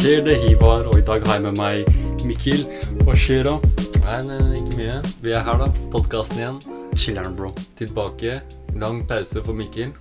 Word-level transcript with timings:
skjer 0.00 0.22
det, 0.24 0.36
Hivar? 0.40 0.86
Og 0.88 0.96
i 0.96 1.02
dag 1.04 1.24
har 1.28 1.36
jeg 1.36 1.42
med 1.44 1.58
meg 1.60 2.24
Mikkel. 2.24 2.62
Hva 3.04 3.16
skjer 3.18 3.44
da? 3.44 3.56
Nei, 4.00 4.20
nei, 4.30 4.60
ikke 4.62 4.78
mye. 4.78 4.94
Vi 5.20 5.34
er 5.36 5.42
her, 5.44 5.58
da. 5.60 5.66
Podkasten 5.92 6.40
igjen. 6.40 6.60
Chiller'n, 6.96 7.34
bro. 7.36 7.50
Tilbake. 7.76 8.38
Lang 8.80 9.02
pause 9.10 9.42
for 9.44 9.56
Mikkel. 9.58 9.92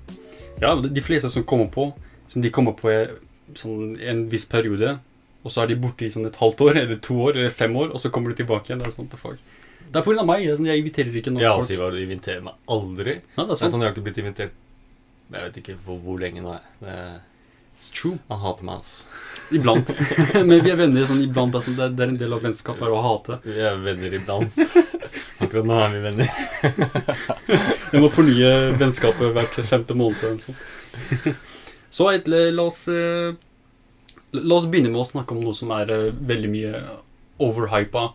Ja, 0.63 0.71
de 0.79 1.03
fleste 1.03 1.31
som 1.31 1.43
kommer 1.47 1.67
på, 1.73 1.89
som 2.31 2.43
de 2.43 2.51
kommer 2.53 2.77
på 2.79 2.93
sånn, 3.59 3.93
en 3.99 4.25
viss 4.31 4.47
periode, 4.47 4.97
og 5.43 5.51
så 5.51 5.63
er 5.65 5.71
de 5.71 5.79
borte 5.83 6.07
i 6.07 6.11
sånn 6.13 6.27
et 6.29 6.39
halvt 6.39 6.63
år, 6.67 6.79
eller 6.85 6.99
to 7.03 7.19
år, 7.27 7.35
eller 7.35 7.53
fem 7.55 7.75
år, 7.79 7.91
og 7.91 7.99
så 7.99 8.11
kommer 8.13 8.31
de 8.31 8.39
tilbake 8.41 8.71
igjen. 8.71 8.79
Det 8.83 8.87
er 8.91 8.95
sånn, 8.95 9.11
the 9.11 9.19
fuck. 9.19 9.39
Det 9.89 9.99
er 9.99 10.19
av 10.21 10.27
meg. 10.31 10.45
Det 10.45 10.53
er 10.53 10.59
sånn, 10.59 10.69
jeg 10.71 10.83
inviterer 10.85 11.19
ikke 11.19 11.33
noen 11.35 11.43
Ja, 11.43 11.55
folk. 11.59 11.67
Sivar, 11.71 11.95
du 11.95 12.03
inviterer 12.03 12.43
meg 12.45 12.55
aldri. 12.71 13.19
Ja, 13.35 13.43
det 13.43 13.55
er 13.55 13.59
sant. 13.59 13.59
Det 13.59 13.67
er 13.67 13.75
sånn, 13.75 13.83
Jeg 13.83 13.89
har 13.91 13.97
ikke 13.97 14.07
blitt 14.07 14.21
invitert 14.23 14.57
Jeg 15.29 15.41
vet 15.47 15.57
ikke 15.63 15.75
hvor, 15.85 15.99
hvor 16.05 16.21
lenge 16.23 16.43
nå. 16.45 16.55
jeg. 16.55 16.87
Det, 16.87 16.97
It's 17.79 17.87
true. 17.95 18.17
han 18.27 18.39
hater 18.43 18.65
meg, 18.67 18.81
ass. 18.81 19.05
Iblant. 19.55 19.91
men 20.49 20.59
vi 20.65 20.71
er 20.73 20.75
venner 20.75 21.05
sånn 21.07 21.21
iblant. 21.23 21.55
Sånn, 21.63 21.77
det 21.79 21.85
er- 21.87 22.09
en 22.11 22.17
del 22.19 22.33
av 22.35 22.41
vennskap 22.43 22.81
er 22.83 22.91
å 22.91 22.97
hate. 23.05 23.37
Vi 23.45 23.53
er 23.55 23.77
venner 23.79 24.15
iblant. 24.17 24.57
Akkurat 25.39 25.69
nå 25.69 25.77
er 25.79 25.93
vi 25.93 26.01
venner. 26.03 26.33
Jeg 27.93 28.01
må 28.03 28.09
fornye 28.11 28.49
vennskapet 28.81 29.31
hvert 29.37 29.55
femte 29.69 29.95
måned. 29.95 30.19
eller. 30.27 31.37
Så 31.89 32.09
egentlig, 32.11 32.41
la 32.57 32.65
oss 32.67 32.81
eh, 32.91 33.31
La 34.35 34.57
oss 34.59 34.67
begynne 34.69 34.91
med 34.91 34.99
å 35.01 35.07
snakke 35.07 35.33
om 35.33 35.39
noe 35.41 35.55
som 35.57 35.71
er 35.73 35.93
eh, 35.95 36.09
veldig 36.11 36.49
mye 36.51 36.81
overhypa. 37.47 38.09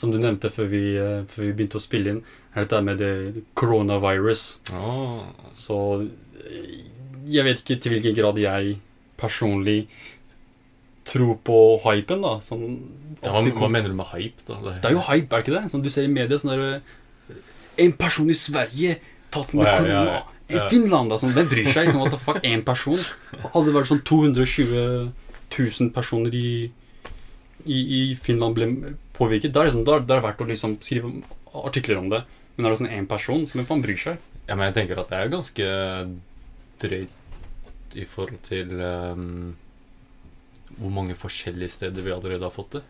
Som 0.00 0.14
du 0.14 0.16
nevnte 0.22 0.48
før 0.50 0.70
vi, 0.72 0.80
eh, 0.96 1.18
før 1.28 1.50
vi 1.50 1.52
begynte 1.58 1.76
å 1.76 1.84
spille 1.84 2.16
inn. 2.16 2.22
Er 2.56 2.64
dette 2.64 2.80
med 2.88 3.04
det 3.04 3.44
coronavirus. 3.60 4.46
Oh. 4.72 5.28
Så 5.52 5.76
jeg 7.28 7.44
vet 7.44 7.60
ikke 7.60 7.76
til 7.84 7.94
hvilken 7.98 8.16
grad 8.16 8.40
jeg 8.40 8.80
personlig 9.22 9.78
tro 11.08 11.32
på 11.42 11.56
hypen, 11.86 12.22
da. 12.22 12.36
Sånn, 12.44 12.76
Ja, 13.22 13.30
hva, 13.34 13.42
hva 13.58 13.68
mener 13.70 13.90
du 13.90 13.96
med 13.98 14.08
hype, 14.12 14.42
da? 14.48 14.58
det 14.82 14.90
er 14.90 14.94
jo 14.96 15.02
hype, 15.06 15.30
er 15.30 15.40
det 15.42 15.46
ikke 15.46 15.54
det? 15.56 15.70
Sånn 15.72 15.82
du 15.84 15.90
ser 15.94 16.06
i 16.06 16.10
media 16.10 16.38
sånn 16.38 16.52
der 16.54 16.62
eh, 16.66 17.40
En 17.86 17.94
person 17.98 18.28
i 18.30 18.36
Sverige 18.38 18.98
tatt 19.32 19.54
med 19.54 19.64
Å, 19.64 19.68
ja, 19.68 19.72
ja, 19.72 19.80
korona. 19.80 20.12
ja. 20.18 20.28
I 20.52 20.60
Finland, 20.68 21.08
da. 21.14 21.16
Sånn, 21.22 21.32
hvem 21.32 21.48
bryr 21.48 21.68
seg? 21.72 21.88
Sånn, 21.90 22.02
what 22.02 22.12
the 22.12 22.18
fuck, 22.20 22.42
Én 22.44 22.60
person? 22.66 22.98
Hadde 23.40 23.64
det 23.70 23.74
vært 23.78 23.88
sånn 23.88 24.02
220 24.04 25.12
000 25.56 25.92
personer 25.94 26.34
i, 26.36 26.48
i, 27.64 27.78
i 27.78 28.02
Finland 28.20 28.58
ble 28.58 28.68
påvirket, 29.16 29.54
da 29.54 29.62
er 29.62 29.70
det, 29.70 29.76
sånn, 29.78 29.86
er 29.88 30.24
verdt 30.26 30.42
å 30.44 30.48
liksom 30.50 30.76
skrive 30.84 31.10
artikler 31.62 32.02
om 32.02 32.10
det. 32.12 32.22
Men 32.56 32.68
er 32.68 32.74
det 32.74 32.82
sånn 32.82 32.92
én 32.92 33.08
person, 33.08 33.46
så 33.48 33.56
hvem 33.58 33.68
faen 33.70 33.82
bryr 33.84 34.00
seg? 34.00 34.20
Ja, 34.48 34.56
men 34.58 34.68
jeg 34.68 34.76
tenker 34.80 35.00
at 35.00 35.08
det 35.12 35.18
er 35.22 35.32
ganske 35.32 35.66
drøyt 36.82 37.18
i 37.98 38.06
forhold 38.08 38.40
til 38.46 38.72
um, 38.80 39.54
hvor 40.78 40.92
mange 40.94 41.16
forskjellige 41.18 41.76
steder 41.76 42.04
vi 42.04 42.14
allerede 42.14 42.46
har 42.46 42.54
fått 42.54 42.78
det. 42.78 42.82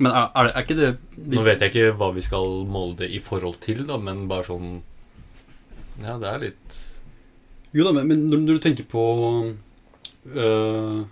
Men 0.00 0.12
er, 0.12 0.28
er, 0.34 0.46
det, 0.46 0.52
er 0.54 0.64
ikke 0.64 0.78
det, 0.78 0.90
de... 1.16 1.36
Nå 1.36 1.44
vet 1.44 1.64
jeg 1.64 1.72
ikke 1.72 1.96
hva 2.00 2.10
vi 2.16 2.24
skal 2.24 2.54
måle 2.68 2.96
det 3.02 3.10
i 3.12 3.20
forhold 3.24 3.58
til, 3.64 3.82
da, 3.88 3.98
men 4.00 4.26
bare 4.30 4.46
sånn 4.48 4.78
Ja, 6.00 6.16
det 6.20 6.28
er 6.30 6.44
litt 6.46 6.76
Jo 7.76 7.84
da, 7.88 7.92
men, 7.96 8.08
men 8.08 8.22
når, 8.30 8.44
når 8.46 8.60
du 8.60 8.64
tenker 8.64 8.86
på 8.88 9.02
øh, 10.30 11.02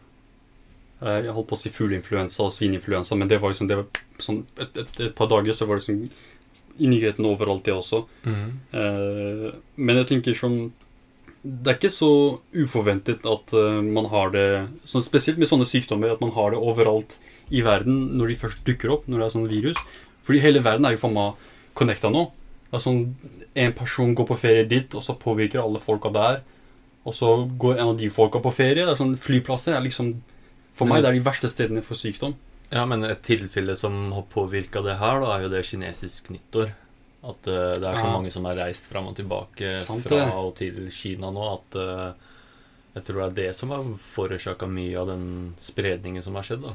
Jeg 1.04 1.36
holdt 1.36 1.50
på 1.50 1.58
å 1.58 1.60
si 1.60 1.72
fugleinfluensa 1.75 2.47
og 2.47 2.54
svineinfluensa, 2.56 3.19
men 3.19 3.28
det 3.28 3.41
var 3.42 3.52
liksom 3.52 3.69
det 3.69 3.81
var 3.82 4.02
sånn, 4.25 4.42
et, 4.56 4.72
et, 4.72 5.00
et 5.08 5.16
par 5.19 5.28
dager 5.32 5.56
så 5.56 5.69
var 5.69 5.81
det 5.81 5.88
sånn 5.88 6.02
i 6.78 6.86
nyhetene 6.86 7.26
overalt, 7.26 7.64
det 7.66 7.75
også. 7.75 8.04
Eh, 8.78 9.47
men 9.82 9.98
jeg 10.00 10.08
tenker 10.12 10.36
sånn 10.38 10.58
Det 11.43 11.71
er 11.71 11.78
ikke 11.78 11.94
så 11.94 12.10
uforventet 12.56 13.26
at 13.28 13.54
eh, 13.54 13.81
man 13.84 14.09
har 14.10 14.32
det 14.34 14.49
så 14.88 15.03
Spesielt 15.04 15.38
med 15.38 15.50
sånne 15.50 15.69
sykdommer, 15.69 16.15
at 16.15 16.22
man 16.25 16.34
har 16.34 16.53
det 16.53 16.60
overalt 16.60 17.19
i 17.54 17.62
verden 17.65 18.19
når 18.19 18.32
de 18.32 18.41
først 18.43 18.65
dukker 18.66 18.93
opp, 18.93 19.06
når 19.09 19.22
det 19.22 19.26
er 19.26 19.34
sånn 19.37 19.50
virus. 19.50 19.82
Fordi 20.26 20.43
hele 20.44 20.62
verden 20.65 20.84
er 20.84 20.97
jo 20.97 21.03
faen 21.04 21.16
meg 21.16 21.47
connecta 21.78 22.10
nå. 22.12 22.26
Det 22.69 22.76
er 22.76 22.84
sånn 22.84 23.04
En 23.59 23.72
person 23.75 24.12
går 24.15 24.26
på 24.28 24.37
ferie 24.38 24.66
dit, 24.69 24.93
og 24.94 25.03
så 25.03 25.16
påvirker 25.19 25.62
alle 25.62 25.81
folka 25.82 26.12
der. 26.15 26.43
Og 27.09 27.15
så 27.16 27.31
går 27.59 27.78
en 27.78 27.94
av 27.94 27.97
de 27.99 28.10
folka 28.12 28.43
på 28.44 28.53
ferie. 28.55 28.84
Det 28.84 28.93
er 28.93 29.00
sånn 29.00 29.16
Flyplasser 29.19 29.75
er 29.75 29.82
liksom 29.87 30.19
For 30.78 30.87
meg 30.87 31.03
det 31.03 31.10
er 31.10 31.19
de 31.19 31.25
verste 31.26 31.50
stedene 31.50 31.82
for 31.82 31.99
sykdom. 31.99 32.37
Ja, 32.70 32.84
men 32.87 33.03
et 33.09 33.25
tilfelle 33.25 33.75
som 33.81 34.12
har 34.12 34.26
påvirka 34.31 34.82
det 34.84 34.99
her, 35.00 35.22
da, 35.22 35.32
er 35.34 35.47
jo 35.47 35.50
det 35.55 35.65
kinesisk 35.66 36.28
nyttår. 36.31 36.75
At 37.28 37.48
eh, 37.50 37.76
det 37.76 37.88
er 37.90 38.00
så 38.00 38.08
mange 38.08 38.32
som 38.34 38.46
har 38.48 38.58
reist 38.58 38.88
fram 38.88 39.10
og 39.10 39.16
tilbake 39.18 39.76
Sant 39.82 40.06
fra 40.06 40.22
og 40.40 40.54
til 40.60 40.86
Kina 40.94 41.32
nå, 41.34 41.44
at 41.58 41.78
eh, 41.78 42.28
jeg 42.96 43.06
tror 43.06 43.20
det 43.20 43.26
er 43.28 43.36
det 43.38 43.56
som 43.58 43.74
har 43.74 43.90
forårsaka 44.14 44.66
mye 44.70 44.96
av 44.98 45.10
den 45.12 45.26
spredningen 45.62 46.24
som 46.24 46.38
har 46.38 46.46
skjedd. 46.48 46.64
da. 46.64 46.74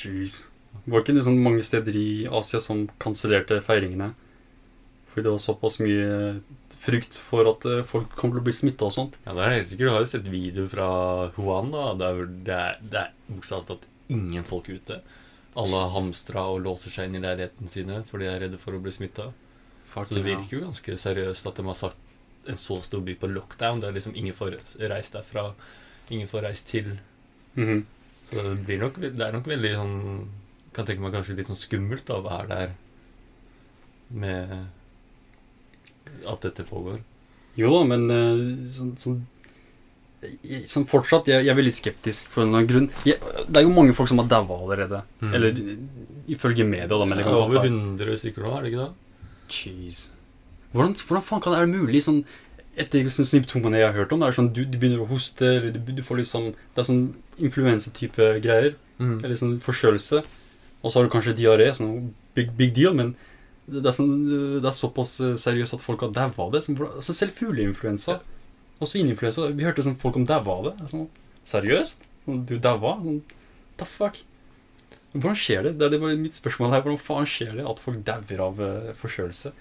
Jeez. 0.00 0.40
Var 0.86 1.02
ikke 1.02 1.14
det 1.16 1.26
sånn 1.26 1.42
mange 1.42 1.62
steder 1.66 1.96
i 1.98 2.10
Asia 2.30 2.60
som 2.62 2.86
kansellerte 3.02 3.60
feiringene? 3.64 4.12
Fordi 5.10 5.26
det 5.26 5.34
var 5.34 5.42
såpass 5.42 5.80
mye 5.82 6.40
frykt 6.80 7.18
for 7.18 7.48
at 7.50 7.66
eh, 7.66 7.82
folk 7.86 8.12
kommer 8.16 8.38
til 8.38 8.44
å 8.44 8.46
bli 8.48 8.54
smitta 8.54 8.86
og 8.88 8.94
sånt. 8.94 9.18
Ja, 9.26 9.34
det 9.36 9.44
er 9.44 9.56
helt 9.58 9.70
sikkert. 9.70 9.86
Du 9.86 9.94
har 9.94 10.04
jo 10.04 10.10
sett 10.12 10.28
video 10.30 10.66
fra 10.70 10.90
Wuhan, 11.36 11.72
da. 11.74 11.86
Der 11.98 12.22
det 12.30 12.56
er, 12.56 12.78
det 12.80 13.02
er 13.04 13.16
bokstavelig 13.28 13.68
talt 13.72 13.88
ingen 14.10 14.46
folk 14.46 14.70
ute. 14.70 15.00
Alle 15.58 15.82
hamstra 15.94 16.46
og 16.52 16.62
låser 16.64 16.94
seg 16.94 17.08
inn 17.10 17.18
i 17.18 17.24
leilighetene 17.24 17.70
sine 17.70 18.02
fordi 18.06 18.26
de 18.26 18.30
er 18.32 18.44
redde 18.46 18.60
for 18.62 18.76
å 18.76 18.82
bli 18.82 18.94
smitta. 18.94 19.30
Så 19.94 20.14
det 20.14 20.24
virker 20.24 20.56
jo 20.58 20.64
ganske 20.66 20.96
seriøst 21.02 21.46
at 21.50 21.56
de 21.60 21.62
har 21.66 21.74
satt 21.74 21.96
en 22.48 22.56
så 22.56 22.80
stor 22.82 23.00
by 23.04 23.14
på 23.20 23.28
lockdown. 23.30 23.80
Det 23.80 23.88
er 23.90 23.96
liksom 23.98 24.14
ingen 24.16 24.34
får 24.34 24.56
reist 24.88 25.12
derfra, 25.12 25.52
ingen 26.10 26.28
får 26.30 26.42
reist 26.48 26.66
til. 26.70 26.98
Mhm. 27.56 27.84
Så 28.30 28.42
det 28.46 28.66
blir 28.66 28.78
nok 28.78 29.00
Det 29.00 29.20
er 29.20 29.32
nok 29.32 29.46
veldig 29.48 29.70
sånn 29.74 30.28
Kan 30.72 30.86
tenke 30.86 31.00
meg 31.02 31.12
kanskje 31.16 31.34
litt 31.34 31.48
sånn 31.48 31.56
skummelt 31.58 32.04
da, 32.06 32.14
å 32.20 32.22
være 32.22 32.46
der 32.48 32.70
med 34.10 34.52
at 36.26 36.40
dette 36.42 36.64
pågår. 36.66 37.00
Jo 37.58 37.70
da, 37.74 37.82
men 37.90 38.04
eh, 38.10 38.68
sånn, 38.70 38.92
sånn, 38.98 39.20
jeg- 40.42 40.66
sånn 40.70 40.86
fortsatt, 40.86 41.26
jeg, 41.30 41.44
jeg 41.44 41.50
er 41.52 41.58
veldig 41.58 41.74
skeptisk 41.74 42.30
for 42.30 42.42
en 42.42 42.48
eller 42.48 42.58
annen 42.62 42.70
grunn. 42.70 42.88
Jeg, 43.04 43.18
det 43.48 43.56
er 43.60 43.66
jo 43.66 43.74
mange 43.74 43.94
folk 43.94 44.08
som 44.08 44.18
har 44.22 44.28
daua 44.30 44.58
allerede. 44.62 45.02
Mm. 45.20 45.34
Eller 45.34 45.60
ifølge 46.30 46.66
media, 46.66 46.88
da. 46.90 47.04
Men 47.04 47.18
det 47.18 47.24
kan 47.26 47.34
er 47.34 47.42
over 47.44 47.60
være 47.60 47.70
100 47.70 48.18
stykker 48.22 48.42
nå, 48.46 48.52
er 48.58 48.62
det 48.62 48.72
ikke 48.72 48.84
det? 48.86 48.92
Jeez. 49.50 50.08
Hvordan, 50.72 50.94
hvordan 50.94 51.26
faen 51.26 51.42
kan 51.42 51.54
det 51.54 51.60
være 51.62 51.72
mulig? 51.72 52.02
Sånn, 52.06 52.20
etter 52.78 53.08
sånn 53.12 53.28
symptomene 53.28 53.80
jeg 53.80 53.90
har 53.90 53.98
hørt 53.98 54.12
om, 54.14 54.22
det 54.22 54.30
er 54.30 54.36
sånn 54.36 54.52
du, 54.54 54.62
du 54.64 54.76
begynner 54.78 55.02
å 55.02 55.08
hoste, 55.10 55.46
eller 55.58 55.74
du, 55.74 55.80
du 55.96 56.02
får 56.06 56.22
liksom 56.22 56.52
Det 56.54 56.82
er 56.82 56.86
sånn 56.86 57.02
influensetype 57.42 58.28
greier. 58.44 58.76
Mm. 59.00 59.18
Eller 59.24 59.40
sånn 59.40 59.58
forkjølelse. 59.64 60.22
Og 60.80 60.92
så 60.92 60.98
har 60.98 61.08
du 61.08 61.12
kanskje 61.12 61.36
diaré. 61.36 61.70
Sånn 61.76 62.12
big, 62.36 62.54
big 62.56 62.72
deal, 62.76 62.94
men 62.96 63.14
det 63.70 63.84
er, 63.84 63.94
sånn, 63.94 64.14
det 64.62 64.66
er 64.66 64.74
såpass 64.74 65.14
eh, 65.22 65.36
seriøst 65.38 65.76
at 65.76 65.84
folk 65.84 66.02
har 66.02 66.14
daua 66.14 66.46
av 66.46 66.54
det. 66.54 66.62
Sånn, 66.66 66.78
altså 66.88 67.14
selv 67.16 67.36
fugleinfluensa 67.38 68.20
og 68.80 68.88
svineinfluensa 68.88 69.50
Vi 69.52 69.66
hørte 69.66 69.84
sånn 69.84 69.98
folk 70.00 70.16
om 70.18 70.26
daua 70.28 70.56
av 70.56 70.70
det. 70.70 70.88
Sånn, 70.90 71.06
seriøst? 71.48 72.06
Sånn, 72.24 72.42
du 72.48 72.56
daua? 72.62 72.96
Sånn, 73.04 73.20
the 73.80 73.88
fuck? 73.88 74.22
Hvordan 75.12 75.36
skjer 75.36 75.62
det? 75.66 75.72
Det 75.80 75.86
er 75.88 75.90
det 75.96 76.00
var 76.00 76.14
mitt 76.20 76.36
spørsmål 76.38 76.70
her. 76.76 76.82
Hvordan 76.84 77.00
faen 77.02 77.26
skjer 77.26 77.56
det 77.58 77.66
at 77.66 77.80
folk 77.82 78.02
dauer 78.06 78.42
av 78.46 78.60
uh, 78.62 78.90
forkjølelse? 79.00 79.52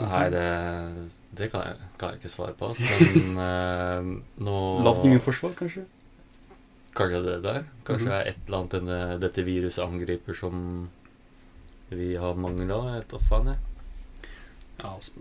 Nei, 0.00 0.22
det, 0.32 0.42
det 1.36 1.50
kan, 1.52 1.66
jeg, 1.68 1.90
kan 2.00 2.10
jeg 2.14 2.22
ikke 2.22 2.32
svare 2.32 2.54
på. 2.58 2.70
Altså. 2.72 2.86
Men 3.36 3.36
uh, 3.36 4.22
nå 4.42 4.56
Lavt 4.86 5.04
immunforsvar, 5.06 5.52
kanskje? 5.58 5.84
Kanskje 6.96 7.20
det 7.28 7.36
der. 7.44 7.62
Kanskje 7.86 8.08
Mhm. 8.08 8.10
det 8.10 8.16
er 8.18 8.30
et 8.32 8.40
eller 8.48 8.58
annet 8.58 8.74
denne, 8.78 8.98
dette 9.22 9.44
viruset 9.46 9.84
angriper 9.84 10.34
som 10.36 10.88
vi 11.92 12.14
har 12.16 12.34
mangel 12.40 12.72
av. 12.72 12.88
Jeg 12.90 13.02
vet 13.04 13.12
da 13.14 13.20
faen, 13.28 13.52
jeg. 13.52 14.30
Ja, 14.82 14.96
s- 14.98 15.12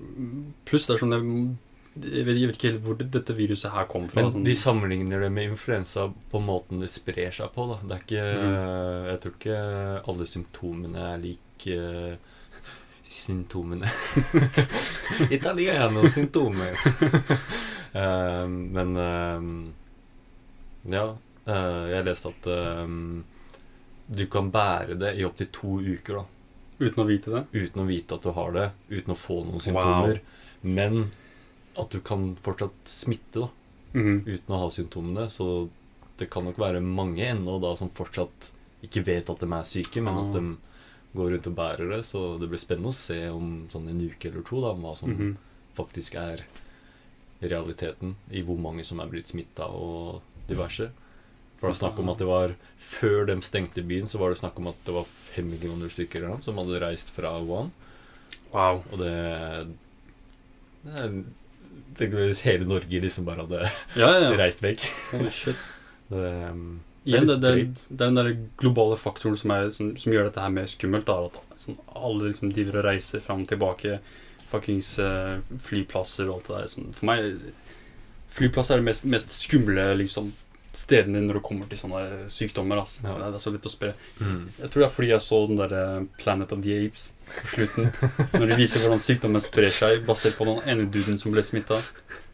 pluss 0.66 0.88
det 0.88 0.96
er 0.96 1.02
sånn 1.04 1.14
jeg, 1.16 1.58
jeg, 2.00 2.24
vet, 2.24 2.38
ikke 2.56 2.70
helt 2.70 2.84
hvor 2.86 2.96
dette 3.00 3.34
viruset 3.36 3.74
her 3.74 3.88
kom 3.92 4.06
fra. 4.08 4.22
Men 4.22 4.32
sånn, 4.32 4.46
de 4.48 4.54
sammenligner 4.56 5.26
det 5.26 5.32
med 5.36 5.50
influensa 5.52 6.06
på 6.32 6.40
måten 6.44 6.80
det 6.80 6.88
sprer 6.92 7.34
seg 7.36 7.52
på. 7.52 7.66
Da. 7.68 7.80
Det 7.84 7.98
er 7.98 8.06
ikke 8.06 8.28
mm. 8.32 9.08
Jeg 9.10 9.22
tror 9.24 9.36
ikke 9.36 9.58
alle 10.14 10.28
symptomene 10.30 11.08
er 11.12 11.26
like 11.26 11.80
Symptomene 13.12 13.90
Italiano 15.38 16.06
symptomer. 16.08 16.78
uh, 17.92 18.48
men 18.48 18.96
uh, 18.96 19.42
Ja. 20.96 21.04
eh, 21.46 21.84
jeg 21.92 22.06
leste 22.08 22.32
at 22.32 22.48
du 24.12 24.24
kan 24.32 24.48
bære 24.52 24.96
det 25.00 25.12
i 25.20 25.26
opptil 25.28 25.50
to 25.54 25.76
uker 25.84 26.22
da, 26.22 26.24
uten 26.80 27.04
å 27.04 27.06
vite 27.06 27.36
det. 27.36 27.44
uten 27.52 27.84
å 27.84 27.86
vite 27.86 28.16
at 28.16 28.26
du 28.26 28.32
har 28.36 28.56
det, 28.56 28.66
uten 28.90 29.14
å 29.14 29.20
få 29.20 29.38
noen 29.46 29.62
symptomer. 29.62 30.24
Men 30.64 31.12
at 31.78 31.90
du 31.90 32.00
kan 32.02 32.36
fortsatt 32.44 32.72
smitte 32.86 33.40
da, 33.46 33.50
Mhm. 33.94 34.24
uten 34.26 34.56
å 34.56 34.60
ha 34.60 34.70
symptomene. 34.70 35.30
Så 35.30 35.70
det 36.18 36.30
kan 36.30 36.44
nok 36.46 36.58
være 36.58 36.82
mange 36.82 37.20
ennå 37.26 37.60
da 37.62 37.76
som 37.76 37.90
fortsatt 37.90 38.52
ikke 38.84 39.04
vet 39.06 39.30
at 39.30 39.40
de 39.40 39.46
er 39.52 39.64
syke, 39.64 40.02
men 40.02 40.14
Ah. 40.14 40.28
at 40.28 40.34
de 40.34 40.58
går 41.16 41.32
rundt 41.32 41.48
og 41.48 41.56
bærer 41.56 41.90
det. 41.90 42.06
Så 42.06 42.40
det 42.40 42.50
blir 42.50 42.58
spennende 42.60 42.88
å 42.90 42.94
se 42.94 43.28
om 43.30 43.68
sånn 43.70 43.90
en 43.90 44.02
uke 44.10 44.26
eller 44.32 44.42
to 44.44 44.62
da, 44.62 44.74
hva 44.74 44.96
som 44.98 45.10
Mhm. 45.16 45.38
faktisk 45.76 46.16
er 46.16 46.44
realiteten 47.42 48.16
i 48.32 48.42
hvor 48.44 48.58
mange 48.58 48.86
som 48.86 49.00
er 49.00 49.08
blitt 49.08 49.28
smitta 49.28 49.66
og 49.70 50.22
diverse. 50.48 50.90
For 51.60 51.70
det 51.70 51.80
var 51.80 51.90
snakk 51.90 52.00
om 52.00 52.10
at 52.10 52.18
det 52.18 52.28
var 52.28 52.56
Før 52.92 53.26
de 53.28 53.36
stengte 53.42 53.84
byen, 53.88 54.04
så 54.06 54.18
var 54.20 54.30
det 54.30 54.40
snakk 54.40 54.58
om 54.58 54.68
at 54.68 54.76
det 54.84 54.94
var 54.94 55.04
fem 55.06 55.50
millioner 55.50 55.88
stykker 55.88 56.18
eller 56.18 56.28
noe, 56.30 56.42
som 56.42 56.58
hadde 56.58 56.82
reist 56.82 57.10
fra 57.12 57.40
Wuhan. 57.40 57.72
Wow. 58.52 58.84
Og 58.92 58.98
det, 59.00 59.76
det 60.84 60.94
er- 60.94 61.24
Tenk 61.98 62.16
hvis 62.16 62.44
hele 62.46 62.68
Norge 62.70 63.02
liksom 63.04 63.28
bare 63.28 63.46
hadde 63.46 63.66
Ja, 64.00 64.14
ja, 64.22 64.32
reist 64.42 64.64
vekk. 64.64 64.86
Oh, 65.18 65.28
shit. 65.34 65.60
Det, 66.12 66.28
um, 66.52 66.82
Igjen, 67.08 67.24
det, 67.26 67.38
det, 67.42 67.52
det 67.88 68.04
er 68.04 68.10
den 68.12 68.18
der 68.20 68.28
globale 68.60 68.98
faktoren 69.00 69.38
som, 69.40 69.54
er, 69.56 69.70
som, 69.74 69.94
som 69.98 70.12
gjør 70.14 70.28
dette 70.28 70.44
her 70.44 70.52
mer 70.54 70.68
skummelt. 70.70 71.08
Da, 71.08 71.30
at 71.32 71.62
sånn, 71.64 71.80
alle 71.96 72.28
liksom 72.28 72.52
driver 72.54 72.82
og 72.82 72.86
reiser 72.86 73.24
fram 73.24 73.46
og 73.46 73.50
tilbake. 73.50 73.96
Fuckings 74.52 74.92
uh, 75.00 75.40
flyplasser 75.66 76.28
og 76.28 76.42
alt 76.42 76.50
det 76.50 76.58
der. 76.58 76.72
Sånn, 76.76 76.92
for 76.98 77.10
meg 77.10 77.40
Flyplasser 78.32 78.78
er 78.78 78.84
det 78.84 78.88
mest, 78.88 79.08
mest 79.12 79.34
skumle 79.36 79.90
liksom, 80.00 80.30
stedene 80.72 81.20
når 81.26 81.40
det 81.40 81.44
kommer 81.44 81.68
til 81.68 81.80
sånne 81.82 82.30
sykdommer. 82.32 82.80
Altså. 82.84 83.04
Ja. 83.04 83.16
Det, 83.20 83.30
er, 83.36 83.44
så 83.44 83.52
lett 83.54 83.68
å 83.68 83.72
spre. 83.74 83.92
mm. 84.22 84.42
Jeg 84.62 84.72
tror 84.72 84.84
det 84.84 84.88
er 84.88 84.94
fordi 84.96 85.10
jeg 85.12 85.24
så 85.26 85.40
den 85.50 85.60
der 85.60 85.74
eh, 85.78 86.04
Planet 86.22 86.54
of 86.56 86.62
the 86.64 86.78
Apes 86.86 87.10
på 87.36 87.48
slutten. 87.56 87.90
Når 88.40 88.46
de 88.54 88.60
viser 88.62 88.84
hvordan 88.86 89.04
sykdommen 89.04 89.44
sprer 89.44 89.74
seg, 89.76 90.06
basert 90.08 90.38
på 90.40 90.48
den 90.48 90.62
ene 90.72 90.88
duden 90.92 91.20
som 91.22 91.36
ble 91.36 91.44
smitta. 91.44 91.80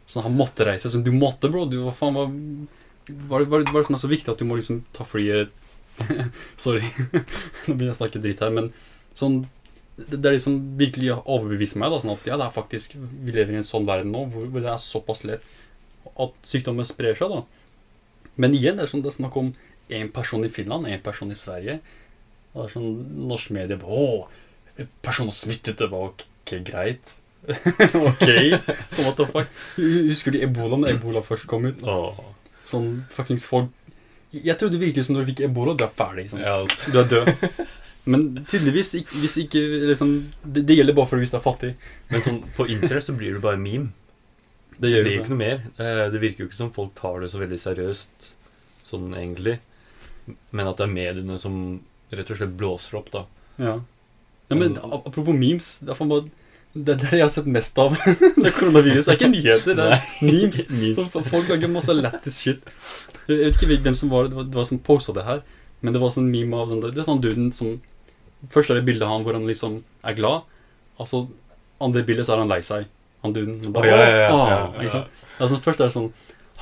Sånn, 0.07 0.23
han 0.27 0.37
måtte 0.37 0.67
reise. 0.69 0.91
Sånn, 0.93 1.05
du 1.05 1.11
måtte, 1.15 1.49
bro. 1.51 1.65
Du, 1.69 1.79
hva 1.87 1.93
faen, 1.95 2.13
hva, 2.17 2.27
hva, 2.29 3.39
er 3.39 3.45
det- 3.45 3.49
hva, 3.49 3.61
hva 3.63 3.63
er 3.63 3.81
det 3.81 3.87
som 3.89 3.97
er 3.97 4.03
så 4.05 4.11
viktig 4.13 4.33
at 4.33 4.39
du 4.43 4.45
må 4.49 4.59
liksom 4.59 4.83
ta 4.95 5.05
flyet 5.07 5.51
Sorry, 6.61 6.83
nå 7.65 7.73
begynner 7.73 7.87
jeg 7.89 7.95
å 7.95 8.01
snakke 8.03 8.19
dritt 8.21 8.41
her, 8.45 8.51
men 8.53 8.67
sånn 9.17 9.39
det, 9.97 10.19
det 10.21 10.27
er 10.29 10.35
det 10.35 10.43
som 10.43 10.57
virkelig 10.77 11.15
overbeviser 11.23 11.81
meg. 11.81 11.89
da, 11.89 11.97
sånn 12.03 12.13
at 12.13 12.27
ja, 12.29 12.35
det 12.37 12.45
er 12.45 12.53
faktisk, 12.53 12.93
Vi 12.93 13.33
lever 13.33 13.55
i 13.55 13.61
en 13.63 13.65
sånn 13.65 13.87
verden 13.87 14.11
nå 14.13 14.27
hvor, 14.29 14.45
hvor 14.53 14.61
det 14.61 14.69
er 14.69 14.77
såpass 14.83 15.23
lett 15.25 15.49
at 16.21 16.35
sykdommen 16.47 16.85
sprer 16.87 17.17
seg. 17.17 17.33
da. 17.33 17.41
Men 18.37 18.55
igjen, 18.55 18.77
det 18.77 18.85
er 18.85 18.91
sånn 18.91 19.03
det 19.05 19.11
er 19.11 19.19
snakk 19.19 19.37
om 19.39 19.53
én 19.93 20.09
person 20.13 20.43
i 20.45 20.51
Finland, 20.53 20.89
én 20.89 21.01
person 21.03 21.31
i 21.33 21.37
Sverige. 21.37 21.79
Og 22.53 22.59
det 22.61 22.67
er 22.67 22.73
sånn 22.75 22.91
norsk 23.29 23.53
medie 23.55 23.79
bare, 23.81 23.97
Å, 23.97 24.85
personen 25.05 25.33
smittet. 25.33 25.77
Det 25.79 25.89
var 25.91 26.11
ok, 26.11 26.53
greit. 26.67 27.17
ok. 27.47 28.27
Så 28.91 29.05
what 29.05 29.17
the 29.17 29.27
fuck. 29.31 29.51
Husker 29.77 30.35
du 30.35 30.41
ebola 30.43 30.79
når 30.81 30.97
ebola 30.97 31.23
først 31.25 31.47
kom 31.49 31.67
ut? 31.69 31.83
Oh. 31.87 32.17
Sånn 32.67 33.05
fuckings 33.13 33.45
folk 33.47 33.69
Jeg 34.35 34.57
trodde 34.59 34.79
virkelig 34.81 35.05
som 35.07 35.15
når 35.15 35.23
du 35.23 35.29
fikk 35.29 35.43
ebola, 35.47 35.75
du 35.77 35.85
er 35.85 35.93
ferdig. 35.93 36.29
Sånn. 36.33 36.43
Ja, 36.43 36.57
altså. 36.63 36.91
Du 36.91 36.99
er 37.01 37.11
død. 37.13 37.61
Men 38.07 38.25
tydeligvis 38.47 38.93
ikke, 39.01 39.19
hvis 39.19 39.37
ikke 39.41 39.61
liksom, 39.89 40.11
det, 40.43 40.63
det 40.67 40.77
gjelder 40.77 40.95
bare 40.95 41.09
for 41.11 41.19
hvis 41.19 41.33
du 41.33 41.39
er 41.39 41.43
fattig. 41.43 41.71
Men 42.11 42.23
sånn, 42.23 42.41
på 42.55 42.67
internett 42.71 43.07
så 43.07 43.15
blir 43.17 43.35
du 43.35 43.43
bare 43.43 43.59
meme. 43.59 43.91
Det 44.81 44.91
gjør 44.91 45.07
jo 45.09 45.19
ikke 45.21 45.33
noe 45.33 45.41
mer. 45.41 45.61
Eh, 45.81 46.03
Det 46.13 46.21
virker 46.21 46.43
jo 46.43 46.49
ikke 46.49 46.59
som 46.59 46.73
folk 46.73 46.93
tar 46.97 47.21
det 47.23 47.31
så 47.33 47.41
veldig 47.41 47.59
seriøst, 47.61 48.31
sånn 48.87 49.13
egentlig. 49.17 49.57
Men 50.51 50.69
at 50.69 50.77
det 50.79 50.87
er 50.87 50.93
mediene 50.93 51.37
som 51.41 51.55
rett 52.13 52.31
og 52.31 52.39
slett 52.39 52.57
blåser 52.59 52.99
opp, 52.99 53.11
da. 53.13 53.23
Ja. 53.57 53.77
ja 54.51 54.55
men 54.55 54.75
apropos 54.77 55.33
memes 55.33 55.79
Det 55.81 55.89
er 55.89 55.97
bare 56.11 56.27
det 56.77 56.93
det 57.01 57.09
jeg 57.15 57.23
har 57.23 57.31
sett 57.33 57.47
mest 57.49 57.77
av. 57.81 57.95
det 58.37 58.49
er 58.51 58.53
koronavirus. 58.53 59.07
Det 59.07 59.13
er 59.15 59.17
ikke 59.17 59.31
nyheter, 59.31 59.77
det 59.79 59.85
er 59.95 60.09
memes. 60.27 60.65
Memes. 60.81 61.07
Så 61.09 61.23
Folk 61.25 61.49
lager 61.49 61.71
masse 61.73 61.95
lættis 61.95 62.41
shit. 62.43 62.67
Jeg 63.27 63.39
vet 63.39 63.63
ikke 63.63 63.79
hvem 63.87 63.97
som 63.97 64.11
var 64.13 64.29
det, 64.29 64.37
var, 64.37 64.45
det 64.45 64.59
var 64.59 64.67
som 64.69 64.81
posta 64.83 65.15
det 65.15 65.25
her, 65.25 65.41
men 65.81 65.95
det 65.95 66.01
var 66.03 66.13
sånn 66.13 66.29
meme 66.31 66.59
av 66.59 66.69
den 66.71 66.83
der 66.83 66.93
Det 66.93 67.01
er 67.03 67.09
sånn 67.09 67.23
duden 67.23 67.49
som 67.55 67.77
Først 68.53 68.69
er 68.69 68.77
det 68.77 68.85
bildet 68.85 69.01
av 69.07 69.15
han 69.15 69.23
hvor 69.25 69.33
han 69.33 69.47
liksom 69.49 69.79
er 70.05 70.13
glad, 70.13 70.45
Altså, 71.01 71.23
andre 71.81 72.03
bildet 72.05 72.27
så 72.27 72.35
er 72.35 72.43
han 72.43 72.51
lei 72.51 72.59
seg. 72.65 72.85
Han 73.25 73.33
duden. 73.35 73.59
Å, 73.73 73.85
ja, 73.85 73.97
ja, 73.97 74.09
ja, 74.13 74.39
ja, 74.51 74.63
ikke 74.81 74.95
sant? 74.99 75.23
Sånn, 75.37 75.61
først 75.63 75.81
er 75.81 75.89
det 75.89 75.95
sånn 75.95 76.11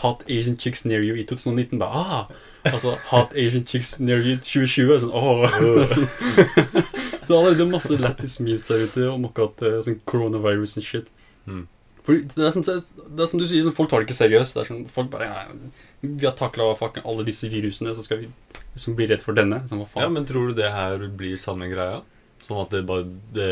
Hot 0.01 0.25
Asian 0.27 0.57
chicks 0.59 0.83
near 0.83 1.03
you 1.03 1.15
i 1.15 1.23
2019. 1.27 1.79
Bare, 1.79 1.91
ah! 1.91 2.25
Altså 2.67 2.95
Hot 3.11 3.35
Asian 3.39 3.63
chicks 3.67 3.95
near 3.99 4.19
you 4.19 4.35
2020. 4.37 4.91
er 4.95 5.03
Sånn, 5.03 5.13
åh 5.15 5.45
er 5.47 5.93
sånn, 5.93 6.09
Så 7.25 7.37
allerede 7.37 7.67
masse 7.69 7.95
lættis 7.97 8.37
memes 8.41 8.67
der 8.67 8.83
ute 8.85 9.07
om 9.09 9.23
akkurat 9.29 9.63
eh, 9.65 9.79
sånn 9.85 10.01
coronavirus 10.09 10.75
and 10.79 10.85
shit. 10.85 11.07
Mm. 11.47 11.63
Fordi 12.05 12.25
det 12.35 12.43
er, 12.45 12.51
som, 12.53 12.65
det 12.65 13.23
er 13.23 13.29
som 13.31 13.41
du 13.41 13.47
sier, 13.49 13.63
sånn, 13.65 13.75
folk 13.77 13.89
tar 13.89 14.03
det 14.03 14.09
ikke 14.09 14.17
seriøst. 14.19 14.57
Det 14.57 14.61
er 14.61 14.69
sånn, 14.69 14.83
folk 14.93 15.09
bare 15.13 15.29
ja, 15.29 15.45
Vi 16.03 16.27
har 16.27 16.35
takla 16.37 16.67
alle 16.75 17.25
disse 17.25 17.49
virusene, 17.49 17.95
så 17.97 18.03
skal 18.05 18.21
vi 18.21 18.29
liksom 18.75 18.97
bli 18.99 19.07
redd 19.09 19.23
for 19.25 19.37
denne. 19.37 19.63
Sånn, 19.69 19.81
hva 19.81 20.05
Ja, 20.05 20.11
men 20.11 20.27
tror 20.29 20.51
du 20.51 20.59
det 20.59 20.69
her 20.75 21.07
blir 21.17 21.39
samme 21.41 21.71
greia? 21.71 22.03
Sånn 22.45 22.61
at 22.61 22.75
det 22.75 22.83
bare 22.85 23.07
det 23.33 23.49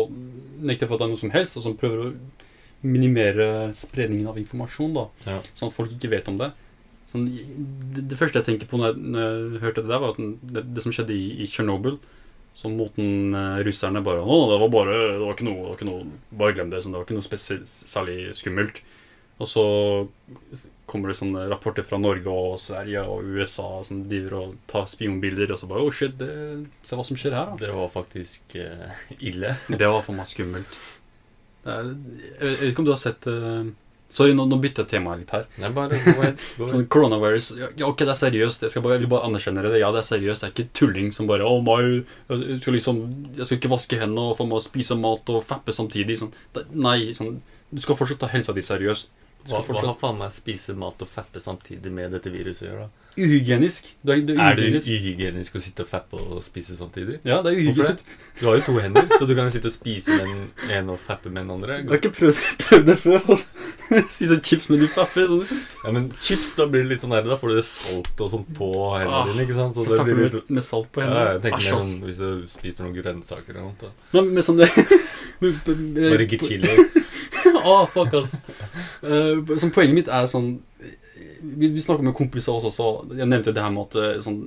nekte 0.65 0.87
for 0.87 0.95
at 0.97 1.03
det 1.03 1.07
er 1.07 1.13
noe 1.13 1.21
som 1.21 1.33
helst, 1.35 1.59
og 1.59 1.65
som 1.65 1.77
prøver 1.77 2.07
å 2.07 2.13
minimere 2.87 3.73
spredningen 3.77 4.29
av 4.29 4.37
informasjon, 4.41 4.93
da. 4.97 5.05
Ja. 5.25 5.37
Sånn 5.57 5.71
at 5.71 5.75
folk 5.77 5.93
ikke 5.93 6.11
vet 6.13 6.29
om 6.29 6.39
det. 6.41 6.51
Sånn, 7.07 7.29
det, 7.95 8.03
det 8.11 8.19
første 8.19 8.41
jeg 8.41 8.49
tenker 8.49 8.69
på 8.69 8.79
når 8.79 8.91
jeg, 8.91 9.09
når 9.15 9.25
jeg 9.25 9.63
hørte 9.63 9.83
det 9.83 9.91
der, 9.93 10.03
var 10.03 10.13
at 10.13 10.21
den, 10.21 10.33
det, 10.43 10.63
det 10.75 10.83
som 10.83 10.95
skjedde 10.95 11.15
i, 11.15 11.27
i 11.43 11.49
Tsjernobyl. 11.49 11.99
Så 12.57 12.71
moten 12.73 13.35
uh, 13.37 13.59
russerne 13.61 14.01
bare 14.01 14.23
Å, 14.25 14.37
det 14.49 14.55
var 14.63 14.69
bare 14.73 14.93
Det 15.11 15.17
var 15.21 15.35
ikke 15.35 15.45
noe, 15.45 15.59
det 15.59 15.67
var 15.67 15.75
ikke 15.77 15.89
noe 15.91 16.37
Bare 16.39 16.55
glem 16.57 16.71
det. 16.71 16.79
Sånn, 16.81 16.95
det 16.95 17.03
var 17.03 17.05
ikke 17.05 17.17
noe 17.19 17.59
særlig 17.69 18.15
skummelt. 18.39 18.81
Og 19.37 19.49
så 19.51 19.63
kommer 20.89 21.11
det 21.11 21.19
sånne 21.19 21.43
rapporter 21.51 21.85
fra 21.85 21.99
Norge 22.01 22.33
og 22.33 22.55
Sverige 22.61 23.03
og 23.05 23.27
USA 23.37 23.67
som 23.85 24.01
driver 24.09 24.33
og 24.39 24.55
tar 24.71 24.87
spionbilder, 24.89 25.51
og 25.53 25.61
så 25.61 25.69
bare 25.69 25.85
Å, 25.85 25.93
shit, 25.93 26.15
det, 26.17 26.31
se 26.81 26.97
hva 26.97 27.05
som 27.05 27.19
skjer 27.19 27.37
her, 27.37 27.51
da. 27.51 27.59
Det 27.61 27.73
var 27.75 27.91
faktisk 27.93 28.57
uh, 28.57 29.03
ille. 29.19 29.53
Det 29.69 29.91
var 29.93 30.01
for 30.01 30.17
meg 30.17 30.29
skummelt. 30.31 30.79
Det 31.67 31.75
er, 31.75 31.91
jeg 32.39 32.55
vet 32.55 32.71
ikke 32.71 32.81
om 32.81 32.87
du 32.87 32.93
har 32.95 33.01
sett 33.01 33.27
eh, 33.29 33.69
Sorry, 34.09 34.31
nå, 34.37 34.45
nå 34.47 34.57
bytter 34.63 34.85
jeg 34.85 34.91
temaet 34.93 35.19
litt 35.21 35.33
her. 35.35 35.47
Nei, 35.59 35.69
bare 35.75 35.97
gå 35.99 36.13
ahead. 36.13 36.43
Sånn 36.71 36.85
coronavirus 36.91 37.49
ja, 37.59 37.67
ok, 37.89 38.05
det 38.05 38.13
er 38.13 38.19
seriøst. 38.21 38.63
Jeg, 38.63 38.83
bare, 38.83 38.95
jeg 38.95 39.03
vil 39.03 39.11
bare 39.11 39.27
anerkjenne 39.27 39.65
det. 39.65 39.81
Ja, 39.81 39.91
det 39.91 39.99
er 40.03 40.07
seriøst. 40.07 40.45
Det 40.45 40.47
er 40.47 40.53
ikke 40.55 40.77
tulling 40.79 41.11
som 41.15 41.27
bare 41.27 41.47
oh 41.47 41.59
my, 41.65 41.81
jeg 42.31 42.61
skal 42.61 42.77
liksom 42.77 43.01
Jeg 43.35 43.49
skal 43.49 43.59
ikke 43.59 43.73
vaske 43.73 43.99
hendene 43.99 44.29
og 44.31 44.39
få 44.39 44.47
meg 44.47 44.61
å 44.61 44.65
spise 44.65 44.95
mat 44.99 45.27
og 45.33 45.43
fappe 45.47 45.75
samtidig. 45.75 46.21
Sånn. 46.21 46.33
Nei, 46.71 47.11
sånn 47.17 47.41
Du 47.67 47.83
skal 47.83 47.99
fortsatt 47.99 48.23
ta 48.23 48.31
helsa 48.31 48.55
di 48.55 48.63
seriøst. 48.63 49.11
Hva, 49.47 49.63
hva 49.65 49.81
har 49.87 49.97
faen 50.01 50.17
meg 50.19 50.31
spise 50.35 50.75
mat 50.77 51.01
og 51.01 51.07
fappe 51.09 51.39
samtidig 51.43 51.91
med 51.91 52.11
dette 52.15 52.31
viruset 52.33 52.67
å 52.67 52.71
gjøre? 52.71 52.87
da? 52.87 53.03
Uhygienisk. 53.17 53.87
Du 54.05 54.11
er, 54.13 54.19
du 54.21 54.35
er 54.35 54.39
Er 54.51 54.55
det 54.59 54.83
uhygienisk. 54.85 55.55
å 55.57 55.61
sitte 55.65 55.81
og 55.81 55.87
fappe 55.89 56.19
og 56.21 56.43
spise 56.45 56.75
samtidig? 56.77 57.15
Ja, 57.25 57.39
det 57.41 57.55
er 57.55 57.61
uhygienisk. 57.63 58.03
Du 58.37 58.43
har 58.45 58.59
jo 58.59 58.65
to 58.67 58.75
hender, 58.77 59.07
så 59.17 59.25
du 59.25 59.33
kan 59.33 59.47
jo 59.49 59.53
sitte 59.55 59.71
og 59.71 59.73
spise 59.73 60.13
med 60.13 60.27
den 60.27 60.75
ene 60.75 60.93
og 60.93 60.99
fappe 61.01 61.31
med 61.33 61.41
den 61.47 61.55
andre. 61.55 61.79
Jeg 61.79 61.87
har 61.89 61.97
ikke 61.97 62.11
prøvd, 62.19 62.41
prøvd 62.61 62.85
det 62.91 62.97
før. 63.01 63.17
Altså. 63.25 63.47
Spise 64.17 64.37
chips 64.45 64.69
med 64.69 64.83
de 64.85 64.89
faffer. 64.93 65.25
Sånn. 65.33 65.63
Ja, 65.87 65.95
Men 65.95 66.11
chips, 66.21 66.51
da 66.59 66.67
blir 66.69 66.85
det 66.85 66.91
litt 66.91 67.01
sånn 67.01 67.15
der, 67.17 67.25
da 67.25 67.39
får 67.41 67.55
du 67.55 67.57
det 67.57 67.65
salt 67.71 68.21
og 68.21 68.29
sånt 68.35 68.53
på 68.59 68.69
hendene 68.99 69.17
Ah, 69.23 69.25
dine, 69.31 69.47
ikke 69.47 69.57
sant? 69.57 69.73
Så, 69.79 69.87
Så, 69.87 69.97
det 69.97 70.05
blir 70.13 70.21
med, 70.27 70.53
med 70.59 70.67
salt 70.69 70.91
på 70.93 71.01
hendene? 71.01 71.23
ja, 71.25 71.33
jeg 71.39 71.45
tenker 71.47 71.63
Æsj, 71.63 71.71
mer 71.73 71.81
sånn 71.81 72.05
hvis 72.11 72.21
du 72.21 72.53
spiser 72.53 72.85
noen 72.85 72.97
grønnsaker 73.01 73.55
eller 73.55 73.65
noe. 73.71 73.75
da. 73.81 73.93
Nei, 74.19 74.25
men 74.29 74.45
sånn 74.45 74.61
det 74.61 74.69
Bare 75.41 76.25
ikke 76.29 76.39
chili. 76.45 76.69
Å, 77.71 77.75
fuck, 77.91 78.13
ass. 78.19 78.35
Uh, 79.03 79.43
sånn, 79.59 79.73
poenget 79.75 79.95
mitt 79.97 80.11
er 80.11 80.25
sånn 80.29 80.57
Vi, 81.41 81.67
vi 81.69 81.81
snakker 81.83 82.05
med 82.05 82.15
kompiser 82.17 82.55
også, 82.57 82.71
så 82.73 82.87
jeg 83.17 83.27
nevnte 83.29 83.53
det 83.53 83.63
her 83.63 83.73
med 83.73 83.89
at 83.89 83.97
eh, 84.01 84.19
sånn, 84.25 84.39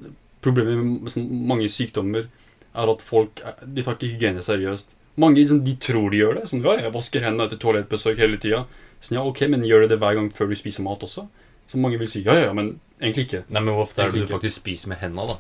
Problemet 0.43 0.81
med 1.05 1.13
sånn, 1.13 1.27
mange 1.51 1.69
sykdommer 1.71 2.27
er 2.73 2.93
at 2.95 3.03
folk 3.05 3.43
er- 3.45 3.59
De 3.67 3.83
tar 3.85 3.97
ikke 3.99 4.13
hygiene 4.15 4.43
seriøst. 4.45 4.95
Mange 5.21 5.37
liksom, 5.41 5.61
de 5.67 5.75
tror 5.83 6.11
de 6.13 6.21
gjør 6.23 6.39
det. 6.39 6.45
Sånn, 6.49 6.63
ja, 6.65 6.77
jeg 6.81 6.93
vasker 6.95 7.25
hendene 7.27 7.49
etter 7.49 7.59
toalettbesøk 7.61 8.17
hele 8.23 8.39
tida. 8.41 8.63
Sånn, 9.03 9.19
ja, 9.19 9.25
ok, 9.27 9.43
men 9.53 9.67
gjør 9.67 9.85
du 9.85 9.93
det 9.93 9.99
hver 10.01 10.17
gang 10.17 10.31
før 10.33 10.49
du 10.49 10.57
spiser 10.57 10.87
mat 10.87 11.03
også? 11.05 11.27
Så 11.71 11.79
mange 11.83 11.99
vil 12.01 12.09
si 12.11 12.23
ja, 12.25 12.35
ja, 12.39 12.49
ja, 12.49 12.55
men 12.57 12.73
egentlig 13.01 13.27
ikke. 13.29 13.43
Nei, 13.51 13.61
men 13.63 13.75
hvor 13.75 13.85
ofte 13.87 14.03
er 14.03 14.11
det 14.15 14.25
du 14.25 14.31
faktisk 14.31 14.63
spiser 14.63 14.91
med 14.95 14.99
hendene, 15.03 15.35
da? 15.35 15.37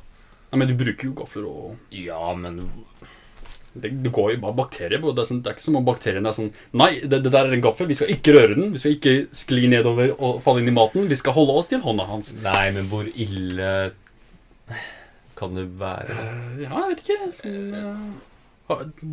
Nei, 0.50 0.60
men 0.62 0.68
du 0.70 0.74
bruker 0.78 1.08
jo 1.08 1.14
gafler 1.22 1.46
og 1.48 1.94
Ja, 1.94 2.20
men 2.38 2.60
Det, 3.72 3.90
det 4.02 4.10
går 4.12 4.32
jo 4.34 4.40
bare 4.42 4.56
bakterier. 4.58 4.98
på. 5.02 5.12
Det 5.14 5.22
er, 5.22 5.28
sånn, 5.28 5.42
det 5.44 5.52
er 5.52 5.56
ikke 5.58 5.66
som 5.68 5.78
om 5.78 5.84
bakteriene 5.86 6.26
er 6.30 6.36
sånn 6.36 6.50
Nei, 6.80 6.90
det, 7.04 7.20
det 7.22 7.30
der 7.30 7.46
er 7.50 7.54
en 7.54 7.62
gaffel. 7.64 7.86
Vi 7.90 7.98
skal 8.00 8.10
ikke 8.16 8.34
røre 8.34 8.56
den. 8.58 8.72
Vi 8.74 8.82
skal 8.82 8.96
ikke 8.96 9.16
skli 9.42 9.68
nedover 9.70 10.14
og 10.18 10.40
falle 10.44 10.64
inn 10.64 10.72
i 10.72 10.74
maten. 10.74 11.06
Vi 11.10 11.18
skal 11.20 11.36
holde 11.36 11.54
oss 11.60 11.70
til 11.70 11.82
hånda 11.84 12.08
hans. 12.10 12.32
Nei, 12.42 12.70
men 12.74 12.90
hvor 12.90 13.06
ille 13.10 13.74
kan 15.40 15.54
det 15.56 15.68
være? 15.80 16.14
Eh, 16.14 16.64
ja, 16.66 16.70
jeg 16.82 16.94
vet 16.94 17.04
ikke. 17.06 17.28
Sånn, 17.38 18.08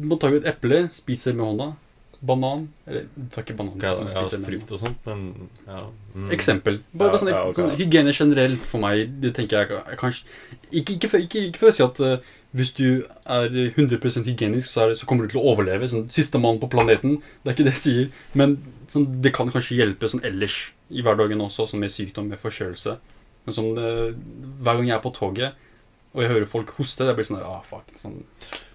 må 0.09 0.17
ta 0.21 0.29
ut 0.33 0.45
eple, 0.49 0.87
spiser 0.93 1.37
med 1.37 1.45
hånda. 1.51 1.73
Banan 2.17 2.63
Eller 2.89 3.03
du 3.13 3.27
tar 3.29 3.43
ikke 3.45 3.53
banan. 3.59 3.77
Ja, 3.77 3.91
ja, 4.09 4.23
frukt 4.25 4.71
og 4.73 4.79
sånt, 4.81 4.97
men 5.05 5.49
ja. 5.67 5.83
Mm. 6.15 6.31
Eksempel. 6.33 6.79
Bare, 6.91 7.11
bare 7.11 7.19
sånn, 7.21 7.29
Ja, 7.29 7.37
ja, 7.43 7.51
ok. 7.51 7.57
sånn, 7.59 7.73
hygiene 7.77 8.13
generelt 8.17 8.63
for 8.65 8.81
meg, 8.81 9.11
det 9.21 9.35
tenker 9.37 9.61
jeg, 9.61 9.77
jeg 9.77 9.99
kanskje 10.01 10.25
Ikke, 10.71 10.95
ikke, 10.97 11.21
ikke, 11.27 11.43
ikke 11.51 11.61
for 11.61 11.69
å 11.69 11.75
si 11.77 11.85
at 11.85 12.01
eh, 12.01 12.31
hvis 12.55 12.71
du 12.77 13.03
er 13.25 13.49
100% 13.75 14.25
hygienisk, 14.25 14.67
så, 14.67 14.87
det- 14.89 14.97
så 14.97 15.05
kommer 15.05 15.27
du 15.27 15.33
til 15.35 15.41
å 15.41 15.53
overleve. 15.53 15.87
Sånn, 15.89 16.09
Siste 16.11 16.39
mann 16.39 16.59
på 16.59 16.69
planeten. 16.69 17.21
Det 17.43 17.51
er 17.51 17.55
ikke 17.55 17.67
det 17.67 17.73
jeg 17.75 17.83
sier. 17.83 18.09
Men 18.33 18.57
sånn, 18.87 19.21
det 19.21 19.33
kan 19.33 19.49
kanskje 19.51 19.77
hjelpe 19.77 20.07
sånn 20.09 20.23
ellers 20.23 20.71
i 20.89 21.01
hverdagen 21.03 21.41
også, 21.43 21.67
sånn 21.67 21.79
med 21.83 21.91
sykdom, 21.91 22.29
med 22.29 22.39
forkjølelse. 22.39 22.97
Men 23.45 23.53
sånn, 23.53 23.77
eh, 23.77 24.13
hver 24.63 24.77
gang 24.77 24.87
jeg 24.87 24.95
er 24.97 25.03
på 25.03 25.13
toget 25.13 25.53
og 26.15 26.21
jeg 26.23 26.31
hører 26.31 26.47
folk 26.47 26.69
hoste, 26.79 27.05
det 27.05 27.13
blir 27.15 27.25
sånn 27.27 27.43
ah, 27.43 27.61
fuck. 27.61 27.85
Sånn, 27.95 28.23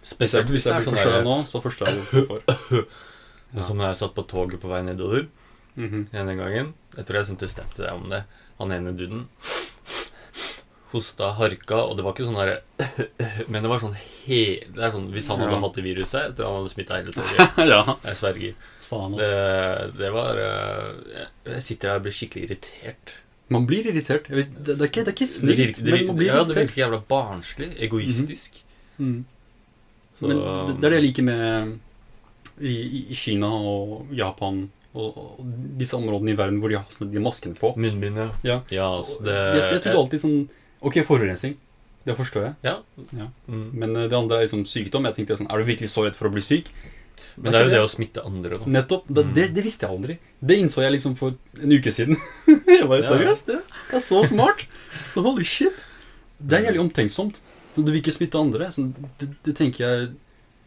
Spesielt 0.03 0.47
hvis 0.51 0.65
jeg 0.67 0.75
blir 0.75 0.85
sånn 0.85 0.95
forkjøla 0.97 1.23
nå, 1.25 1.47
så 1.49 1.61
forstår 1.63 1.89
jeg 1.89 2.05
hvorfor. 2.13 2.87
Ja. 3.53 3.61
Som 3.67 3.81
jeg 3.85 3.97
satt 3.99 4.15
på 4.17 4.23
toget 4.27 4.61
på 4.63 4.69
vei 4.71 4.79
nedover 4.83 5.27
Mhm. 5.77 6.07
denne 6.13 6.37
gangen. 6.39 6.73
Jeg 6.97 7.05
tror 7.05 7.17
jeg 7.19 7.27
sendte 7.27 7.49
stat 7.49 7.69
til 7.75 7.85
deg 7.85 7.93
om 7.95 8.09
det. 8.09 8.25
Han 8.59 8.71
ene 8.73 8.93
duden 8.97 9.27
hosta, 10.93 11.31
harka, 11.39 11.79
og 11.89 11.97
det 11.99 12.05
var 12.05 12.15
ikke 12.15 12.27
sånn 12.29 12.37
derre 12.39 12.61
Men 13.53 13.65
det 13.65 13.71
var 13.73 13.81
sånn 13.83 13.97
he... 13.97 14.41
Det 14.69 14.83
er 14.87 14.93
sånn 14.95 15.09
Hvis 15.15 15.29
han 15.33 15.41
hadde 15.43 15.59
hatt 15.65 15.79
det 15.79 15.85
viruset, 15.87 16.35
tror 16.37 16.49
han 16.51 16.59
hadde 16.61 16.73
smitta 16.75 16.99
hele 17.01 17.15
toget. 17.17 17.59
ja. 17.73 17.81
Jeg 18.05 18.19
sverger. 18.21 18.55
Faen, 18.87 19.17
Det, 19.17 19.31
det 19.99 20.11
var 20.13 20.41
eh, 20.43 21.23
jeg- 21.55 21.63
sitter 21.65 21.93
her 21.95 22.01
og 22.03 22.07
blir 22.07 22.17
skikkelig 22.17 22.45
irritert. 22.51 23.15
Man 23.53 23.67
blir 23.69 23.89
irritert. 23.89 24.29
Vet, 24.33 24.53
det, 24.65 24.77
det, 24.79 24.85
er 24.85 24.91
ikke, 24.91 25.05
det 25.07 25.13
er 25.13 25.17
ikke 25.17 25.31
Det 25.49 25.57
virker, 25.59 25.89
men 25.89 26.07
man 26.13 26.17
blir 26.17 26.29
blir 26.29 26.31
ja, 26.33 26.45
det 26.49 26.57
virker 26.61 26.83
jævla 26.85 27.01
barnslig. 27.09 27.71
Egoistisk. 27.89 28.61
Mm. 28.99 29.19
Så, 30.17 30.29
Men 30.29 30.39
det, 30.39 30.77
det 30.81 30.87
er 30.87 30.95
det 30.95 31.01
jeg 31.01 31.07
liker 31.09 31.27
med 31.27 31.75
i, 32.61 32.73
i, 32.77 33.03
i 33.13 33.17
Kina 33.17 33.49
og 33.49 34.13
Japan 34.15 34.67
og 34.93 35.39
disse 35.81 35.97
områdene 35.97 36.35
i 36.35 36.37
verden 36.37 36.59
hvor 36.61 36.69
de 36.69 36.77
har 36.77 36.85
sånne, 36.93 37.09
de 37.15 37.21
maskene 37.25 37.57
på. 37.57 37.71
Munnbind, 37.81 38.19
ja. 38.21 38.27
Ja. 38.45 38.57
Ja, 38.69 38.89
altså, 38.99 39.23
det 39.25 39.37
jeg, 39.41 39.63
jeg 39.73 39.81
trodde 39.87 40.01
alltid 40.03 40.21
sånn 40.27 40.37
Ok, 40.83 40.99
forurensning. 41.07 41.57
Det 42.05 42.17
forstår 42.19 42.43
jeg. 42.49 42.55
Ja. 42.67 42.77
Ja. 43.15 43.29
Mm. 43.47 43.69
Men 43.79 43.97
eh, 43.97 44.09
det 44.11 44.17
andre 44.19 44.41
er 44.41 44.47
liksom 44.49 44.65
sykdom. 44.67 45.05
Jeg 45.07 45.15
tenkte 45.21 45.37
sånn 45.39 45.51
Er 45.53 45.63
du 45.63 45.69
virkelig 45.69 45.93
så 45.93 46.03
redd 46.07 46.17
for 46.19 46.27
å 46.27 46.33
bli 46.35 46.43
syk? 46.43 46.73
Men 47.39 47.53
det 47.55 47.61
er 47.61 47.69
jo 47.69 47.71
det 47.77 47.83
å 47.85 47.91
smitte 47.93 48.25
andre, 48.27 48.59
da. 48.59 48.67
Nettopp. 48.67 49.05
Det, 49.09 49.23
Mm. 49.25 49.35
det, 49.37 49.45
det 49.55 49.63
visste 49.65 49.87
jeg 49.87 49.95
aldri. 49.95 50.17
Det 50.43 50.57
innså 50.59 50.83
jeg 50.83 50.93
liksom 50.97 51.15
for 51.17 51.37
en 51.63 51.73
uke 51.73 51.93
siden. 51.95 52.19
jeg 52.67 52.89
var 52.91 53.05
seriøst. 53.07 53.47
Det 53.53 53.61
det 53.93 53.97
er 54.01 54.05
så 54.05 54.19
smart. 54.27 54.67
Så 55.15 55.23
holy 55.25 55.45
shit. 55.47 55.79
Det 56.43 56.59
er 56.59 56.67
jævlig 56.67 56.83
omtenksomt. 56.83 57.39
Du 57.77 57.87
vil 57.87 58.01
ikke 58.03 58.13
smitte 58.13 58.41
andre. 58.41 58.69
Sånn, 58.75 58.91
det, 59.23 59.31
det 59.47 59.55
tenker 59.57 59.85
jeg 59.87 60.11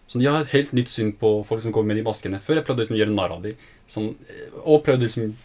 sånn, 0.07 0.23
Jeg 0.23 0.31
har 0.31 0.41
et 0.47 0.53
helt 0.55 0.71
nytt 0.73 0.89
syn 0.89 1.11
på 1.19 1.35
folk 1.45 1.61
som 1.61 1.73
kommer 1.75 1.91
med 1.93 1.99
de 1.99 2.07
maskene. 2.07 2.39
Før 2.41 2.61
jeg 2.61 2.65
pleide 2.65 2.79
å 2.79 2.85
liksom 2.85 2.97
gjøre 3.01 3.13
narr 3.17 3.35
av 3.35 3.43
dem. 3.43 3.59
Sånn, 3.91 4.13
og 4.63 4.81
prøvde 4.87 5.05
liksom 5.09 5.35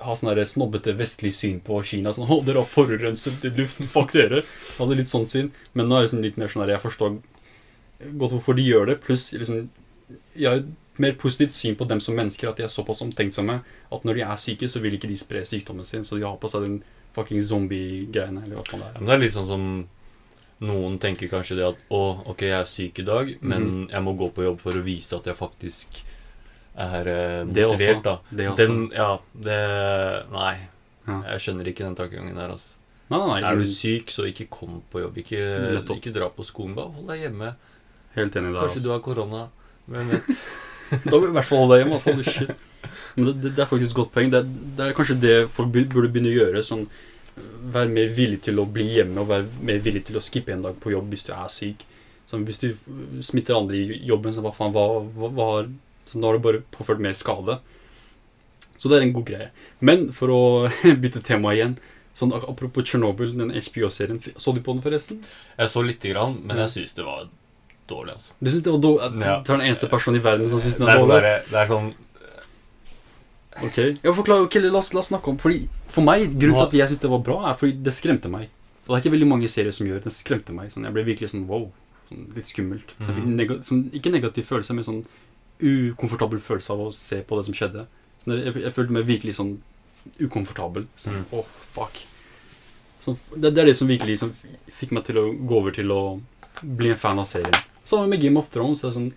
ha 0.00 0.14
sånn 0.14 0.36
snobbete 0.46 0.94
vestlig 0.96 1.32
syn 1.32 1.60
på 1.60 1.82
Kina. 1.84 2.10
Sånn 2.10 2.28
'Å, 2.28 2.44
dere 2.44 2.58
har 2.62 2.64
forurenset 2.66 3.42
luften, 3.56 3.86
Fuck 3.86 4.12
dere.' 4.12 4.42
Hadde 4.78 4.96
litt 4.96 5.08
sånn 5.08 5.26
syn. 5.26 5.52
Men 5.74 5.88
nå 5.88 5.96
er 5.96 6.00
det 6.00 6.10
liksom 6.10 6.22
litt 6.22 6.36
mer 6.38 6.48
sånn 6.48 6.62
her, 6.66 6.74
jeg 6.78 6.82
forstår 6.82 7.18
godt 8.18 8.32
hvorfor 8.32 8.56
de 8.56 8.62
gjør 8.62 8.86
det. 8.86 9.00
Pluss 9.02 9.32
liksom 9.32 9.68
Jeg 10.36 10.44
har 10.48 10.56
et 10.58 10.66
mer 10.98 11.12
positivt 11.14 11.52
syn 11.52 11.74
på 11.76 11.86
dem 11.88 12.00
som 12.00 12.14
mennesker. 12.14 12.48
At 12.48 12.56
de 12.56 12.64
er 12.64 12.68
såpass 12.68 13.00
omtenksomme 13.00 13.62
at 13.92 14.02
når 14.04 14.14
de 14.14 14.20
er 14.22 14.36
syke, 14.36 14.68
så 14.68 14.80
vil 14.80 14.92
ikke 14.98 15.08
de 15.08 15.16
spre 15.16 15.40
sykdommen 15.40 15.86
sin. 15.86 16.02
Så 16.04 16.18
de 16.18 16.24
har 16.26 16.36
på 16.36 16.50
seg 16.50 16.64
den 16.64 16.82
fucking 17.14 17.40
zombie-greiene. 17.40 18.44
Eller 18.44 18.56
hva 18.56 18.64
faen 18.66 18.80
det 18.80 18.88
er. 18.88 18.98
men 19.00 19.06
det 19.06 19.14
er 19.14 19.18
litt 19.24 19.32
sånn 19.32 19.46
som 19.46 19.88
noen 20.60 20.98
tenker 20.98 21.28
kanskje 21.28 21.56
det 21.56 21.64
at 21.66 21.76
Å, 21.90 22.26
ok, 22.28 22.38
jeg 22.40 22.60
er 22.60 22.64
syk 22.64 22.98
i 22.98 23.02
dag, 23.02 23.36
men 23.42 23.62
Mhm. 23.62 23.90
jeg 23.90 24.02
må 24.02 24.16
gå 24.16 24.32
på 24.32 24.44
jobb 24.44 24.60
for 24.60 24.72
å 24.72 24.82
vise 24.84 25.12
at 25.16 25.24
jeg 25.24 25.34
faktisk 25.36 26.02
er 26.80 27.08
eh, 27.12 27.40
Det 27.52 27.64
også. 27.66 27.74
motivert, 27.76 28.04
da. 28.04 28.14
Det 28.30 28.46
også. 28.52 28.66
Den, 28.66 28.84
ja, 28.96 29.10
det 29.48 29.58
Nei. 30.32 30.54
Ja. 31.06 31.18
Jeg 31.32 31.42
skjønner 31.44 31.68
ikke 31.72 31.84
den 31.84 31.98
tankegangen 31.98 32.38
der, 32.38 32.54
altså. 32.54 32.78
Nei, 33.10 33.18
nei, 33.18 33.28
nei. 33.42 33.50
Er 33.50 33.58
du 33.60 33.66
syk, 33.68 34.10
så 34.14 34.24
ikke 34.28 34.46
kom 34.48 34.80
på 34.92 35.02
jobb. 35.02 35.18
Ikke, 35.20 35.40
ikke 35.96 36.12
dra 36.14 36.30
på 36.32 36.46
skolen. 36.46 36.76
Bare 36.78 36.92
hold 36.94 37.10
deg 37.10 37.26
hjemme. 37.26 37.52
Helt 38.16 38.36
enig 38.38 38.52
der. 38.54 38.60
Kanskje 38.62 38.78
også. 38.80 38.86
du 38.86 38.92
har 38.94 39.02
korona. 39.04 39.46
Hvem 39.86 40.12
vet. 40.16 40.34
Da 40.92 41.16
vil 41.16 41.30
i 41.30 41.32
hvert 41.32 41.48
fall 41.48 41.62
holde 41.62 41.76
deg 41.78 41.86
hjemme. 41.86 41.98
Altså. 41.98 42.46
Det, 43.16 43.32
det, 43.40 43.52
det 43.56 43.62
er 43.62 43.68
faktisk 43.68 43.94
et 43.94 43.96
godt 43.96 44.10
poeng. 44.12 44.32
Det 44.32 44.42
er, 44.42 44.48
det 44.76 44.84
er 44.86 44.96
kanskje 44.96 45.16
det 45.22 45.36
folk 45.52 45.70
burde 45.72 46.10
begynne 46.12 46.28
å 46.28 46.34
gjøre. 46.34 46.64
Sånn, 46.68 46.82
være 47.72 47.88
mer 47.92 48.10
villig 48.12 48.42
til 48.44 48.60
å 48.60 48.66
bli 48.68 48.90
hjemme 48.98 49.22
og 49.22 49.30
være 49.30 49.46
mer 49.64 49.80
villig 49.84 50.02
til 50.08 50.18
å 50.20 50.24
skippe 50.24 50.52
en 50.52 50.64
dag 50.66 50.76
på 50.80 50.92
jobb 50.92 51.08
hvis 51.14 51.24
du 51.28 51.32
er 51.32 51.48
syk. 51.52 51.86
Sånn, 52.28 52.44
hvis 52.48 52.60
du 52.60 52.68
smitter 53.24 53.56
andre 53.56 53.80
i 53.80 54.02
jobben, 54.08 54.36
så 54.36 54.44
hva 54.44 54.52
faen, 54.56 54.72
hva, 54.76 54.84
hva, 55.16 55.30
hva 55.32 55.48
har 55.54 55.72
så 56.12 56.20
Da 56.20 56.28
har 56.30 56.38
du 56.38 56.44
bare 56.44 56.62
påført 56.76 57.00
mer 57.00 57.12
skade. 57.16 57.58
Så 58.78 58.88
det 58.90 58.98
er 58.98 59.06
en 59.06 59.12
god 59.16 59.24
greie. 59.28 59.50
Men 59.80 60.08
for 60.12 60.28
å 60.34 60.40
bytte 61.02 61.22
tema 61.24 61.52
igjen 61.56 61.76
sånn, 62.14 62.32
Apropos 62.36 62.84
Tsjernobyl, 62.84 63.32
den 63.38 63.50
HBO-serien. 63.54 64.18
Så 64.36 64.52
du 64.54 64.60
på 64.60 64.74
den, 64.74 64.82
forresten? 64.84 65.22
Jeg 65.58 65.68
så 65.72 65.82
lite 65.86 66.10
grann, 66.12 66.38
men 66.44 66.58
jeg 66.64 66.68
syns 66.74 66.94
det 66.98 67.04
var 67.06 67.28
dårlig, 67.88 68.12
altså. 68.18 68.32
Du 68.40 68.50
synes 68.50 68.64
det 68.66 68.72
var 68.74 68.82
dårlig? 68.84 69.10
Du 69.22 69.24
er 69.52 69.56
den 69.56 69.66
eneste 69.68 69.88
personen 69.88 70.20
i 70.20 70.24
verden 70.24 70.50
som 70.52 70.60
syns 70.60 70.76
den 70.80 70.88
er 70.88 70.98
sånn, 71.00 71.08
dårlig? 71.08 71.32
ass? 71.32 71.50
det 71.50 71.62
er 71.62 71.70
sånn 71.72 71.92
Ok, 73.62 73.76
ja, 74.02 74.12
forklar, 74.16 74.40
okay 74.46 74.62
la, 74.64 74.78
oss, 74.78 74.92
la 74.96 75.02
oss 75.02 75.10
snakke 75.10 75.28
om 75.28 75.36
Fordi 75.42 75.66
For 75.92 76.00
meg, 76.06 76.22
grunnen 76.40 76.56
til 76.56 76.68
at 76.70 76.76
jeg 76.78 76.88
synes 76.94 77.02
det 77.02 77.10
var 77.12 77.20
bra 77.26 77.34
Er 77.50 77.58
fordi 77.60 77.74
det 77.84 77.92
skremte 77.92 78.30
meg 78.32 78.46
Og 78.48 78.86
det 78.88 78.94
er 78.96 79.02
ikke 79.02 79.12
veldig 79.12 79.28
mange 79.28 79.50
serier 79.52 79.74
som 79.76 79.84
gjør 79.90 80.00
det 80.06 80.12
skremte 80.16 80.54
meg 80.56 80.70
sånn, 80.72 80.86
Jeg 80.88 80.96
ble 80.96 81.04
virkelig 81.04 81.34
sånn, 81.34 81.42
wow 81.50 81.66
sånn, 82.08 82.22
Litt 82.36 82.48
skummelt 82.48 82.94
så 82.96 83.12
fikk 83.12 83.26
Mhm. 83.28 83.60
sånn, 83.68 83.82
Ikke 83.92 84.14
negativ 84.14 84.48
følelse, 84.48 84.72
men 84.78 84.88
sånn 84.88 85.02
Ukomfortabel 85.62 86.42
følelse 86.42 86.74
av 86.74 86.86
å 86.86 86.92
se 86.96 87.20
på 87.26 87.38
det 87.38 87.46
som 87.48 87.56
skjedde 87.56 87.86
Så 88.22 88.38
jeg, 88.38 88.54
jeg 88.64 88.74
følte 88.74 88.96
meg 88.98 89.08
virkelig 89.08 89.36
sånn 89.38 89.56
Ukomfortabel 90.18 90.88
Sånn, 90.98 91.22
mm. 91.22 91.34
åh, 91.38 91.58
fuck 91.74 92.00
Så, 93.02 93.16
det, 93.34 93.52
det 93.52 93.62
er 93.62 93.70
det 93.70 93.76
som 93.78 93.90
virkelig 93.90 94.16
liksom, 94.16 94.32
fikk 94.72 94.94
meg 94.96 95.06
til 95.08 95.20
å 95.22 95.28
gå 95.32 95.60
over 95.60 95.74
til 95.76 95.94
å 95.94 96.00
Bli 96.62 96.92
en 96.92 97.00
fan 97.00 97.22
av 97.22 97.28
serien 97.30 97.62
Sammen 97.86 98.12
med 98.12 98.22
Game 98.22 98.38
of 98.38 98.50
Thrones 98.52 98.82
så 98.82 98.90
er 98.90 98.96
sånn 98.98 99.12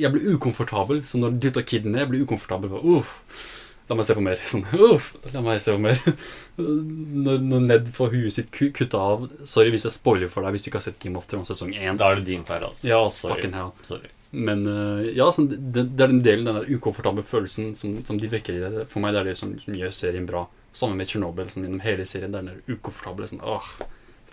jeg 0.00 0.12
blir 0.14 0.34
ukomfortabel. 0.34 1.02
Så 1.06 1.18
når 1.20 1.38
dytta 1.42 1.62
kiden 1.66 1.92
ned, 1.92 2.04
jeg 2.04 2.10
blir 2.12 2.22
ukomfortabel. 2.24 2.78
Uff. 2.96 3.10
Uff, 3.28 3.56
la 3.90 3.96
meg 3.98 4.06
se 4.06 4.14
på 4.16 4.22
mer. 4.22 4.40
Sånn, 4.52 4.62
uff, 4.86 5.10
la 5.34 5.42
meg 5.44 5.58
se 5.62 5.74
på 5.74 5.82
mer. 5.82 5.98
Når, 6.60 7.38
når 7.40 7.62
Ned 7.64 7.86
får 7.96 8.10
huet 8.12 8.34
sitt 8.36 8.50
ku- 8.52 8.70
kutta 8.76 8.98
av 9.00 9.22
Sorry 9.48 9.70
hvis 9.72 9.86
jeg 9.86 9.94
spoiler 9.94 10.28
for 10.28 10.44
deg 10.44 10.52
hvis 10.52 10.66
du 10.66 10.68
ikke 10.68 10.76
har 10.80 10.84
sett 10.84 10.98
Game 11.00 11.16
of 11.16 11.24
Thrones 11.30 11.48
sesong 11.48 11.70
1. 11.74 11.96
Da 12.00 12.10
er 12.12 12.20
det 12.20 12.26
din 12.28 12.42
feil, 12.48 12.66
altså. 12.68 12.84
Ja, 12.88 12.98
Sorry. 13.12 13.34
fucking 13.38 13.54
hell. 13.56 13.70
Sorry. 13.86 14.10
Men 14.30 14.62
eh, 14.70 15.08
ja, 15.16 15.26
sånn, 15.34 15.48
det, 15.50 15.86
det 15.96 16.04
er 16.04 16.12
den 16.12 16.20
delen, 16.22 16.44
den 16.46 16.58
der 16.60 16.68
ukomfortable 16.76 17.24
følelsen 17.26 17.72
som, 17.78 17.96
som 18.06 18.18
de 18.20 18.28
vekker 18.30 18.58
i 18.58 18.60
det. 18.62 18.84
For 18.92 19.02
meg 19.02 19.16
det 19.16 19.22
er 19.24 19.30
det 19.32 19.38
som, 19.40 19.54
som 19.64 19.74
gjør 19.78 19.94
serien 19.96 20.28
bra. 20.28 20.44
Sammen 20.76 21.00
med 21.00 21.10
Chernobyl. 21.10 21.48
Sånn, 21.50 21.64
gjennom 21.66 21.82
hele 21.82 22.04
serien. 22.06 22.30
Det 22.36 22.42
er 22.44 22.50
den 22.52 22.76
ukomfortable 22.76 23.26
sånn, 23.32 23.40
åh, 23.42 23.72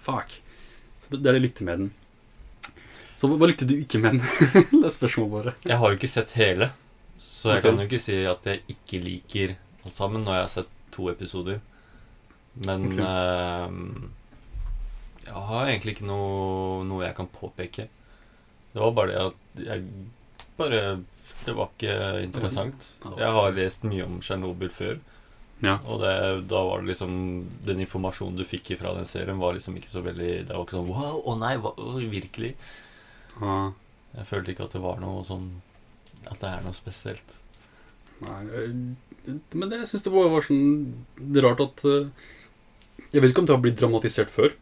fuck. 0.06 0.36
Så 1.06 1.16
det, 1.16 1.22
det 1.24 1.32
er 1.32 1.32
det 1.32 1.40
jeg 1.40 1.48
likte 1.48 1.66
med 1.70 1.82
den. 1.86 1.94
Så 3.18 3.32
hva 3.32 3.48
likte 3.50 3.66
du 3.66 3.74
ikke 3.80 3.98
med 4.04 4.20
den? 4.20 4.28
det 4.76 4.84
er 4.86 4.94
spørsmålet 4.94 5.34
bare. 5.34 5.56
Jeg 5.66 5.80
har 5.82 5.90
jo 5.96 5.98
ikke 5.98 6.12
sett 6.12 6.36
hele, 6.38 6.70
så 7.18 7.54
jeg 7.54 7.62
okay. 7.62 7.70
kan 7.70 7.82
jo 7.82 7.88
ikke 7.88 8.02
si 8.02 8.18
at 8.30 8.48
jeg 8.50 8.64
ikke 8.74 9.02
liker 9.04 9.56
alt 9.86 9.96
sammen. 9.96 10.24
når 10.24 10.38
jeg 10.38 10.46
har 10.46 10.54
sett 10.54 10.72
to 10.94 11.10
episoder. 11.12 11.60
Men 12.66 12.88
okay. 12.92 13.04
eh, 13.06 13.70
jeg 15.28 15.46
har 15.50 15.68
egentlig 15.68 15.98
ikke 15.98 16.10
noe, 16.10 16.84
noe 16.88 17.06
jeg 17.06 17.18
kan 17.18 17.30
påpeke. 17.32 17.88
Det 18.74 18.82
var 18.84 18.96
bare 18.96 19.12
det 19.12 19.22
at 19.26 19.62
jeg 19.68 19.86
bare 20.58 20.82
Det 21.46 21.54
var 21.56 21.70
ikke 21.72 21.94
interessant. 22.24 22.90
Jeg 23.18 23.30
har 23.38 23.54
lest 23.56 23.86
mye 23.88 24.06
om 24.06 24.20
Tsjernobyl 24.22 24.74
før. 24.74 24.98
Ja. 25.64 25.80
Og 25.90 26.04
det, 26.04 26.14
da 26.52 26.60
var 26.68 26.84
det 26.84 26.92
liksom 26.92 27.14
Den 27.66 27.80
informasjonen 27.82 28.38
du 28.38 28.44
fikk 28.46 28.76
fra 28.78 28.92
den 28.94 29.08
serien, 29.10 29.40
var 29.42 29.56
liksom 29.58 29.78
ikke 29.80 29.90
så 29.90 30.04
veldig 30.06 30.34
Det 30.46 30.54
var 30.54 30.68
ikke 30.68 30.76
sånn 30.78 30.92
Wow, 30.92 31.24
å 31.26 31.34
nei, 31.40 31.56
hva, 31.62 31.72
virkelig? 31.98 32.52
Ja. 33.42 33.56
Jeg 34.18 34.30
følte 34.30 34.54
ikke 34.54 34.68
at 34.68 34.76
det 34.78 34.84
var 34.86 35.02
noe 35.02 35.24
sånn 35.26 35.50
At 36.28 36.40
det 36.42 36.50
er 36.50 36.66
noe 36.66 36.78
spesielt. 36.78 37.38
Nei, 38.26 38.40
men 39.54 39.70
det, 39.70 39.84
syns 39.90 40.06
det 40.08 40.10
var, 40.10 40.30
var 40.32 40.46
sånn 40.48 40.96
Det 41.20 41.42
rart 41.44 41.60
at 41.62 41.84
eh, 41.86 42.08
Jeg 43.12 43.22
vet 43.22 43.30
ikke 43.30 43.44
om 43.44 43.50
det 43.50 43.54
har 43.54 43.62
blitt 43.62 43.78
dramatisert 43.78 44.32
før. 44.34 44.56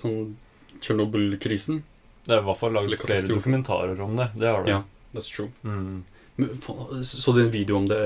Sånn 0.00 0.34
Tsjernobyl-krisen. 0.82 1.82
Det 2.26 2.36
er 2.36 2.42
i 2.42 2.46
hvert 2.46 2.60
fall 2.60 2.74
lagd 2.76 2.94
flere 3.02 3.26
dokumentarer 3.26 4.00
om 4.04 4.18
det. 4.18 4.28
Det 4.38 4.50
har 4.50 4.66
det. 4.66 4.74
Ja. 4.76 4.82
That's 5.14 5.30
true. 5.32 5.48
Mm. 5.62 6.04
Men, 6.38 6.50
så 7.02 7.32
du 7.34 7.40
en 7.42 7.50
video 7.50 7.80
om 7.80 7.88
det 7.90 7.98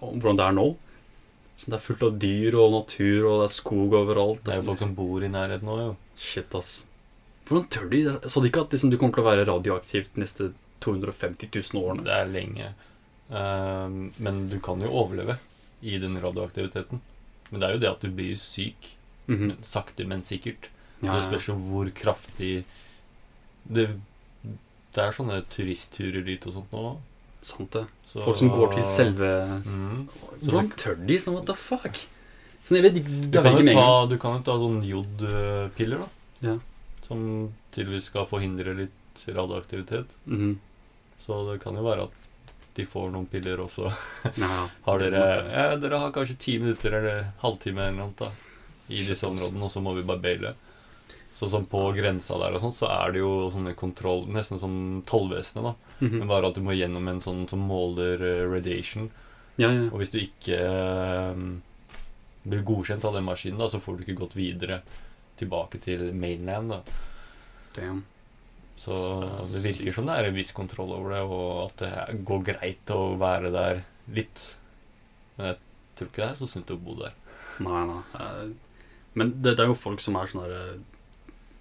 Om 0.00 0.20
hvordan 0.22 0.38
det 0.38 0.46
er 0.46 0.54
nå? 0.56 0.68
Sånn, 1.60 1.74
det 1.74 1.76
er 1.76 1.84
fullt 1.84 2.04
av 2.06 2.14
dyr 2.22 2.54
og 2.56 2.70
natur, 2.72 3.26
og 3.28 3.42
det 3.42 3.48
er 3.50 3.52
skog 3.52 3.96
overalt. 3.98 4.40
Det 4.46 4.54
er 4.54 4.62
jo 4.62 4.68
folk 4.70 4.80
som 4.80 4.94
bor 4.96 5.26
i 5.26 5.28
nærheten 5.28 5.68
nå, 5.68 5.74
jo. 5.82 5.90
Shit, 6.16 6.54
ass. 6.56 6.70
Hvordan 7.50 7.66
tør 7.74 7.90
de? 7.90 7.98
Jeg 8.06 8.32
sa 8.32 8.40
de 8.40 8.48
ikke 8.48 8.62
at 8.64 8.72
liksom, 8.76 8.92
du 8.92 8.96
kommer 8.96 9.18
til 9.18 9.24
å 9.24 9.28
være 9.28 9.44
radioaktivt 9.48 10.16
neste 10.22 10.52
250 10.80 11.50
000 11.54 11.84
årene? 11.84 12.06
Det 12.06 12.16
er 12.16 12.32
lenge. 12.32 12.72
Uh, 13.30 14.10
men 14.18 14.42
du 14.50 14.58
kan 14.64 14.82
jo 14.82 14.90
overleve 15.02 15.38
i 15.80 15.98
den 16.02 16.18
radioaktiviteten. 16.22 17.00
Men 17.50 17.60
det 17.60 17.68
er 17.68 17.76
jo 17.76 17.82
det 17.82 17.90
at 17.90 18.04
du 18.04 18.10
blir 18.14 18.36
syk. 18.38 18.94
Mhm. 19.30 19.58
Sakte, 19.62 20.06
men 20.06 20.22
sikkert. 20.26 20.70
ja, 21.02 21.14
Det 21.14 21.24
spørs 21.24 21.48
jo 21.48 21.54
hvor 21.54 21.88
kraftig 21.94 22.64
det, 23.64 23.86
det 24.94 25.02
er 25.04 25.14
sånne 25.14 25.38
turistturer 25.52 26.24
dit 26.26 26.46
og 26.48 26.56
sånt 26.56 26.72
nå. 26.74 26.96
Sant 27.46 27.72
det. 27.72 27.84
Så, 28.10 28.20
Folk 28.24 28.36
som 28.36 28.50
går 28.52 28.74
til 28.74 28.86
selve 28.90 29.28
mm. 29.62 30.00
Hvordan 30.42 30.72
tør 30.76 30.96
de? 30.98 31.18
Sånn, 31.22 31.36
what 31.38 31.46
the 31.48 31.56
fuck? 31.56 32.00
Sånn, 32.66 32.80
jeg 32.80 32.84
vet 32.88 32.98
du, 32.98 33.38
kan 33.38 33.56
jo 33.56 33.76
ta, 33.76 33.86
du 34.10 34.16
kan 34.20 34.36
jo 34.36 34.42
ta 34.44 34.56
sånn 34.60 34.80
jodpiller, 34.84 36.02
da. 36.02 36.08
Ja. 36.48 36.56
Som 37.06 37.22
tydeligvis 37.72 38.10
skal 38.10 38.26
forhindre 38.28 38.74
litt 38.82 39.24
radioaktivitet. 39.28 40.12
Mhm. 40.26 40.58
Så 41.20 41.42
det 41.50 41.58
kan 41.62 41.76
jo 41.76 41.84
være 41.84 42.08
at 42.08 42.54
de 42.78 42.86
får 42.88 43.10
noen 43.12 43.26
piller 43.28 43.60
også. 43.60 43.90
Ja, 44.40 44.50
Har 44.86 45.02
dere 45.02 45.22
ja, 45.50 45.76
Dere 45.80 45.98
har 46.00 46.12
kanskje 46.14 46.38
ti 46.40 46.56
minutter 46.62 46.94
eller 47.00 47.24
halvtime 47.42 47.88
eller 47.90 47.98
noe 47.98 48.14
da, 48.18 48.30
i 48.88 49.02
disse 49.06 49.26
områdene, 49.28 49.66
og 49.66 49.72
så 49.72 49.82
må 49.84 49.92
vi 49.98 50.06
bare 50.06 50.22
baile. 50.22 50.52
Sånn 51.40 51.52
som 51.54 51.64
på 51.68 51.80
grensa 51.96 52.36
der 52.40 52.56
og 52.56 52.60
sånn, 52.62 52.74
så 52.76 52.88
er 52.92 53.14
det 53.14 53.22
jo 53.22 53.32
sånne 53.52 53.72
kontroll 53.78 54.26
Nesten 54.28 54.60
som 54.60 54.72
tollvesenet, 55.08 55.70
da. 55.70 55.74
Mhm. 56.04 56.18
Men 56.20 56.30
bare 56.30 56.50
at 56.50 56.58
du 56.58 56.64
må 56.64 56.76
gjennom 56.76 57.08
en 57.08 57.20
sånn 57.24 57.46
som 57.50 57.62
måler 57.64 58.20
eh, 58.20 58.44
radiation. 58.50 59.10
ja, 59.56 59.70
ja. 59.72 59.86
Og 59.90 60.00
hvis 60.02 60.12
du 60.12 60.18
ikke 60.20 60.58
um, 61.34 61.62
blir 62.44 62.64
godkjent 62.64 63.04
av 63.04 63.16
den 63.16 63.26
maskinen, 63.28 63.58
da, 63.60 63.68
så 63.72 63.80
får 63.80 63.98
du 63.98 64.04
ikke 64.04 64.20
gått 64.22 64.36
videre 64.36 64.80
tilbake 65.40 65.80
til 65.80 66.10
mainland. 66.14 66.76
da 66.76 66.80
Damn. 67.76 68.04
Så 68.80 68.96
det 69.44 69.60
virker 69.60 69.92
som 69.92 70.06
det 70.08 70.14
er 70.16 70.30
en 70.30 70.36
viss 70.38 70.54
kontroll 70.56 70.94
over 70.96 71.12
det, 71.12 71.20
og 71.28 71.48
at 71.66 71.82
det 71.82 72.20
går 72.28 72.44
greit 72.46 72.92
å 72.94 73.00
være 73.20 73.50
der 73.52 73.82
litt. 74.16 74.44
Men 75.36 75.50
jeg 75.50 75.58
tror 76.00 76.08
ikke 76.08 76.22
det 76.22 76.28
er 76.30 76.38
så 76.38 76.48
sunt 76.48 76.72
å 76.72 76.78
bo 76.80 76.96
der. 77.02 77.12
Nei, 77.66 77.82
nei. 77.90 78.00
eh, 78.16 78.46
Men 79.20 79.34
det, 79.42 79.56
det 79.58 79.66
er 79.66 79.72
jo 79.72 79.76
folk 79.76 80.00
som 80.00 80.16
er 80.16 80.30
sånn 80.30 80.46
der 80.46 80.56
eh, 80.56 80.78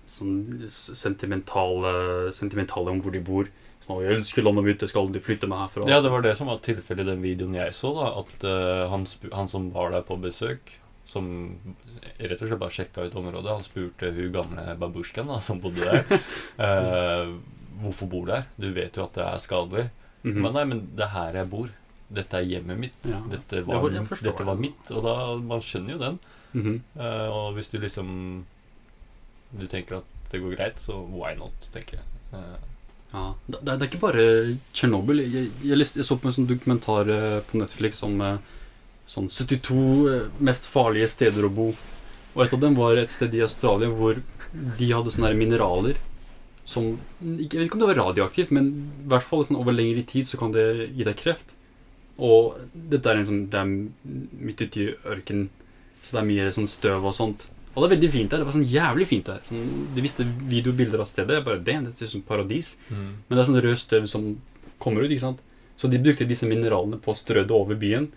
Sånn 0.10 0.63
sentimentale 0.73 1.91
Sentimentale 2.34 2.89
om 2.95 3.01
hvor 3.03 3.13
de 3.13 3.19
bor. 3.21 3.49
Sånn, 3.84 3.99
'Jeg 4.01 4.15
elsker 4.19 4.45
landet 4.45 4.65
mitt, 4.65 4.82
jeg 4.82 4.89
skal 4.89 5.05
aldri 5.05 5.21
flytte 5.21 5.47
meg 5.51 5.60
herfra'. 5.62 5.89
Ja, 5.91 5.99
det 6.01 6.10
var 6.10 6.23
det 6.25 6.32
som 6.38 6.47
var 6.49 6.63
tilfellet 6.65 7.05
i 7.05 7.10
den 7.12 7.21
videoen 7.21 7.53
jeg 7.60 7.75
så. 7.77 7.91
da 7.93 8.08
At 8.23 8.43
uh, 8.47 8.89
han, 8.89 9.05
han 9.36 9.51
som 9.51 9.69
var 9.75 9.91
der 9.93 10.01
på 10.08 10.17
besøk, 10.23 10.73
som 11.10 11.26
rett 12.19 12.41
og 12.41 12.48
slett 12.52 12.60
bare 12.62 12.76
sjekka 12.76 13.08
ut 13.08 13.15
området, 13.17 13.50
han 13.50 13.65
spurte 13.65 14.12
hun 14.13 14.32
gamle 14.36 14.76
babusjkaen 14.78 15.32
som 15.41 15.62
bodde 15.63 15.82
der, 15.82 16.19
eh, 16.65 17.32
hvorfor 17.82 18.10
bor 18.12 18.28
du 18.28 18.34
der? 18.36 18.45
Du 18.62 18.69
vet 18.76 18.98
jo 19.00 19.08
at 19.08 19.17
det 19.17 19.26
er 19.26 19.41
skadelig. 19.41 19.88
Mhm. 20.24 20.41
Men 20.43 20.54
nei, 20.58 20.65
men 20.74 20.82
det 21.00 21.06
er 21.08 21.13
her 21.15 21.39
jeg 21.41 21.50
bor. 21.50 21.69
Dette 22.10 22.39
er 22.39 22.48
hjemmet 22.50 22.80
mitt. 22.82 23.04
Ja. 23.08 23.19
Dette 23.30 23.62
var, 23.67 23.86
dette 23.89 24.45
var 24.48 24.58
mitt. 24.60 24.89
Og 24.91 25.04
da 25.06 25.13
Man 25.38 25.62
skjønner 25.62 25.93
jo 25.95 26.00
den. 26.02 26.19
Mhm. 26.54 26.80
Eh, 26.98 27.28
og 27.30 27.54
hvis 27.56 27.69
du 27.69 27.78
liksom 27.80 28.08
Du 29.54 29.67
tenker 29.69 30.00
at 30.00 30.15
det 30.32 30.41
går 30.41 30.56
greit, 30.58 30.78
så 30.82 30.93
why 31.10 31.34
not, 31.38 31.69
tenker 31.74 32.00
jeg. 32.02 32.06
Eh, 32.34 32.58
Ja, 33.10 33.34
det, 33.50 33.60
det 33.65 33.74
er 33.74 33.88
ikke 33.88 34.02
bare 34.04 34.24
Tsjernobyl. 34.74 35.24
Jeg, 35.24 35.48
jeg, 35.65 35.78
jeg 35.98 36.06
så 36.06 36.17
på 36.22 36.30
en 36.30 36.36
sånn 36.36 36.45
dokumentar 36.50 37.10
eh, 37.10 37.39
på 37.50 37.58
Netflix 37.58 38.04
om 38.06 38.19
eh, 38.22 38.36
sånn 39.10 39.30
72 39.32 39.80
eh, 40.10 40.28
mest 40.43 40.69
farlige 40.69 41.10
steder 41.10 41.48
å 41.48 41.54
bo. 41.54 41.69
Og 42.36 42.43
et 42.45 42.54
av 42.54 42.62
dem 42.62 42.78
var 42.78 43.00
et 43.00 43.12
sted 43.12 43.34
i 43.36 43.43
Australia 43.45 43.89
hvor 43.89 44.22
de 44.54 44.91
hadde 44.91 45.13
sånne 45.13 45.32
her 45.32 45.39
mineraler 45.39 45.98
som 46.69 47.00
Jeg 47.17 47.50
vet 47.50 47.65
ikke 47.65 47.80
om 47.80 47.82
det 47.82 47.88
var 47.89 47.98
radioaktivt, 48.04 48.52
men 48.54 48.67
i 49.02 49.08
hvert 49.10 49.26
fall 49.26 49.41
sånn, 49.45 49.58
over 49.58 49.74
lengre 49.74 50.04
tid 50.06 50.28
så 50.30 50.38
kan 50.38 50.52
det 50.54 50.91
gi 50.93 51.08
deg 51.08 51.17
kreft. 51.17 51.56
Og 52.22 52.60
dette 52.74 53.10
er 53.10 53.17
en 53.17 53.26
sånn 53.26 53.39
Det 53.50 53.58
er 53.58 53.72
midt 54.50 54.62
ute 54.62 54.84
i 54.84 54.91
ørkenen, 55.15 55.48
så 56.04 56.13
det 56.13 56.22
er 56.22 56.28
mye 56.30 56.52
sånn 56.54 56.69
støv 56.69 57.08
og 57.10 57.15
sånt. 57.17 57.48
Og 57.74 57.82
det 57.82 57.88
er 57.88 57.95
veldig 57.95 58.12
fint 58.13 58.30
der. 58.30 58.41
Det 58.41 58.50
var 58.50 58.58
sånn 58.58 58.69
jævlig 58.69 59.08
fint 59.10 59.30
der. 59.30 59.41
Sånn, 59.48 59.65
de 59.95 60.04
viste 60.04 60.26
videobilder 60.52 61.02
av 61.02 61.10
stedet. 61.10 61.39
Jeg 61.39 61.48
bare, 61.48 61.63
Damn, 61.65 61.86
det 61.88 61.95
ser 61.98 62.10
ut 62.10 62.15
som 62.17 62.26
paradis. 62.28 62.76
Men 62.91 63.38
det 63.38 63.41
er 63.41 63.50
sånn 63.50 63.62
rød 63.65 63.82
støv 63.82 64.08
som 64.12 64.30
kommer 64.84 65.06
ut, 65.06 65.13
ikke 65.13 65.26
sant? 65.26 65.43
Så 65.80 65.89
de 65.89 66.02
brukte 66.02 66.28
disse 66.28 66.45
mineralene 66.50 67.00
på 67.02 67.13
å 67.13 67.17
strø 67.17 67.45
det 67.48 67.56
over 67.56 67.78
byen 67.80 68.10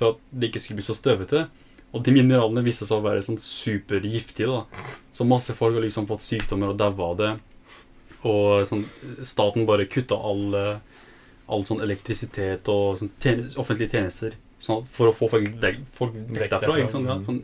for 0.00 0.14
at 0.14 0.24
det 0.32 0.50
ikke 0.50 0.64
skulle 0.64 0.80
bli 0.80 0.88
så 0.88 0.96
støvete. 0.96 1.44
Og 1.90 2.04
de 2.06 2.14
mineralene 2.14 2.64
viste 2.64 2.86
seg 2.86 3.00
å 3.00 3.04
være 3.04 3.22
sånn 3.26 3.38
supergiftige, 3.42 4.50
da. 4.50 4.90
Så 5.12 5.26
masse 5.26 5.54
folk 5.58 5.76
har 5.76 5.84
liksom 5.84 6.06
fått 6.10 6.24
sykdommer 6.24 6.72
og 6.72 6.78
daua 6.80 7.08
av 7.10 7.16
det. 7.18 7.32
Og 8.30 8.66
sånn, 8.68 8.84
staten 9.26 9.66
bare 9.68 9.88
kutta 9.90 10.16
all, 10.16 10.54
eh, 10.54 11.02
all 11.50 11.66
sånn 11.66 11.82
elektrisitet 11.82 12.68
og 12.70 13.00
sånn 13.00 13.10
tjenest, 13.22 13.58
offentlige 13.58 13.96
tjenester 13.96 14.38
sånn 14.60 14.84
for 14.92 15.10
å 15.10 15.14
få 15.16 15.28
folk 15.32 15.54
vekk, 15.62 15.80
folk 15.96 16.16
vekk 16.16 16.52
derfra. 16.52 16.76
Ikke 16.82 16.92
sant? 16.92 17.08
Ja, 17.08 17.16
sånn, 17.24 17.40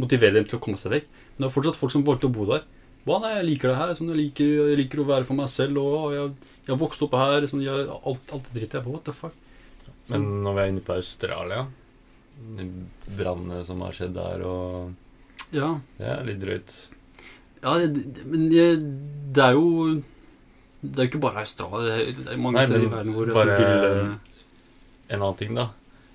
motivere 0.00 0.38
dem 0.38 0.46
til 0.48 0.60
å 0.60 0.62
komme 0.62 0.80
seg 0.80 0.94
vekk. 0.94 1.10
Men 1.34 1.44
det 1.44 1.50
er 1.50 1.56
fortsatt 1.56 1.80
folk 1.80 1.94
som 1.94 2.06
valgte 2.06 2.30
å 2.30 2.34
bo 2.34 2.46
der. 2.50 2.64
Hva, 3.08 3.18
nei, 3.24 3.34
jeg 3.38 3.48
liker 3.48 3.72
det 3.72 3.78
her. 3.80 3.94
Sånn, 3.98 4.12
jeg, 4.12 4.20
liker, 4.20 4.50
jeg 4.70 4.80
liker 4.84 5.02
å 5.02 5.08
være 5.08 5.26
for 5.28 5.38
meg 5.38 5.50
selv. 5.50 5.80
Og 5.82 6.14
jeg, 6.14 6.32
jeg 6.66 6.72
har 6.72 6.80
vokst 6.80 7.04
opp 7.06 7.16
her. 7.18 7.46
Sånn, 7.50 7.64
jeg, 7.64 7.86
alt, 7.98 8.34
alt 8.36 8.48
det 8.48 8.56
drittet. 8.58 8.78
Jeg 8.78 8.86
på. 8.86 8.94
What 8.94 9.06
the 9.08 9.16
fuck? 9.16 9.36
Men 10.10 10.26
når 10.44 10.56
vi 10.56 10.62
er 10.62 10.72
inne 10.72 10.84
på 10.84 10.96
Australia 10.96 11.64
Brannene 13.16 13.60
som 13.66 13.80
har 13.84 13.92
skjedd 13.96 14.14
der, 14.16 14.42
og 14.46 14.94
ja. 15.54 15.68
Det 15.98 16.06
er 16.06 16.24
litt 16.28 16.40
drøyt. 16.42 16.74
ja 17.62 17.72
det, 17.82 18.24
men 18.30 18.44
det, 18.52 18.66
det 19.34 19.42
er 19.44 19.56
jo 19.58 19.96
Det 20.80 20.94
er 20.96 21.04
jo 21.04 21.10
ikke 21.10 21.22
bare 21.24 21.42
Australia. 21.42 21.96
Det 21.96 22.28
er, 22.32 22.36
mange 22.40 22.60
Nei, 22.60 22.66
steder 22.68 22.86
i 22.86 22.92
verden 22.94 23.16
hvor 23.16 23.32
bare- 23.34 23.56
sånn 23.58 24.18
En 25.10 25.18
annen 25.24 25.36
ting, 25.40 25.54
da. 25.58 25.68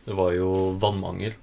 Det 0.06 0.16
var 0.16 0.32
jo 0.34 0.50
vannmangel. 0.80 1.34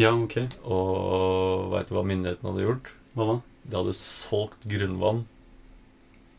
Ja, 0.00 0.10
ok. 0.16 0.38
Og 0.64 1.70
veit 1.74 1.88
du 1.90 1.94
hva 1.96 2.02
myndighetene 2.08 2.50
hadde 2.52 2.64
gjort? 2.64 2.90
Hva 3.16 3.26
da? 3.28 3.36
De 3.66 3.76
hadde 3.76 3.94
solgt 3.98 4.64
grunnvann 4.70 5.24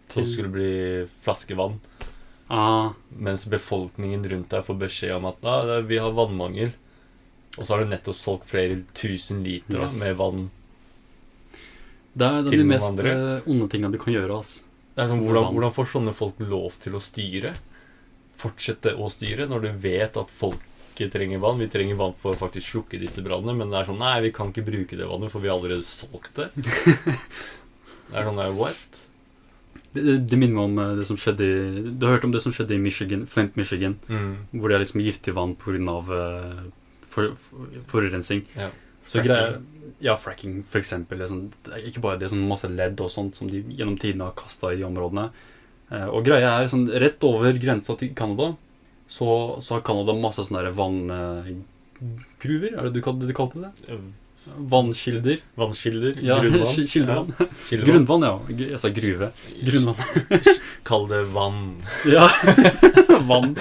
som 0.09 0.25
skulle 0.25 0.49
bli 0.49 0.71
flaskevann. 1.25 1.77
Ah, 2.49 2.93
Mens 3.11 3.43
befolkningen 3.45 4.23
rundt 4.31 4.49
der 4.53 4.63
får 4.63 4.77
beskjed 4.87 5.15
om 5.17 5.25
at 5.29 5.41
da, 5.43 5.79
vi 5.83 5.97
har 5.99 6.13
vannmangel. 6.15 6.71
Og 7.57 7.65
så 7.65 7.73
har 7.73 7.83
du 7.83 7.89
nettopp 7.91 8.15
solgt 8.17 8.49
flere 8.51 8.81
tusen 8.97 9.43
liter 9.45 9.81
Yes. 9.81 9.99
med 10.03 10.15
vann. 10.19 10.49
det 12.17 12.27
er, 12.27 12.41
det 12.43 12.49
Til 12.51 12.59
de 12.59 12.65
mest 12.65 12.89
andre? 12.89 13.09
eh, 13.37 13.49
onde 13.49 13.69
tinga 13.69 13.91
du 13.91 13.97
kan 13.97 14.13
gjøre. 14.13 14.37
Altså. 14.37 14.65
Det 14.95 15.09
sånn, 15.09 15.21
hvordan, 15.21 15.51
hvordan 15.53 15.73
får 15.75 15.89
sånne 15.93 16.13
folk 16.17 16.39
lov 16.39 16.77
til 16.81 16.95
å 16.97 17.01
styre? 17.01 17.53
Fortsette 18.37 18.95
å 18.97 19.09
styre 19.13 19.45
når 19.49 19.61
du 19.61 19.71
vet 19.83 20.17
at 20.17 20.29
folket 20.33 21.11
trenger 21.13 21.37
vann. 21.41 21.59
Vi 21.61 21.67
trenger 21.69 21.95
vann 21.99 22.15
for 22.17 22.33
å 22.33 22.37
faktisk 22.37 22.65
slukke 22.71 22.99
disse 23.01 23.21
brannene, 23.21 23.53
men 23.57 23.69
det 23.69 23.77
er 23.81 23.89
sånn 23.91 24.01
Nei, 24.01 24.15
vi 24.25 24.31
kan 24.33 24.49
ikke 24.49 24.65
bruke 24.65 24.97
det 24.97 25.05
vannet, 25.05 25.29
for 25.33 25.39
vi 25.41 25.51
har 25.51 25.57
allerede 25.59 25.85
solgt 25.85 26.33
det. 26.41 26.49
det 28.09 28.17
er 28.17 28.25
sånn 28.25 28.41
What? 28.57 29.03
Det, 29.93 30.01
det, 30.29 30.37
minner 30.37 30.57
meg 30.57 30.65
om 30.65 30.79
eh, 30.81 30.95
det 30.99 31.05
som 31.09 31.17
skjedde 31.17 31.45
i 31.45 31.93
Du 31.97 32.05
har 32.05 32.17
hørt 32.17 32.25
om 32.27 32.33
det 32.33 32.41
som 32.43 32.53
skjedde 32.53 32.75
i 32.75 32.81
Michigan, 32.81 33.25
Flint, 33.29 33.55
Michigan? 33.57 33.99
Hvor 34.51 34.69
det 34.69 34.77
er 34.77 34.83
liksom 34.83 35.01
giftig 35.05 35.33
vann 35.37 35.55
pga. 35.57 36.01
For, 37.17 37.33
for, 37.41 37.73
forurensning. 37.89 38.45
Ja. 38.53 38.69
Så 39.07 39.23
greier 39.25 39.57
Ja, 40.03 40.13
fracking, 40.19 40.61
for 40.69 40.77
eksempel. 40.83 41.23
Det 41.23 41.31
det 41.65 41.73
er 41.73 41.85
ikke 41.89 42.03
bare 42.03 42.19
det, 42.21 42.29
sånn 42.29 42.45
masse 42.45 42.69
ledd 42.69 42.99
og 43.01 43.09
sånt 43.09 43.39
som 43.39 43.49
de 43.49 43.63
gjennom 43.73 43.97
tidene 43.97 44.27
har 44.29 44.37
kasta 44.37 44.69
i 44.73 44.77
de 44.77 44.85
områdene. 44.85 45.31
Eh, 45.89 46.05
og 46.11 46.27
greia 46.27 46.51
er 46.59 46.69
sånn 46.69 46.85
rett 46.91 47.23
over 47.25 47.57
grensa 47.57 47.95
til 47.97 48.13
Canada 48.13 48.51
så, 49.07 49.57
så 49.63 49.77
har 49.77 49.85
Canada 49.87 50.15
masse 50.19 50.43
sånne 50.45 50.65
der 50.67 50.75
vann... 50.77 51.03
eh, 51.09 51.51
Vanngruver, 51.97 52.75
er 52.77 52.85
det 52.85 52.93
du 52.93 53.01
kalte, 53.01 53.33
kalte 53.33 53.63
det? 53.63 53.87
Eh, 54.47 54.53
Vannkilder? 54.57 55.37
Vannkilder. 55.55 56.15
Ja, 56.21 56.39
grunnvann. 56.39 56.87
kildevann. 56.87 57.33
Ja, 57.39 57.45
kildevann. 57.69 57.93
Grunnvann, 57.93 58.21
ja. 58.21 58.67
Jeg 58.71 58.79
sa 58.79 58.89
gruve. 58.89 59.31
Grunnvann. 59.63 59.95
Kall 60.87 61.07
det 61.11 61.23
vann. 61.33 61.61
Ja. 62.15 62.27
vann. 63.29 63.55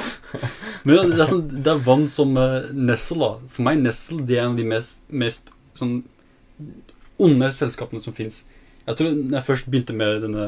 Men 0.85 1.13
det 1.13 1.21
er, 1.21 1.31
sånn, 1.31 1.47
det 1.51 1.73
er 1.73 1.83
vann 1.87 2.07
som 2.13 2.37
uh, 2.39 2.69
Nessel, 2.73 3.23
da. 3.25 3.33
For 3.51 3.67
meg, 3.67 3.81
Nessel 3.83 4.23
det 4.27 4.39
er 4.39 4.47
en 4.47 4.55
av 4.55 4.61
de 4.61 4.69
mest, 4.71 5.03
mest 5.11 5.51
sånn 5.77 5.99
onde 7.19 7.49
selskapene 7.53 8.05
som 8.05 8.15
fins. 8.17 8.45
Jeg 8.87 8.99
tror 8.99 9.15
når 9.17 9.41
jeg 9.41 9.47
først 9.49 9.71
begynte 9.73 9.97
med 9.97 10.21
denne 10.23 10.45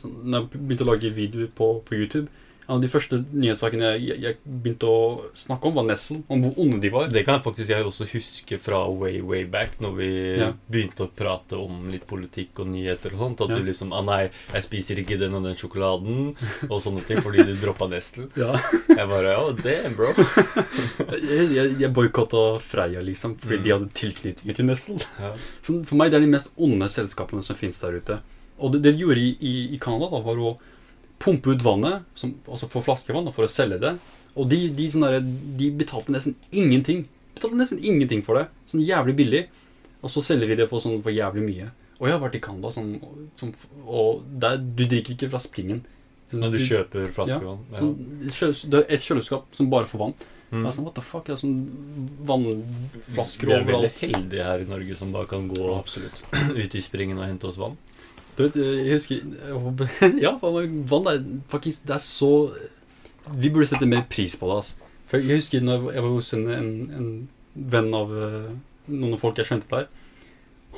sånn, 0.00 0.14
Når 0.24 0.38
jeg 0.40 0.60
begynte 0.62 0.86
å 0.86 0.88
lage 0.88 1.10
videoer 1.12 1.50
på, 1.52 1.72
på 1.84 1.98
YouTube 1.98 2.30
En 2.68 2.74
av 2.76 2.82
de 2.82 2.88
første 2.92 3.16
nyhetssakene 3.32 3.94
jeg, 3.96 4.18
jeg, 4.20 4.36
begynte 4.44 4.84
å 4.92 4.96
snakke 5.32 5.70
om, 5.70 5.74
var 5.78 5.86
Nesson. 5.88 6.18
Om 6.28 6.42
hvor 6.44 6.58
onde 6.60 6.80
de 6.82 6.90
var. 6.92 7.06
Det 7.08 7.22
kan 7.24 7.38
jeg 7.38 7.44
faktisk 7.46 7.70
jeg 7.72 7.86
også 7.88 8.04
huske 8.12 8.58
fra 8.60 8.82
way, 8.92 9.22
way 9.24 9.46
back, 9.48 9.78
når 9.80 9.94
vi 9.96 10.08
Ja. 10.36 10.52
begynte 10.70 11.06
å 11.06 11.08
prate 11.16 11.56
om 11.56 11.88
litt 11.90 12.04
politikk 12.06 12.60
og 12.60 12.68
nyheter 12.68 13.14
og 13.14 13.22
sånt. 13.24 13.40
At 13.40 13.48
Ja. 13.48 13.56
du 13.56 13.64
liksom 13.64 13.94
Ah, 13.96 14.02
nei, 14.04 14.28
jeg 14.52 14.62
spiser 14.62 15.00
ikke 15.00 15.18
den 15.18 15.32
og 15.34 15.44
den 15.44 15.56
sjokoladen, 15.56 16.36
og 16.68 16.82
sånne 16.84 17.06
ting, 17.06 17.22
fordi 17.24 17.46
du 17.46 17.54
droppa 17.56 17.88
Nestle. 17.88 18.28
Ja. 18.36 18.52
Jeg 18.88 19.08
bare 19.08 19.32
Ja, 19.32 19.52
damn, 19.64 19.94
bro. 19.96 20.12
Jeg, 21.08 21.48
jeg, 21.54 21.78
jeg 21.80 21.92
boikotta 21.94 22.58
Freia, 22.60 23.00
liksom, 23.00 23.36
fordi 23.40 23.58
Mm. 23.58 23.64
de 23.64 23.70
hadde 23.70 23.88
tilknytning 23.94 24.54
til 24.56 24.64
Nestle. 24.66 25.00
Ja. 25.18 25.32
Så 25.62 25.82
for 25.86 25.96
meg 25.96 26.10
det 26.10 26.18
er 26.20 26.26
de 26.26 26.32
mest 26.36 26.50
onde 26.58 26.84
selskapene 26.92 27.42
som 27.42 27.56
finnes 27.56 27.80
der 27.80 27.96
ute. 27.96 28.20
Og 28.60 28.72
det, 28.72 28.82
det 28.82 28.92
de 28.96 29.04
gjorde 29.06 29.18
i, 29.22 29.36
i, 29.40 29.74
i 29.74 29.78
Canada, 29.78 30.10
da, 30.10 30.20
var 30.20 30.36
å 30.36 30.58
pumpe 31.18 31.54
ut 31.54 31.64
vannet, 31.64 32.06
som, 32.18 32.34
altså 32.46 32.68
få 32.70 32.82
flaskevann, 32.86 33.30
for 33.34 33.46
å 33.46 33.50
selge 33.52 33.80
det. 33.82 33.96
Og 34.38 34.48
de, 34.50 34.68
de, 34.74 34.88
der, 34.94 35.18
de 35.58 35.70
betalte 35.74 36.14
nesten 36.14 36.36
ingenting. 36.54 37.06
Betalte 37.34 37.58
nesten 37.58 37.82
ingenting 37.82 38.22
for 38.26 38.38
det. 38.38 38.46
Sånn 38.70 38.84
jævlig 38.86 39.16
billig. 39.18 39.44
Og 39.98 40.12
så 40.14 40.22
selger 40.22 40.52
de 40.52 40.60
det 40.62 40.68
for, 40.70 40.82
sånn, 40.82 41.00
for 41.02 41.14
jævlig 41.14 41.44
mye. 41.44 41.70
Og 41.98 42.06
jeg 42.06 42.14
har 42.14 42.22
vært 42.22 42.38
i 42.38 42.42
Canada, 42.42 42.70
sånn, 42.70 42.92
som, 43.40 43.50
og 43.82 44.22
der, 44.42 44.60
du 44.62 44.84
drikker 44.84 45.16
ikke 45.16 45.30
fra 45.32 45.40
springen. 45.42 45.82
Sånn, 46.30 46.42
Når 46.44 46.54
du 46.54 46.58
kjøper 46.62 47.08
flaskevann. 47.16 47.62
Ja. 47.72 47.80
sånn, 47.80 48.58
Det 48.70 48.82
er 48.84 48.92
et 48.94 49.06
kjøleskap 49.06 49.48
som 49.56 49.70
bare 49.72 49.88
får 49.90 50.04
vann. 50.04 50.14
Mm. 50.48 50.62
Det 50.62 50.68
er 50.70 50.76
sånn, 50.78 50.86
what 50.86 50.94
the 50.96 51.04
fuck? 51.04 51.26
Det 51.26 51.34
er 51.34 51.40
sånn 51.42 51.56
vannflasker 52.28 53.50
Vi 53.50 53.56
er 53.56 53.66
veldig 53.68 53.90
heldige 53.98 54.46
her 54.46 54.62
i 54.64 54.68
Norge 54.70 54.94
som 54.96 55.10
da 55.12 55.26
kan 55.28 55.48
gå 55.50 55.66
Absolutt. 55.74 56.22
ut 56.54 56.76
i 56.78 56.84
springen 56.84 57.18
og 57.20 57.26
hente 57.26 57.50
oss 57.50 57.58
vann. 57.60 57.76
Du 58.38 58.44
vet, 58.46 58.56
jeg 58.62 58.92
husker 58.94 59.22
Ja, 60.24 60.36
vann 60.40 61.08
er 61.10 61.22
faktisk 61.50 61.88
Det 61.88 61.96
er 61.96 62.02
så 62.04 62.28
Vi 63.34 63.50
burde 63.50 63.66
sette 63.66 63.88
mer 63.90 64.04
pris 64.08 64.36
på 64.38 64.46
det. 64.48 64.58
Altså. 64.62 64.90
For 65.10 65.18
Jeg 65.24 65.40
husker 65.42 65.64
når 65.66 65.88
jeg 65.92 66.04
var 66.04 66.12
hos 66.14 66.32
en, 66.36 66.44
en, 66.54 66.68
en 66.98 67.08
venn 67.58 67.90
av 67.98 68.12
noen 68.88 69.16
av 69.16 69.20
folk 69.20 69.36
jeg 69.40 69.48
kjente 69.50 69.68
der. 69.72 69.88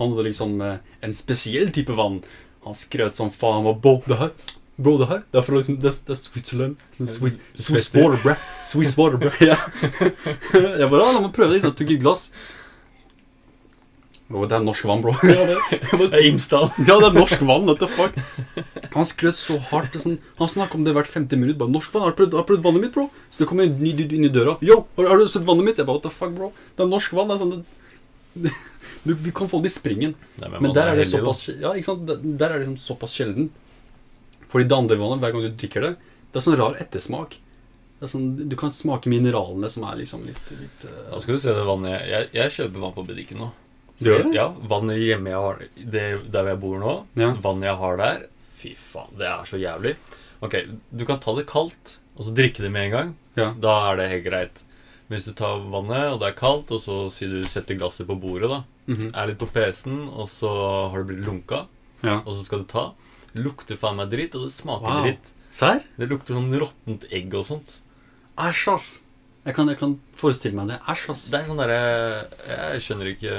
Han 0.01 0.15
hadde 0.15 0.25
liksom 0.31 0.55
eh, 0.65 0.79
en 1.05 1.13
spesiell 1.15 1.69
type 1.75 1.95
vann. 1.99 2.23
Han 2.65 2.75
skrøt 2.75 3.19
som 3.19 3.31
faen. 3.35 3.69
Og 3.71 3.79
bro, 3.85 3.99
det 4.09 4.19
her 4.23 4.33
Bro, 4.81 4.95
det 5.03 5.09
her 5.11 5.21
Det 5.29 5.39
er 5.43 5.45
fra 5.45 5.59
liksom 5.61 5.77
Det, 5.83 5.91
er- 5.93 6.07
det 6.09 6.15
er 6.17 6.21
Switzerland. 6.23 6.85
Sånn 6.97 7.11
Swiss, 7.13 7.37
Swiss 7.55 7.91
water, 7.95 8.17
bro. 8.25 8.35
Swiss 8.65 8.95
water, 8.99 9.21
bro. 9.21 9.31
Ja. 9.51 9.59
Jeg 10.81 10.89
bare 10.89 11.05
ja, 11.05 11.13
La 11.13 11.21
meg 11.27 11.35
prøve 11.37 11.53
det. 11.53 11.59
Liksom. 11.61 11.75
Jeg 11.75 11.79
tok 11.83 11.93
et 11.97 12.03
glass. 12.07 12.25
Bro, 14.31 14.45
det 14.47 14.55
er 14.55 14.63
norsk 14.63 14.85
vann, 14.87 15.01
bro. 15.03 15.11
Ja, 15.27 15.43
det, 15.99 16.07
er 16.15 16.27
Imsdal. 16.29 16.69
ja, 16.87 16.97
det 17.03 17.09
er 17.09 17.17
norsk 17.17 17.41
vann, 17.43 17.65
what 17.67 17.81
the 17.83 17.89
fuck? 17.91 18.15
Han 18.95 19.07
skrøt 19.07 19.39
så 19.39 19.57
hardt. 19.71 19.97
Sånn, 20.03 20.17
han 20.39 20.51
snakket 20.51 20.79
om 20.79 20.85
det 20.87 20.93
hvert 20.95 21.11
50 21.11 21.39
minutt. 21.39 21.59
Bare, 21.59 21.71
norsk 21.75 21.91
vann, 21.95 22.05
har 22.07 22.15
du 22.15 22.19
prøvd, 22.21 22.37
har 22.39 22.47
du 22.47 22.49
prøvd 22.53 22.63
vannet 22.65 22.85
mitt, 22.85 22.93
bro? 22.95 23.05
Så 23.31 23.43
det 23.43 23.49
kommer 23.51 23.67
en 23.67 23.77
ny 23.83 23.93
dude 23.99 24.15
inn 24.17 24.27
i 24.27 24.31
døra. 24.35 24.55
Yo, 24.67 24.81
har, 24.99 25.09
har 25.13 25.19
du 25.23 25.27
sett 25.31 25.47
vannet 25.47 25.67
mitt? 25.67 25.79
Jeg 25.83 25.87
bare, 25.89 25.99
what 25.99 26.07
the 26.07 26.15
fuck, 26.15 26.33
bro? 26.39 26.49
Det 26.79 26.83
er 26.87 26.91
norsk 26.91 27.15
vann. 27.19 27.31
Det 27.31 27.37
er 27.37 27.43
sånn, 27.43 27.53
det, 28.47 28.55
du, 29.07 29.13
vi 29.27 29.35
kan 29.41 29.51
få 29.51 29.61
det 29.65 29.71
i 29.71 29.77
springen. 29.77 30.15
Nei, 30.43 30.51
Men 30.57 30.75
der 30.79 30.91
er 30.93 30.99
det 30.99 31.07
heldig, 31.09 31.21
såpass 31.21 31.45
Ja? 31.55 31.75
Der- 32.11 32.23
Der 32.27 32.47
er 32.49 32.57
det 32.59 32.65
liksom 32.69 32.79
såpass 32.87 33.15
sjelden. 33.19 33.51
Fordi 34.51 34.67
det 34.71 34.79
andre 34.79 34.99
vannet, 34.99 35.23
hver 35.23 35.35
gang 35.37 35.47
du 35.47 35.55
drikker 35.65 35.87
det, 35.87 35.93
det 36.31 36.39
er 36.39 36.47
sånn 36.47 36.59
rar 36.59 36.79
ettersmak. 36.83 37.35
Det 38.01 38.07
er 38.09 38.11
sånn, 38.15 38.31
du 38.51 38.55
kan 38.59 38.71
smake 38.75 39.11
mineralene 39.11 39.71
som 39.71 39.85
er 39.91 39.99
liksom 40.01 40.23
litt, 40.27 40.55
litt 40.57 40.87
uh... 40.89 41.03
Da 41.13 41.19
skal 41.23 41.37
du 41.37 41.43
se 41.43 41.55
det 41.55 41.67
vannet 41.69 41.93
jeg, 41.99 42.07
jeg, 42.15 42.29
jeg 42.39 42.55
kjøper 42.57 42.83
vann 42.87 42.95
på 42.97 43.05
butikken 43.11 43.43
nå. 43.45 43.51
Gjør 44.01 44.23
det? 44.25 44.35
Ja, 44.35 44.49
vannet 44.71 44.97
hjemme 44.99 45.29
jeg 45.31 45.41
har 45.45 45.59
det, 45.77 46.05
Der 46.33 46.45
jeg 46.53 46.61
bor 46.61 46.79
nå, 46.81 46.95
Ja. 47.21 47.33
vannet 47.35 47.69
jeg 47.69 47.77
har 47.77 47.97
der 48.01 48.27
Fy 48.61 48.75
faen, 48.77 49.13
det 49.17 49.27
er 49.27 49.45
så 49.49 49.57
jævlig. 49.61 49.97
Ok, 50.43 50.55
du 50.95 51.05
kan 51.07 51.19
ta 51.21 51.35
det 51.37 51.47
kaldt, 51.47 51.99
og 52.17 52.25
så 52.27 52.35
drikke 52.35 52.61
det 52.65 52.71
med 52.73 52.87
en 52.87 52.91
gang. 52.91 53.15
Ja. 53.37 53.53
Da 53.59 53.91
er 53.93 53.97
det 53.97 54.11
helt 54.11 54.25
greit. 54.27 54.63
Men 55.09 55.19
hvis 55.19 55.25
du 55.27 55.33
tar 55.33 55.59
vannet, 55.73 56.13
og 56.13 56.21
det 56.21 56.29
er 56.29 56.37
kaldt, 56.39 56.71
og 56.71 56.81
så 56.81 57.11
sier 57.11 57.29
du 57.31 57.43
setter 57.49 57.75
glasset 57.81 58.07
på 58.07 58.17
bordet, 58.21 58.49
da. 58.51 58.63
Mhm. 58.87 59.11
Er 59.15 59.27
litt 59.29 59.39
på 59.39 59.49
PC-en, 59.53 60.09
og 60.09 60.29
så 60.29 60.91
har 60.91 61.03
det 61.03 61.07
blitt 61.17 61.25
lunka, 61.27 61.67
Ja. 62.03 62.19
og 62.25 62.35
så 62.35 62.45
skal 62.45 62.59
du 62.61 62.65
ta. 62.65 62.93
Lukter 63.35 63.77
faen 63.77 63.97
meg 63.97 64.11
dritt, 64.11 64.35
og 64.35 64.43
det 64.45 64.53
smaker 64.53 64.83
Wow. 64.83 65.05
dritt. 65.05 65.33
Sær? 65.51 65.83
Det 65.99 66.09
lukter 66.09 66.35
sånn 66.35 66.53
råttent 66.53 67.07
egg 67.11 67.33
og 67.35 67.45
sånt. 67.47 67.79
Æsj, 68.39 68.73
ass. 68.75 69.01
Jeg 69.47 69.55
kan, 69.57 69.69
jeg 69.73 69.79
kan 69.81 69.95
forestille 70.21 70.55
meg 70.59 70.69
det. 70.69 70.79
Æsj, 70.93 71.07
ass. 71.15 71.23
Det 71.33 71.39
er 71.41 71.47
sånn 71.49 71.61
derre 71.63 71.79
Jeg 72.49 72.83
skjønner 72.85 73.09
ikke 73.15 73.37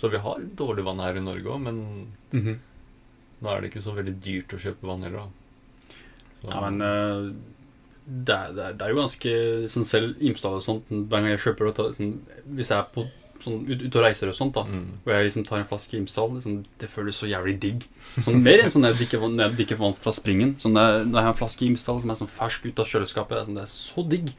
Så 0.00 0.10
vi 0.10 0.18
har 0.24 0.40
dårlig 0.58 0.82
vann 0.86 0.98
her 1.04 1.16
i 1.20 1.22
Norge 1.22 1.44
òg, 1.54 1.60
men 1.68 1.78
Mhm. 2.32 2.58
nå 3.42 3.48
er 3.56 3.60
det 3.60 3.70
ikke 3.70 3.82
så 3.84 3.94
veldig 3.94 4.14
dyrt 4.20 4.52
å 4.56 4.58
kjøpe 4.60 4.86
vann 4.86 5.02
heller, 5.02 5.18
da. 5.18 5.94
Så- 6.42 6.48
Ja, 6.50 6.60
men 6.70 6.80
eh, 6.82 7.32
det, 8.08 8.34
er, 8.34 8.52
det, 8.52 8.64
er, 8.64 8.72
det 8.72 8.82
er 8.82 8.88
jo 8.94 9.00
ganske 9.02 9.32
sånn 9.68 9.84
Selv 9.84 10.16
Imsdal 10.20 10.54
og 10.56 10.62
sånt 10.62 10.88
Hver 10.88 11.20
gang 11.20 11.26
jeg 11.30 11.38
kjøper 11.44 11.68
det 11.74 11.96
sånn, 11.96 12.14
Hvis 12.56 12.70
jeg 12.72 12.78
er 12.78 12.86
på 12.94 13.04
sånn, 13.40 13.60
ut, 13.70 13.82
ute 13.86 13.96
og 13.98 14.04
reiser 14.04 14.28
og 14.28 14.34
sånt 14.34 14.54
da 14.54 14.64
mm. 14.64 14.86
Og 15.04 15.12
jeg 15.12 15.26
liksom 15.28 15.46
tar 15.46 15.58
en 15.60 15.68
flaske 15.68 15.96
Imsdal 16.00 16.32
liksom, 16.34 16.64
Det 16.80 16.88
føles 16.90 17.14
så 17.20 17.28
jævlig 17.28 17.58
digg 17.60 17.84
sånn, 18.18 18.42
Mer 18.42 18.64
enn 18.64 18.70
sånn 18.72 18.82
når 18.82 18.94
jeg 18.96 19.00
drikker 19.06 19.20
vann- 19.20 19.36
når 19.36 19.50
jeg 19.50 19.56
drikker 19.60 19.78
vann 19.78 19.92
fra 19.94 20.12
springen 20.12 20.56
sånn, 20.58 20.72
når, 20.72 20.88
jeg, 20.98 21.06
når 21.12 21.18
jeg 21.20 21.28
har 21.28 21.34
en 21.34 21.40
flaske 21.42 21.66
Imsdal 21.68 22.00
som 22.00 22.10
er 22.10 22.14
sånn 22.24 22.32
fersk 22.40 22.66
ut 22.66 22.78
av 22.80 22.86
kjøleskapet 22.86 23.28
Det 23.36 23.40
er, 23.40 23.44
sånn, 23.50 23.60
det 23.60 23.62
er 23.68 23.74
så 23.76 24.08
digg 24.08 24.32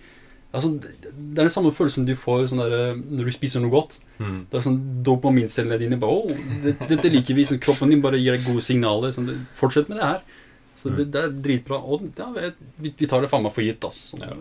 altså, 0.52 0.70
det, 0.82 1.02
er 1.12 1.46
den 1.46 1.54
samme 1.54 1.72
følelsen 1.76 2.06
du 2.08 2.14
får 2.20 2.48
sånn 2.52 2.62
der, 2.64 2.74
eh, 2.78 3.00
når 3.00 3.30
du 3.30 3.36
spiser 3.38 3.64
noe 3.64 3.74
godt 3.74 4.00
Mm. 4.22 4.44
Det 4.52 4.60
er 4.60 4.62
sånn 4.68 4.76
dopamincellene 5.02 5.80
dine 5.82 5.98
bare, 5.98 6.14
Åh, 6.14 6.42
det, 6.62 6.76
Dette 6.92 7.10
liker 7.10 7.34
vi, 7.34 7.42
sånn, 7.50 7.58
kroppen 7.58 7.90
din 7.90 8.04
bare 8.04 8.20
gir 8.22 8.36
deg 8.36 8.44
gode 8.46 8.62
signaler 8.62 9.10
sånn, 9.16 9.32
Fortsett 9.58 9.90
med 9.90 9.98
det 9.98 10.06
her 10.06 10.20
Så 10.78 10.92
det, 10.94 11.08
det 11.16 11.24
er 11.24 11.32
dritbra 11.48 11.80
Og 11.82 12.04
ja, 12.20 12.28
vi, 12.78 12.92
vi 13.00 13.10
tar 13.10 13.26
det 13.26 13.32
faen 13.32 13.42
meg 13.42 13.56
for 13.56 13.66
gitt 13.66 13.82
ass. 13.88 13.98
Sånn, 14.12 14.22
Ja. 14.22 14.36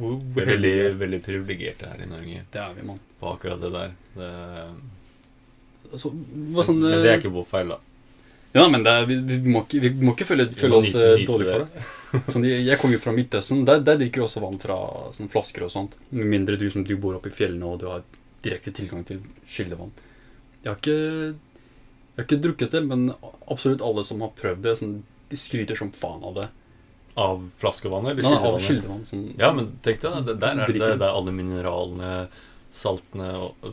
hvor, 0.00 0.16
Vi 0.32 0.40
er 0.46 0.48
veldig, 0.54 0.72
veldig 1.02 1.20
privilegerte 1.26 1.90
her 1.92 2.06
i 2.06 2.08
Norge 2.08 2.46
Det 2.54 2.62
er 2.62 2.72
vi, 2.78 2.86
mann 2.88 3.02
på 3.20 3.34
akkurat 3.34 3.60
det 3.60 3.72
der. 3.76 3.92
Det, 4.16 4.30
altså, 5.92 6.08
sånn, 6.08 6.80
men 6.80 6.88
det 6.88 6.96
er 7.02 7.12
eh, 7.12 7.20
ikke 7.20 7.34
vår 7.36 7.46
feil, 7.52 7.76
da. 7.76 7.78
Ja, 8.56 8.66
men 8.72 8.84
det 8.86 8.92
er, 8.96 9.06
vi, 9.08 9.16
vi, 9.28 9.38
må 9.52 9.62
ikke, 9.66 9.80
vi 9.84 9.90
må 10.00 10.14
ikke 10.16 10.26
føle, 10.30 10.46
føle 10.56 10.78
oss 10.80 10.92
eh, 10.96 11.22
dårlig 11.28 11.48
for 11.50 11.64
det. 11.66 11.86
Sånn, 12.32 12.46
jeg, 12.48 12.62
jeg 12.64 12.78
kommer 12.80 12.96
jo 12.96 13.02
fra 13.04 13.12
Midtøsten. 13.16 13.64
Der, 13.68 13.82
der 13.84 13.98
drikker 14.00 14.22
du 14.22 14.26
også 14.26 14.42
vann 14.44 14.58
fra 14.62 14.76
sånn 15.16 15.28
flasker 15.32 15.66
og 15.66 15.72
sånt. 15.74 15.96
Med 16.14 16.30
mindre 16.32 16.56
du, 16.60 16.66
som, 16.72 16.84
du 16.86 16.94
bor 17.00 17.18
oppe 17.18 17.28
i 17.32 17.34
fjellene 17.36 17.68
og 17.68 17.82
du 17.82 17.88
har 17.90 18.04
direkte 18.46 18.72
tilgang 18.76 19.02
til 19.08 19.20
kildevann. 19.50 19.90
Jeg 20.62 20.70
har 20.70 20.78
ikke, 20.80 20.96
jeg 20.96 22.16
har 22.20 22.28
ikke 22.28 22.38
drukket 22.46 22.76
det, 22.78 22.82
men 22.86 23.10
absolutt 23.52 23.84
alle 23.84 24.04
som 24.08 24.22
har 24.24 24.32
prøvd 24.38 24.64
det, 24.64 24.76
sånn, 24.80 24.96
de 25.30 25.40
skryter 25.40 25.78
som 25.78 25.90
faen 25.94 26.24
av 26.26 26.38
det. 26.40 26.46
Av 27.20 27.42
flaskevannet 27.60 28.12
eller 28.12 28.26
Nei, 28.26 28.32
av 28.36 28.40
kildevannet? 28.40 28.70
kildevann. 28.70 29.04
Sånn, 29.10 29.26
Ja, 29.40 29.52
men 29.56 29.70
tenk 29.84 30.00
deg, 30.04 30.16
det, 30.28 30.38
der 30.42 30.62
er 30.64 30.72
det, 30.72 30.80
det 30.84 30.96
er 30.96 31.12
alle 31.12 31.34
mineralene, 31.34 32.14
saltene 32.76 33.28
og 33.40 33.68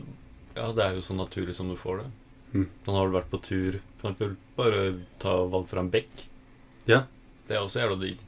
Ja, 0.54 0.68
det 0.70 0.84
er 0.84 0.94
jo 0.96 1.02
så 1.02 1.16
naturlig 1.18 1.56
som 1.56 1.68
du 1.72 1.74
får 1.80 2.04
det. 2.04 2.06
Mm. 2.54 2.68
Nå 2.86 2.94
har 2.94 3.08
du 3.10 3.16
vært 3.16 3.32
på 3.32 3.40
tur, 3.42 3.80
eksempel. 4.04 4.36
Bare 4.56 4.84
ta 5.22 5.34
vann 5.50 5.66
fra 5.66 5.80
en 5.84 5.90
bekk. 5.90 6.24
Ja. 6.90 7.04
Det 7.48 7.56
er 7.56 7.64
også 7.64 7.80
jævla 7.82 7.98
digg. 8.00 8.20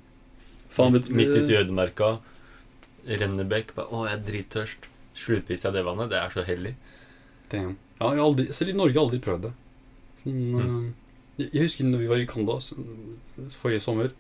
Faen, 0.72 0.92
midt, 0.96 1.10
midt 1.12 1.32
ute 1.36 1.52
i 1.54 1.58
ødemarka. 1.60 2.14
Renner 3.06 3.46
bekk. 3.48 3.74
Bare, 3.76 3.88
å, 3.92 4.04
jeg 4.08 4.18
er 4.18 4.24
drittørst. 4.26 4.88
Slutspiser 5.16 5.70
jeg 5.70 5.78
det 5.78 5.84
vannet. 5.86 6.10
Det 6.12 6.18
er 6.20 6.34
så 6.34 6.44
hellig. 6.44 6.74
Damn. 7.52 7.76
Ja, 8.00 8.10
jeg 8.12 8.20
har 8.20 8.26
aldri, 8.26 8.46
selv 8.52 8.72
i 8.74 8.76
Norge 8.76 8.92
har 8.92 8.98
jeg 8.98 9.04
aldri 9.06 9.20
prøvd 9.24 9.46
det. 9.48 9.52
Sånn, 10.22 10.36
Mm. 10.36 10.56
eh, 10.60 10.92
jeg, 11.38 11.50
jeg 11.54 11.62
husker 11.68 11.84
når 11.86 11.98
vi 12.02 12.08
var 12.10 12.20
i 12.20 12.26
Canada 12.26 12.56
forrige 13.56 13.80
sommer, 13.84 14.10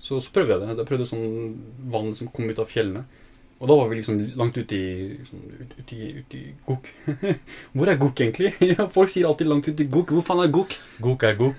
så, 0.00 0.20
så 0.22 0.30
prøvde 0.32 0.54
jeg 0.56 0.62
det. 0.62 0.76
Jeg 0.78 0.88
prøvde 0.88 1.08
sånn 1.10 1.56
vann 1.92 2.14
som 2.16 2.28
kom 2.32 2.48
ut 2.48 2.58
av 2.62 2.68
fjellene. 2.70 3.02
Og 3.60 3.68
da 3.68 3.74
var 3.76 3.90
vi 3.90 3.98
liksom 3.98 4.20
langt 4.40 4.56
ute 4.56 4.76
i, 4.76 4.92
liksom, 5.18 5.40
ut, 5.60 5.72
ut 5.78 5.90
i, 5.92 6.06
ut 6.16 6.34
i 6.38 6.42
Gok. 6.64 6.86
Hvor 7.76 7.90
er 7.92 7.98
Gok 8.00 8.20
egentlig? 8.24 8.54
Ja, 8.70 8.86
Folk 8.92 9.10
sier 9.12 9.28
alltid 9.28 9.50
langt 9.50 9.68
ute 9.68 9.84
i 9.84 9.88
Gok. 9.92 10.14
Hvor 10.16 10.24
faen 10.24 10.40
er 10.46 10.52
Gok? 10.54 10.76
Gok 11.04 11.26
er 11.28 11.36
gok. 11.36 11.58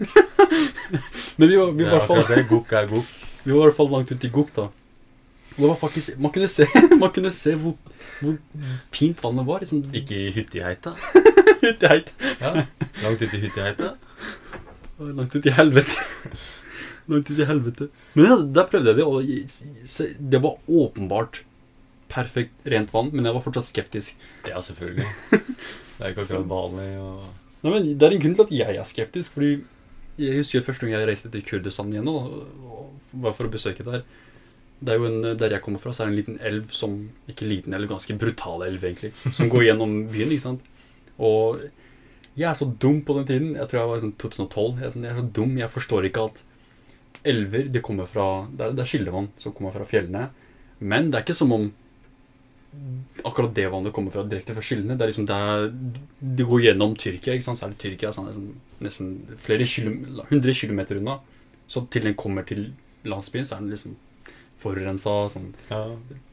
Men 1.38 1.46
vi 1.52 1.60
var, 1.60 1.76
vi 1.78 1.86
var, 1.86 2.00
Ja, 2.00 2.06
fall, 2.10 2.24
det. 2.26 2.48
Gok 2.50 2.74
er 2.74 2.88
gok. 2.90 3.12
vi 3.44 3.54
var 3.54 3.60
i 3.60 3.68
hvert 3.68 3.78
fall 3.78 3.92
langt 3.94 4.14
ute 4.16 4.28
i 4.28 4.32
Gok 4.34 4.50
da. 4.56 4.66
Og 5.52 5.60
det 5.60 5.68
var 5.68 5.78
faktisk, 5.78 6.18
man 6.24 6.34
kunne 6.34 6.48
se, 6.50 6.66
man 6.98 7.12
kunne 7.14 7.32
se 7.36 7.54
hvor, 7.60 7.76
hvor 8.24 8.36
fint 8.96 9.22
vannet 9.22 9.46
var. 9.46 9.62
Liksom, 9.62 9.84
Ikke 10.02 10.18
i 10.18 10.34
hyttegeita. 10.34 10.96
Ute 11.62 11.86
i 11.86 11.92
heit. 11.92 12.10
Ja. 12.42 12.56
Langt 13.04 13.22
ute 13.22 13.30
i 13.38 13.44
hyttegeita. 13.44 13.92
Oi, 14.98 15.12
Langt 15.12 15.38
ut 15.38 15.46
i 15.46 15.54
helvete. 15.54 16.02
Langt 17.12 17.30
ut 17.30 17.38
i 17.38 17.46
helvete. 17.46 17.92
Men 18.18 18.26
ja, 18.32 18.42
der 18.58 18.70
prøvde 18.74 18.96
jeg 18.96 19.02
det, 19.04 19.06
og 19.06 20.32
det 20.34 20.42
var 20.42 20.58
åpenbart 20.82 21.44
perfekt 22.12 22.66
rent 22.70 22.92
vann, 22.94 23.12
men 23.14 23.28
jeg 23.28 23.36
var 23.38 23.44
fortsatt 23.46 23.70
skeptisk. 23.70 24.22
Ja, 24.50 24.62
selvfølgelig. 24.64 25.08
Det 26.02 26.08
er 26.08 26.14
ikke 26.16 26.26
akkurat 26.26 26.50
vanlig 26.50 26.88
og 26.98 27.30
Nei, 27.62 27.72
men 27.76 27.92
Det 27.94 28.08
er 28.08 28.16
en 28.16 28.22
grunn 28.24 28.38
til 28.40 28.48
at 28.48 28.56
jeg 28.58 28.78
er 28.82 28.88
skeptisk. 28.90 29.36
Fordi 29.36 29.52
Jeg 30.22 30.42
husker 30.42 30.66
første 30.66 30.86
gang 30.86 30.96
jeg 30.96 31.08
reiste 31.08 31.30
til 31.34 31.44
Kurdistan 31.46 31.94
igjen, 31.94 32.10
og, 32.10 32.90
bare 33.14 33.36
for 33.38 33.48
å 33.48 33.54
besøke 33.54 33.86
der. 33.86 34.04
Det 34.82 34.94
er 34.94 34.98
jo 34.98 35.10
en, 35.10 35.38
Der 35.38 35.56
jeg 35.56 35.62
kommer 35.62 35.82
fra, 35.82 35.94
så 35.94 36.04
er 36.04 36.10
det 36.10 36.14
en 36.14 36.20
liten 36.20 36.40
elv 36.42 36.74
som 36.74 36.98
Ikke 37.30 37.48
liten 37.48 37.74
elv, 37.78 37.90
ganske 37.90 38.18
brutal 38.18 38.66
elv, 38.66 38.84
egentlig. 38.84 39.14
Som 39.38 39.50
går 39.50 39.70
gjennom 39.70 40.08
byen. 40.12 40.34
ikke 40.34 40.48
sant? 40.48 40.66
Og 41.22 41.62
jeg 42.36 42.48
er 42.50 42.56
så 42.56 42.66
dum 42.66 43.02
på 43.06 43.18
den 43.20 43.28
tiden. 43.28 43.50
Jeg 43.60 43.68
tror 43.68 43.80
jeg 43.80 43.92
var 43.92 44.02
sånn 44.02 44.16
2012. 44.18 44.80
Jeg 44.80 44.88
er, 44.88 44.94
sånn, 44.96 45.06
jeg 45.06 45.14
er 45.14 45.20
så 45.20 45.28
dum. 45.38 45.58
Jeg 45.60 45.74
forstår 45.74 46.08
ikke 46.08 46.26
at 46.32 46.44
elver 47.28 47.68
det 47.70 47.84
kommer 47.86 48.08
fra 48.10 48.48
Det 48.50 48.66
er, 48.66 48.72
det 48.74 48.82
er 48.82 48.90
kildevann 48.90 49.30
som 49.38 49.54
kommer 49.54 49.76
fra 49.76 49.86
fjellene. 49.86 50.30
Men 50.80 51.12
det 51.12 51.20
er 51.20 51.26
ikke 51.28 51.38
som 51.38 51.54
om 51.54 51.70
akkurat 53.28 53.54
det 53.56 53.68
vannet 53.68 53.94
kommer 53.94 54.14
fra 54.14 54.24
direkte 54.24 54.56
fra 54.56 54.64
kildene. 54.64 54.96
Det 54.98 55.06
er 55.06 55.12
liksom 55.12 55.28
der 55.28 55.66
Det 56.20 56.46
går 56.48 56.62
gjennom 56.68 56.96
Tyrkia, 56.96 57.36
ikke 57.36 57.44
sant? 57.44 57.60
så 57.60 57.68
er 57.68 57.74
det 57.74 57.82
Tyrkia 57.84 58.14
sånn, 58.16 58.30
sånn, 58.32 58.54
nesten 58.80 59.12
flere 59.38 59.68
kilometer, 59.68 60.24
100 60.30 60.56
km 60.62 60.82
unna. 61.02 61.20
Så 61.68 61.86
til 61.92 62.08
den 62.08 62.16
kommer 62.16 62.48
til 62.48 62.72
landsbyen, 63.04 63.46
så 63.46 63.58
er 63.58 63.66
den 63.66 63.74
liksom 63.76 63.98
forurensa. 64.62 65.16
Sånn, 65.34 65.52
ja. 65.70 65.84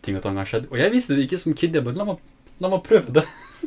ting 0.03 0.19
og 0.19 0.23
tang 0.23 0.39
har 0.39 0.49
skjedd. 0.49 0.71
Og 0.71 0.79
jeg 0.79 0.95
visste 0.95 1.17
det 1.17 1.27
ikke 1.27 1.41
som 1.43 1.57
kid. 1.59 1.75
Jeg 1.75 1.87
bare 1.87 1.99
la 1.99 2.09
meg, 2.13 2.23
la 2.63 2.71
meg 2.73 2.85
prøve 2.87 3.15
det. 3.19 3.27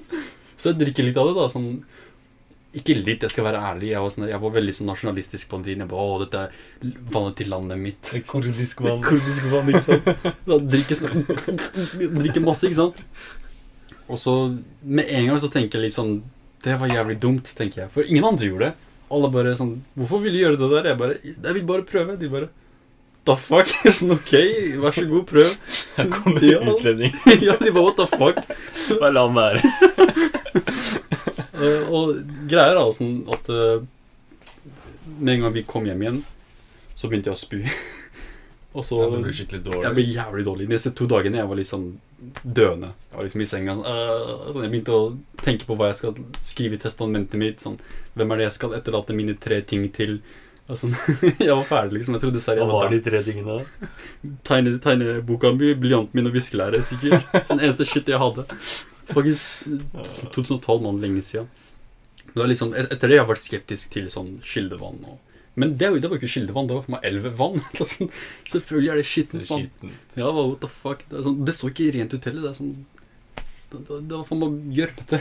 så 0.59 0.71
jeg 0.71 0.81
drikker 0.81 1.07
litt 1.07 1.19
av 1.19 1.31
det, 1.31 1.37
da. 1.39 1.47
sånn 1.51 1.69
ikke 2.79 2.95
litt, 2.95 3.23
jeg 3.25 3.31
skal 3.33 3.43
være 3.49 3.59
ærlig. 3.67 3.89
Jeg 3.91 3.99
var, 4.03 4.11
sånn, 4.13 4.27
jeg 4.31 4.39
var 4.43 4.53
veldig 4.55 4.73
sånn 4.77 4.87
nasjonalistisk 4.91 5.49
på 5.51 5.57
den 5.59 5.65
tiden. 5.67 5.83
Jeg 5.83 5.91
bare, 5.91 6.05
å, 6.07 6.19
dette 6.21 6.43
er 6.45 6.93
vannet 7.11 7.35
til 7.41 7.49
landet 7.51 7.81
mitt. 7.81 8.11
Kurdisk 8.29 8.83
vann. 8.85 9.01
Kurdisk 9.03 9.49
vann, 9.51 9.71
ikke 9.73 9.83
sant? 9.83 10.07
Da 10.47 10.59
drikker, 10.75 10.99
sånn, 11.01 11.25
drikker 12.21 12.45
masse, 12.45 12.69
ikke 12.69 12.79
sant? 12.79 13.03
Og 14.11 14.19
så 14.19 14.35
med 14.83 15.07
en 15.11 15.27
gang 15.31 15.39
så 15.43 15.49
tenker 15.51 15.79
jeg 15.79 15.85
litt 15.89 15.95
sånn 15.95 16.17
Det 16.63 16.73
var 16.79 16.89
jævlig 16.91 17.15
dumt, 17.23 17.47
tenker 17.55 17.83
jeg. 17.85 17.91
For 17.93 18.07
ingen 18.07 18.25
andre 18.27 18.49
gjorde 18.49 18.71
det. 18.71 18.89
Alle 19.11 19.29
bare 19.31 19.53
sånn 19.59 19.77
Hvorfor 19.95 20.19
vil 20.23 20.35
du 20.35 20.39
gjøre 20.41 20.59
det 20.59 20.67
der? 20.73 20.89
Jeg 20.91 20.99
bare 20.99 21.15
Jeg 21.23 21.55
vil 21.57 21.63
bare 21.69 21.85
prøve. 21.87 22.17
De 22.19 22.27
bare 22.31 22.49
The 23.27 23.35
fuck? 23.37 23.69
Sånn, 23.97 24.11
ok, 24.15 24.31
vær 24.81 24.95
så 24.95 25.03
god, 25.05 25.25
prøv. 25.29 25.51
Her 25.99 26.07
kommer 26.09 26.41
Ja. 26.47 26.57
utlending. 26.71 27.11
ja, 27.45 27.53
de 27.61 27.69
bare 27.69 27.83
what 27.85 27.99
the 27.99 28.07
fuck? 28.09 28.39
Bare 28.97 29.11
la 29.13 29.27
ham 29.27 29.37
være. 29.37 29.61
Eh, 31.61 31.89
og 31.93 32.21
greia 32.49 32.71
er 32.71 32.79
da 32.79 32.85
sånn 32.95 33.17
at 33.31 33.49
eh, 33.53 33.83
med 35.17 35.35
en 35.35 35.47
gang 35.47 35.55
vi 35.55 35.65
kom 35.67 35.87
hjem 35.87 36.05
igjen, 36.05 36.21
så 36.97 37.09
begynte 37.09 37.31
jeg 37.31 37.37
å 37.37 37.41
spy. 37.41 37.61
og 38.75 38.85
så 38.87 39.01
Ja, 39.01 39.09
det 39.13 39.23
ble 39.25 39.35
skikkelig 39.35 39.63
dårlig. 39.67 39.83
Jeg 39.87 39.97
ble 39.97 40.07
jævlig 40.15 40.45
dårlig. 40.47 40.69
De 40.69 40.77
neste 40.77 40.93
to 40.97 41.09
dagene 41.11 41.41
jeg 41.41 41.49
var 41.49 41.59
litt 41.59 41.67
liksom 41.67 41.89
døende. 42.43 42.91
Jeg 43.09 43.17
var 43.17 43.27
liksom 43.27 43.41
i 43.41 43.49
senga 43.49 43.75
sånn, 43.77 43.87
øh, 43.89 44.45
sånn 44.53 44.65
Jeg 44.67 44.71
begynte 44.75 44.93
å 44.93 45.09
tenke 45.41 45.67
på 45.67 45.77
hva 45.77 45.89
jeg 45.89 45.99
skal 46.01 46.21
skrive 46.45 46.77
i 46.77 46.83
testamentet 46.83 47.41
mitt. 47.41 47.63
Sånn, 47.63 47.79
hvem 48.17 48.31
er 48.31 48.41
det 48.41 48.47
jeg 48.49 48.57
skal 48.59 48.77
etterlate 48.77 49.17
mine 49.17 49.35
tre 49.41 49.61
ting 49.65 49.87
til? 49.95 50.19
Og 50.71 50.77
sånn, 50.79 50.93
jeg 51.41 51.51
var 51.51 51.65
ferdig, 51.67 51.99
liksom. 51.99 52.15
Jeg 52.15 52.23
trodde 52.23 52.43
Hva 52.61 52.69
var 52.69 52.93
de 52.93 53.01
tre 53.03 53.23
tingene? 53.25 53.57
tegne, 54.47 54.77
tegneboka 54.83 55.51
mi, 55.57 55.73
blyanten 55.75 56.19
min 56.19 56.29
og 56.29 56.37
viskelære, 56.37 56.83
sikkert. 56.85 57.27
Sånn 57.49 57.59
eneste 57.59 57.87
shit 57.89 58.07
jeg 58.07 58.21
hadde. 58.21 58.45
Faktisk 59.13 60.31
2012, 60.35 60.81
mann, 60.85 61.01
lenge 61.03 61.21
siden. 61.25 61.49
Men 62.33 62.43
det 62.43 62.47
liksom, 62.53 62.73
et- 62.77 62.91
etter 62.93 63.11
det 63.11 63.17
jeg 63.17 63.23
har 63.25 63.29
vært 63.31 63.43
skeptisk 63.43 63.91
til 63.91 64.07
sånn 64.13 64.33
kildevann. 64.47 65.01
Og, 65.09 65.17
men 65.59 65.73
det, 65.75 65.89
det 65.99 66.07
var 66.07 66.15
jo 66.15 66.21
ikke 66.21 66.31
kildevann, 66.35 66.67
det 66.69 66.77
var 66.77 66.85
for 66.85 66.95
meg 66.95 67.07
elvevann. 67.09 67.57
Sånn, 67.91 68.11
selvfølgelig 68.47 68.91
er 68.93 69.01
det 69.01 69.07
skittent 69.09 69.49
vann. 69.51 69.65
Ja, 70.15 70.29
what 70.31 70.61
the 70.63 70.69
fuck? 70.71 71.03
Det, 71.11 71.23
sånn, 71.25 71.41
det 71.47 71.55
står 71.57 71.73
ikke 71.73 71.89
rent 71.97 72.15
ut 72.15 72.29
heller. 72.29 72.45
Det 72.47 72.55
sånn 72.61 72.75
Det, 73.71 73.81
det, 73.87 74.13
var 74.15 74.23
faen 74.27 74.39
meg 74.45 74.77
gjørmete. 74.79 75.19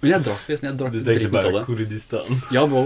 Men 0.00 0.12
jeg 0.12 0.24
drakk 0.26 0.42
det. 0.46 0.56
Sånn, 0.58 0.68
jeg 0.70 0.78
drakk 0.80 0.92
Du 0.94 0.98
tenkte 1.06 1.30
bare. 1.34 1.62
Kurdistan. 1.66 2.42
Ja, 2.54 2.62
bro. 2.70 2.84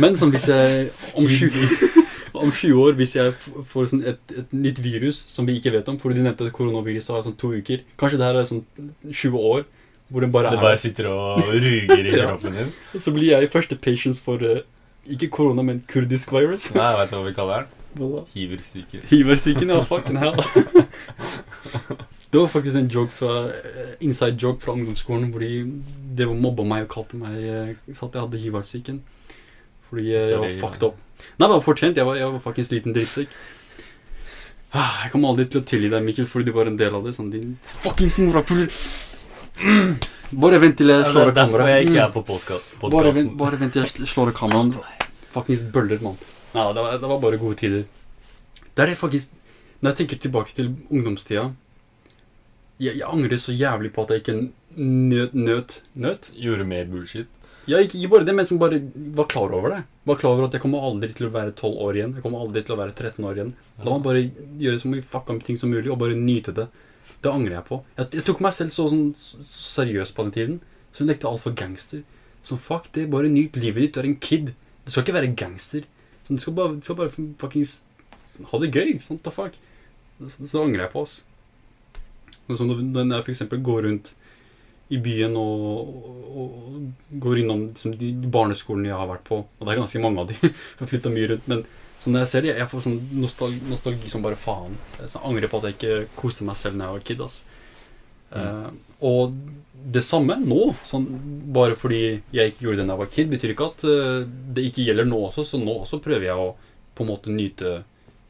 Men 0.00 0.16
sånn 0.20 0.32
hvis 0.32 0.48
jeg 0.48 0.88
om 1.16 1.28
20, 1.28 2.03
om 2.34 2.50
20 2.50 2.80
år, 2.82 2.92
hvis 2.98 3.14
jeg 3.16 3.32
får 3.70 3.88
sånn 3.92 4.04
et, 4.10 4.20
et 4.34 4.52
nytt 4.56 4.80
virus 4.82 5.20
som 5.30 5.46
vi 5.46 5.56
ikke 5.60 5.70
vet 5.74 5.88
om 5.92 5.98
Fordi 6.02 6.18
de 6.18 6.24
nevnte 6.26 6.48
at 6.48 6.54
koronaviruset 6.56 7.14
har 7.14 7.22
sånn 7.26 7.36
to 7.38 7.52
uker. 7.54 7.84
Kanskje 8.00 8.18
det 8.20 8.26
her 8.28 8.38
er 8.40 8.48
sånn 8.48 8.64
20 9.06 9.38
år 9.54 9.64
hvor 10.12 10.20
det 10.20 10.28
bare 10.34 10.50
Det 10.52 10.58
er 10.58 10.66
bare 10.66 10.78
sitter 10.78 11.08
og 11.10 11.46
ruger 11.48 12.04
i 12.04 12.16
Ja. 12.18 12.26
kroppen 12.32 12.58
din. 12.58 12.72
Så 13.00 13.14
blir 13.14 13.30
jeg 13.32 13.50
første 13.50 13.78
patient 13.80 14.18
for 14.22 14.42
uh, 14.44 14.60
ikke 15.10 15.30
korona, 15.32 15.62
men 15.64 15.80
kurdisk 15.90 16.32
virus. 16.34 16.68
Nei, 16.76 16.90
vet 17.00 17.10
du 17.10 17.16
hva 17.16 17.24
vi 17.26 17.32
kaller 17.36 17.64
den? 17.64 17.80
Hiversyken. 18.34 19.04
Hiversyken, 19.10 19.70
ja. 19.72 19.80
Fucking 19.86 20.18
hell. 20.22 20.36
Det 22.34 22.40
var 22.40 22.48
faktisk 22.50 22.76
en 22.76 22.88
joke 22.90 23.12
fra, 23.14 23.46
eh, 23.46 23.90
inside 24.02 24.34
joke 24.42 24.58
fra 24.60 24.72
ungdomsskolen 24.74 25.28
hvor 25.30 25.38
de, 25.44 25.68
de 26.18 26.26
mobba 26.34 26.64
meg 26.66 26.88
og 26.88 26.90
kalte 26.90 27.14
meg 27.20 27.36
eh, 27.38 27.68
sa 27.94 28.08
at 28.08 28.16
jeg 28.18 28.24
hadde 28.24 28.40
hiversyken. 28.42 28.96
Fordi 29.90 30.06
jeg, 30.10 30.30
jeg 30.30 30.40
var 30.42 30.54
fucked 30.62 30.86
up. 30.88 30.96
Nei, 31.38 31.46
det 31.46 31.52
var 31.54 31.62
fortjent. 31.64 31.96
Jeg 32.00 32.06
var, 32.08 32.16
jeg 32.18 32.30
var 32.32 32.42
faktisk 32.44 32.74
liten 32.74 32.96
drittsekk. 32.96 33.36
Ah, 34.74 35.04
Jeg 35.04 35.12
kommer 35.12 35.30
aldri 35.30 35.46
til 35.46 35.60
å 35.60 35.66
tilgi 35.70 35.88
deg, 35.92 36.02
Mikkel, 36.02 36.26
fordi 36.26 36.50
du 36.50 36.56
var 36.56 36.66
en 36.66 36.78
del 36.80 36.94
av 36.98 37.04
det. 37.06 37.12
Sånn 37.14 37.30
din 37.30 37.54
fuckings 37.78 38.18
morapuler. 38.18 38.70
Mm. 39.62 39.92
Bare 40.42 40.58
vent 40.58 40.76
til 40.80 40.90
jeg 40.90 41.04
slår 41.12 41.30
av 41.30 41.36
kameraet. 41.38 41.90
Mm. 41.92 42.14
på 42.80 42.90
Bare 42.90 43.12
vent, 43.14 43.36
bare 43.38 43.60
vent 43.60 43.76
til 43.76 43.84
jeg 43.84 44.08
slår 44.10 44.32
av 44.32 44.38
kameraet. 44.40 45.04
Fuckings 45.34 45.62
bøller, 45.74 46.02
mann. 46.02 46.18
Nei, 46.54 46.64
det 46.74 46.82
var, 46.82 46.98
det 47.02 47.10
var 47.10 47.22
bare 47.22 47.38
gode 47.38 47.58
tider. 47.58 47.84
Det 48.74 48.82
er 48.82 48.90
det 48.90 48.98
faktisk 48.98 49.30
Når 49.80 49.90
jeg 49.92 49.96
tenker 50.00 50.18
tilbake 50.22 50.54
til 50.54 50.68
ungdomstida 50.90 51.44
Jeg, 52.82 52.96
jeg 52.98 53.06
angrer 53.06 53.38
så 53.38 53.54
jævlig 53.54 53.92
på 53.94 54.02
at 54.04 54.10
jeg 54.14 54.22
ikke 54.22 54.36
nøt 54.82 55.34
Nøt? 55.34 55.76
nøt? 55.94 56.30
Gjorde 56.34 56.66
mer 56.66 56.86
bullshit. 56.90 57.28
Ja, 57.70 57.80
ikke, 57.80 58.00
bare 58.12 58.26
det, 58.28 58.34
men 58.36 58.46
som 58.48 58.58
bare 58.60 58.80
var 59.16 59.28
klar 59.30 59.52
over 59.56 59.72
det. 59.72 59.82
Var 60.04 60.18
klar 60.20 60.34
over 60.36 60.48
at 60.48 60.56
jeg 60.56 60.62
kommer 60.64 60.84
aldri 60.84 61.14
til 61.16 61.28
å 61.28 61.32
være 61.32 61.54
12 61.54 61.78
år 61.86 61.98
igjen. 61.98 62.16
Jeg 62.18 62.24
kommer 62.24 62.44
aldri 62.44 62.62
til 62.64 62.74
å 62.74 62.80
være 62.80 62.92
13 62.92 63.24
år 63.24 63.38
igjen. 63.38 63.52
La 63.80 63.94
meg 63.94 64.04
bare 64.04 64.24
gjøre 64.60 64.82
så 64.82 64.90
mye 64.92 65.06
fucka 65.14 65.38
ting 65.46 65.60
som 65.60 65.72
mulig, 65.72 65.88
og 65.92 66.00
bare 66.02 66.18
nyte 66.18 66.52
det. 66.56 66.66
Det 67.24 67.32
angrer 67.32 67.56
jeg 67.56 67.66
på. 67.70 67.80
Jeg, 67.96 68.10
jeg 68.18 68.26
tok 68.26 68.42
meg 68.44 68.56
selv 68.56 68.74
så, 68.74 68.88
sånn, 68.92 69.06
så 69.16 69.46
seriøst 69.78 70.16
på 70.16 70.26
den 70.26 70.34
tiden. 70.36 70.60
Så 70.92 71.02
hun 71.02 71.10
lekte 71.10 71.30
altfor 71.30 71.56
gangster. 71.56 72.04
Sånn, 72.44 72.60
fuck 72.60 72.90
det, 72.92 73.06
bare 73.12 73.32
nyt 73.32 73.56
livet 73.56 73.86
ditt. 73.86 73.96
Du 73.96 74.02
er 74.02 74.10
en 74.10 74.20
kid. 74.20 74.52
Du 74.84 74.92
skal 74.92 75.06
ikke 75.06 75.16
være 75.16 75.32
gangster. 75.32 75.86
Så 76.26 76.36
du 76.36 76.44
skal 76.44 76.56
bare, 76.58 76.76
du 76.80 76.98
bare 76.98 77.14
fuckings 77.40 77.78
ha 78.50 78.60
det 78.60 78.74
gøy. 78.74 78.98
Sånn, 79.04 79.22
the 79.24 79.32
fuck. 79.32 79.56
Så, 80.20 80.50
så 80.52 80.66
angrer 80.66 80.84
jeg 80.84 80.92
på 80.92 81.04
oss. 81.06 81.22
Sånn, 82.44 82.68
når, 82.92 83.08
jeg 83.08 83.32
eksempel 83.32 83.64
går 83.64 83.86
rundt 83.88 84.12
i 84.94 85.00
byen 85.02 85.36
og, 85.40 86.10
og, 86.34 86.84
går 87.22 87.40
innom 87.42 87.66
liksom, 87.70 87.96
de 87.98 88.12
barneskolene 88.32 88.90
jeg 88.90 89.00
har 89.00 89.10
vært 89.10 89.26
på, 89.26 89.40
og 89.44 89.66
det 89.66 89.74
er 89.74 89.80
ganske 89.80 90.02
mange 90.02 90.22
av 90.22 90.30
de, 90.30 90.38
for 90.74 90.84
har 90.84 90.92
flytta 90.92 91.12
mye 91.14 91.32
rundt, 91.32 91.50
men 91.50 91.64
så 92.04 92.12
når 92.12 92.24
jeg 92.24 92.30
ser 92.30 92.44
det, 92.44 92.54
jeg 92.58 92.68
får 92.68 92.82
sånn 92.84 92.96
nostalgi, 93.16 93.60
nostalgi 93.70 94.10
som 94.12 94.24
bare 94.24 94.36
faen. 94.36 94.74
Jeg 94.98 95.22
angrer 95.24 95.48
på 95.48 95.60
at 95.62 95.70
jeg 95.70 95.76
ikke 95.78 96.16
koste 96.18 96.44
meg 96.44 96.58
selv 96.60 96.76
når 96.76 96.84
jeg 96.84 96.96
var 96.98 97.06
kid, 97.08 97.22
ass. 97.24 97.38
Eh, 98.34 98.66
og 99.08 99.38
det 99.94 100.02
samme 100.04 100.36
nå, 100.40 100.74
sånn, 100.84 101.06
bare 101.54 101.76
fordi 101.78 102.02
jeg 102.34 102.52
ikke 102.52 102.66
gjorde 102.66 102.82
det 102.82 102.86
da 102.86 102.94
jeg 102.94 103.02
var 103.02 103.10
kid, 103.14 103.30
betyr 103.32 103.54
ikke 103.54 103.70
at 103.70 103.84
uh, 103.84 104.20
det 104.56 104.66
ikke 104.70 104.86
gjelder 104.86 105.08
nå 105.08 105.18
også, 105.26 105.44
så 105.44 105.60
nå 105.60 105.74
også 105.82 106.00
prøver 106.04 106.28
jeg 106.30 106.40
å 106.40 106.54
på 106.94 107.04
en 107.04 107.10
måte 107.10 107.32
nyte 107.34 107.82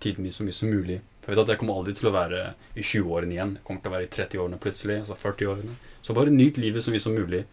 tiden 0.03 0.25
min 0.25 0.35
så 0.35 0.47
mye 0.47 0.57
som 0.57 0.73
mulig. 0.73 0.99
For 1.23 1.33
jeg 1.33 1.39
vet 1.39 1.45
at 1.45 1.53
jeg 1.55 1.61
kommer 1.63 1.79
aldri 1.79 1.95
til 1.97 2.11
å 2.11 2.15
være 2.15 2.41
i 2.75 2.83
20-årene 2.83 3.37
igjen. 3.37 3.53
Jeg 3.59 3.67
kommer 3.67 3.85
til 3.85 3.93
å 3.93 3.95
være 3.95 4.09
i 4.09 4.13
30-årene 4.13 4.61
plutselig, 4.61 4.97
altså 5.05 5.19
40-årene. 5.21 5.77
Så 6.05 6.13
bare 6.17 6.33
nyt 6.35 6.59
livet 6.61 6.85
så 6.85 6.93
mye 6.93 7.01
som 7.03 7.15
mulig. 7.17 7.45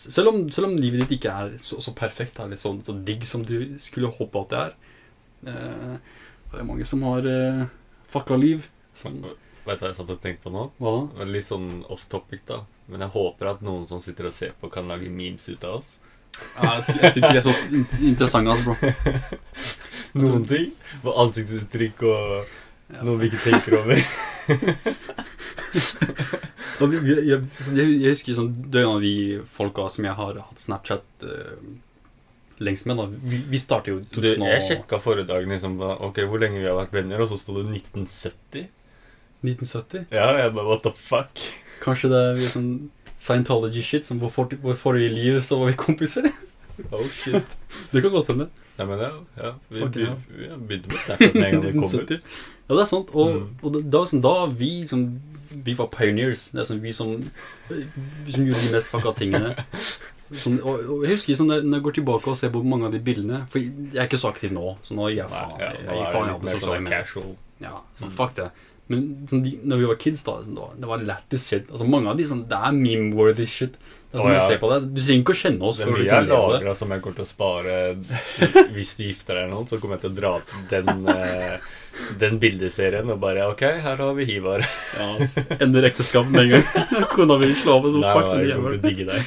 Selv 0.00 0.30
om, 0.30 0.44
selv 0.54 0.68
om 0.70 0.76
livet 0.78 1.02
ditt 1.02 1.16
ikke 1.18 1.32
er 1.34 1.56
så, 1.60 1.80
så 1.82 1.90
perfekt, 1.98 2.38
er 2.38 2.52
litt 2.52 2.62
sånn 2.62 2.78
så 2.86 2.94
digg 3.04 3.24
som 3.26 3.42
du 3.44 3.56
skulle 3.82 4.12
håpe 4.14 4.44
at 4.44 4.52
det 4.52 4.60
er. 4.60 4.74
Eh, 5.50 5.94
det 6.52 6.60
er 6.62 6.68
mange 6.68 6.86
som 6.86 7.02
har 7.08 7.26
eh, 7.26 7.64
fucka 8.14 8.38
liv. 8.38 8.68
Som, 8.98 9.18
Vet 9.66 9.80
du 9.80 9.84
hva 9.84 9.90
jeg 9.90 9.98
satt 9.98 10.12
og 10.14 10.20
tenkte 10.22 10.46
på 10.46 10.52
nå? 10.54 10.68
hva 10.80 10.92
da? 11.18 11.26
Litt 11.28 11.44
sånn 11.50 11.82
off 11.92 12.06
topic, 12.10 12.46
da. 12.48 12.62
Men 12.90 13.02
jeg 13.04 13.12
håper 13.16 13.50
at 13.52 13.60
noen 13.66 13.84
som 13.90 14.00
sitter 14.02 14.30
og 14.30 14.34
ser 14.34 14.54
på, 14.58 14.70
kan 14.72 14.88
lage 14.90 15.10
memes 15.12 15.44
ut 15.50 15.66
av 15.68 15.80
oss. 15.82 15.96
Jeg, 16.30 16.94
jeg 17.02 17.12
tror 17.12 17.26
ikke 17.26 17.34
de 17.34 17.42
er 17.42 17.44
så 17.44 17.54
in- 17.74 18.08
interessante, 18.12 18.54
altså, 18.54 18.64
bro. 18.70 19.74
Noen 20.22 20.46
ting. 20.48 20.70
Ansiktsuttrykk 21.06 22.02
og 22.08 23.02
noe 23.04 23.18
vi 23.20 23.28
ikke 23.30 23.42
tenker 23.44 23.76
over. 23.82 24.00
Jeg, 26.80 27.24
jeg, 27.28 27.86
jeg 28.00 28.14
husker 28.14 28.36
sånn, 28.38 28.52
det 28.72 28.80
er 28.80 28.86
en 28.86 28.96
av 28.96 29.02
de 29.04 29.14
folka 29.54 29.84
som 29.92 30.06
jeg 30.08 30.16
har 30.16 30.38
hatt 30.40 30.62
Snapchat 30.62 31.24
uh, 31.28 31.56
lengst 32.64 32.86
med. 32.88 32.96
da 33.00 33.04
Vi, 33.10 33.42
vi 33.52 33.60
startet 33.60 33.92
jo 33.92 33.98
i 34.00 34.04
Du, 34.08 34.20
2000 34.20 34.44
og- 34.46 34.52
jeg 34.54 34.66
sjekka 34.68 35.00
forrige 35.04 35.28
dag 35.28 35.44
liksom, 35.48 35.76
ok, 36.08 36.22
hvor 36.30 36.40
lenge 36.42 36.60
vi 36.62 36.68
har 36.70 36.78
vært 36.78 36.94
venner, 36.96 37.20
og 37.20 37.28
så 37.32 37.38
sto 37.40 37.56
det 37.58 37.66
1970. 37.82 38.68
1970. 39.44 40.06
Ja, 40.12 40.30
jeg 40.40 40.54
bare 40.56 40.68
what 40.68 40.82
the 40.84 40.92
fuck? 40.96 41.44
Kanskje 41.84 42.10
det 42.12 42.22
er 42.30 42.42
sånn 42.52 42.72
Scientology-shit. 43.20 44.06
Som 44.08 44.20
vår, 44.22 44.30
for, 44.32 44.48
vår 44.64 44.76
forrige 44.80 45.12
liv 45.12 45.42
så 45.44 45.58
var 45.60 45.68
vi 45.72 45.76
kompiser. 45.80 46.30
Oh 46.92 47.04
shit. 47.12 47.56
Det 47.92 48.00
kan 48.00 48.12
godt 48.14 48.30
hende. 48.32 48.46
Nei, 48.78 48.84
men 48.88 49.00
ja, 49.04 49.10
ja. 49.36 49.50
Vi, 49.68 49.82
vi, 49.92 50.06
vi 50.38 50.46
begynte 50.56 50.88
med 50.88 51.02
Snapchat 51.04 51.34
med 51.36 51.44
en 51.44 51.58
gang 51.60 51.66
vi 51.66 51.72
kom 51.76 52.00
ut. 52.00 52.12
Ja, 52.16 52.72
det 52.78 52.80
er 52.86 52.88
sant. 52.88 53.10
Og, 53.12 53.34
Mm. 53.34 53.50
og 53.66 53.76
var 53.92 54.06
sånn, 54.08 54.22
da 54.24 54.32
vi 54.56 54.70
som 54.88 55.02
Vi 55.50 55.74
var 55.74 55.88
pioneers. 55.90 56.48
Det 56.54 56.60
er 56.62 56.68
sånn, 56.68 56.80
vi 56.84 56.92
som 56.94 57.16
Vi 57.70 58.32
som 58.36 58.46
gjorde 58.46 58.62
de 58.66 58.72
mest 58.76 58.90
fucka 58.92 59.12
tingene. 59.18 59.54
Sånn, 60.30 60.60
og, 60.62 60.84
og 60.94 61.04
jeg 61.08 61.16
husker 61.16 61.34
sånn, 61.40 61.48
når 61.66 61.80
jeg 61.80 61.84
går 61.88 61.94
tilbake 61.98 62.30
og 62.30 62.36
ser 62.38 62.52
på 62.54 62.60
mange 62.62 62.86
av 62.86 62.92
de 62.94 63.00
bildene 63.02 63.40
For 63.50 63.58
jeg 63.58 63.98
er 63.98 64.04
ikke 64.06 64.20
så 64.22 64.28
aktiv 64.30 64.52
nå, 64.54 64.76
så 64.86 64.94
nå 64.94 65.08
gir 65.10 65.24
jeg 65.24 65.30
Nei, 65.32 65.40
faen. 65.40 65.56
ja, 65.58 65.70
Jeg, 65.74 65.86
jeg, 65.98 66.10
faen 66.14 66.28
jeg, 66.30 66.58
sosiale 66.60 66.76
sånn 66.78 66.90
casual. 66.92 67.32
Ja, 67.64 67.72
sånn, 67.98 68.12
Mm. 68.12 68.18
fuck 68.20 68.36
det. 68.38 68.50
Men 68.90 69.02
sånn, 69.30 69.42
de, 69.46 69.50
når 69.70 69.78
vi 69.82 69.88
var 69.90 69.98
kids, 70.02 70.22
da 70.26 70.36
sånn, 70.42 70.54
var, 70.58 70.70
det 70.78 70.88
var 70.92 71.02
lættis 71.10 71.48
shit. 71.50 71.66
Altså, 71.70 71.86
mange 71.90 72.10
av 72.10 72.16
de 72.18 72.24
sånn, 72.30 72.44
Det 72.50 72.58
er 72.58 72.72
meme-worthy 72.78 73.46
shit. 73.46 73.74
Det 74.10 74.18
er 74.18 74.22
sånn 74.24 74.32
jeg 74.34 74.40
ja. 74.42 74.46
ser 74.48 74.58
på 74.62 74.70
det 74.72 74.78
Du 74.94 74.96
trenger 75.02 75.20
ikke 75.22 75.34
å 75.36 75.38
kjenne 75.38 75.62
oss 75.68 75.76
Det 75.78 75.84
er 75.86 75.90
mye 75.94 76.06
jeg 76.08 76.26
lagra 76.26 76.72
som 76.74 76.90
jeg 76.90 77.02
kommer 77.04 77.18
til 77.20 77.26
å 77.26 77.30
spare 77.30 77.74
hvis 78.74 78.96
du 78.98 79.04
gifter 79.06 79.34
deg 79.38 79.44
eller 79.44 79.52
noe. 79.54 79.66
Så 79.70 79.78
kommer 79.82 79.98
jeg 79.98 80.06
til 80.06 80.14
å 80.14 80.18
dra 80.18 80.32
den, 80.70 81.06
eh, 81.10 81.68
den 82.20 82.38
bildeserien 82.42 83.08
og 83.12 83.18
bare 83.22 83.46
Ok, 83.50 83.62
her 83.84 83.96
har 84.00 84.12
vi 84.16 84.24
Hivar. 84.28 84.62
Ja, 84.96 85.06
altså, 85.16 85.42
Ender 85.60 85.86
ekteskapet 85.88 86.30
med 86.34 86.44
en 86.44 86.52
gang. 86.54 87.08
Kona 87.14 87.36
vil 87.40 87.54
slå 87.58 87.78
av. 87.78 87.88
Så 87.90 88.02
Nei, 88.02 88.12
fuck 88.16 88.28
nei, 88.28 88.36
den 88.36 88.50
jeg 88.50 88.58
kommer 88.60 88.76
jævelen. 88.76 88.80
til 88.80 88.84
å 88.84 88.90
digge 88.90 89.06
deg. 89.08 89.22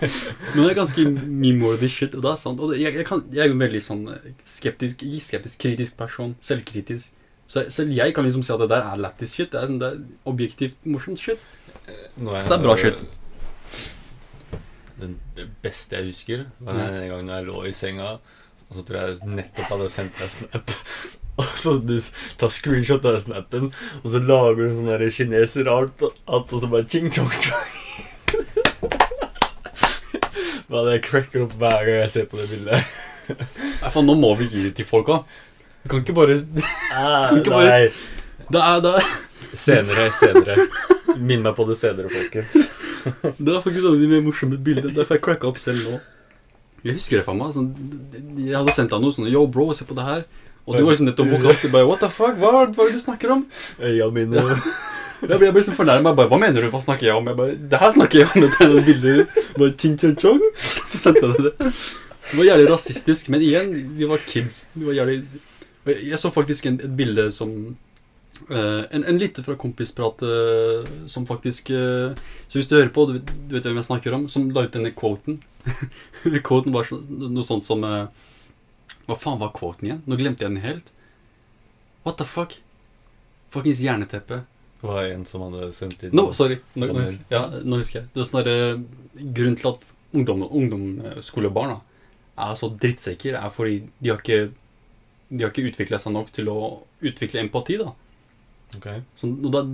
Men 0.54 0.58
det 0.62 0.70
er 0.70 0.78
ganske 0.80 1.04
meme-worthy 1.18 1.90
shit, 1.92 2.16
og 2.18 2.24
det 2.26 2.32
er 2.32 2.40
sant. 2.42 2.62
Og 2.64 2.72
det, 2.72 2.80
jeg, 2.82 2.96
jeg, 3.00 3.06
kan, 3.08 3.22
jeg 3.34 3.44
er 3.44 3.52
jo 3.52 3.56
en 3.58 3.62
veldig 3.66 3.82
sånn 3.84 4.02
eh, 4.14 4.26
skeptisk, 4.56 5.04
ikke 5.06 5.22
skeptisk, 5.28 5.60
kritisk 5.66 5.98
person. 6.00 6.34
Selvkritisk. 6.44 7.14
Så 7.48 7.64
selv 7.72 7.94
jeg 7.96 8.12
kan 8.16 8.26
liksom 8.28 8.42
si 8.44 8.52
at 8.52 8.60
det 8.60 8.68
der 8.74 8.90
er 8.90 9.00
lættis 9.00 9.36
shit. 9.38 9.52
Det 9.54 9.62
er, 9.62 9.70
sånn, 9.70 9.78
det 9.80 9.92
er 9.94 10.02
objektivt 10.28 10.82
morsomt 10.90 11.22
shit. 11.22 11.46
Nå 12.18 12.34
Så 12.34 12.50
det 12.50 12.58
er 12.58 12.66
bra 12.66 12.74
shit. 12.80 13.00
Den 14.98 15.14
beste 15.62 15.94
jeg 16.00 16.10
husker, 16.10 16.44
var 16.66 16.74
den 16.80 17.06
gangen 17.12 17.30
da 17.30 17.38
jeg 17.38 17.46
lå 17.46 17.60
i 17.68 17.72
senga, 17.76 18.16
og 18.66 18.74
så 18.74 18.82
tror 18.84 18.98
jeg 19.04 19.30
nettopp 19.38 19.70
hadde 19.70 19.86
sendt 19.94 20.18
deg 20.18 20.32
snap. 20.34 20.72
Og 21.42 21.52
så 21.54 21.76
du 21.78 21.94
tar 22.40 22.50
screenshot 22.50 23.04
av 23.06 23.18
snappen, 23.22 23.68
og 24.02 24.08
så 24.10 24.18
lager 24.18 24.64
du 24.64 24.72
sånn 24.74 25.04
kineser-art, 25.14 26.02
og 26.26 26.50
så 26.50 26.66
bare 26.70 26.88
ching 26.90 27.12
chong 27.14 27.30
chong. 27.30 27.68
Hva 30.68 30.82
jeg 30.92 31.04
cracker 31.06 31.46
opp 31.46 31.54
hver 31.60 31.86
gang 31.86 32.02
jeg 32.02 32.10
ser 32.12 32.26
på 32.28 32.40
det 32.40 32.48
bildet. 32.50 32.98
Nei, 33.82 33.90
faen, 33.92 34.08
nå 34.08 34.16
må 34.18 34.34
vi 34.40 34.48
gi 34.50 34.66
det 34.66 34.74
til 34.80 34.88
folk 34.88 35.08
òg. 35.14 35.38
Du 35.84 35.92
kan 35.92 36.02
ikke 36.02 36.16
bare 36.16 36.36
Ah, 36.92 37.30
Kan 37.30 37.40
ikke 37.40 37.54
bare. 37.54 37.78
Det 38.48 38.60
er, 38.60 38.82
det 38.84 38.92
er, 38.98 39.08
Senere, 39.56 40.10
senere. 40.12 40.56
Minn 41.16 41.40
meg 41.44 41.54
på 41.56 41.64
det 41.68 41.78
senere, 41.80 42.10
folkens. 42.12 42.58
det 43.38 43.54
er 43.54 43.62
faktisk 43.64 43.84
sånn 43.86 44.00
de 44.02 44.10
mer 44.10 44.24
morsomme 44.26 44.58
bildene. 44.60 44.92
Derfor 44.96 45.16
jeg 45.16 45.24
cracka 45.24 45.48
opp 45.48 45.60
selv 45.60 45.80
nå. 45.86 46.00
Jeg 46.84 46.98
husker 46.98 47.20
det 47.20 47.24
for 47.26 47.38
meg. 47.38 47.54
Sånn, 47.56 47.70
jeg 48.36 48.56
hadde 48.58 48.74
sendt 48.76 48.92
deg 48.92 49.02
noe 49.02 49.14
sånn 49.16 49.30
Yo, 49.32 49.46
bro, 49.50 49.70
se 49.76 49.86
på 49.88 49.96
det 49.96 50.04
her. 50.06 50.26
Og 50.68 50.76
du 50.76 50.82
var 50.84 50.92
liksom 50.92 51.08
nettopp 51.08 51.30
våkna 51.32 51.52
opp. 51.54 51.62
Du 51.64 51.72
bare 51.72 51.88
What 51.88 52.02
the 52.04 52.10
fuck? 52.12 52.36
Hva, 52.36 52.50
hva 52.68 52.84
er 52.84 52.90
det 52.92 52.98
du 52.98 53.00
snakker 53.02 53.32
om? 53.32 53.46
Øya 53.80 54.10
mine 54.12 54.36
Jeg 54.38 55.38
ble, 55.40 55.48
liksom 55.56 55.74
fornærma. 55.74 56.12
Hva 56.14 56.38
mener 56.38 56.62
du? 56.62 56.68
Hva 56.70 56.82
snakker 56.84 57.08
jeg 57.08 57.16
om? 57.16 57.26
Jeg 57.26 57.38
bare, 57.40 57.56
det 57.72 57.80
her 57.80 57.94
snakker 57.96 58.20
jeg 58.20 58.28
om. 58.28 58.44
Dette 58.44 58.68
er 58.68 58.86
bilder. 58.86 59.24
Bare 59.56 59.72
ching 59.80 59.96
chong 59.98 60.14
chong. 60.20 60.44
Så 60.60 61.00
sendte 61.00 61.24
jeg 61.24 61.48
det. 61.48 61.72
Det 62.28 62.36
var 62.36 62.50
jævlig 62.52 62.70
rasistisk. 62.70 63.32
Men 63.34 63.42
igjen, 63.42 63.72
vi 63.98 64.06
var 64.12 64.22
kids. 64.28 64.66
Vi 64.76 64.86
var 64.86 64.98
jævlig 65.00 65.22
Jeg 65.88 66.18
så 66.20 66.30
faktisk 66.30 66.66
en, 66.68 66.80
et 66.84 66.96
bilde 66.96 67.30
som 67.34 67.52
Uh, 68.46 68.84
en, 68.94 69.02
en 69.02 69.16
lytter 69.18 69.42
fra 69.42 69.56
Kompisprat 69.58 70.20
uh, 70.22 70.84
som 71.10 71.24
faktisk 71.26 71.72
uh, 71.74 72.14
Så 72.46 72.60
hvis 72.60 72.68
du 72.70 72.76
hører 72.76 72.92
på, 72.94 73.02
du, 73.08 73.16
vet- 73.16 73.32
du 73.48 73.56
vet 73.56 73.66
hvem 73.66 73.80
jeg 73.80 73.86
snakker 73.88 74.14
om, 74.14 74.28
som 74.30 74.44
la 74.54 74.62
ut 74.62 74.76
denne 74.76 74.92
quoten. 74.94 75.40
quoten 76.46 76.70
var 76.72 76.86
så, 76.86 77.00
noe 77.08 77.42
sånt 77.42 77.66
som 77.66 77.82
eh, 77.82 78.06
Hva 79.08 79.16
faen 79.16 79.40
var 79.40 79.54
quoten 79.56 79.88
igjen? 79.88 80.02
Nå 80.06 80.18
glemte 80.20 80.44
jeg 80.44 80.52
den 80.52 80.62
helt. 80.62 80.92
What 82.04 82.18
the 82.20 82.26
fuck? 82.28 82.58
Fuckings 83.50 83.80
jerneteppe. 83.80 84.42
Det 84.80 84.86
var 84.86 85.08
en 85.10 85.24
som 85.26 85.42
hadde 85.42 85.72
sendt 85.74 86.04
inn 86.06 86.12
No, 86.14 86.28
sorry. 86.36 86.60
Nå, 86.78 86.86
nå, 86.86 87.00
husker, 87.02 87.24
ja, 87.32 87.46
nå 87.64 87.80
husker 87.80 88.02
jeg. 88.02 88.10
Det 88.14 88.20
er 88.22 88.28
sånn 88.28 88.44
der, 88.44 88.50
eh, 88.52 89.22
Grunnen 89.34 89.56
til 89.58 89.70
at 89.72 89.86
ungdom, 90.14 90.44
ungdomsskolebarn 90.46 91.72
er 92.38 92.54
så 92.60 92.68
drittsekker, 92.70 93.34
er 93.40 93.50
fordi 93.50 93.80
de 93.98 94.12
har 94.12 94.20
ikke 94.22 94.52
De 95.28 95.42
har 95.44 95.50
ikke 95.50 95.66
utvikla 95.72 95.98
seg 96.00 96.14
nok 96.14 96.30
til 96.32 96.46
å 96.48 96.58
utvikle 97.04 97.42
empati. 97.42 97.76
da 97.80 97.90
Ok. 98.76 98.86
så, 99.18 99.26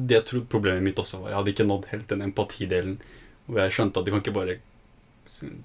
Det 0.06 0.14
jeg 0.16 0.24
tror 0.24 0.46
problemet 0.48 0.82
mitt 0.82 0.96
også 0.96 1.20
var. 1.20 1.30
Jeg 1.30 1.36
hadde 1.36 1.52
ikke 1.52 1.66
nådd 1.68 1.86
helt 1.92 2.08
den 2.08 2.22
empatidelen 2.22 2.96
hvor 3.46 3.60
jeg 3.60 3.74
skjønte 3.76 3.98
at 4.00 4.06
du 4.06 4.10
kan 4.10 4.22
ikke 4.22 4.34
bare 4.34 4.56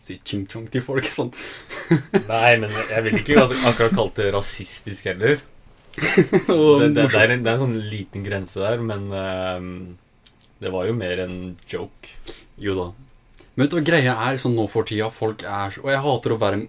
si 0.04 0.20
ching 0.26 0.46
chong 0.50 0.68
til 0.72 0.84
folk. 0.86 1.08
sånn 1.08 1.32
Nei, 2.32 2.58
men 2.62 2.74
jeg 2.74 3.06
ville 3.06 3.22
ikke 3.24 3.46
akkurat 3.46 3.96
kalt 3.96 4.20
det 4.22 4.32
rasistisk 4.36 5.12
heller. 5.12 5.40
Det, 6.00 6.94
det, 6.94 7.10
det, 7.10 7.18
er 7.18 7.32
en, 7.34 7.42
det 7.44 7.50
er 7.50 7.56
en 7.58 7.64
sånn 7.64 7.80
liten 7.92 8.24
grense 8.24 8.62
der, 8.62 8.80
men 8.80 9.10
uh, 9.12 9.60
det 10.62 10.72
var 10.72 10.86
jo 10.88 10.94
mer 10.96 11.24
en 11.26 11.34
joke. 11.68 12.14
Jo 12.62 12.76
da. 12.78 12.86
Men 13.56 13.66
vet 13.66 13.74
du 13.74 13.78
hva 13.80 13.84
greia 13.90 14.14
er 14.30 14.40
sånn 14.40 14.56
nå 14.56 14.70
for 14.72 14.88
tida? 14.88 15.10
Folk 15.12 15.44
er 15.44 15.74
så 15.76 15.82
Og 15.84 15.90
jeg 15.92 16.04
hater 16.06 16.36
å 16.36 16.40
være, 16.40 16.62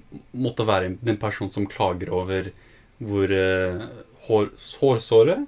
måtte 0.43 0.67
være 0.67 0.95
den 0.99 1.21
personen 1.23 1.53
som 1.55 1.69
klager 1.71 2.11
over 2.17 2.51
hvor 2.99 3.31
uh, 3.31 3.85
hår, 4.27 4.51
hårsåret 4.81 5.47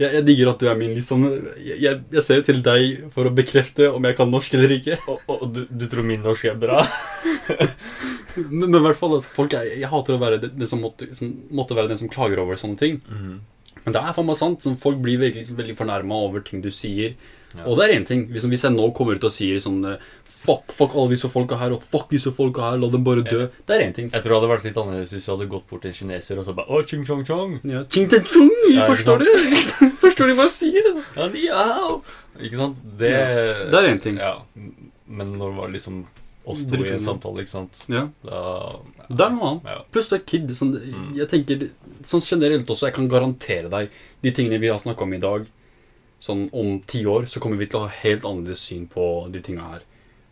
jeg, 0.00 0.08
jeg 0.08 0.24
digger 0.26 0.50
at 0.50 0.60
du 0.60 0.68
er 0.70 0.78
min, 0.78 0.94
liksom. 0.96 1.24
Jeg, 1.60 1.78
jeg, 2.10 2.22
ser 2.24 2.42
til 2.46 2.62
deg 2.64 3.10
for 3.14 3.28
å 3.28 3.32
bekrefte 3.34 3.90
om 3.92 4.04
jeg 4.08 4.16
kan 4.18 4.30
norsk 4.32 4.56
eller 4.56 4.76
ikke. 4.78 4.98
Og, 5.10 5.20
og 5.36 5.44
du, 5.54 5.64
du 5.68 5.86
tror 5.90 6.06
min 6.06 6.24
norsk 6.24 6.50
er 6.50 6.60
bra? 6.60 6.82
Men, 8.34 8.64
men 8.66 8.80
i 8.80 8.82
hvert 8.82 8.98
fall, 8.98 9.12
altså, 9.14 9.28
folk 9.30 9.52
jeg, 9.54 9.76
jeg 9.78 9.86
hater 9.86 10.16
å 10.16 10.18
være 10.18 10.40
den, 10.42 10.64
som, 10.66 10.80
måtte, 10.82 11.06
som 11.14 11.28
måtte 11.54 11.76
være 11.78 11.92
den 11.92 12.00
som 12.00 12.08
klager 12.10 12.40
over 12.42 12.58
sånne 12.58 12.80
ting. 12.80 12.96
Men 13.84 13.96
det 13.96 14.00
er 14.00 14.16
faen 14.16 14.28
meg 14.28 14.38
sant. 14.40 14.64
Sånn, 14.64 14.76
folk 14.80 15.00
blir 15.04 15.20
virkelig 15.20 15.44
liksom, 15.44 15.58
veldig 15.60 15.76
fornærma 15.78 16.20
over 16.26 16.44
ting 16.44 16.62
du 16.64 16.70
sier. 16.74 17.16
Ja. 17.54 17.66
Og 17.68 17.78
det 17.78 17.86
er 17.86 17.94
én 17.98 18.06
ting. 18.08 18.24
Hvis, 18.32 18.46
hvis 18.50 18.64
jeg 18.66 18.74
nå 18.74 18.88
kommer 18.96 19.18
ut 19.18 19.26
og 19.28 19.32
sier 19.32 19.60
sånn 19.62 19.84
eh, 19.86 20.12
Fuck, 20.44 20.74
fuck 20.76 20.92
alle 20.92 21.14
disse 21.14 21.28
folka 21.32 21.56
her, 21.56 21.72
og 21.72 21.84
fuck 21.88 22.10
disse 22.12 22.28
folka 22.36 22.66
her, 22.66 22.74
la 22.76 22.90
dem 22.92 23.04
bare 23.06 23.22
dø. 23.24 23.46
Det 23.64 23.76
er 23.76 23.84
én 23.86 23.94
ting. 23.96 24.10
Jeg 24.12 24.24
tror 24.24 24.34
det 24.34 24.40
hadde 24.42 24.50
vært 24.50 24.66
litt 24.66 24.80
annerledes 24.82 25.14
hvis 25.14 25.24
du 25.24 25.30
hadde 25.32 25.46
gått 25.54 25.64
bort 25.70 25.80
til 25.86 25.88
en 25.88 25.96
kineser 25.96 26.40
og 26.40 26.44
så 26.44 26.52
bare 26.58 26.68
oh, 26.68 26.82
ching 26.84 27.06
chong 27.08 27.22
chong. 27.24 27.54
Ja, 27.64 27.80
ching 27.88 28.10
ten, 28.12 28.26
chong. 28.28 28.50
Ja, 28.74 28.84
forstår 28.90 29.24
du? 29.24 29.30
forstår 30.02 30.28
du 30.28 30.34
hva 30.36 30.44
jeg 30.50 30.56
sier? 30.58 30.90
Ja, 31.40 31.62
hao. 31.78 31.94
Ikke 32.36 32.60
sant? 32.60 32.84
Det 33.00 33.14
Det 33.72 33.80
er 33.80 33.88
én 33.94 34.02
ting. 34.04 34.20
Ja. 34.20 34.34
Men 35.08 35.32
når 35.38 35.54
det 35.54 35.60
var 35.62 35.72
liksom 35.72 36.04
oss 36.46 36.64
to 36.68 36.76
i 36.84 36.90
en 36.92 37.00
samtale, 37.00 37.40
ikke 37.44 37.48
sant, 37.54 37.84
Ja. 37.88 38.08
da 38.24 38.80
Det 39.08 39.20
er 39.26 39.30
noe 39.30 39.48
annet. 39.50 39.64
Ja. 39.70 39.82
Pluss 39.92 40.08
du 40.08 40.16
er 40.16 40.24
kid. 40.26 40.48
Sånn, 40.50 40.74
Mm. 40.76 41.14
Jeg 41.16 41.28
tenker 41.28 41.70
sånn 42.02 42.20
generelt 42.24 42.66
også, 42.66 42.86
jeg 42.88 42.94
kan 42.94 43.08
garantere 43.08 43.70
deg 43.70 43.90
de 44.22 44.30
tingene 44.32 44.60
vi 44.60 44.68
har 44.68 44.78
snakka 44.78 45.02
om 45.02 45.12
i 45.14 45.18
dag, 45.18 45.46
sånn 46.20 46.48
om 46.52 46.80
ti 46.86 47.04
år, 47.04 47.26
så 47.26 47.40
kommer 47.40 47.56
vi 47.58 47.66
til 47.66 47.80
å 47.80 47.88
ha 47.88 47.88
helt 47.88 48.22
annerledes 48.24 48.60
syn 48.60 48.86
på 48.86 49.30
de 49.32 49.40
tinga 49.40 49.60
her. 49.70 49.80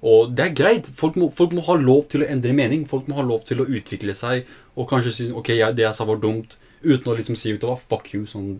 Og 0.02 0.34
det 0.34 0.44
er 0.44 0.54
greit. 0.54 0.86
Folk 0.98 1.14
må, 1.14 1.32
folk 1.32 1.52
må 1.52 1.62
ha 1.62 1.74
lov 1.78 2.08
til 2.08 2.22
å 2.22 2.28
endre 2.28 2.52
mening. 2.52 2.84
Folk 2.88 3.06
må 3.06 3.14
ha 3.14 3.22
lov 3.22 3.44
til 3.44 3.58
å 3.62 3.66
utvikle 3.68 4.14
seg 4.18 4.44
og 4.76 4.88
kanskje 4.90 5.12
si 5.12 5.30
ok, 5.30 5.48
jeg, 5.54 5.76
det 5.76 5.84
jeg 5.84 5.94
sa 5.94 6.04
var 6.04 6.16
dumt, 6.16 6.56
uten 6.82 7.12
å 7.12 7.14
liksom 7.16 7.36
si 7.38 7.52
utover 7.54 7.78
fuck 7.78 8.12
you. 8.12 8.24
Sånn, 8.26 8.56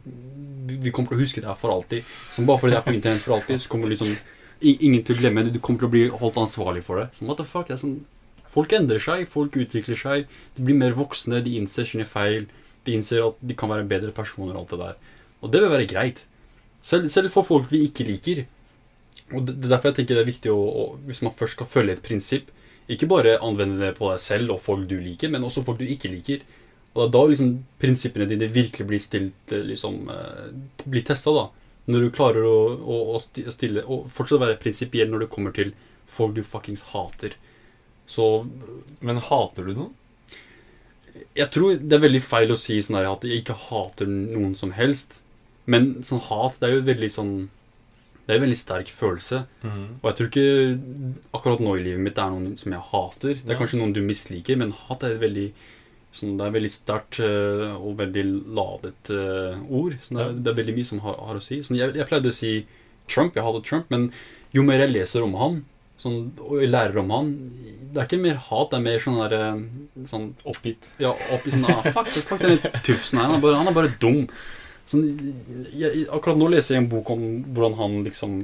vi 0.69 0.93
kommer 0.93 1.09
til 1.09 1.19
å 1.19 1.21
huske 1.25 1.41
det 1.43 1.51
her 1.51 1.59
for 1.59 1.73
alltid. 1.75 2.05
Sånn, 2.37 2.47
bare 2.47 2.59
fordi 2.63 2.77
det 2.77 2.79
er 2.79 2.87
på 2.87 2.95
internett 2.95 3.25
for 3.25 3.35
alltid, 3.35 3.59
så 3.61 3.69
kommer 3.69 3.91
liksom 3.91 4.15
ingen 4.63 5.05
til 5.05 5.17
å 5.17 5.21
glemme. 5.21 5.45
Du 5.51 5.61
kommer 5.61 5.83
til 5.83 5.89
å 5.89 5.93
bli 5.93 6.03
holdt 6.23 6.41
ansvarlig 6.41 6.85
for 6.87 7.01
det. 7.01 7.11
Så 7.17 7.29
what 7.29 7.41
the 7.41 7.47
fuck, 7.49 7.69
det 7.69 7.79
er 7.79 7.85
sånn 7.85 8.03
Folk 8.53 8.73
endrer 8.77 9.01
seg, 9.01 9.23
folk 9.33 9.55
utvikler 9.57 9.97
seg. 9.97 10.33
De 10.53 10.65
blir 10.67 10.77
mer 10.77 10.93
voksne, 10.93 11.39
de 11.41 11.55
innser 11.57 11.87
sine 11.89 12.05
feil. 12.05 12.51
De 12.85 12.93
innser 12.93 13.23
at 13.25 13.39
de 13.41 13.57
kan 13.57 13.71
være 13.73 13.87
bedre 13.89 14.13
personer 14.13 14.53
og 14.53 14.67
alt 14.67 14.75
det 14.75 14.81
der. 14.83 14.99
Og 15.41 15.55
det 15.55 15.63
bør 15.63 15.73
være 15.73 15.87
greit. 15.89 16.27
Selv, 16.85 17.09
selv 17.09 17.33
for 17.33 17.49
folk 17.49 17.71
vi 17.73 17.87
ikke 17.87 18.05
liker. 18.05 18.43
Og 19.33 19.47
det, 19.47 19.57
det 19.57 19.71
er 19.71 19.73
derfor 19.73 19.89
jeg 19.89 20.03
tenker 20.03 20.19
det 20.19 20.25
er 20.27 20.29
viktig 20.29 20.53
å, 20.53 20.59
å 20.61 20.85
Hvis 21.09 21.23
man 21.25 21.33
først 21.39 21.57
skal 21.57 21.71
følge 21.71 21.97
et 21.97 22.05
prinsipp, 22.05 22.53
ikke 22.93 23.09
bare 23.09 23.39
anvende 23.41 23.81
det 23.81 23.95
på 23.97 24.11
deg 24.11 24.21
selv 24.21 24.53
og 24.53 24.61
folk 24.61 24.85
du 24.91 24.99
liker, 25.01 25.31
men 25.33 25.47
også 25.47 25.65
folk 25.65 25.81
du 25.81 25.87
ikke 25.89 26.11
liker. 26.13 26.43
Og 26.93 27.01
det 27.01 27.07
er 27.07 27.13
da 27.15 27.23
liksom 27.31 27.53
prinsippene 27.81 28.29
dine 28.29 28.51
virkelig 28.53 28.87
blir 28.89 29.01
stilt 29.01 29.55
eh, 29.55 29.65
liksom 29.65 30.11
eh, 30.13 30.49
Blir 30.85 31.07
testa, 31.09 31.33
da. 31.33 31.47
Når 31.91 32.01
du 32.05 32.11
klarer 32.15 32.45
å, 32.47 32.59
å, 32.79 32.97
å 33.19 33.51
stille 33.51 33.83
Og 33.91 34.05
fortsatt 34.15 34.39
være 34.39 34.59
prinsipiell 34.63 35.09
når 35.11 35.25
det 35.25 35.31
kommer 35.35 35.51
til 35.57 35.73
folk 36.07 36.35
du 36.37 36.43
fuckings 36.47 36.83
hater. 36.93 37.35
Så 38.07 38.47
Men 39.01 39.17
hater 39.19 39.65
du 39.67 39.75
noen? 39.75 39.93
jeg 41.37 41.51
tror 41.53 41.77
det 41.77 41.93
er 41.93 42.01
veldig 42.07 42.23
feil 42.25 42.53
å 42.55 42.57
si 42.61 42.79
sånn 42.81 42.97
her 42.97 43.07
at 43.11 43.25
jeg 43.29 43.43
ikke 43.43 43.57
hater 43.69 44.07
noen 44.09 44.55
som 44.57 44.71
helst. 44.73 45.19
Men 45.69 46.03
sånn 46.07 46.23
hat, 46.29 46.57
det 46.61 46.69
er 46.69 46.73
jo 46.79 46.87
veldig 46.89 47.11
sånn 47.13 47.35
Det 48.25 48.33
er 48.33 48.39
en 48.39 48.45
veldig 48.47 48.57
sterk 48.59 48.89
følelse. 48.95 49.43
Og 49.67 50.07
jeg 50.09 50.17
tror 50.17 50.29
ikke 50.31 50.47
akkurat 51.35 51.61
nå 51.61 51.75
i 51.77 51.83
livet 51.85 52.01
mitt 52.07 52.15
det 52.17 52.23
er 52.25 52.31
noen 52.33 52.57
som 52.57 52.73
jeg 52.73 52.87
hater. 52.93 53.35
Det 53.43 53.51
er 53.51 53.55
Ja. 53.55 53.59
kanskje 53.61 53.79
noen 53.81 53.93
du 53.93 54.01
misliker, 54.01 54.57
men 54.57 54.71
hat 54.73 55.03
er 55.03 55.15
et 55.17 55.21
veldig 55.21 55.53
sånn, 56.13 56.37
Det 56.39 56.47
er 56.47 56.55
veldig 56.57 56.73
sterkt 56.73 57.21
uh, 57.25 57.73
og 57.79 57.99
veldig 58.01 58.25
ladet 58.57 59.13
uh, 59.15 59.59
ord. 59.69 59.99
Sånn, 60.05 60.19
det, 60.19 60.25
er, 60.25 60.39
det 60.39 60.53
er 60.53 60.61
veldig 60.61 60.77
mye 60.79 60.91
som 60.93 61.03
har, 61.07 61.19
har 61.29 61.41
å 61.41 61.45
si. 61.45 61.63
Sånn, 61.65 61.81
jeg, 61.81 61.97
jeg 61.99 62.09
pleide 62.11 62.33
å 62.33 62.37
si 62.37 62.55
Trump. 63.11 63.37
Jeg 63.37 63.47
hater 63.47 63.67
Trump, 63.67 63.93
men 63.93 64.11
jo 64.53 64.65
mer 64.67 64.85
jeg 64.85 64.93
leser 64.93 65.25
om 65.25 65.37
han 65.41 65.63
sånn, 66.03 66.33
og 66.43 66.59
jeg 66.61 66.73
lærer 66.73 66.99
om 67.03 67.13
han 67.15 67.31
det 67.93 68.01
er 68.01 68.09
ikke 68.09 68.23
mer 68.23 68.39
hat, 68.41 68.71
det 68.73 68.79
er 68.79 68.85
mer 68.87 69.03
sånn 69.05 69.19
der 69.21 69.35
eh, 69.37 69.63
Sånn 70.09 70.31
Oppgitt. 70.49 70.89
Ja, 71.03 71.13
oppgitt 71.35 71.59
sånn 71.59 71.69
ah, 71.69 71.85
Fuck, 71.93 72.09
fuck 72.25 72.41
den 72.41 72.57
tufsen 72.87 73.21
her. 73.21 73.29
Han 73.29 73.37
er 73.37 73.43
bare, 73.45 73.59
han 73.61 73.69
er 73.69 73.77
bare 73.77 73.93
dum. 74.01 74.23
Sånn, 74.89 75.05
jeg, 75.77 76.07
akkurat 76.09 76.41
nå 76.41 76.49
leser 76.55 76.77
jeg 76.77 76.87
en 76.87 76.91
bok 76.93 77.13
om 77.13 77.27
hvordan 77.53 77.77
han 77.79 77.99
liksom 78.07 78.39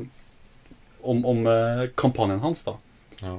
Om, 1.09 1.23
om 1.33 1.49
kampanjen 1.97 2.43
hans, 2.45 2.61
da. 2.67 2.75
Ja. 3.23 3.39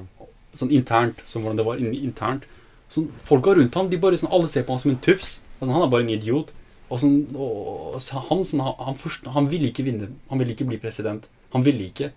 Sånn 0.58 0.72
internt. 0.74 1.22
Sånn 1.30 1.44
hvordan 1.44 1.60
det 1.60 1.68
var 1.68 1.78
in, 1.78 1.94
internt. 1.94 2.48
Sånn, 2.90 3.10
Folka 3.26 3.54
rundt 3.54 3.76
han, 3.78 3.90
de 3.90 3.98
bare 4.02 4.18
sånn, 4.18 4.32
alle 4.34 4.50
ser 4.50 4.64
på 4.66 4.74
han 4.74 4.82
som 4.82 4.92
en 4.92 5.02
tufs. 5.02 5.38
Altså, 5.60 5.70
han 5.74 5.84
er 5.84 5.92
bare 5.92 6.06
en 6.06 6.14
idiot. 6.16 6.54
Og 6.90 6.98
sånn, 6.98 7.20
og, 7.38 8.00
han, 8.00 8.42
sånn, 8.46 8.64
han, 8.66 8.74
han, 8.88 8.98
han 9.36 9.50
ville 9.52 9.70
ikke 9.70 9.86
vinne. 9.86 10.10
Han 10.32 10.42
ville 10.42 10.56
ikke 10.56 10.66
bli 10.66 10.80
president. 10.82 11.28
Han 11.54 11.66
ville 11.66 11.86
ikke. 11.86 12.10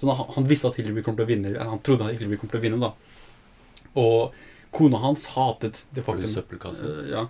Sånn, 0.00 0.10
han, 0.10 0.32
han 0.34 0.48
visste 0.50 0.72
at 0.72 0.80
Hillary 0.80 1.04
kom 1.06 1.16
til 1.18 1.26
å 1.26 1.30
vinne. 1.30 1.54
Han 1.60 1.82
trodde 1.86 2.08
at 2.08 2.18
Hillary 2.18 2.40
kom 2.40 2.50
til 2.50 2.58
å 2.60 2.64
vinne, 2.64 2.80
da. 2.82 2.92
Og 3.96 4.34
kona 4.76 5.00
hans 5.00 5.28
hatet 5.36 5.84
det 5.94 6.04
faktum 6.04 6.28
søppelkasse? 6.28 6.90
Eh, 6.90 7.12
ja. 7.14 7.26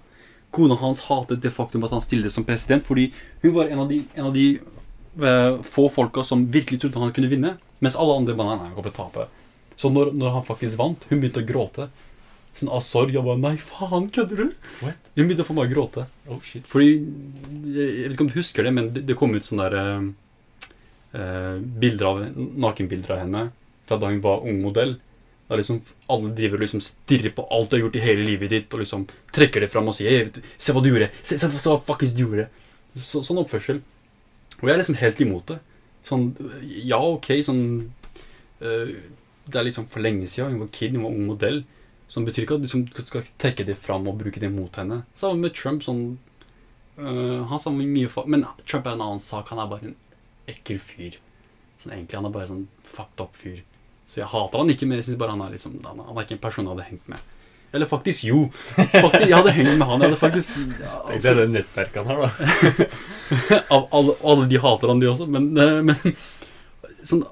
Kona 0.56 0.78
hans 0.80 1.04
hatet 1.10 1.44
det 1.44 1.52
faktum 1.54 1.84
at 1.86 1.92
han 1.94 2.02
stilte 2.02 2.32
som 2.32 2.46
president, 2.48 2.86
fordi 2.86 3.10
hun 3.44 3.54
var 3.54 3.70
en 3.70 3.84
av 3.84 3.92
de, 3.92 4.00
en 4.16 4.30
av 4.30 4.34
de 4.34 4.46
eh, 4.56 5.60
få 5.62 5.86
folka 5.92 6.24
som 6.24 6.46
virkelig 6.50 6.80
trodde 6.82 7.02
han 7.02 7.14
kunne 7.14 7.30
vinne, 7.30 7.54
mens 7.84 7.98
alle 8.00 8.16
andre 8.16 8.34
bare 8.38 8.56
nei, 8.56 8.70
han 8.70 8.74
kommer 8.74 8.90
til 8.90 9.04
å 9.04 9.06
tape. 9.06 9.28
Så 9.76 9.92
når, 9.92 10.14
når 10.16 10.38
han 10.38 10.46
faktisk 10.48 10.80
vant, 10.80 11.04
hun 11.10 11.20
begynte 11.20 11.44
å 11.44 11.46
gråte. 11.46 11.90
Sånn 12.56 12.70
av 12.72 12.82
sorg. 12.84 13.12
Jeg 13.12 13.24
bare 13.26 13.40
Nei, 13.42 13.56
faen, 13.60 14.08
kødder 14.12 14.40
du? 14.40 14.68
What? 14.80 15.10
Jeg 15.14 15.26
begynte 15.26 15.44
å 15.44 15.48
få 15.48 15.56
meg 15.56 15.68
å 15.68 15.74
gråte. 15.74 16.06
Oh 16.32 16.38
shit. 16.44 16.64
Fordi 16.68 16.94
Jeg 16.96 18.06
vet 18.06 18.14
ikke 18.14 18.26
om 18.26 18.30
du 18.32 18.38
husker 18.38 18.66
det, 18.66 18.72
men 18.76 18.92
det, 18.94 19.04
det 19.08 19.16
kom 19.18 19.34
ut 19.36 19.44
sånne 19.44 19.66
der 19.68 19.80
eh, 19.82 20.06
eh, 21.20 21.56
bilder 21.84 22.10
av 22.10 22.22
nakenbilder 22.36 23.16
av 23.16 23.22
henne 23.24 23.42
fra 23.86 23.98
da 24.00 24.10
hun 24.10 24.22
var 24.24 24.46
ung 24.48 24.62
modell. 24.64 24.96
Da 25.46 25.58
liksom 25.60 25.82
Alle 26.10 26.32
driver 26.34 26.58
og 26.58 26.66
liksom 26.66 26.82
stirrer 26.82 27.34
på 27.36 27.44
alt 27.54 27.70
du 27.70 27.76
har 27.76 27.84
gjort 27.84 27.98
i 28.00 28.06
hele 28.06 28.24
livet 28.26 28.50
ditt, 28.50 28.72
og 28.72 28.82
liksom 28.82 29.06
trekker 29.36 29.62
det 29.62 29.70
fram 29.70 29.92
og 29.92 29.98
sier 29.98 30.10
hey, 30.10 30.30
du, 30.32 30.40
'Se 30.58 30.72
hva 30.72 30.82
du 30.82 30.90
gjorde! 30.90 31.10
Se, 31.22 31.38
se, 31.38 31.50
se 31.50 31.70
hva 31.70 31.78
faktisk 31.78 32.16
du 32.16 32.24
gjorde!' 32.24 32.48
Så, 32.96 33.20
sånn 33.22 33.38
oppførsel. 33.42 33.82
Og 34.62 34.68
jeg 34.68 34.72
er 34.74 34.80
liksom 34.80 34.96
helt 35.02 35.20
imot 35.20 35.52
det. 35.52 35.60
Sånn 36.08 36.30
Ja, 36.64 36.98
ok, 37.02 37.28
sånn 37.44 37.62
eh, 38.64 38.96
Det 39.46 39.58
er 39.60 39.68
liksom 39.68 39.86
for 39.92 40.00
lenge 40.00 40.26
siden. 40.26 40.56
Hun 40.56 40.64
var 40.64 40.72
kid, 40.72 40.96
hun 40.96 41.04
var 41.04 41.12
ung 41.12 41.26
modell. 41.28 41.64
Som 42.08 42.26
betyr 42.26 42.44
ikke 42.44 42.58
at 42.60 42.64
du 42.66 43.02
skal 43.02 43.26
trekke 43.40 43.66
det 43.66 43.76
fram 43.78 44.06
og 44.06 44.18
bruke 44.20 44.40
det 44.42 44.50
mot 44.54 44.74
henne. 44.78 45.02
Sammen 45.18 45.42
med 45.42 45.54
Trump. 45.58 45.82
sånn 45.82 46.18
øh, 46.98 47.46
Han 47.50 47.58
sa 47.58 47.72
mye 47.74 48.08
for 48.08 48.26
Men 48.30 48.46
Trump 48.64 48.86
er 48.86 48.94
en 48.94 49.06
annen 49.08 49.22
sak. 49.22 49.50
Han 49.50 49.62
er 49.62 49.70
bare 49.70 49.90
en 49.90 49.96
ekkel 50.46 50.78
fyr. 50.78 51.18
Sånn 51.82 51.96
egentlig 51.96 52.20
Han 52.20 52.28
er 52.28 52.36
bare 52.36 52.50
sånn 52.52 52.68
fucked 52.86 53.24
up 53.24 53.34
fyr. 53.36 53.64
Så 54.06 54.20
jeg 54.20 54.30
hater 54.30 54.62
han 54.62 54.70
ikke, 54.70 54.86
men 54.86 55.00
jeg 55.00 55.08
synes 55.08 55.18
bare 55.18 55.34
han 55.34 55.42
er 55.42 55.56
liksom 55.56 55.80
Han 55.82 56.04
er 56.14 56.22
ikke 56.22 56.38
en 56.38 56.44
person 56.44 56.68
jeg 56.68 56.76
hadde 56.76 56.90
hengt 56.92 57.10
med. 57.10 57.32
Eller 57.74 57.88
faktisk, 57.90 58.24
jo. 58.24 58.46
Faktisk, 58.54 59.26
Jeg 59.26 59.34
hadde 59.34 59.52
hengt 59.52 59.74
med 59.74 59.86
han. 59.86 60.00
Jeg 60.00 60.12
hadde 60.12 60.20
faktisk 60.20 60.56
ja, 60.78 60.94
Det 61.10 61.30
er 61.30 61.40
det 61.42 61.48
nettverket 61.50 62.06
han 62.06 62.12
har, 62.12 62.22
da. 62.22 62.86
av 63.74 63.88
alle, 63.90 64.14
alle 64.22 64.46
de 64.48 64.60
hater 64.62 64.92
han, 64.92 65.02
de 65.02 65.10
også. 65.10 65.26
Men, 65.26 65.50
eh, 65.58 65.82
men 65.84 66.14
sånn, 67.06 67.22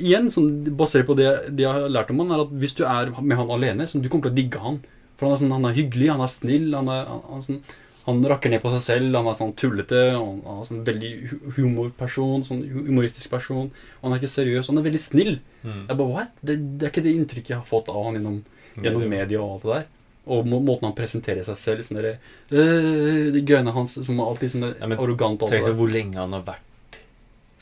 igjen, 0.00 0.30
sånn, 0.32 0.48
basert 0.78 1.06
på 1.08 1.16
det, 1.18 1.28
det 1.54 1.66
jeg 1.66 1.72
har 1.76 1.92
lært 1.92 2.10
om 2.14 2.22
han, 2.24 2.32
er 2.36 2.42
at 2.46 2.56
hvis 2.62 2.74
du 2.78 2.82
er 2.88 3.12
med 3.20 3.36
han 3.38 3.52
alene, 3.54 3.86
så 3.90 4.00
du 4.00 4.08
kommer 4.08 4.28
til 4.28 4.34
å 4.34 4.38
digge 4.40 4.62
han. 4.64 4.80
For 5.20 5.26
han 5.28 5.36
er, 5.36 5.40
sånn, 5.44 5.52
han 5.58 5.68
er 5.68 5.76
hyggelig, 5.76 6.08
han 6.14 6.24
er 6.24 6.32
snill, 6.32 6.70
han 6.74 6.88
er, 6.88 7.04
han, 7.10 7.22
han, 7.28 7.42
sånn, 7.44 7.60
han 8.06 8.22
rakker 8.32 8.50
ned 8.54 8.62
på 8.64 8.70
seg 8.72 8.80
selv, 8.86 9.14
han 9.18 9.28
er 9.28 9.36
sånn 9.36 9.52
tullete, 9.60 9.98
han, 10.16 10.38
han 10.46 10.62
er 10.62 10.68
sånn 10.70 10.82
veldig 10.86 11.10
hu- 11.30 11.50
humorperson, 11.58 12.42
sånn 12.48 12.62
humoristisk 12.72 13.30
person. 13.34 13.68
Han 14.00 14.12
er 14.16 14.22
ikke 14.22 14.32
seriøs, 14.32 14.70
han 14.72 14.80
er 14.80 14.86
veldig 14.88 15.02
snill. 15.02 15.34
Mm. 15.62 15.82
Jeg 15.90 15.98
bare, 16.00 16.08
what? 16.16 16.32
Det, 16.40 16.56
det 16.80 16.88
er 16.88 16.94
ikke 16.94 17.04
det 17.04 17.12
inntrykket 17.18 17.52
jeg 17.54 17.60
har 17.60 17.68
fått 17.68 17.90
av 17.92 18.00
han 18.08 18.16
gjennom, 18.16 18.38
gjennom 18.80 19.04
media 19.12 19.42
og 19.44 19.58
alt 19.58 19.66
det 19.68 19.74
der. 19.76 19.88
Og 20.30 20.46
må, 20.48 20.58
måten 20.62 20.86
han 20.88 20.96
presenterer 20.96 21.44
seg 21.46 21.56
selv 21.60 21.84
sånn 21.84 21.98
der, 22.00 22.16
øh, 22.52 23.28
De 23.34 23.40
greiene 23.48 23.72
hans 23.74 23.96
som 24.04 24.18
er 24.20 24.26
alltid 24.30 24.52
sånn 24.52 24.66
arrogant 24.94 25.40
Tenk 25.48 25.64
deg 25.66 25.76
hvor 25.78 25.90
lenge 25.90 26.20
han 26.20 26.32
har 26.36 26.44
vært 26.48 26.98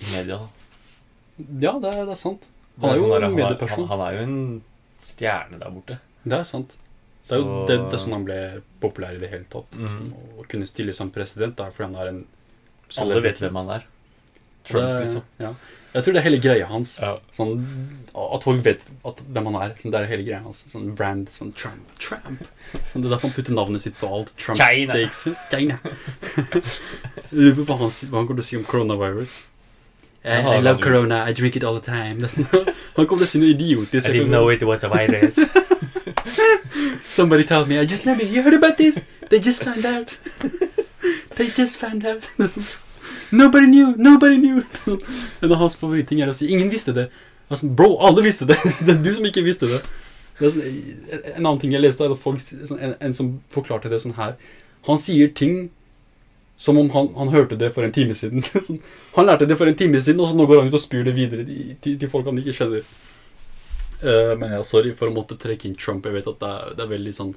i 0.03 0.09
media. 0.13 0.39
da. 0.39 0.58
Ja, 1.61 1.73
det 1.79 1.93
er, 1.95 2.05
det 2.05 2.15
er 2.17 2.21
sant. 2.21 2.47
Han 2.81 2.91
er 2.91 2.97
jo 3.01 3.09
sånn 3.09 3.25
en 3.29 3.35
medieperson. 3.35 3.89
han, 3.91 4.01
er 4.07 4.13
jo 4.19 4.23
en 4.27 4.37
stjerne 5.03 5.59
der 5.59 5.71
borte. 5.75 5.99
Det 6.25 6.39
er 6.39 6.45
sant. 6.47 6.77
Det 7.29 7.37
er 7.37 7.43
jo 7.43 7.45
Så- 7.45 7.67
det, 7.69 7.77
det 7.91 7.95
er 7.99 8.03
sånn 8.05 8.13
han 8.17 8.25
ble 8.25 8.39
populær 8.81 9.15
i 9.15 9.19
det 9.23 9.31
hele 9.31 9.45
tatt. 9.51 9.71
Mhm. 9.79 10.13
Å 10.39 10.47
kunne 10.49 10.67
stille 10.67 10.93
som 10.95 11.11
president 11.11 11.57
det 11.57 11.67
er 11.67 11.71
fordi 11.71 11.93
han 11.95 11.97
er 12.03 12.09
en 12.15 12.25
Alle 12.99 13.21
vet 13.21 13.39
hvem 13.43 13.55
han 13.61 13.69
er. 13.71 13.85
Trump, 14.65 14.87
Det- 14.87 15.01
liksom. 15.07 15.23
Ja. 15.39 15.55
Jeg 15.95 16.05
tror 16.05 16.13
det 16.13 16.21
er 16.21 16.25
hele 16.29 16.39
greia 16.41 16.67
hans. 16.69 16.99
Ja. 17.01 17.19
Sånn, 17.33 17.63
at 18.15 18.43
folk 18.45 18.61
vet 18.63 18.83
at, 19.05 19.17
hvem 19.33 19.45
han 19.51 19.55
er. 19.63 19.75
Sånn, 19.81 19.91
det 19.91 20.01
er 20.01 20.07
hele 20.07 20.23
greia 20.27 20.43
hans. 20.43 20.65
Sånn 20.69 20.95
brand. 20.95 21.29
Sånn 21.33 21.53
Trump. 21.55 21.87
Trump. 21.99 22.43
Sånn, 22.93 23.03
det 23.03 23.07
er 23.07 23.15
derfor 23.17 23.29
han 23.29 23.37
putter 23.37 23.53
navnet 23.57 23.83
sitt 23.83 23.95
på 23.99 24.07
alt. 24.13 24.35
Trump 24.37 24.59
China. 24.61 24.93
Steaks. 24.93 25.29
China. 25.51 25.79
Lurer 27.33 27.55
på 27.57 27.65
hva 27.69 27.79
han, 27.81 27.91
hva 28.11 28.21
han 28.21 28.29
kommer 28.29 28.41
til 28.43 28.45
å 28.45 28.49
si 28.51 28.57
om 28.61 28.65
coronavirus. 28.69 29.35
I, 30.29 30.41
Ja, 30.43 30.59
I 30.59 30.63
love 30.63 30.83
corona, 30.83 31.23
I 31.31 31.33
drink 31.33 31.57
it 31.57 31.65
all 31.65 31.81
the 31.81 31.85
time. 31.85 32.29
Sånn, 32.29 32.47
han 32.53 33.07
kommer 33.07 33.25
til 33.25 33.29
å 33.29 33.31
si 33.31 33.41
noe 33.41 33.53
idiotisk. 33.55 34.09
it 34.13 34.63
was 34.63 34.85
a 34.85 34.89
virus. 34.89 35.39
Somebody 37.05 37.45
told 37.45 37.69
me, 37.69 37.79
I 37.79 37.85
just 37.85 38.07
never, 38.07 38.23
you 38.23 38.43
heard 38.43 38.55
about 38.55 38.77
this? 38.77 39.07
They 39.31 39.41
just 39.41 39.65
found 39.65 39.85
out. 39.85 40.19
They 41.37 41.49
just 41.49 41.81
found 41.81 42.05
out. 42.05 42.29
Nobody 43.33 43.67
knew, 43.67 43.95
nobody 43.97 44.37
knew. 44.37 44.63
En 45.43 45.53
av 45.53 45.59
hans 45.59 45.77
favoritting 45.77 46.21
er 46.21 46.31
å 46.31 46.35
si, 46.37 46.49
ingen 46.53 46.71
visste 46.73 46.93
det. 46.97 47.09
Altså, 47.49 47.69
bro, 47.69 47.97
alle 48.05 48.23
visste 48.25 48.47
det. 48.49 48.57
Det 48.85 48.95
er 48.95 49.03
du 49.03 49.11
som 49.15 49.27
ikke 49.29 49.45
visste 49.47 49.69
det. 49.71 49.81
det 50.39 50.53
er 50.55 51.37
en 51.37 51.47
annen 51.47 51.61
ting 51.61 51.73
jeg 51.75 51.83
leste 51.83 52.05
er 52.05 52.15
at 52.15 52.21
folk, 52.23 52.43
en, 52.79 52.95
en 53.01 53.15
som 53.17 53.33
forklarte 53.53 53.91
det 53.91 54.01
sånn 54.05 54.17
her, 54.19 54.37
han 54.87 55.01
sier 55.03 55.33
ting 55.35 55.69
som 56.59 56.79
om 56.79 56.91
han, 56.91 57.09
han 57.15 57.29
hørte 57.29 57.57
det 57.57 57.71
for 57.71 57.87
en 57.87 57.93
time 57.95 58.15
siden. 58.19 58.43
Han 59.17 59.27
lærte 59.27 59.47
det 59.47 59.57
for 59.57 59.71
en 59.71 59.77
time 59.79 60.01
siden, 60.03 60.21
og 60.21 60.29
så 60.29 60.35
nå 60.35 60.47
går 60.51 60.59
han 60.59 60.71
ut 60.73 60.75
og 60.75 60.83
spyr 60.83 61.05
det 61.07 61.15
videre 61.15 61.45
til, 61.47 61.95
til, 61.95 62.11
folk 62.11 62.27
han 62.27 62.41
ikke 62.41 62.55
kjenner. 62.57 62.83
Uh, 64.03 64.35
men 64.39 64.57
ja, 64.57 64.59
sorry 64.67 64.91
for 64.99 65.07
å 65.07 65.15
måtte 65.15 65.39
trekke 65.39 65.69
inn 65.69 65.77
Trump. 65.79 66.07
Jeg 66.07 66.17
vet 66.17 66.31
at 66.31 66.41
det 66.43 66.51
er, 66.51 66.73
det 66.75 66.83
er 66.85 66.91
veldig 66.91 67.13
sånn 67.15 67.31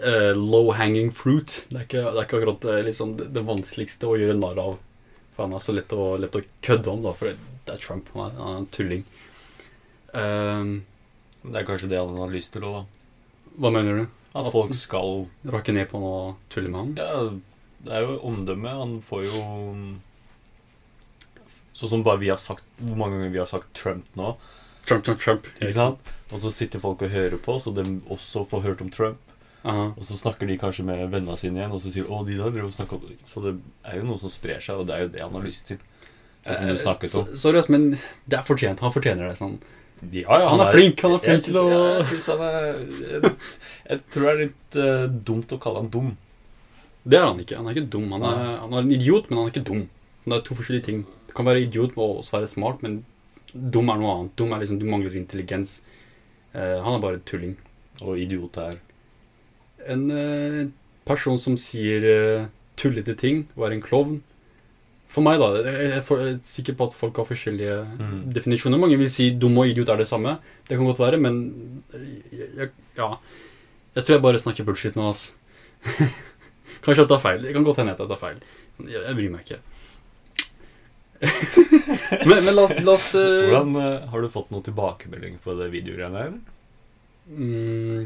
uh, 0.00 0.32
low 0.32 0.72
hanging 0.78 1.12
fruit. 1.12 1.58
Det 1.68 1.76
er 1.76 1.84
ikke, 1.84 2.04
det 2.06 2.14
er 2.14 2.24
ikke 2.24 2.40
akkurat 2.40 2.64
eh, 2.72 2.80
liksom, 2.88 3.14
det, 3.20 3.28
det 3.36 3.44
vanskeligste 3.48 4.08
å 4.08 4.16
gjøre 4.20 4.38
narr 4.40 4.62
av. 4.64 4.78
For 5.36 5.44
han 5.44 5.56
er 5.58 5.64
så 5.66 5.74
lett 5.76 5.92
å, 5.92 6.06
lett 6.20 6.40
å 6.40 6.42
kødde 6.64 6.92
om, 6.92 7.04
da, 7.04 7.12
for 7.20 7.28
det, 7.28 7.36
er 7.68 7.82
Trump. 7.84 8.08
Han 8.16 8.30
er, 8.30 8.38
han 8.40 8.54
er 8.54 8.62
en 8.62 8.70
tulling. 8.78 9.04
Eh, 10.16 10.72
Det 11.44 11.60
er 11.60 11.68
kanskje 11.68 11.92
det 11.92 12.00
han 12.00 12.16
har 12.16 12.32
lyst 12.32 12.56
til 12.56 12.64
òg, 12.66 12.80
da. 12.80 13.52
hva 13.60 13.74
mener 13.76 14.00
du? 14.00 14.08
At 14.38 14.48
folk 14.52 14.74
skal 14.76 15.22
Rakke 15.48 15.72
ned 15.72 15.88
på 15.88 16.00
han 16.00 16.08
og 16.08 16.50
tulle 16.52 16.72
med 16.72 16.80
han? 16.80 16.96
Ja, 16.98 17.20
det 17.84 17.92
er 17.94 18.00
jo 18.06 18.18
omdømme. 18.26 18.72
Han 18.80 18.96
får 19.04 19.24
jo 19.28 19.42
Sånn 21.78 21.92
som 21.92 22.02
bare 22.02 22.18
vi 22.18 22.30
har 22.32 22.40
sagt 22.42 22.64
Hvor 22.82 22.96
mange 22.98 23.18
ganger 23.18 23.30
vi 23.36 23.38
har 23.38 23.46
sagt 23.50 23.68
Trump 23.78 24.06
nå. 24.18 24.32
Trump, 24.88 25.04
Trump, 25.04 25.20
Trump. 25.22 25.46
Ikke 25.60 25.74
sant? 25.76 26.12
Og 26.32 26.40
så 26.42 26.50
sitter 26.52 26.80
folk 26.82 27.02
og 27.04 27.12
hører 27.12 27.38
på, 27.44 27.54
så 27.60 27.70
de 27.76 27.84
også 28.10 28.42
får 28.48 28.62
hørt 28.64 28.80
om 28.84 28.88
Trump. 28.92 29.18
Aha. 29.68 29.90
Og 29.98 30.04
så 30.06 30.16
snakker 30.16 30.48
de 30.48 30.56
kanskje 30.60 30.84
med 30.88 31.02
vennene 31.12 31.36
sine 31.36 31.60
igjen, 31.60 31.74
og 31.76 31.80
så 31.82 31.92
sier 31.92 32.06
de, 32.06 32.12
å, 32.14 32.22
de 32.24 32.36
der 32.38 32.52
drev 32.54 32.68
og 32.70 32.72
snakket 32.72 33.04
om 33.04 33.16
Så 33.28 33.42
det 33.44 33.52
er 33.84 33.98
jo 34.00 34.06
noe 34.08 34.20
som 34.22 34.32
sprer 34.32 34.62
seg, 34.64 34.80
og 34.80 34.88
det 34.88 34.94
er 34.96 35.02
jo 35.04 35.10
det 35.16 35.22
han 35.26 35.36
har 35.36 35.44
lyst 35.44 35.68
til. 35.70 35.80
Sånn 36.46 36.56
som 36.62 36.70
du 36.72 36.80
snakket 36.80 37.16
om. 37.20 37.26
Eh, 37.28 37.36
Sorry, 37.42 37.62
men 37.74 37.84
det 38.24 38.38
er 38.40 38.46
fortjent. 38.48 38.80
Han 38.84 38.94
fortjener 38.94 39.28
det. 39.28 39.36
sånn. 39.40 39.58
Ja, 40.14 40.38
ja, 40.40 40.48
Han 40.54 40.62
er 40.62 40.72
flink, 40.72 41.00
han 41.04 41.16
er 41.18 41.22
flink 41.24 41.44
til 41.44 41.58
å- 41.60 41.68
synes- 41.68 41.98
Jeg, 41.98 42.06
synes 42.12 42.26
han 42.32 42.42
er, 42.48 42.66
jeg, 43.12 43.32
jeg 43.90 44.02
tror 44.14 44.24
det 44.24 44.32
er 44.32 44.42
litt 44.44 44.78
uh, 44.78 45.06
dumt 45.30 45.52
å 45.52 45.60
kalle 45.60 45.82
han 45.84 45.90
dum. 45.92 46.12
Det 47.04 47.18
er 47.18 47.26
han 47.26 47.38
ikke. 47.40 47.56
Han 47.56 47.66
er 47.68 47.74
ikke 47.76 47.90
dum. 47.92 48.10
Han 48.12 48.22
er, 48.22 48.58
han 48.60 48.72
er 48.72 48.78
en 48.84 48.92
idiot, 48.92 49.28
men 49.30 49.38
han 49.38 49.46
er 49.48 49.52
ikke 49.54 49.66
dum. 49.68 49.84
Det 50.28 50.32
er 50.36 50.42
to 50.44 50.54
forskjellige 50.58 50.84
ting. 50.84 51.04
Du 51.28 51.32
kan 51.34 51.46
være 51.46 51.62
idiot 51.62 51.94
og 51.96 52.18
også 52.20 52.36
være 52.38 52.48
smart, 52.50 52.82
men 52.82 53.04
dum 53.54 53.88
er 53.88 53.96
noe 54.00 54.14
annet. 54.16 54.34
Dum 54.36 54.52
er 54.52 54.60
liksom 54.60 54.78
Du 54.80 54.84
mangler 54.86 55.14
intelligens. 55.16 55.82
Uh, 56.54 56.80
han 56.84 56.94
er 56.96 57.00
bare 57.00 57.20
tulling. 57.24 57.56
Og 58.02 58.18
idiot 58.18 58.56
er 58.56 58.76
En 59.88 60.10
uh, 60.10 60.66
person 61.06 61.38
som 61.38 61.56
sier 61.56 62.04
uh, 62.04 62.46
tullete 62.76 63.14
ting 63.18 63.46
og 63.56 63.66
er 63.66 63.72
en 63.74 63.82
klovn 63.82 64.18
For 65.08 65.24
meg, 65.24 65.38
da 65.40 65.48
Jeg 65.64 65.90
er 65.96 66.00
for- 66.04 66.20
jeg 66.20 66.34
er 66.34 66.38
sikker 66.44 66.74
på 66.76 66.86
at 66.86 66.94
folk 66.94 67.16
har 67.16 67.24
forskjellige 67.24 67.78
Mm. 67.98 68.32
definisjoner. 68.34 68.78
Mange 68.78 68.98
vil 68.98 69.08
si 69.10 69.30
dum 69.30 69.56
og 69.58 69.66
idiot 69.66 69.88
er 69.88 69.96
det 69.96 70.06
samme. 70.08 70.38
Det 70.68 70.76
kan 70.76 70.86
godt 70.86 70.98
være, 71.00 71.16
men 71.16 71.82
jeg, 71.92 72.48
jeg, 72.58 72.68
ja 72.98 73.08
Jeg 73.96 74.04
tror 74.04 74.14
jeg 74.14 74.22
bare 74.22 74.38
snakker 74.38 74.64
bullshit 74.64 74.94
nå, 74.96 75.08
ass. 75.08 75.34
Kanskje 76.84 77.02
jeg 77.02 77.10
tar 77.10 77.22
feil. 77.22 77.42
Det 77.44 77.54
kan 77.56 77.66
godt 77.66 77.80
hende 77.82 77.94
at 77.96 78.02
jeg 78.02 78.10
tar 78.12 78.20
feil. 78.20 78.40
Jeg, 78.84 79.02
jeg 79.02 79.18
bryr 79.18 79.34
meg 79.34 79.46
ikke. 79.46 79.60
men, 82.28 82.44
men 82.44 82.52
la 82.54 82.64
oss, 82.68 82.76
la 82.78 82.92
oss 82.94 83.08
uh... 83.18 83.48
Hvordan 83.48 83.72
uh, 83.74 84.04
Har 84.12 84.22
du 84.22 84.28
fått 84.30 84.52
noen 84.54 84.62
tilbakemelding 84.62 85.40
på 85.42 85.56
det 85.58 85.66
videogreiene 85.72 86.20
her? 86.22 86.36
Mm, 87.28 88.04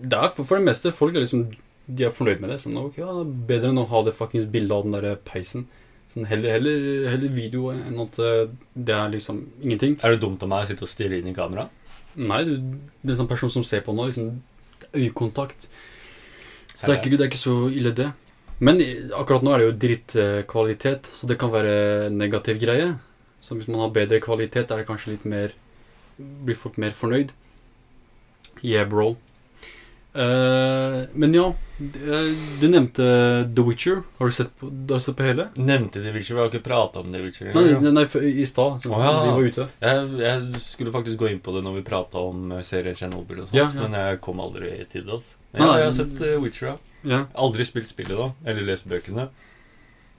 det 0.00 0.20
er 0.20 0.30
for, 0.32 0.46
for 0.46 0.60
det 0.60 0.68
meste 0.68 0.92
folk 0.94 1.16
er 1.18 1.24
liksom 1.24 1.48
De 1.90 2.06
er 2.06 2.14
fornøyd 2.14 2.42
med 2.42 2.52
det. 2.54 2.60
Sånn, 2.62 2.78
ok, 2.78 3.00
ja, 3.02 3.16
Bedre 3.50 3.72
enn 3.72 3.82
å 3.82 3.88
ha 3.90 4.04
det 4.06 4.14
fuckings 4.16 4.48
bildet 4.50 4.76
av 4.76 4.86
den 4.86 4.96
der 4.96 5.18
peisen. 5.26 5.66
Sånn, 6.14 6.26
heller, 6.30 6.56
heller, 6.56 6.86
heller 7.10 7.34
video 7.34 7.68
enn 7.74 7.98
at 8.02 8.18
eh, 8.22 8.48
det 8.74 8.94
er 8.96 9.12
liksom 9.12 9.44
ingenting. 9.62 9.98
Er 10.02 10.14
det 10.14 10.22
dumt 10.24 10.42
av 10.42 10.50
meg 10.50 10.64
å 10.64 10.70
sitte 10.70 10.86
og 10.86 10.90
stirre 10.90 11.20
inn 11.20 11.30
i 11.30 11.34
kamera? 11.36 11.68
Nei, 12.18 12.40
du, 12.46 12.54
det 13.02 13.12
er 13.12 13.14
en 13.14 13.20
sånn 13.24 13.30
person 13.30 13.52
som 13.54 13.66
ser 13.66 13.84
på 13.86 13.94
nå, 13.94 14.08
liksom 14.10 14.40
øyekontakt. 14.90 15.68
Så 16.80 16.88
det 16.88 16.94
er, 16.94 16.98
ikke, 17.02 17.16
det 17.18 17.26
er 17.26 17.30
ikke 17.30 17.40
så 17.42 17.54
ille, 17.68 17.92
det. 17.92 18.08
Men 18.64 18.80
akkurat 19.16 19.44
nå 19.44 19.52
er 19.52 19.60
det 19.60 19.66
jo 19.66 19.78
drittkvalitet, 19.84 21.08
så 21.16 21.28
det 21.28 21.36
kan 21.40 21.52
være 21.52 22.08
negativ 22.12 22.60
greie. 22.60 22.94
Så 23.44 23.56
hvis 23.56 23.68
man 23.68 23.82
har 23.84 23.92
bedre 23.92 24.20
kvalitet, 24.24 24.68
er 24.72 24.80
det 24.80 24.88
kanskje 24.88 25.16
litt 25.16 25.26
mer 25.28 25.56
Blir 26.20 26.56
folk 26.58 26.74
mer 26.76 26.92
fornøyd. 26.92 27.30
Yeah, 28.60 28.84
bro. 28.88 29.14
Uh, 30.12 31.06
men 31.16 31.32
ja, 31.32 31.46
du 32.60 32.66
nevnte 32.68 33.06
The 33.56 33.64
Witcher. 33.64 34.02
Har 34.18 34.28
du 34.28 34.34
sett 34.36 34.50
på, 34.58 34.68
du 34.68 34.92
har 34.92 35.00
sett 35.00 35.16
på 35.16 35.24
hele? 35.24 35.46
Nevnte 35.56 36.02
The 36.02 36.12
Witcher, 36.12 36.34
vi 36.34 36.42
har 36.42 36.50
ikke 36.50 36.64
prata 36.66 37.00
om 37.00 37.12
The 37.14 37.22
Witcher. 37.24 37.52
Nei, 37.54 37.70
nei, 37.80 37.92
nei 37.94 38.04
i 38.42 38.46
stad. 38.48 38.84
Oh, 38.90 39.00
ja. 39.00 39.14
Vi 39.24 39.32
var 39.32 39.48
ute. 39.48 39.68
Jeg, 39.80 40.08
jeg 40.20 40.62
skulle 40.66 40.92
faktisk 40.92 41.20
gå 41.22 41.30
inn 41.30 41.40
på 41.40 41.54
det 41.56 41.64
når 41.64 41.78
vi 41.78 41.86
prata 41.86 42.20
om 42.20 42.50
eh, 42.58 42.64
serien 42.66 42.98
Chernobyl 42.98 43.44
og 43.44 43.48
sånt, 43.48 43.56
Ja, 43.56 43.70
ja. 43.70 43.86
men 43.86 43.96
jeg 43.96 44.20
kom 44.24 44.42
aldri 44.44 44.74
til 44.92 45.06
det. 45.06 45.20
altså. 45.22 45.39
Nei, 45.52 45.66
ja, 45.66 45.76
jeg 45.80 45.86
har 45.88 45.92
sett 45.96 46.20
uh, 46.22 46.36
Witcher, 46.42 46.76
ja. 47.02 47.24
Aldri 47.34 47.64
spilt 47.66 47.88
spillet, 47.88 48.16
da. 48.16 48.28
Eller 48.50 48.62
lest 48.68 48.86
bøkene. 48.88 49.28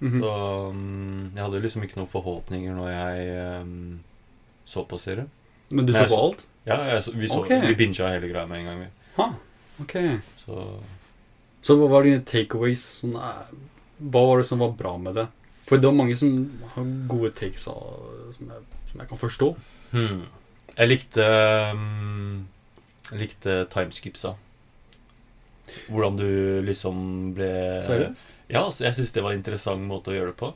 Mhm. 0.02 0.18
Så 0.20 0.32
um, 0.72 1.32
jeg 1.36 1.44
hadde 1.44 1.62
liksom 1.62 1.84
ikke 1.86 2.00
noen 2.00 2.10
forhåpninger 2.10 2.74
når 2.76 2.90
jeg 2.90 3.62
um, 3.62 4.00
så 4.66 4.84
på 4.90 4.98
serien. 5.00 5.30
Men 5.70 5.86
du 5.86 5.94
Men 5.94 6.08
så 6.08 6.16
på 6.16 6.22
alt? 6.26 6.46
Ja, 6.66 6.80
jeg, 6.90 7.04
så- 7.04 7.14
vi, 7.16 7.28
så, 7.28 7.40
Ok. 7.44 7.50
vi 7.68 7.76
binga 7.76 8.10
hele 8.12 8.28
greia 8.32 8.48
med 8.50 8.60
en 8.60 8.66
gang. 8.66 8.82
Ha, 9.18 9.30
okay. 9.82 10.18
Så 10.44 10.80
Så 11.62 11.76
hva 11.78 11.88
var 11.90 12.04
dine 12.04 12.24
takeaways? 12.26 12.82
Sånn, 13.04 13.14
eh, 13.16 13.54
hva 14.02 14.24
var 14.28 14.38
det 14.42 14.48
som 14.50 14.60
var 14.60 14.72
bra 14.74 14.98
med 14.98 15.14
det? 15.16 15.28
For 15.70 15.78
det 15.78 15.86
var 15.86 15.94
mange 15.96 16.18
som 16.18 16.34
har 16.74 16.84
gode 17.08 17.32
takes 17.38 17.64
som, 17.70 17.78
jeg, 18.40 18.64
som 18.92 19.00
jeg 19.00 19.08
kan 19.08 19.18
forstå. 19.22 19.56
hmm. 19.92 20.22
Jeg 20.78 20.88
likte 20.90 21.24
um, 21.72 22.48
Jeg 23.12 23.20
likte 23.20 23.66
timeskipsa. 23.70 24.34
Hvordan 25.92 26.18
du 26.20 26.28
liksom 26.66 27.00
ble 27.38 27.52
Seriøst? 27.86 28.28
Ja, 28.52 28.66
altså, 28.66 28.86
jeg 28.88 28.98
syns 28.98 29.14
det 29.16 29.24
var 29.24 29.36
en 29.36 29.42
interessant 29.42 29.84
måte 29.88 30.12
å 30.12 30.16
gjøre 30.16 30.34
det 30.34 30.40
på. 30.42 30.52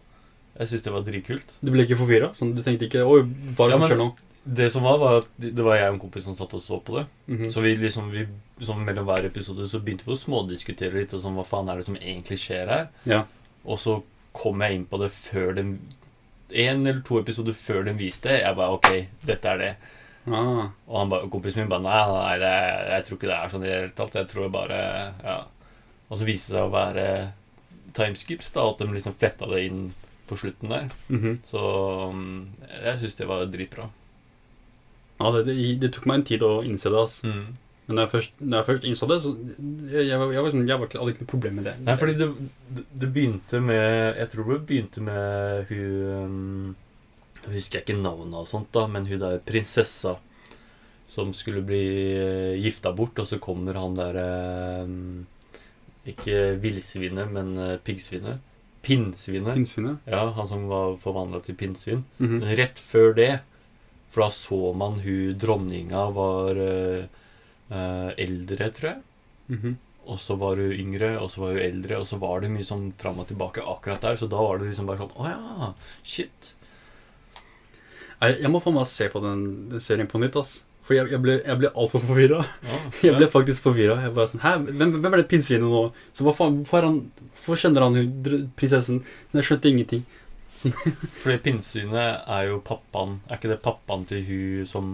Jeg 0.55 0.71
syns 0.71 0.85
det 0.85 0.93
var 0.95 1.03
dritkult. 1.07 1.57
Du 1.61 1.71
ble 1.73 1.83
ikke 1.83 1.97
forvirra? 1.99 2.31
Sånn, 2.35 2.53
du 2.55 2.61
tenkte 2.63 2.87
ikke 2.87 3.03
Oi, 3.03 3.21
hva 3.55 3.67
er 3.67 3.73
det 3.73 3.75
Ja, 3.75 3.79
som 3.79 3.89
skjer 3.91 4.01
nå? 4.01 4.07
Det 4.45 4.67
som 4.71 4.83
var, 4.85 4.99
var 5.01 5.15
at 5.23 5.29
det 5.41 5.63
var 5.65 5.79
jeg 5.79 5.89
og 5.89 5.95
en 5.95 6.01
kompis 6.03 6.27
som 6.27 6.35
satt 6.37 6.53
og 6.53 6.61
så 6.61 6.77
på 6.85 6.99
det. 6.99 7.05
Mhm. 7.31 7.49
Så 7.51 7.63
vi 7.65 7.75
liksom 7.81 8.11
vi, 8.13 8.27
sånn 8.61 8.83
mellom 8.85 9.07
hver 9.07 9.25
episode 9.25 9.65
så 9.67 9.81
begynte 9.81 10.05
vi 10.05 10.13
å 10.13 10.19
smådiskutere 10.21 10.99
litt. 11.01 11.15
Og 11.17 11.23
sånn, 11.23 11.35
Hva 11.39 11.45
faen 11.49 11.71
er 11.71 11.81
det 11.81 11.87
som 11.87 11.97
egentlig 11.97 12.37
skjer 12.43 12.69
her? 12.71 12.87
Ja. 13.09 13.23
Og 13.65 13.79
så 13.81 14.03
kom 14.35 14.61
jeg 14.61 14.75
inn 14.75 14.85
på 14.85 14.99
det 15.01 15.11
før 15.15 15.55
den 15.55 15.77
En 16.53 16.85
eller 16.85 17.01
to 17.01 17.17
episoder 17.19 17.55
før 17.57 17.87
den 17.87 17.97
viste. 17.97 18.29
Jeg 18.29 18.55
bare 18.55 18.75
OK, 18.77 19.07
dette 19.25 19.49
er 19.49 19.57
det. 19.57 19.71
Ah, 20.27 20.69
Og 20.89 20.95
han 20.99 21.09
ba, 21.11 21.19
kompisen 21.29 21.61
min 21.61 21.69
bare 21.69 21.83
Nei, 21.85 21.99
nei, 22.09 22.37
det 22.41 22.53
jeg 22.95 23.05
tror 23.05 23.17
ikke 23.19 23.27
det 23.29 23.35
er 23.37 23.51
sånn 23.53 23.65
i 23.65 23.69
det 23.69 23.75
hele 23.79 23.91
tatt. 23.97 24.15
Jeg 24.17 24.29
tror 24.31 24.49
bare 24.53 24.79
Ja. 25.23 25.35
Og 26.09 26.17
så 26.19 26.25
viste 26.27 26.53
det 26.53 26.57
seg 26.59 26.65
å 26.69 26.73
være 26.73 27.05
timeskips, 27.97 28.51
da. 28.53 28.65
At 28.69 28.79
de 28.81 28.87
liksom 28.93 29.15
fletta 29.17 29.47
det 29.49 29.63
inn 29.67 29.83
på 30.29 30.37
slutten 30.41 30.69
der. 30.73 30.87
mhm. 31.09 31.35
Så 31.45 31.61
mm, 32.13 32.41
jeg 32.85 32.99
syns 33.03 33.15
det 33.19 33.27
var 33.29 33.45
dritbra. 33.45 33.89
Ja, 35.19 35.29
det, 35.31 35.45
det, 35.47 35.55
det 35.79 35.91
tok 35.95 36.05
meg 36.09 36.19
en 36.19 36.27
tid 36.27 36.43
å 36.43 36.57
innse 36.65 36.89
det. 36.91 36.99
altså. 37.05 37.29
Mm. 37.31 37.45
Men 37.85 37.95
når 37.99 38.07
jeg 38.07 38.11
først, 38.15 38.31
når 38.41 38.57
jeg 38.57 38.65
først 38.71 38.85
innså 38.89 39.07
det, 39.11 39.17
så 39.21 39.31
jeg, 39.93 40.07
jeg, 40.09 40.17
var- 40.17 40.31
jeg, 40.33 40.41
var 40.43 40.49
sånn, 40.55 40.65
jeg 40.67 40.79
var 40.81 40.87
ikke, 40.89 40.99
hadde 41.03 41.13
ikke 41.13 41.21
noe 41.25 41.31
problem 41.35 41.59
med 41.59 41.67
det. 41.69 41.75
Nei, 41.85 41.95
fordi 42.01 42.15
det, 42.17 42.27
det, 42.79 42.83
det 43.03 43.09
begynte 43.13 43.59
med 43.61 44.17
Jeg 44.17 44.29
tror 44.31 44.49
det 44.49 44.57
begynte 44.71 45.03
med 45.05 45.69
hun 45.69 46.75
um, 47.47 47.53
Jeg 47.55 47.85
ikke 47.85 47.97
navnet 47.99 48.39
og 48.41 48.49
sånt, 48.49 48.71
da, 48.75 48.87
men 48.91 49.07
hun 49.09 49.21
der 49.21 49.43
prinsessa 49.45 50.17
som 51.15 51.31
skulle 51.33 51.61
bli 51.63 51.85
eh, 52.17 52.57
gifta 52.59 52.91
bort, 52.91 53.19
og 53.21 53.27
så 53.29 53.37
kommer 53.39 53.77
han 53.79 53.95
der 53.95 54.17
um, 54.83 55.25
Ikke 56.09 56.57
villsvinet, 56.59 57.29
men 57.31 57.53
uh, 57.55 57.77
piggsvinet. 57.81 58.41
Pinnsvinet. 58.85 59.55
Pinnsvinet? 59.55 60.03
Ja, 60.05 60.27
han 60.35 60.47
som 60.47 60.67
var 60.69 60.97
forvandla 61.01 61.39
til 61.41 61.57
pinnsvin. 61.57 62.03
Mhm. 62.19 62.41
Men 62.43 62.55
rett 62.59 62.81
før 62.81 63.15
det, 63.17 63.31
for 64.13 64.27
da 64.27 64.29
så 64.33 64.59
man 64.77 64.99
hun 65.01 65.33
dronninga 65.41 66.03
var 66.13 66.59
eh, 66.61 67.07
eh, 67.71 68.11
eldre, 68.27 68.69
tror 68.77 68.91
jeg. 68.91 69.01
Mhm. 69.55 69.73
Og 70.05 70.19
så 70.21 70.37
var 70.37 70.61
hun 70.61 70.75
yngre, 70.75 71.15
og 71.17 71.31
så 71.33 71.41
var 71.41 71.55
hun 71.55 71.63
eldre, 71.65 71.97
og 71.97 72.05
så 72.05 72.19
var 72.21 72.43
det 72.43 72.51
mye 72.53 72.67
sånn 72.67 72.91
fram 72.93 73.23
og 73.23 73.27
tilbake 73.31 73.65
akkurat 73.65 74.05
der. 74.05 74.21
Så 74.21 74.29
da 74.29 74.43
var 74.45 74.61
det 74.61 74.69
liksom 74.69 74.91
bare 74.91 75.01
sånn 75.01 75.17
Å 75.17 75.31
ja, 75.33 75.71
shit. 76.05 76.53
Jeg, 78.21 78.39
jeg 78.45 78.51
må 78.53 78.61
faen 78.63 78.77
meg 78.77 78.87
se 78.89 79.09
på 79.11 79.21
den, 79.23 79.43
serien 79.83 80.09
på 80.11 80.21
nytt, 80.21 80.37
ass. 80.39 80.63
For 80.85 80.93
jeg, 80.93 81.09
jeg 81.09 81.21
ble, 81.23 81.39
jeg 81.41 81.57
ble 81.57 81.71
altfor 81.73 82.03
forvirra. 82.05 82.43
Ja, 82.65 82.75
Jeg 83.07 83.15
ble 83.17 83.27
faktisk 83.33 83.65
forvirra. 83.65 83.97
Sånn 84.29 84.43
Hæ, 84.43 84.51
hvem, 84.67 84.91
hvem 85.01 85.15
er 85.15 85.23
det 85.23 85.29
pinnsvinet 85.31 85.65
nå? 85.65 85.87
Så 86.13 86.27
hva 86.27 86.33
faen, 86.37 86.59
hvorfor, 86.61 86.85
han, 86.85 86.99
hvorfor 87.33 87.57
kjenner 87.63 87.87
han 87.87 87.97
prinsessen? 88.59 89.01
Så 89.31 89.39
jeg 89.39 89.47
skjønte 89.49 89.71
ingenting. 89.71 90.05
Fordi 91.21 91.39
pinnsvinet 91.43 92.29
er 92.31 92.45
jo 92.47 92.61
pappaen 92.63 93.17
Er 93.27 93.35
ikke 93.35 93.49
det 93.51 93.57
pappaen 93.65 94.05
til 94.07 94.21
hun 94.23 94.69
som 94.69 94.85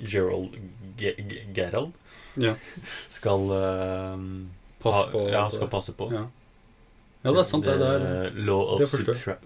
Gerald 0.00 0.54
Ge 0.96 1.12
Ge 1.20 1.42
Gerald 1.54 1.92
Ja. 2.40 2.54
skal 3.18 3.44
uh, 3.52 4.16
Passe 4.80 5.10
på. 5.12 5.20
ha, 5.26 5.34
Ja, 5.34 5.42
skal 5.52 5.68
passe 5.72 5.92
på. 5.98 6.08
Ja. 6.14 6.24
Ja, 7.26 7.32
det 7.34 7.40
er 7.42 7.46
sant. 7.48 7.66
Det, 7.66 7.74
er 7.82 8.04
eh, 8.06 8.36
Law 8.46 8.76
of 8.76 8.92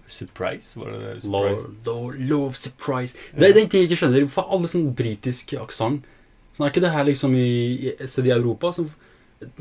surprise, 0.05 0.77
var 0.77 0.91
det 0.93 0.99
det? 1.01 1.13
Law, 1.33 2.11
law, 2.13 2.43
of 2.45 2.59
surprise. 2.59 3.17
Det 3.33 3.49
er 3.49 3.55
den 3.57 3.71
ting 3.71 3.81
jeg 3.81 3.89
ikke 3.89 4.03
skjønner. 4.03 4.27
For 4.29 4.53
alle 4.53 4.69
sånn 4.69 4.91
britisk 4.97 5.55
aksent? 5.57 6.05
Sånn, 6.53 6.67
er 6.67 6.73
ikke 6.73 6.83
det 6.83 6.91
her 6.93 7.07
liksom 7.07 7.33
i, 7.39 7.47
i, 7.89 7.95
i 7.97 8.33
Europa? 8.35 8.69
Sånn, 8.75 8.91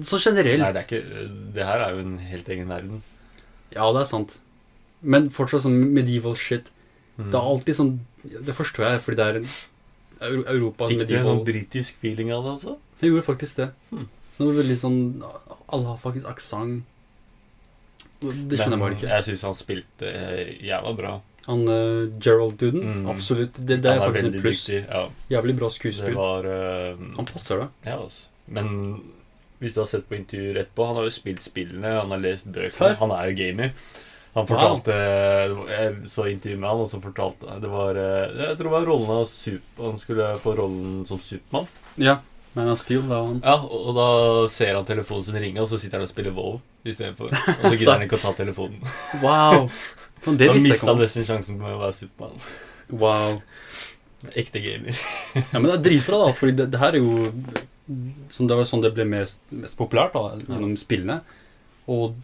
så 0.05 0.21
generelt. 0.21 0.61
Nei, 0.61 0.69
det 0.77 0.83
er 0.83 0.87
ikke 0.87 1.25
Det 1.57 1.65
her 1.71 1.87
er 1.87 1.97
jo 1.97 2.05
en 2.05 2.15
helt 2.29 2.53
egen 2.53 2.69
verden. 2.69 3.01
Ja, 3.73 3.89
det 3.95 4.05
er 4.05 4.11
sant. 4.11 4.37
Men 5.01 5.31
fortsatt 5.33 5.65
sånn 5.65 5.81
medieval 5.97 6.37
shit. 6.37 6.69
Mm. 7.17 7.31
Det 7.31 7.37
er 7.39 7.51
alltid 7.55 7.77
sånn 7.77 7.91
Det 8.47 8.55
forstår 8.57 8.87
jeg, 8.87 9.01
fordi 9.05 9.17
det 9.19 9.27
er 9.29 10.39
Europa 10.53 10.89
Fikk 10.89 11.07
du 11.09 11.15
en 11.19 11.27
sånn 11.27 11.43
britisk 11.45 11.97
feeling 12.01 12.31
av 12.37 12.45
det, 12.45 12.55
altså? 12.59 12.77
Jeg 13.01 13.15
gjorde 13.15 13.25
faktisk 13.25 13.61
det. 13.63 13.71
Hmm. 13.89 14.09
Så 14.35 14.43
det 14.43 14.51
var 14.51 14.59
veldig 14.61 14.77
sånn 14.81 14.99
Alle 15.25 15.87
har 15.89 16.01
faktisk 16.01 16.29
aksent. 16.29 16.85
Det 18.21 18.59
skjønner 18.59 18.77
jeg 18.77 18.83
bare 18.85 18.97
ikke. 18.99 19.09
Jeg 19.15 19.25
syns 19.31 19.43
han 19.49 19.55
spilte 19.59 20.11
eh, 20.13 20.51
jævla 20.67 20.93
bra. 20.99 21.13
Han 21.47 21.63
uh, 21.69 22.11
Gerald-duden, 22.21 22.83
Mm. 23.01 23.07
absolutt. 23.09 23.55
Det, 23.57 23.79
det 23.81 23.89
er 23.91 23.97
er 23.97 24.11
faktisk 24.11 24.29
en 24.29 24.43
pluss. 24.45 24.65
Ja, 24.69 25.07
Jævlig 25.33 25.57
bra 25.59 25.71
det 25.71 25.77
skuespill. 25.79 26.15
var 26.19 26.45
uh, 26.45 27.01
Han 27.17 27.27
passer 27.31 27.63
det. 27.65 27.69
Ja, 27.89 27.97
altså. 28.03 28.29
Men 28.47 28.69
hvis 29.61 29.75
du 29.75 29.81
har 29.81 29.89
sett 29.89 30.07
på 30.09 30.17
intervjuer 30.17 30.57
etterpå 30.63 30.87
Han 30.89 30.97
har 30.97 31.05
jo 31.09 31.11
spilt 31.15 31.43
spillene, 31.45 31.91
han 32.01 32.11
har 32.13 32.19
lest 32.23 32.47
bøkene. 32.53 32.95
Han 33.01 33.11
er 33.17 33.31
jo 33.31 33.37
gamer. 33.41 33.73
Han 34.35 34.47
fortalte 34.47 34.95
Jeg 35.71 35.95
så 36.13 36.29
intervju 36.31 36.59
med 36.61 36.69
han, 36.71 36.81
og 36.85 36.91
så 36.93 37.01
fortalte 37.03 37.57
Det 37.65 37.71
var 37.73 37.99
Jeg 37.99 38.57
tror 38.59 38.69
det 38.69 38.75
var 38.77 38.85
rollen 38.87 39.11
av 39.17 39.25
Sup... 39.27 39.63
Han 39.81 39.99
skulle 39.99 40.29
få 40.39 40.55
rollen 40.61 41.07
som 41.09 41.19
Supermann. 41.19 41.67
Ja. 41.99 42.19
Man 42.55 42.69
of 42.71 42.81
Steel, 42.83 43.03
da 43.11 43.19
han 43.25 43.41
Ja, 43.45 43.57
og 43.63 43.89
og 43.91 43.95
da 43.99 44.07
ser 44.51 44.75
han 44.79 44.87
telefonen 44.87 45.25
sin 45.27 45.39
ringe, 45.41 45.61
og 45.63 45.69
så 45.71 45.79
sitter 45.79 45.99
han 45.99 46.07
og 46.07 46.13
spiller 46.13 46.35
WoW 46.37 46.61
istedenfor. 46.85 47.33
Og 47.61 47.67
så 47.67 47.75
gidder 47.77 47.97
han 47.97 48.07
ikke 48.07 48.19
å 48.21 48.25
ta 48.25 48.35
telefonen. 48.39 48.81
Wow! 49.25 49.69
Men 50.27 50.37
det 50.41 50.51
Da 50.51 50.57
mista 50.59 50.93
han 50.93 51.01
nesten 51.03 51.27
sjansen 51.29 51.61
på 51.61 51.69
å 51.69 51.81
være 51.81 51.97
Supermann. 51.97 52.47
Wow. 52.91 53.41
Ekte 54.41 54.61
gamer. 54.61 54.97
Ja, 55.39 55.59
men 55.59 55.69
det 55.71 55.77
er 55.79 55.85
dritbra, 55.89 56.25
da, 56.27 56.33
fordi 56.37 56.57
det, 56.59 56.71
det 56.75 56.81
her 56.83 56.97
er 56.97 57.01
jo 57.01 57.31
sånn, 58.31 58.49
Det 58.51 58.59
var 58.59 58.67
sånn 58.69 58.85
det 58.85 58.93
ble 58.97 59.07
mest, 59.09 59.43
mest 59.55 59.79
populært 59.81 60.17
da, 60.17 60.35
gjennom 60.45 60.77
spillene. 60.81 61.21
Og 61.91 62.19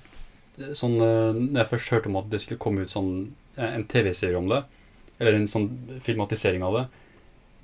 sånn 0.77 0.97
eh, 1.01 1.37
Når 1.37 1.61
jeg 1.63 1.71
først 1.73 1.93
hørte 1.95 2.11
om 2.13 2.19
at 2.21 2.29
det 2.33 2.43
skulle 2.45 2.61
komme 2.63 2.85
ut 2.85 2.93
sånn 2.93 3.13
eh, 3.57 3.71
en 3.71 3.87
TV-serie 3.89 4.39
om 4.39 4.51
det, 4.53 4.63
eller 5.19 5.39
en 5.39 5.49
sånn 5.49 5.71
filmatisering 6.05 6.61
av 6.65 6.75
det 6.77 6.83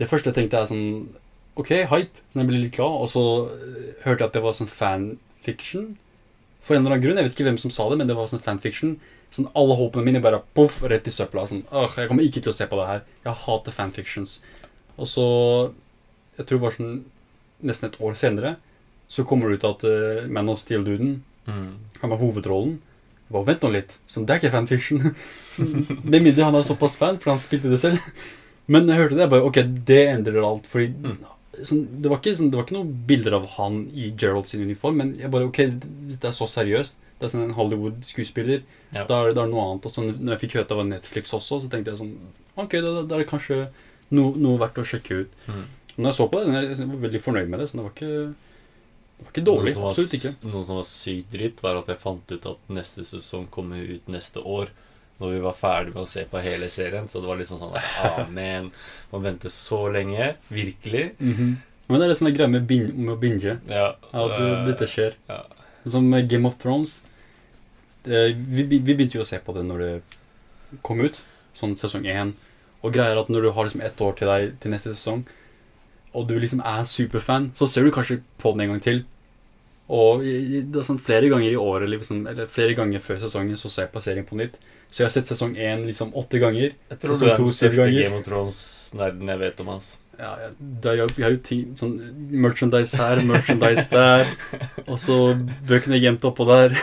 Det 0.00 0.08
første 0.08 0.32
jeg 0.32 0.38
tenkte, 0.40 0.62
er 0.62 0.70
sånn 0.70 1.18
Ok, 1.52 1.68
hype. 1.68 2.22
Så 2.32 2.40
jeg 2.40 2.48
ble 2.48 2.62
litt 2.62 2.76
glad. 2.78 2.94
Og 3.04 3.10
så 3.12 3.22
eh, 3.52 3.88
hørte 4.06 4.24
jeg 4.24 4.30
at 4.30 4.36
det 4.38 4.40
var 4.44 4.54
sånn 4.56 4.70
fanfiction. 4.72 5.90
For 6.62 6.74
en 6.76 6.82
eller 6.84 6.94
annen 6.96 7.02
grunn. 7.04 7.16
Jeg 7.18 7.26
vet 7.28 7.34
ikke 7.36 7.48
hvem 7.50 7.58
som 7.58 7.70
sa 7.74 7.88
det, 7.90 7.98
men 7.98 8.06
det 8.10 8.14
var 8.16 8.26
sånn 8.30 8.42
fanfiction. 8.42 8.96
Sånn 9.34 9.48
Alle 9.58 9.74
håpene 9.78 10.04
mine 10.06 10.20
bare 10.22 10.42
poff, 10.54 10.80
rett 10.82 11.06
i 11.08 11.10
søpla. 11.14 11.46
Sånn, 11.48 11.64
Åh, 11.72 11.96
Jeg 11.96 12.08
kommer 12.08 12.22
ikke 12.26 12.42
til 12.44 12.52
å 12.52 12.56
se 12.56 12.66
på 12.70 12.76
det 12.78 12.86
her. 12.86 13.02
Jeg 13.24 13.34
hater 13.46 13.72
fanfictions. 13.72 14.40
Og 14.98 15.06
så 15.08 15.26
Jeg 16.38 16.46
tror 16.46 16.58
det 16.58 16.62
var 16.66 16.76
sånn 16.76 17.04
nesten 17.62 17.88
et 17.90 17.98
år 18.00 18.14
senere 18.18 18.56
så 19.12 19.24
kommer 19.28 19.50
det 19.52 19.58
ut 19.60 19.64
at 19.68 19.84
uh, 19.84 20.26
Man 20.28 20.48
of 20.48 20.58
Steel-duden 20.58 21.22
Mm. 21.46 21.74
han 22.00 22.10
var 22.10 22.18
hovedrollen. 22.20 22.76
Jeg 23.28 23.32
bare, 23.34 23.44
Vent 23.48 23.60
nå 23.64 23.70
litt. 23.72 23.96
Sånn, 24.06 24.24
det 24.26 24.30
er 24.36 24.38
ikke 24.40 24.52
fanfiction. 24.54 25.14
Sånn, 25.56 25.86
Med 26.04 26.22
mindre 26.22 26.44
han 26.46 26.54
er 26.54 26.62
såpass 26.62 26.94
fan, 26.96 27.18
for 27.18 27.32
han 27.32 27.40
spilte 27.42 27.68
det 27.68 27.80
selv. 27.82 27.98
Men 28.72 28.86
jeg 28.86 28.96
hørte 29.00 29.16
det, 29.18 29.24
jeg 29.26 29.32
bare 29.32 29.48
Ok, 29.48 29.58
det 29.90 29.98
endrer 30.12 30.38
alt. 30.46 30.68
Fordi 30.70 30.86
Mm. 30.94 31.18
Sånn, 31.60 31.82
det, 32.02 32.08
var 32.10 32.18
ikke, 32.20 32.36
sånn, 32.38 32.50
det 32.50 32.56
var 32.58 32.64
ikke 32.66 32.76
noen 32.78 32.92
bilder 33.06 33.34
av 33.38 33.46
han 33.58 33.80
i 33.92 34.10
Gerald 34.16 34.48
sin 34.48 34.62
uniform, 34.64 34.96
men 35.02 35.14
jeg 35.20 35.30
bare 35.30 35.48
Ok, 35.50 35.58
det 35.76 36.24
er 36.24 36.32
så 36.36 36.48
seriøst, 36.48 36.96
det 37.18 37.28
er 37.28 37.32
sånn 37.34 37.44
en 37.44 37.56
Hollywood-skuespiller, 37.58 38.62
Ja. 38.94 39.04
da, 39.04 39.22
er 39.26 39.34
det- 39.34 39.42
er 39.42 39.48
noe 39.52 39.62
annet. 39.72 39.86
Og 39.86 39.92
så 39.92 40.02
når 40.02 40.32
jeg 40.38 40.40
fikk 40.40 40.54
høre 40.56 40.62
at 40.62 40.68
det 40.68 40.76
var 40.76 40.84
Netflix 40.84 41.32
også, 41.32 41.60
så 41.62 41.68
tenkte 41.70 41.92
jeg 41.92 41.98
sånn 42.00 42.16
Ok, 42.56 42.72
da, 42.72 43.02
da 43.02 43.14
er 43.16 43.24
det 43.24 43.28
kanskje 43.30 43.68
no, 44.10 44.32
noe 44.36 44.58
verdt 44.58 44.76
å 44.76 44.84
sjekke 44.84 45.20
ut. 45.24 45.30
Mm. 45.48 45.64
Når 45.96 46.04
jeg 46.10 46.14
så 46.18 46.26
på 46.30 46.44
det, 46.44 46.78
jeg 46.78 46.88
var 46.88 47.08
veldig 47.08 47.20
fornøyd 47.22 47.48
med 47.48 47.60
det. 47.60 47.68
Så 47.70 47.76
det 47.78 47.84
var 47.84 47.92
ikke, 47.94 48.34
det 49.16 49.24
var 49.24 49.32
ikke 49.32 49.44
dårlig. 49.46 49.64
Noe 49.64 49.72
som 49.72 49.82
var, 49.82 49.90
Absolutt 49.94 50.16
ikke. 50.18 50.34
Noe 50.52 50.64
som 50.64 50.76
var 50.76 50.84
sykt 50.84 51.30
dritt, 51.32 51.62
var 51.62 51.76
at 51.80 51.86
jeg 51.86 51.98
fant 52.02 52.32
ut 52.32 52.46
at 52.46 52.58
neste 52.68 53.04
sesong 53.08 53.46
kommer 53.50 53.76
ut 53.80 54.06
neste 54.12 54.42
år. 54.44 54.68
Når 55.22 55.36
vi 55.36 55.42
var 55.44 55.54
ferdig 55.54 55.94
med 55.94 56.02
å 56.02 56.08
se 56.10 56.24
på 56.28 56.40
hele 56.42 56.68
serien. 56.74 57.06
Så 57.08 57.20
det 57.22 57.30
var 57.30 57.38
liksom 57.38 57.60
sånn 57.62 57.76
Amen. 58.10 58.70
Man 59.12 59.22
venter 59.28 59.52
så 59.54 59.84
lenge. 59.94 60.32
Virkelig. 60.50 61.12
Mhm. 61.22 61.52
Men 61.88 61.98
det 62.00 62.06
er 62.06 62.12
det 62.12 62.18
som 62.18 62.28
er 62.30 62.34
greia 62.36 62.48
med, 62.48 62.70
med 62.96 63.12
å 63.14 63.18
binge. 63.20 63.56
Ja. 63.68 63.88
Ja, 64.12 64.22
det, 64.30 64.38
øh, 64.40 64.66
dette 64.70 64.86
skjer. 64.88 65.14
ja. 65.28 65.42
Som 65.86 66.10
Game 66.30 66.46
of 66.48 66.56
Thrones. 66.62 67.00
Det, 68.06 68.34
vi, 68.34 68.62
vi 68.70 68.78
vi 68.78 68.94
begynte 68.94 69.18
jo 69.18 69.24
å 69.24 69.28
se 69.28 69.38
på 69.42 69.52
det 69.54 69.64
når 69.66 69.82
det 69.82 69.92
kom 70.86 71.02
ut, 71.04 71.20
sånn 71.58 71.74
sesong 71.78 72.06
én. 72.08 72.32
Og 72.82 72.94
greia 72.94 73.12
er 73.12 73.20
at 73.20 73.28
når 73.30 73.42
du 73.46 73.50
har 73.54 73.66
liksom 73.68 73.82
ett 73.84 74.00
år 74.02 74.14
til 74.18 74.30
deg 74.30 74.54
til 74.62 74.72
neste 74.72 74.94
sesong, 74.94 75.24
og 76.14 76.26
du 76.28 76.34
liksom 76.38 76.62
er 76.66 76.82
superfan, 76.88 77.50
så 77.58 77.68
ser 77.70 77.84
du 77.86 77.92
kanskje 77.94 78.20
på 78.42 78.52
den 78.54 78.64
en 78.66 78.72
gang 78.74 78.80
til. 78.84 79.02
Og 79.92 80.22
i- 80.24 80.62
i- 80.62 80.82
sånn 80.86 80.98
flere 81.02 81.28
ganger 81.28 81.50
i 81.52 81.56
året, 81.60 81.88
liksom, 81.90 82.26
eller 82.30 82.46
flere 82.46 82.74
ganger 82.78 83.00
før 83.00 83.20
sesongen, 83.20 83.56
så 83.58 83.68
ser 83.70 83.82
jeg 83.86 83.92
på 83.92 84.00
serien 84.02 84.24
på 84.26 84.36
nytt. 84.38 84.56
Så 84.92 85.00
jeg 85.00 85.08
har 85.08 85.14
sett 85.14 85.30
sesong 85.32 85.56
én 85.56 85.86
liksom 85.88 86.12
åtte 86.20 86.36
ganger. 86.42 86.74
Jeg 86.92 87.00
tror 87.00 87.16
du 87.16 87.24
er 87.24 87.38
den 87.40 87.54
største. 87.56 87.88
Game 87.96 88.18
of 88.18 88.26
Thrones-nerden 88.26 89.30
jeg 89.32 89.40
vet 89.40 89.62
om. 89.64 89.70
Altså. 89.78 89.96
Ja, 90.20 90.34
jeg, 90.42 90.52
det 90.84 90.92
jeg, 90.92 90.98
jo, 91.16 91.24
har 91.24 91.32
jo 91.32 91.40
ting, 91.48 91.62
sånn 91.80 91.94
merchandise 92.44 93.00
her, 93.00 93.22
merchandise 93.26 93.88
der, 93.90 94.28
og 94.90 95.00
så 95.00 95.16
bøkene 95.66 95.98
gjemt 96.02 96.26
oppå 96.28 96.44
der. 96.50 96.76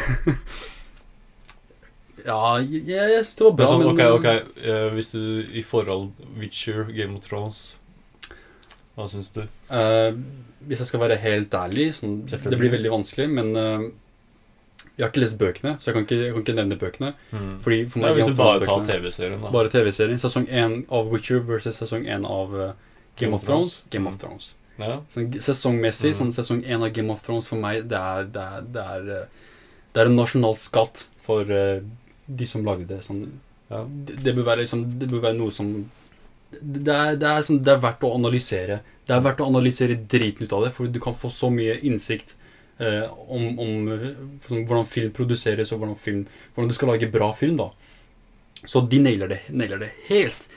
ja, 2.25 2.39
jeg, 2.65 2.81
jeg 2.89 3.21
synes 3.21 3.35
det 3.37 3.45
var 3.45 3.53
Men 3.53 3.61
bra, 3.61 3.69
sånn, 3.69 3.85
men 3.85 3.93
ok, 3.93 4.03
ok, 4.17 4.57
uh, 4.65 4.89
Hvis 4.97 5.13
du 5.13 5.21
i 5.53 5.63
forhold 5.63 6.09
Witcher, 6.41 6.89
Game 6.89 7.15
of 7.15 7.23
Thrones 7.29 7.61
Hva 8.97 9.07
syns 9.13 9.31
du? 9.37 9.43
Uh, 9.69 10.17
Hvis 10.65 10.81
jeg 10.81 10.89
skal 10.89 11.05
være 11.05 11.21
helt 11.21 11.53
ærlig, 11.55 11.91
sånn, 12.01 12.23
det 12.27 12.57
blir 12.57 12.73
veldig 12.73 12.91
vanskelig, 12.97 13.29
men 13.37 13.53
eh, 13.55 13.85
jeg 14.99 15.05
har 15.05 15.13
ikke 15.13 15.21
lest 15.23 15.37
bøkene, 15.39 15.71
så 15.79 15.87
jeg 15.89 15.95
kan 15.95 16.03
ikke, 16.03 16.15
jeg 16.25 16.31
kan 16.35 16.43
ikke 16.43 16.53
nevne 16.57 16.77
bøkene. 16.79 17.09
Fordi 17.63 17.77
for 17.87 18.01
meg, 18.01 18.09
Nei, 18.09 18.15
hvis 18.17 18.31
du 18.33 18.35
bare 18.35 18.65
tar 18.67 18.81
TV-serien, 18.83 19.37
da. 19.39 19.51
Bare 19.53 19.71
TV-serien. 19.71 20.19
Sesong 20.19 20.47
1 20.51 20.73
av 20.91 21.07
Witcher 21.13 21.39
versus 21.47 21.77
sesong 21.79 22.03
1 22.03 22.25
av 22.27 22.55
uh, 22.57 22.65
Game 23.21 23.37
of 23.37 23.45
Thrones. 23.47 23.85
Game 23.93 24.09
of 24.11 24.17
Mm. 24.17 24.19
Thrones. 24.25 24.49
Ja. 24.79 24.97
Sånn, 25.11 25.29
sesongmessig, 25.39 26.11
mm. 26.11 26.17
sånn 26.19 26.33
sesong 26.35 26.59
1 26.67 26.83
av 26.83 26.91
Game 26.97 27.13
of 27.15 27.23
Thrones 27.23 27.47
for 27.47 27.59
meg, 27.63 27.87
det 27.91 27.95
er, 27.99 28.27
det 28.35 28.43
er, 28.43 28.67
det 28.75 28.83
er, 28.95 29.07
eh, 29.21 29.47
det 29.95 30.03
er 30.03 30.11
en 30.11 30.19
nasjonal 30.19 30.57
skatt 30.59 31.05
for 31.23 31.47
uh, 31.47 31.79
de 32.27 32.47
som 32.51 32.67
lagde 32.67 32.89
det. 32.91 32.99
Sånn, 33.07 33.23
Ja. 33.69 33.85
det, 33.87 34.19
det, 34.25 34.35
bør 34.35 34.49
være, 34.51 34.65
liksom, 34.65 34.83
det 34.99 35.07
bør 35.11 35.23
være 35.29 35.37
noe 35.39 35.51
som 35.55 35.71
det 36.49 36.91
er, 36.91 37.15
det, 37.21 37.29
er, 37.29 37.45
det 37.61 37.71
er 37.75 37.81
verdt 37.83 38.03
å 38.03 38.15
analysere. 38.17 38.79
Det 39.07 39.15
er 39.15 39.23
verdt 39.23 39.39
å 39.45 39.47
analysere 39.47 39.95
driten 40.09 40.43
ut 40.47 40.53
av 40.57 40.63
det, 40.65 40.71
for 40.75 40.89
du 40.91 40.99
kan 40.99 41.13
få 41.15 41.29
så 41.31 41.51
mye 41.53 41.75
innsikt 41.85 42.33
eh, 42.79 43.05
om, 43.27 43.45
om 43.59 43.87
sånn, 44.47 44.65
hvordan 44.65 44.87
film 44.89 45.11
produseres, 45.15 45.71
og 45.75 45.79
hvordan, 45.83 45.97
film, 45.99 46.25
hvordan 46.55 46.69
du 46.71 46.75
skal 46.77 46.93
lage 46.93 47.11
bra 47.11 47.31
film. 47.35 47.57
da. 47.61 47.69
Så 48.67 48.81
de 48.91 48.99
nailer 48.99 49.27
det, 49.31 49.41
nailer 49.55 49.79
det 49.85 49.91
helt. 50.09 50.49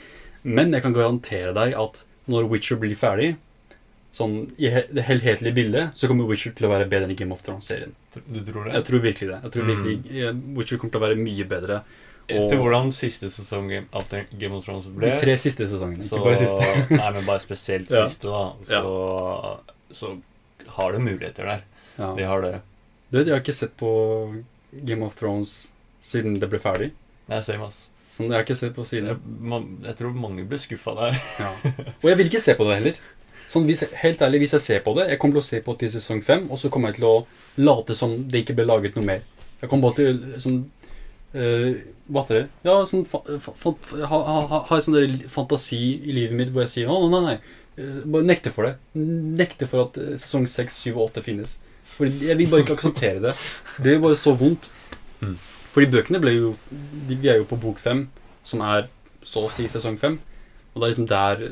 Men 0.42 0.72
jeg 0.74 0.82
kan 0.82 0.94
garantere 0.96 1.52
deg 1.54 1.74
at 1.78 2.04
når 2.30 2.48
Witcher 2.50 2.78
blir 2.82 2.96
ferdig, 2.98 3.34
sånn 4.12 4.34
i 4.60 4.68
det 4.92 5.04
helhetlige 5.06 5.54
bildet, 5.56 5.92
så 5.96 6.08
kommer 6.10 6.26
Witcher 6.28 6.52
til 6.52 6.66
å 6.68 6.72
være 6.74 6.88
bedre 6.90 7.06
enn 7.08 7.16
Game 7.16 7.32
of 7.32 7.40
Thrones-serien. 7.46 7.94
Du 8.26 8.40
tror 8.44 8.66
det? 8.66 8.74
Jeg 8.76 8.84
tror 8.88 9.00
virkelig 9.06 9.28
det. 9.30 9.38
Jeg 9.46 9.52
tror 9.54 9.62
Mm. 9.64 9.70
virkelig 9.72 10.24
eh, 10.26 10.32
Witcher 10.58 10.76
kommer 10.82 10.92
til 10.92 11.00
å 11.00 11.06
være 11.06 11.16
mye 11.22 11.46
bedre. 11.48 11.78
Etter 12.32 12.56
hvordan 12.60 12.92
siste 12.94 13.28
sesong 13.32 13.70
av 13.92 14.04
Game 14.38 14.54
of 14.54 14.64
Thrones 14.64 14.84
De 14.86 15.10
tre 15.20 15.34
siste 15.40 15.66
sesongene, 15.66 16.04
så, 16.06 16.16
ikke 16.20 16.24
bare 16.28 16.38
siste. 16.42 16.68
Nei, 17.00 17.08
men 17.16 17.24
bare 17.26 17.42
spesielt 17.42 17.90
Ja. 17.90 18.04
da. 18.06 18.42
Så, 18.62 18.84
så 19.92 20.12
har 20.76 20.92
du 20.92 20.98
muligheter 21.02 21.48
der. 21.48 21.64
Ja. 21.98 22.12
De 22.16 22.26
har 22.28 22.44
det. 22.44 22.56
Du 23.10 23.18
vet, 23.18 23.26
jeg 23.28 23.34
har 23.36 23.42
ikke 23.44 23.56
sett 23.56 23.74
på 23.80 23.92
Game 24.72 25.04
of 25.04 25.16
Thrones 25.20 25.72
siden 26.02 26.38
det 26.40 26.48
ble 26.50 26.60
ferdig. 26.62 26.92
Nei, 27.30 27.40
same, 27.44 27.68
ass. 27.68 27.88
Sånn, 28.12 28.28
jeg 28.28 28.36
har 28.36 28.44
ikke 28.44 28.58
sett 28.58 28.74
på 28.76 28.84
Jeg, 28.92 29.16
man, 29.40 29.66
jeg 29.86 29.96
tror 29.96 30.12
mange 30.16 30.44
blir 30.48 30.60
skuffa 30.60 30.92
der. 30.98 31.18
Ja. 31.40 31.50
Og 32.02 32.08
jeg 32.10 32.18
vil 32.20 32.28
ikke 32.28 32.42
se 32.44 32.54
på 32.58 32.66
det 32.68 32.78
heller. 32.80 32.98
Sånn, 33.52 33.66
hvis, 33.68 33.84
helt 34.00 34.22
ærlig, 34.24 34.42
hvis 34.44 34.54
jeg 34.56 34.64
ser 34.64 34.82
på 34.84 34.94
det 34.96 35.10
Jeg 35.10 35.18
kommer 35.20 35.36
til 35.36 35.42
å 35.42 35.48
se 35.50 35.58
på 35.64 35.74
til 35.80 35.90
sesong 35.92 36.22
fem, 36.24 36.46
og 36.52 36.60
så 36.60 36.70
kommer 36.72 36.92
jeg 36.92 37.00
til 37.00 37.08
å 37.08 37.14
late 37.60 37.96
som 37.96 38.14
det 38.32 38.44
ikke 38.44 38.56
ble 38.58 38.68
laget 38.68 38.96
noe 38.96 39.04
mer. 39.08 39.24
Jeg 39.60 39.70
kommer 39.70 39.90
bare 39.90 39.98
til 39.98 40.22
sånn 40.42 40.60
uh, 41.36 41.66
Hva 42.08 42.22
heter 42.24 42.38
det? 42.38 42.44
Ja, 42.66 42.78
sånn 42.88 43.04
fa, 43.08 43.20
fa, 43.44 43.74
ha, 44.08 44.20
ha, 44.28 44.62
ha, 44.70 44.78
sånn 44.84 45.18
fantasi 45.32 45.80
i 46.00 46.16
livet 46.16 46.36
mitt 46.38 46.52
hvor 46.54 46.64
jeg 46.64 46.72
sier 46.76 46.92
å, 46.92 46.96
nei, 47.12 47.20
nei. 47.28 47.36
eh, 47.76 48.00
Bare 48.04 48.26
nekte 48.28 48.52
for 48.54 48.68
det. 48.68 48.74
Nekte 48.98 49.68
for 49.70 49.86
at 49.86 50.00
eh, 50.00 50.16
sesong 50.20 50.48
seks, 50.50 50.80
syv 50.82 50.98
og 50.98 51.10
åtte 51.10 51.24
finnes. 51.24 51.60
For 51.92 52.08
jeg 52.08 52.38
vil 52.38 52.50
bare 52.50 52.64
ikke 52.64 52.76
akseptere 52.78 53.20
det. 53.22 53.34
Det 53.84 53.94
er 53.94 54.02
bare 54.02 54.18
så 54.18 54.34
vondt. 54.38 54.68
Mm. 55.20 55.36
Fordi 55.72 55.88
bøkene 55.92 56.20
ble 56.20 56.34
jo 56.34 56.52
de, 56.70 57.16
Vi 57.16 57.30
er 57.30 57.40
jo 57.40 57.48
på 57.48 57.60
bok 57.60 57.80
fem, 57.80 58.06
som 58.44 58.62
er 58.66 58.88
så 59.24 59.46
å 59.46 59.52
si 59.52 59.68
sesong 59.70 59.98
fem. 60.00 60.18
Og 60.72 60.80
det 60.80 60.86
er 60.86 60.92
liksom 60.92 61.10
der, 61.10 61.44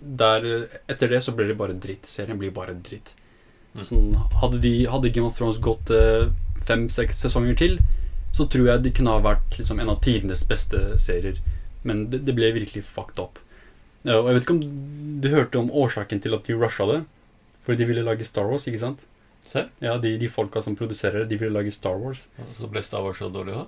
der 0.00 0.48
Etter 0.90 1.12
det 1.12 1.20
så 1.24 1.34
blir 1.36 1.52
det 1.52 1.58
bare 1.60 1.76
dritt. 1.76 2.08
Serien 2.08 2.40
blir 2.40 2.54
bare 2.54 2.76
dritt. 2.76 3.14
Mm. 3.74 3.84
Sånn, 3.84 4.10
hadde, 4.40 4.60
de, 4.62 4.74
hadde 4.90 5.12
Game 5.14 5.28
of 5.28 5.38
Thrones 5.38 5.60
gått 5.62 5.90
eh, 5.94 6.30
fem-seks 6.68 7.24
sesonger 7.24 7.56
til, 7.58 7.80
så 8.34 8.46
tror 8.50 8.68
jeg 8.70 8.84
de 8.84 8.92
kunne 8.94 9.14
ha 9.14 9.22
vært 9.22 9.58
liksom, 9.58 9.80
en 9.82 9.92
av 9.92 10.00
tidenes 10.04 10.44
beste 10.48 10.98
serier. 11.02 11.40
Men 11.84 12.06
det, 12.10 12.22
det 12.26 12.36
ble 12.36 12.52
virkelig 12.54 12.86
fucked 12.86 13.20
up. 13.20 13.40
Ja, 14.04 14.20
og 14.20 14.28
jeg 14.28 14.36
vet 14.36 14.46
ikke 14.46 14.56
om 14.58 15.18
du 15.24 15.28
hørte 15.32 15.60
om 15.60 15.72
årsaken 15.72 16.20
til 16.22 16.36
at 16.36 16.46
de 16.46 16.56
rusha 16.58 16.86
det? 16.90 17.02
Fordi 17.64 17.80
de 17.80 17.88
ville 17.88 18.04
lage 18.04 18.26
Star 18.28 18.48
Wars, 18.50 18.66
ikke 18.68 18.82
sant? 18.82 19.06
Se. 19.44 19.66
Ja, 19.84 19.98
de, 20.00 20.14
de 20.18 20.28
folka 20.32 20.62
som 20.64 20.76
produserer 20.76 21.22
det, 21.22 21.34
de 21.34 21.36
ville 21.36 21.52
lage 21.52 21.72
Star 21.74 21.98
Wars. 22.00 22.24
Så 22.56 22.68
ble 22.70 22.80
Star 22.82 23.04
Wars 23.04 23.20
så 23.20 23.28
dårlig 23.32 23.52
da? 23.52 23.64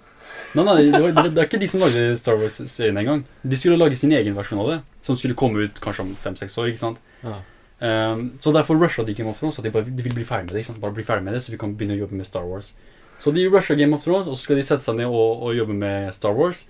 Nei, 0.57 0.65
nei, 0.65 0.77
det, 0.89 1.01
var, 1.03 1.13
det, 1.19 1.35
det 1.37 1.43
er 1.43 1.51
ikke 1.51 1.61
de 1.61 1.69
som 1.69 1.83
lagde 1.85 2.07
Star 2.19 2.41
Wars-serien 2.41 2.97
engang. 3.03 3.27
De 3.45 3.59
skulle 3.61 3.77
lage 3.79 3.99
sin 4.01 4.15
egen 4.17 4.35
versjon 4.39 4.63
av 4.65 4.71
det, 4.73 4.79
som 5.05 5.19
skulle 5.21 5.37
komme 5.39 5.67
ut 5.67 5.83
kanskje 5.85 6.07
om 6.07 6.15
fem-seks 6.23 6.57
år. 6.63 6.71
ikke 6.73 6.81
sant? 6.81 7.03
Ja. 7.21 7.37
Um, 7.77 8.31
så 8.41 8.55
derfor 8.57 8.81
rusha 8.81 9.05
de 9.05 9.13
Game 9.13 9.29
of 9.29 9.39
Thrones, 9.39 9.59
at 9.61 9.69
de, 9.69 9.71
bare, 9.75 9.85
de 9.85 10.07
vil 10.07 10.17
bli 10.17 10.25
ferdig 10.25 10.49
med 10.49 10.57
det. 10.57 10.65
ikke 10.65 10.71
sant? 10.73 10.81
Bare 10.81 10.97
bli 10.97 11.05
ferdig 11.05 11.29
med 11.29 11.37
det, 11.37 11.43
Så 11.45 11.53
vi 11.53 11.61
kan 11.61 11.77
begynne 11.77 11.99
å 11.99 12.03
jobbe 12.07 12.17
med 12.17 12.29
Star 12.29 12.49
Wars. 12.49 12.73
Så 13.21 13.33
de 13.37 13.45
rusha 13.53 13.77
Game 13.77 13.97
of 13.97 14.05
Thrones, 14.05 14.27
og 14.27 14.37
så 14.37 14.49
skal 14.49 14.61
de 14.61 14.65
sette 14.65 14.85
seg 14.89 14.97
ned 14.97 15.13
og, 15.13 15.45
og 15.45 15.55
jobbe 15.57 15.77
med 15.77 16.09
Star 16.17 16.33
Wars. 16.37 16.65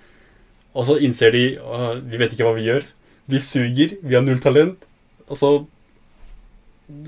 Og 0.74 0.90
så 0.90 0.98
innser 0.98 1.32
de 1.32 1.46
uh, 1.62 1.94
vi 2.02 2.18
vet 2.20 2.34
ikke 2.34 2.50
hva 2.50 2.56
vi 2.58 2.66
gjør. 2.66 2.90
Vi 3.30 3.40
suger, 3.42 3.96
vi 4.02 4.18
har 4.18 4.26
null 4.26 4.42
talent. 4.42 4.82
Og 5.30 5.38
så 5.38 5.52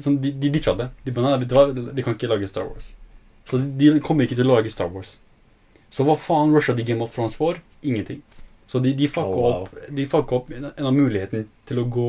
sånn, 0.03 0.19
De, 0.23 0.33
de 0.33 0.51
ditcha 0.55 0.75
det. 0.79 0.89
De 1.05 1.15
bare, 1.15 1.39
vet 1.43 1.51
du 1.51 1.55
hva, 1.57 1.67
vi 1.73 2.05
kan 2.07 2.17
ikke 2.17 2.31
lage 2.31 2.49
Star 2.51 2.67
Wars. 2.69 2.93
Så 3.49 3.61
de, 3.61 3.93
de 3.95 4.01
kommer 4.05 4.27
ikke 4.27 4.39
til 4.39 4.49
å 4.49 4.59
lage 4.59 4.73
Star 4.73 4.91
Wars. 4.93 5.17
Så 5.91 6.05
hva 6.05 6.19
faen 6.21 6.53
rusha 6.53 6.75
de 6.77 6.85
Game 6.85 7.05
of 7.05 7.15
Thrones 7.15 7.37
for? 7.39 7.61
Ingenting. 7.83 8.21
Så 8.69 8.83
de, 8.85 8.93
de 8.93 9.09
fucka 9.09 9.33
Oh, 9.33 9.39
wow. 9.41 9.63
opp, 9.63 9.79
de 9.89 10.05
opp 10.13 10.51
en, 10.53 10.69
en 10.75 10.91
av 10.91 10.93
muligheten 10.93 11.47
til 11.69 11.81
å 11.81 11.87
gå, 11.89 12.09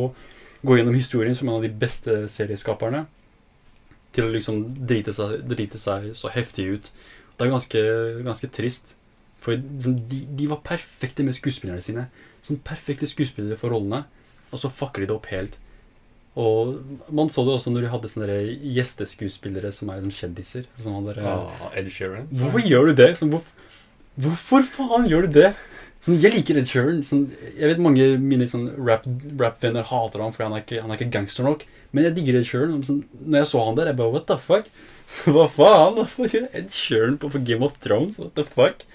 gå 0.67 0.75
gjennom 0.75 0.97
historien 0.97 1.37
som 1.37 1.47
en 1.47 1.59
av 1.61 1.63
de 1.63 1.71
beste 1.71 2.25
serieskaperne. 2.33 3.05
Til 4.11 4.25
å 4.27 4.33
liksom 4.33 4.63
drite 4.89 5.13
seg, 5.15 5.37
drite 5.47 5.79
seg 5.79 6.09
så 6.17 6.31
heftig 6.33 6.65
ut. 6.73 6.91
Det 7.37 7.45
er 7.45 7.53
ganske, 7.53 7.83
ganske 8.25 8.49
trist. 8.51 8.95
For 9.39 9.55
liksom, 9.55 10.01
de, 10.11 10.25
de 10.41 10.49
var 10.51 10.59
perfekte 10.65 11.23
med 11.23 11.37
skuespillerne 11.37 11.83
sine. 11.85 12.09
Som 12.43 12.59
perfekte 12.65 13.07
skuespillere 13.07 13.55
for 13.61 13.71
rollene. 13.71 14.03
Og 14.51 14.59
så 14.59 14.71
fucker 14.73 15.05
de 15.05 15.11
det 15.11 15.15
opp 15.15 15.29
helt. 15.31 15.55
Og 16.37 16.75
man 17.11 17.29
så 17.33 17.41
det 17.47 17.55
også 17.57 17.71
når 17.73 17.81
de 17.87 17.89
hadde 17.93 18.09
sånne 18.11 18.35
gjesteskuespillere 18.75 19.71
som 19.73 19.89
er 19.89 20.01
liksom 20.01 20.13
kjendiser. 20.19 20.67
Som 20.77 20.99
hadde, 20.99 21.15
Ah, 21.25 21.71
Ed 21.75 21.89
Sheeran. 21.91 22.27
Hvorfor 22.31 22.61
gjør 22.63 22.91
du 22.91 22.93
det? 23.01 23.09
Sånn, 23.19 23.31
hvorfor, 23.33 23.65
hvorfor 24.19 24.63
faen 24.75 25.07
gjør 25.09 25.27
du 25.27 25.39
det? 25.41 25.53
Sånn, 26.05 26.19
jeg 26.21 26.31
liker 26.37 26.59
Ed 26.61 26.69
Sheeran. 26.69 27.01
Sånn, 27.03 27.25
jeg 27.57 27.71
vet 27.73 27.81
mange 27.83 28.05
mine 28.21 28.47
sånn, 28.47 28.69
rap- 28.77 29.07
rap-venner 29.41 29.83
hater 29.89 30.21
ham 30.23 30.31
fordi 30.35 30.47
han 30.47 30.57
er, 30.59 30.63
ikke, 30.63 30.81
han 30.85 30.91
er 30.93 30.99
ikke 31.01 31.11
gangster 31.17 31.43
nok. 31.49 31.65
Men 31.91 32.05
jeg 32.07 32.15
digger 32.19 32.39
Ed 32.39 32.47
Sheeran. 32.47 32.77
Sånn, 32.87 33.03
når 33.25 33.41
jeg 33.43 33.51
så 33.51 33.65
han 33.65 33.75
der, 33.81 33.91
jeg 33.91 33.99
bare 33.99 34.13
What 34.15 34.27
the 34.31 34.37
fuck? 34.39 34.69
Hva 35.25 35.47
faen? 35.51 35.97
Hvorfor 36.03 36.29
gjør 36.31 36.47
Ed 36.53 36.69
Sheeran 36.71 37.17
på 37.19 37.31
for 37.33 37.43
Game 37.43 37.65
of 37.65 37.79
Thrones? 37.83 38.19
What 38.21 38.35
the 38.39 38.45
fuck? 38.47 38.85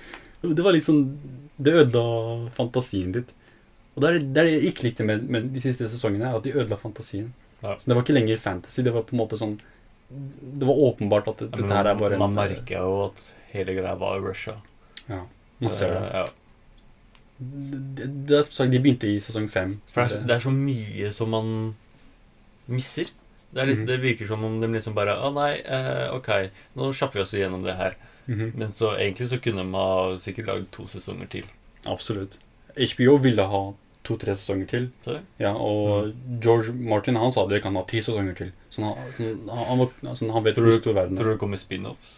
Det 0.44 0.60
var 0.64 0.76
sånn 0.84 1.04
Det 1.56 1.72
ødela 1.84 2.50
fantasien 2.56 3.12
ditt. 3.14 3.30
Og 3.94 4.02
det 4.02 4.08
er 4.10 4.18
det 4.18 4.36
er 4.42 4.44
det 4.44 4.52
jeg 4.62 4.72
ikke 4.72 4.82
likte 4.88 5.04
med, 5.06 5.28
med 5.30 5.52
de 5.54 5.60
siste 5.60 5.86
sesongene, 5.88 6.34
at 6.34 6.42
de 6.42 6.52
ødela 6.52 6.76
fantasien. 6.76 7.32
Ja. 7.62 7.76
Så 7.78 7.86
det 7.88 7.94
var 7.96 8.02
ikke 8.02 8.14
lenger 8.18 8.38
fantasy. 8.38 8.82
Det 8.82 8.92
var 8.92 9.02
på 9.02 9.14
en 9.14 9.18
måte 9.22 9.38
sånn 9.40 9.58
Det 10.10 10.66
var 10.68 10.74
åpenbart 10.74 11.28
at 11.28 11.38
det, 11.38 11.46
Ja, 11.50 11.56
dette 11.62 11.74
her 11.78 11.86
er 11.86 11.94
bare 11.94 12.18
Man 12.18 12.34
merker 12.34 12.76
jo 12.82 13.04
at 13.06 13.22
hele 13.54 13.72
greia 13.74 13.94
var 13.96 14.20
Russia. 14.20 14.56
Ja, 15.08 15.22
man 15.60 15.70
ser 15.70 15.94
det. 15.94 16.02
Eh, 16.02 16.16
Ja. 16.18 16.26
Det, 17.38 18.06
det 18.28 18.36
er 18.38 18.42
som 18.46 18.52
sagt, 18.60 18.70
De 18.72 18.78
begynte 18.80 19.08
i 19.10 19.18
sesong 19.20 19.48
fem. 19.50 19.80
For 19.90 20.04
det 20.04 20.12
er, 20.18 20.26
det- 20.26 20.36
er 20.36 20.40
så 20.44 20.50
mye 20.54 21.12
som 21.12 21.30
man 21.30 21.74
misser. 22.68 23.10
Det, 23.54 23.66
liksom, 23.66 23.84
Mhm. 23.84 23.86
det 23.86 24.00
virker 24.02 24.26
som 24.26 24.44
om 24.44 24.60
de 24.60 24.66
liksom 24.68 24.94
bare 24.94 25.14
Å 25.16 25.32
nei, 25.32 25.60
eh, 25.64 26.10
ok, 26.14 26.50
nå 26.76 26.92
kjapper 26.92 27.14
vi 27.14 27.20
oss 27.22 27.34
igjennom 27.34 27.62
det 27.62 27.74
her. 27.76 27.94
Mhm. 28.28 28.52
Men 28.56 28.68
så 28.68 28.96
egentlig 28.98 29.28
så 29.28 29.38
kunne 29.40 29.64
man 29.64 30.18
sikkert 30.18 30.46
lagd 30.46 30.70
to 30.72 30.82
sesonger 30.86 31.28
til. 31.28 31.44
Absolutt. 31.86 32.38
HBO 32.76 33.16
ville 33.18 33.42
ha 33.42 33.72
to-tre 34.04 34.34
sesonger 34.36 34.68
til. 34.68 34.86
Ja, 35.40 35.54
og 35.56 36.12
George 36.44 36.72
Martin 36.76 37.16
han 37.16 37.32
sa 37.32 37.46
dere 37.48 37.62
kan 37.64 37.74
ha 37.78 37.82
ti 37.88 38.02
sesonger 38.04 38.36
til. 38.36 38.52
Så 38.70 38.82
han, 38.84 38.94
han, 39.18 39.48
han, 39.48 39.78
var- 39.80 39.94
altså, 40.10 40.28
han 40.32 40.44
vet 40.44 40.54
Tror 40.58 40.68
hvor 40.68 40.76
du- 40.76 40.82
stor 40.84 40.96
verden 40.98 41.16
tror 41.16 41.26
er. 41.26 41.32
du 41.32 41.36
det 41.38 41.40
kommer 41.40 41.60
spin-offs? 41.60 42.14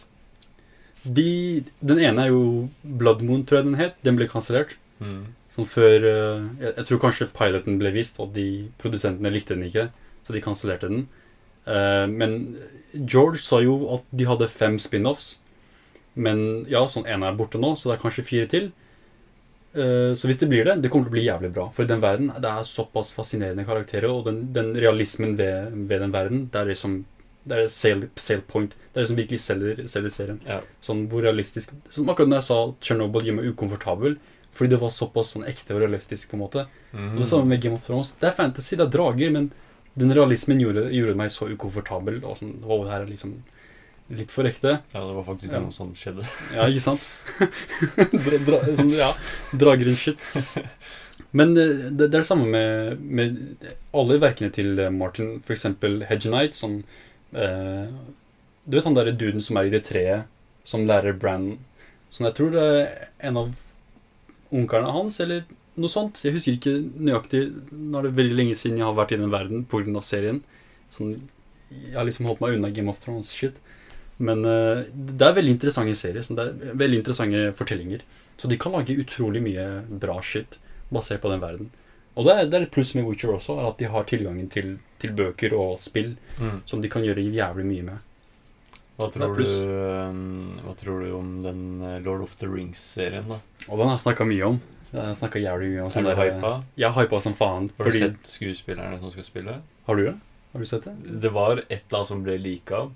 De, 1.07 1.62
den 1.87 2.01
ene 2.03 2.24
er 2.26 2.32
jo 2.32 2.68
Blood 2.82 3.22
Moon, 3.22 3.45
tror 3.47 3.61
jeg 3.61 3.68
den 3.68 3.78
het. 3.78 3.95
Den 4.03 4.16
ble 4.18 4.26
kansellert. 4.30 4.74
Mm. 4.99 5.28
Sånn 5.55 5.68
før 5.70 5.95
eh, 6.03 6.49
jeg, 6.64 6.72
jeg 6.80 6.87
tror 6.89 6.99
kanskje 7.07 7.28
piloten 7.37 7.78
ble 7.80 7.93
vist, 7.95 8.18
og 8.20 8.32
de 8.34 8.47
produsentene 8.82 9.30
likte 9.32 9.55
den 9.55 9.68
ikke. 9.68 9.87
Så 10.26 10.34
de 10.34 10.43
kansellerte 10.43 10.91
den. 10.91 11.05
Uh, 11.66 12.07
men 12.11 12.34
George 12.95 13.39
sa 13.43 13.61
jo 13.62 13.76
at 13.95 14.05
de 14.14 14.26
hadde 14.26 14.49
fem 14.51 14.76
spin-offs. 14.82 15.37
Men 16.18 16.64
ja, 16.70 16.82
sånn 16.91 17.07
ene 17.07 17.28
er 17.30 17.39
borte 17.39 17.61
nå, 17.61 17.74
så 17.78 17.91
det 17.91 17.97
er 17.99 18.03
kanskje 18.03 18.24
fire 18.26 18.51
til. 18.51 18.68
Eh, 19.76 20.14
så 20.16 20.28
hvis 20.28 20.38
det 20.40 20.48
blir 20.48 20.64
det, 20.64 20.78
det 20.80 20.90
kommer 20.92 21.08
til 21.08 21.12
å 21.12 21.16
bli 21.18 21.26
jævlig 21.26 21.50
bra. 21.52 21.66
For 21.74 21.84
i 21.84 21.90
den 21.90 22.00
verden, 22.00 22.30
det 22.40 22.48
er 22.52 22.68
såpass 22.68 23.12
fascinerende 23.12 23.66
karakterer, 23.68 24.08
og 24.08 24.24
den, 24.30 24.46
den 24.56 24.72
realismen 24.78 25.36
ved, 25.36 25.76
ved 25.90 26.00
den 26.04 26.14
verden, 26.14 26.46
det 26.52 26.62
er 26.62 26.72
det 26.72 26.78
som 26.80 27.02
det 27.46 27.58
er 27.58 27.68
sale, 27.70 28.08
sale 28.18 28.42
point. 28.42 28.72
Det 28.74 28.98
er 28.98 29.04
det 29.04 29.10
som 29.10 29.18
virkelig 29.20 29.38
selger, 29.44 29.82
selger 29.90 30.12
serien. 30.12 30.40
Ja. 30.48 30.58
Sånn 30.82 31.04
hvor 31.12 31.22
realistisk 31.22 31.70
Som 31.94 32.08
akkurat 32.10 32.32
når 32.32 32.40
jeg 32.40 32.46
sa 32.48 32.56
Chernobyl 32.82 33.28
gjør 33.28 33.36
meg 33.36 33.52
ukomfortabel, 33.52 34.16
fordi 34.56 34.72
det 34.72 34.80
var 34.80 34.90
såpass 34.90 35.30
sånn 35.34 35.44
ekte 35.46 35.76
og 35.76 35.84
realistisk, 35.84 36.30
på 36.30 36.38
en 36.38 36.42
måte. 36.42 36.64
Mm. 36.90 37.12
Og 37.12 37.20
det 37.22 37.28
samme 37.30 37.52
med 37.52 37.62
Game 37.62 37.78
of 37.78 37.86
Thrones. 37.86 38.14
Det 38.18 38.30
er 38.30 38.34
fantasy, 38.34 38.74
det 38.74 38.88
er 38.88 38.94
drager, 38.96 39.30
men 39.36 39.50
den 40.00 40.14
realismen 40.16 40.60
gjorde, 40.60 40.88
gjorde 40.96 41.18
meg 41.20 41.30
så 41.32 41.46
ukomfortabel. 41.52 42.18
Og 42.24 42.40
sånn, 42.40 42.56
wow, 42.64 42.82
det 42.82 42.94
her 42.94 43.04
er 43.04 43.12
liksom 43.12 43.36
litt 44.11 44.30
for 44.30 44.46
ekte. 44.46 44.76
Ja, 44.92 45.00
det 45.02 45.14
var 45.16 45.24
faktisk 45.26 45.52
Ja. 45.52 45.61
noe 45.61 45.72
som 45.74 45.92
skjedde. 45.98 46.22
Ja, 46.54 46.66
ikke 46.70 46.84
sant? 46.84 47.02
dra, 48.26 48.38
dra, 48.46 48.61
sånn, 48.78 48.92
ja, 48.94 49.09
drager 49.59 49.88
and 49.90 49.98
shit. 49.98 50.18
Men 51.36 51.57
eh, 51.59 51.72
det, 51.90 52.07
det 52.07 52.14
er 52.14 52.22
det 52.22 52.28
samme 52.28 52.46
med, 52.52 53.00
med 53.02 53.66
alle 53.96 54.18
verkene 54.22 54.52
til 54.54 54.78
eh, 54.78 54.90
Martin. 54.94 55.36
Eksempel 55.50 56.04
Hedge 56.09 56.30
Knight, 56.30 56.54
som 56.57 56.78
eh, 57.34 57.88
Du 58.64 58.76
vet 58.78 58.86
han 58.86 58.96
derre 58.96 59.12
duden 59.16 59.42
som 59.42 59.59
er 59.61 59.68
i 59.68 59.74
det 59.74 59.84
treet, 59.88 60.26
som 60.66 60.86
lærer 60.86 61.14
Brann 61.18 61.57
Som 62.11 62.26
jeg 62.26 62.34
tror 62.38 62.50
det 62.54 62.62
er 62.62 63.09
en 63.28 63.36
av 63.42 63.54
onklene 64.54 64.92
hans, 64.94 65.18
eller 65.20 65.42
noe 65.76 65.90
sånt. 65.92 66.22
Jeg 66.24 66.32
husker 66.36 66.54
ikke 66.57 66.76
nøyaktig. 67.02 67.40
Nå 67.74 67.98
er 67.98 68.07
det 68.07 68.14
veldig 68.16 68.36
lenge 68.38 68.54
siden 68.57 68.78
jeg 68.80 68.86
har 68.86 68.94
vært 68.96 69.12
i 69.12 69.18
den 69.20 69.32
verden 69.34 69.64
pga. 69.68 70.00
serien. 70.07 70.38
Sånn, 70.94 71.16
jeg 71.74 71.96
har 71.98 72.07
liksom 72.07 72.28
holdt 72.30 72.40
meg 72.40 72.54
unna 72.57 72.70
Game 72.72 72.88
of 72.88 73.02
Thrones-shit. 73.02 73.59
Men 74.18 74.44
eh, 74.48 74.84
det 74.92 75.26
er 75.26 75.34
veldig 75.36 75.52
interessante 75.58 75.94
serier. 75.98 76.22
Så 76.24 76.36
det 76.38 76.46
er 76.46 76.76
veldig 76.80 77.00
interessante 77.02 77.42
fortellinger. 77.58 78.00
Så 78.40 78.48
de 78.48 78.56
kan 78.60 78.72
lage 78.72 78.96
utrolig 79.00 79.42
mye 79.44 79.66
bra 80.00 80.20
shit 80.22 80.58
basert 80.92 81.20
på 81.20 81.30
den 81.32 81.40
verden. 81.42 81.70
Og 82.16 82.24
det 82.24 82.32
er, 82.32 82.46
det 82.48 82.60
er 82.62 82.66
pluss 82.72 82.94
med 82.96 83.04
Witcher 83.04 83.34
også, 83.34 83.58
er 83.60 83.66
at 83.68 83.78
de 83.78 83.88
har 83.92 84.04
tilgangen 84.08 84.48
til, 84.48 84.78
til 85.02 85.12
bøker 85.12 85.52
og 85.56 85.78
spill 85.82 86.14
Mm. 86.40 86.60
som 86.68 86.80
de 86.82 86.88
kan 86.92 87.02
gjøre 87.04 87.22
jævlig 87.32 87.64
mye 87.64 87.82
med. 87.84 87.98
Hva, 88.96 89.06
tror 89.12 89.36
du, 89.36 89.44
um, 89.44 90.52
hva 90.64 90.72
tror 90.80 91.00
du 91.04 91.10
om 91.16 91.30
den 91.44 91.60
eh, 91.84 91.98
Lord 92.04 92.22
of 92.24 92.36
the 92.40 92.46
Rings-serien, 92.48 93.26
da? 93.28 93.38
Og 93.68 93.76
den 93.80 93.88
har 93.90 93.96
jeg 93.98 94.04
snakka 94.06 94.24
mye 94.28 94.46
om. 94.48 94.58
Jeg 94.92 95.00
har 95.02 95.16
snakket 95.18 95.42
jævlig 95.44 95.68
mye 95.74 95.82
om 95.84 95.90
du 95.92 96.02
der- 96.08 96.20
hypa? 96.22 96.52
Jeg 96.80 96.92
hypa 96.96 97.20
som 97.20 97.34
faen. 97.36 97.70
Har 97.76 97.84
du 97.84 97.90
Fordi, 97.90 97.98
sett 98.06 98.30
skuespillerne 98.32 99.00
som 99.00 99.10
skal 99.12 99.24
spille? 99.28 99.58
Har 99.86 99.96
du 100.00 100.04
det? 100.06 100.14
Har 100.52 100.60
du 100.60 100.66
sett 100.70 100.84
det? 100.88 100.94
Det 101.20 101.32
var 101.32 101.58
et 101.58 101.82
eller 101.82 101.98
annet 101.98 102.08
som 102.08 102.22
ble 102.24 102.38
lika. 102.40 102.86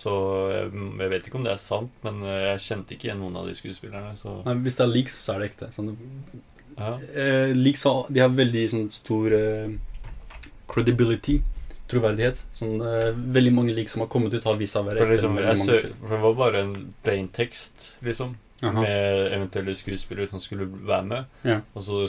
Så 0.00 0.12
jeg, 0.48 0.70
jeg 1.02 1.12
vet 1.12 1.28
ikke 1.28 1.36
om 1.36 1.44
det 1.44 1.52
er 1.52 1.60
sant, 1.60 1.92
men 2.06 2.22
eh, 2.24 2.40
jeg 2.46 2.64
kjente 2.70 2.96
ikke 2.96 3.10
igjen 3.10 3.20
noen 3.20 3.36
av 3.36 3.48
de 3.50 3.56
skuespillerne. 3.58 4.14
Så 4.16 4.38
Nei, 4.46 4.56
hvis 4.64 4.78
det 4.78 4.84
er 4.86 4.92
leaks, 4.94 5.16
så 5.20 5.34
er 5.34 5.42
det 5.42 5.50
ekte. 5.50 5.68
Sånn, 5.76 5.90
ja. 6.78 6.94
eh, 7.12 7.52
leaks 7.56 7.84
har, 7.88 8.06
de 8.08 8.22
har 8.24 8.32
veldig 8.32 8.62
sånn 8.72 8.86
stor 8.94 9.36
eh, 9.36 9.74
credibility, 10.72 11.40
troverdighet. 11.90 12.40
Sånn, 12.56 12.78
eh, 12.86 13.10
veldig 13.36 13.52
mange 13.58 13.74
leaks 13.76 13.96
som 13.96 14.06
har 14.06 14.10
kommet 14.12 14.32
ut, 14.32 14.46
har 14.48 14.56
vist 14.60 14.78
seg 14.78 14.86
å 14.86 14.88
være 14.88 15.04
ekte. 15.04 15.18
liksom, 15.18 15.36
jeg 15.44 15.92
for 16.00 16.14
det 16.14 16.22
var 16.24 16.38
bare 16.38 16.64
en 16.64 16.72
plain 17.04 17.28
tekst, 17.36 17.90
liksom. 18.06 18.38
Aha. 18.60 18.82
Med 18.84 19.34
eventuelle 19.34 19.72
skuespillere 19.76 20.28
som 20.28 20.40
skulle 20.40 20.66
være 20.68 21.04
med. 21.08 21.36
Ja. 21.48 21.60
Og 21.76 21.84
så 21.84 22.00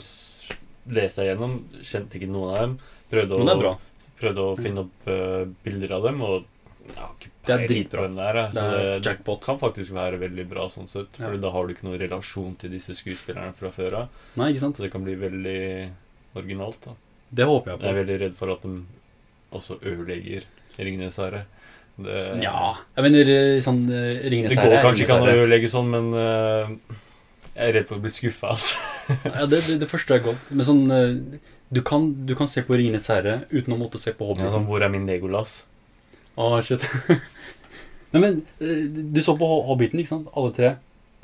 leste 0.91 1.23
jeg 1.23 1.33
gjennom, 1.35 1.59
kjente 1.79 2.19
ikke 2.19 2.31
noen 2.31 2.55
av 2.55 2.63
dem. 2.63 2.73
Prøvde 3.11 3.39
å, 3.39 3.75
prøvde 4.19 4.47
å 4.47 4.57
finne 4.59 4.83
opp 4.83 5.07
uh, 5.07 5.43
bilder 5.63 5.95
av 5.95 6.09
dem, 6.09 6.19
og 6.27 6.89
jeg 6.89 6.97
har 6.99 7.13
ikke 7.15 7.30
Det 7.45 7.53
er 7.55 7.67
dritbra. 7.67 8.05
er. 8.05 8.39
Det 8.53 8.55
så 8.55 8.65
det, 8.69 9.05
jackpot. 9.05 9.41
kan 9.43 9.59
faktisk 9.59 9.93
være 9.95 10.19
veldig 10.21 10.45
bra 10.49 10.67
sånn 10.69 10.87
sett. 10.89 11.15
For 11.17 11.33
Ja. 11.33 11.37
da 11.41 11.49
har 11.49 11.67
du 11.67 11.73
ikke 11.73 11.87
noen 11.87 11.99
relasjon 11.99 12.55
til 12.57 12.69
disse 12.69 12.93
skuespillerne 12.93 13.53
fra 13.55 13.71
før 13.71 13.93
av. 14.01 14.09
Nei, 14.35 14.51
ikke 14.51 14.59
sant? 14.59 14.77
Så 14.77 14.83
det 14.83 14.91
kan 14.91 15.03
bli 15.03 15.15
veldig 15.15 15.91
originalt. 16.35 16.81
da 16.85 16.91
Det 17.33 17.45
håper 17.45 17.71
jeg 17.71 17.79
på. 17.79 17.83
Jeg 17.83 17.91
er 17.95 18.03
veldig 18.03 18.19
redd 18.21 18.35
for 18.35 18.51
at 18.51 18.61
de 18.61 18.85
også 19.51 19.79
ødelegger 19.81 20.43
Ringenes 20.77 21.17
herre. 21.17 21.45
Det, 21.97 22.41
Ja. 22.41 22.77
Jeg 22.95 23.03
mener 23.03 23.29
eh, 23.29 23.61
sånn 23.61 23.89
eh, 23.89 24.21
herre 24.21 24.47
det 24.47 24.55
går 24.55 24.81
kanskje 24.85 25.03
ikke 25.05 25.15
an 25.15 25.21
å 25.21 25.25
Ringenes 25.25 25.43
ødelegge 25.43 25.69
sånn, 25.69 25.89
men 25.89 26.13
uh, 26.13 26.69
jeg 27.55 27.67
er 27.67 27.73
redd 27.73 27.87
for 27.87 27.97
å 27.97 28.01
bli 28.01 28.09
skuffa. 28.09 28.53
Altså. 28.55 28.77
Ja, 29.25 29.45
det, 29.45 29.59
det, 29.67 29.79
det 29.81 29.89
forstår 29.89 30.19
jeg 30.19 30.23
godt. 30.29 30.51
Men 30.51 30.65
sånn 30.65 30.85
du 31.71 31.81
kan, 31.81 32.25
du 32.25 32.35
kan 32.35 32.47
se 32.47 32.61
på 32.63 32.75
Ringenes 32.75 33.07
herre 33.11 33.41
uten 33.49 33.73
å 33.73 33.79
måtte 33.79 33.99
se 33.99 34.13
på 34.15 34.27
Ja, 34.37 34.51
sånn, 34.51 34.67
hvor 34.67 34.83
er 34.83 34.91
min 34.91 35.07
Legolas? 35.07 35.63
Å, 36.39 36.61
shit. 36.65 36.83
Nei, 38.11 38.19
men 38.21 38.39
eh, 38.59 38.85
du 39.11 39.21
så 39.23 39.35
på 39.39 39.47
Hobbiten, 39.67 39.99
ikke 40.01 40.13
sant? 40.13 40.31
Alle 40.37 40.51
tre. 40.55 40.71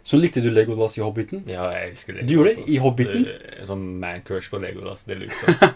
Så 0.07 0.15
likte 0.19 0.39
du 0.43 0.49
Legolas 0.53 0.95
i 0.97 1.03
Hobbiten? 1.03 1.41
Ja, 1.51 1.65
jeg 1.75 1.91
elsker 1.91 2.15
Legolas. 2.15 2.29
Du 2.29 2.35
gjorde 2.37 2.53
det 2.55 2.67
i 2.71 2.77
Hobbiten? 2.79 3.25
Det, 3.27 3.65
sånn 3.67 3.85
man-crush 3.99 4.47
på 4.53 4.61
Legolas. 4.63 5.03
Det. 5.07 5.17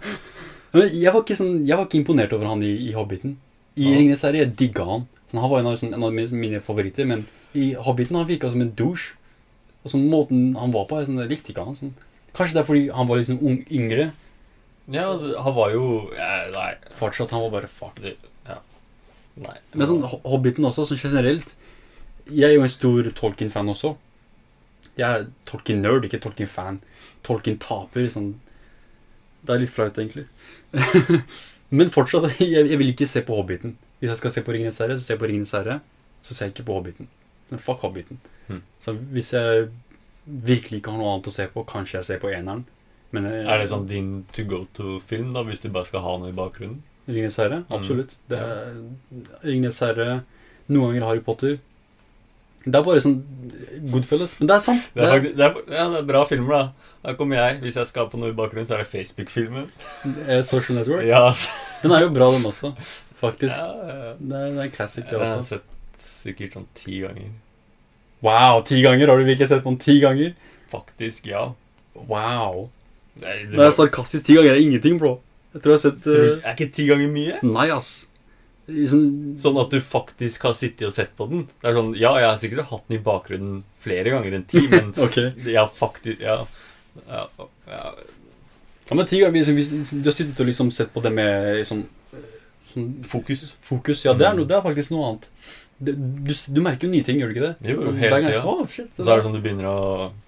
Men 0.76 0.88
jeg 0.96 1.12
var 1.12 1.26
ikke, 1.26 1.36
sånn, 1.36 1.58
jeg 1.68 1.76
var 1.80 1.88
ikke 1.90 2.00
imponert 2.00 2.36
over 2.38 2.48
han 2.48 2.64
i, 2.64 2.72
i 2.88 2.94
Hobbiten. 2.96 3.36
I 3.76 3.90
Ja. 3.90 3.98
Ringenes 4.00 4.24
herre 4.28 4.40
jeg 4.46 4.54
digga 4.60 4.86
han. 4.88 5.04
Sånn, 5.32 5.42
han 5.44 5.52
var 5.52 5.60
en 5.62 5.68
av, 5.72 5.76
sånn, 5.80 5.92
en 5.96 6.06
av 6.08 6.16
mine, 6.16 6.60
favoritter, 6.64 7.08
men 7.08 7.26
i 7.56 7.74
Hobbiten 7.76 8.16
han 8.20 8.28
virka 8.30 8.52
som 8.52 8.64
en 8.64 8.72
douche. 8.80 9.18
Og 9.84 9.92
sånn 9.92 10.08
måten 10.12 10.52
han 10.60 10.72
var 10.76 10.88
på, 10.88 11.00
jeg, 11.02 11.10
sånn, 11.10 11.20
jeg 11.24 11.32
likte 11.34 11.52
ikke 11.52 11.68
han. 11.68 11.76
Sånn. 11.76 11.94
Kanskje 12.38 12.56
det 12.56 12.64
er 12.64 12.68
fordi 12.72 12.84
han 12.96 13.08
var 13.12 13.20
liksom 13.20 13.40
ung, 13.44 13.62
yngre. 13.68 14.12
ja, 14.96 15.08
han 15.12 15.56
var 15.58 15.72
jo 15.76 15.86
ja, 16.16 16.30
Nei. 16.56 16.70
Fortsatt 17.00 17.34
han 17.36 17.44
var 17.48 17.56
bare 17.58 17.72
fucked. 17.72 18.28
Nei. 19.42 19.58
Men 19.74 19.90
sånn 19.90 20.04
Hobbiten 20.06 20.68
også, 20.68 20.86
sånn 20.86 21.00
generelt 21.02 21.56
Jeg 22.30 22.52
er 22.52 22.56
jo 22.56 22.66
en 22.66 22.72
stor 22.72 23.08
Tolkien-fan 23.18 23.72
også. 23.72 23.96
Jeg 25.00 25.08
er 25.08 25.28
Tolkien-nerd, 25.50 26.06
ikke 26.08 26.20
Tolkien-fan. 26.22 26.82
Tolkien-taper. 27.26 28.10
Sånn. 28.14 28.34
Det 29.42 29.56
er 29.56 29.64
litt 29.64 29.74
flaut, 29.74 29.98
egentlig. 29.98 30.28
Men 31.78 31.92
fortsatt, 31.94 32.30
jeg, 32.44 32.68
jeg 32.70 32.80
vil 32.80 32.94
ikke 32.94 33.10
se 33.10 33.24
på 33.26 33.38
Hobbiten. 33.40 33.78
Hvis 34.02 34.14
jeg 34.14 34.22
skal 34.22 34.36
se 34.36 34.44
på 34.46 34.54
Ringenes 34.56 34.80
herre, 34.82 34.98
så 34.98 35.06
ser 35.06 35.16
jeg 35.16 35.24
på 35.24 35.32
Ringenes 35.32 35.56
herre. 35.58 35.80
Så 36.26 36.36
ser 36.36 36.50
jeg 36.50 36.56
ikke 36.56 36.68
på 36.70 36.78
Hobbiten. 36.78 37.10
Men 37.52 37.64
fuck 37.64 37.84
Hobbiten. 37.86 38.22
Hmm. 38.48 38.62
Så 38.84 38.94
hvis 39.14 39.34
jeg 39.34 39.70
virkelig 40.26 40.82
ikke 40.82 40.94
har 40.94 41.02
noe 41.02 41.16
annet 41.16 41.30
å 41.32 41.36
se 41.36 41.48
på, 41.52 41.66
kanskje 41.68 42.00
jeg 42.00 42.08
ser 42.08 42.22
på 42.22 42.32
eneren. 42.32 42.64
Men 43.16 43.28
eh, 43.28 43.44
Er 43.46 43.62
det 43.62 43.72
sånn 43.72 43.88
din 43.90 44.12
to 44.36 44.46
go 44.48 44.64
to-film, 44.76 45.32
da, 45.36 45.44
hvis 45.48 45.64
du 45.64 45.70
bare 45.74 45.90
skal 45.90 46.06
ha 46.06 46.16
noe 46.22 46.32
i 46.32 46.38
bakgrunnen? 46.38 46.82
Ringenes 47.10 47.38
herre? 47.42 47.64
Mm. 47.66 47.74
Absolutt. 47.78 48.16
Det 48.30 48.40
er 48.40 48.72
Ringenes 49.48 49.82
herre, 49.84 50.22
noen 50.70 50.92
ganger 50.92 51.08
Harry 51.10 51.24
Potter. 51.26 51.60
Det 52.62 52.78
er 52.78 52.84
bare 52.86 53.02
sånn 53.02 53.18
Goodfellas. 53.90 54.36
Men 54.38 54.52
det 54.52 54.56
er 54.56 54.64
sant. 54.64 54.90
Det 54.94 55.02
er, 55.02 55.14
faktisk, 55.16 55.38
det, 55.40 55.46
er, 55.48 55.78
ja, 55.80 55.86
det 55.90 56.02
er 56.04 56.10
bra 56.12 56.22
filmer, 56.30 56.52
da. 56.54 56.90
Da 57.02 57.14
kommer 57.18 57.40
jeg. 57.40 57.62
Hvis 57.64 57.80
jeg 57.80 57.90
skal 57.90 58.10
på 58.12 58.20
noe 58.22 58.30
i 58.30 58.36
bakgrunnen, 58.38 58.68
så 58.70 58.76
er 58.78 58.84
det 58.84 58.90
Facebook-filmen. 58.92 59.72
Eh, 60.28 60.44
Social 60.46 60.78
Network. 60.78 61.06
Ja, 61.08 61.24
altså. 61.32 61.50
Den 61.82 61.96
er 61.98 62.06
jo 62.06 62.12
bra, 62.14 62.28
den 62.36 62.46
også. 62.46 62.76
Faktisk. 63.18 63.58
Ja. 63.58 63.72
Det, 64.20 64.44
er, 64.44 64.52
det 64.54 64.68
en 64.68 64.76
classic, 64.76 65.08
det 65.10 65.18
Jeg 65.18 65.32
har 65.34 65.42
sett 65.48 65.66
sikkert 65.98 66.58
sånn 66.58 66.70
ti 66.78 67.02
ganger. 67.02 67.34
Wow, 68.22 68.62
ti 68.66 68.84
ganger! 68.86 69.10
Har 69.10 69.18
du 69.18 69.26
virkelig 69.26 69.50
sett 69.50 69.66
på 69.66 69.74
den 69.74 69.82
ti 69.82 69.98
ganger? 70.04 70.38
Faktisk, 70.70 71.32
ja. 71.34 71.48
Wow. 71.98 72.68
Nei, 73.22 73.42
det 73.50 73.58
jeg 73.58 73.66
er 73.66 73.76
sarkastisk 73.76 74.30
ti 74.30 74.38
ganger, 74.38 74.54
er 74.54 74.62
ingenting, 74.62 75.02
bro. 75.02 75.18
Jeg 75.54 75.62
tror 75.62 75.74
jeg 75.74 75.78
har 75.80 75.84
sett 75.84 76.02
tror, 76.06 76.24
eh, 76.30 76.48
er 76.48 76.56
ikke 76.56 76.72
ti 76.74 76.86
ganger 76.88 77.12
mye? 77.12 77.40
Nei, 77.44 77.68
ass. 77.76 77.92
Sånn, 78.72 79.08
Sånn 79.42 79.58
at 79.60 79.74
du 79.74 79.80
faktisk 79.84 80.46
har 80.48 80.54
sittet 80.56 80.86
og 80.88 80.94
sett 80.96 81.12
på 81.18 81.26
den. 81.28 81.42
Det 81.60 81.68
er 81.72 81.76
sånn, 81.76 81.90
Ja, 82.00 82.14
jeg 82.22 82.30
har 82.30 82.38
sikkert 82.40 82.70
hatt 82.70 82.86
den 82.88 83.00
i 83.00 83.04
bakgrunnen 83.04 83.64
flere 83.84 84.14
ganger 84.14 84.38
enn 84.38 84.46
ti, 84.48 84.62
men 84.72 84.94
okay. 84.98 85.34
jeg 85.44 85.58
har 85.60 85.68
faktisk 85.76 86.22
Ja. 86.24 86.38
ja, 87.08 87.26
ja. 87.68 87.94
Ja, 88.92 88.96
men 88.96 89.06
ti 89.08 89.20
ganger, 89.20 89.44
hvis, 89.56 89.70
du 89.92 90.08
har 90.08 90.16
sittet 90.16 90.40
og 90.40 90.48
liksom 90.48 90.72
sett 90.72 90.94
på 90.94 91.02
det 91.04 91.12
med 91.16 91.66
sånn, 91.68 91.84
sånn 92.74 92.88
Fokus. 93.08 93.56
Fokus, 93.64 94.06
ja, 94.06 94.14
det 94.14 94.28
er, 94.28 94.34
Mm. 94.34 94.42
noe, 94.42 94.48
det 94.48 94.56
er 94.58 94.64
faktisk 94.66 94.92
noe 94.92 95.10
annet. 95.10 95.28
Det, 95.82 95.94
du, 95.98 96.34
du 96.54 96.62
merker 96.62 96.88
jo 96.88 96.92
nye 96.94 97.04
ting, 97.04 97.20
gjør 97.20 97.32
du 97.32 97.36
ikke 97.36 97.48
det? 97.50 97.72
Jo, 97.74 97.78
Sånn, 97.82 97.98
hele 97.98 98.20
tida. 98.22 98.34
Ja. 98.38 98.44
Oh, 98.46 98.64
så, 98.70 98.84
Så 98.94 99.08
er 99.08 99.18
det 99.18 99.26
sånn 99.26 99.34
du 99.36 99.42
begynner 99.42 99.66
å 99.72 99.78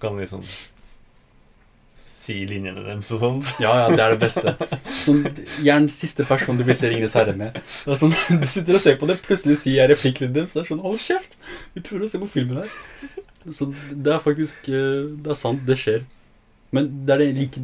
Kan 0.02 0.16
liksom 0.18 0.42
si 2.24 2.36
linjene 2.48 2.82
deres 2.86 3.10
og 3.14 3.20
sånt. 3.20 3.52
Ja, 3.62 3.74
ja, 3.82 3.86
det 3.92 4.02
er 4.02 4.14
det 4.14 4.20
beste. 4.22 4.54
Sånn, 5.04 5.22
Gjerne 5.64 5.92
siste 5.92 6.26
person 6.28 6.58
du 6.58 6.64
vil 6.66 6.76
se 6.78 6.90
Ringenes 6.90 7.16
herre 7.18 7.36
med. 7.38 7.56
Det 7.60 7.94
er 7.94 8.00
sånn, 8.00 8.14
Du 8.42 8.46
sitter 8.50 8.78
og 8.78 8.84
ser 8.84 8.98
på 9.00 9.08
det, 9.10 9.18
plutselig 9.24 9.58
sier 9.62 9.82
jeg 9.82 9.92
replikkene 9.92 10.32
deres. 10.34 10.56
Det 10.56 10.64
er 10.64 10.70
sånn 10.72 10.82
Hold 10.84 11.00
kjeft! 11.02 11.38
Vi 11.76 11.84
prøver 11.84 12.06
å 12.06 12.12
se 12.12 12.22
på 12.22 12.30
filmen 12.34 12.62
her. 12.62 12.78
Så 13.52 13.68
det 13.92 14.14
er 14.14 14.22
faktisk 14.24 14.70
eh, 14.72 15.10
Det 15.20 15.34
er 15.34 15.36
sant, 15.36 15.66
det 15.68 15.76
skjer. 15.80 16.06
Men 16.74 16.88
det 17.04 17.14
er 17.14 17.22
det 17.22 17.34
like 17.36 17.62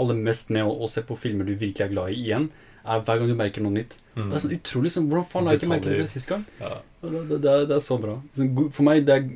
aller 0.00 0.18
mest 0.18 0.50
med 0.54 0.66
å, 0.66 0.74
å 0.84 0.90
se 0.90 1.02
på 1.06 1.16
filmer 1.18 1.46
du 1.48 1.54
virkelig 1.54 1.86
er 1.86 1.92
glad 1.92 2.12
i 2.12 2.18
igjen, 2.26 2.48
er 2.84 3.02
hver 3.06 3.20
gang 3.20 3.30
du 3.30 3.36
merker 3.38 3.64
noe 3.64 3.74
nytt. 3.74 3.96
Mm. 4.14 4.28
Det 4.28 4.36
er 4.36 4.42
sånn 4.44 4.56
utrolig 4.58 4.92
sånn, 4.94 5.06
Hvordan 5.10 5.28
faen 5.30 5.48
har 5.48 5.56
jeg 5.56 5.62
ikke 5.62 5.70
merket 5.70 6.02
det 6.02 6.10
sist 6.12 6.30
gang? 6.30 6.44
Ja. 6.60 6.76
Det, 7.00 7.12
det, 7.14 7.38
det, 7.38 7.52
er, 7.52 7.66
det 7.70 7.76
er 7.78 7.84
så 7.84 7.98
bra. 8.02 8.18
Sånn, 8.36 8.50
for 8.74 8.86
meg, 8.86 9.06
det 9.08 9.16
er 9.16 9.28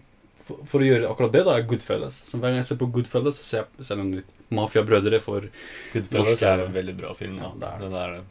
for, 0.48 0.64
for 0.68 0.84
å 0.84 0.88
gjøre 0.88 1.10
akkurat 1.10 1.34
det, 1.34 1.44
da, 1.46 1.56
er 1.56 1.68
Goodfellas. 1.70 2.22
Så 2.28 2.40
hver 2.40 2.52
gang 2.52 2.60
jeg 2.62 2.68
ser 2.70 2.80
på 2.80 2.90
Goodfellas, 2.92 3.40
så 3.40 3.46
ser 3.48 3.62
jeg, 3.62 3.86
ser 3.86 3.96
jeg 3.96 4.02
noe 4.02 4.18
nytt. 4.18 4.34
Mafiabrødre 4.55 5.20
for 5.20 5.44
Goodfellas 5.92 6.32
Norsk- 6.34 6.46
er 6.49 6.64
en 6.64 6.72
veldig 6.74 6.96
bra 6.96 7.12
film. 7.16 7.36
Ja, 7.42 7.53
det 7.61 7.68
er 7.68 7.78
det. 7.78 7.84
Den 7.88 7.99
er 8.01 8.14
det. 8.16 8.24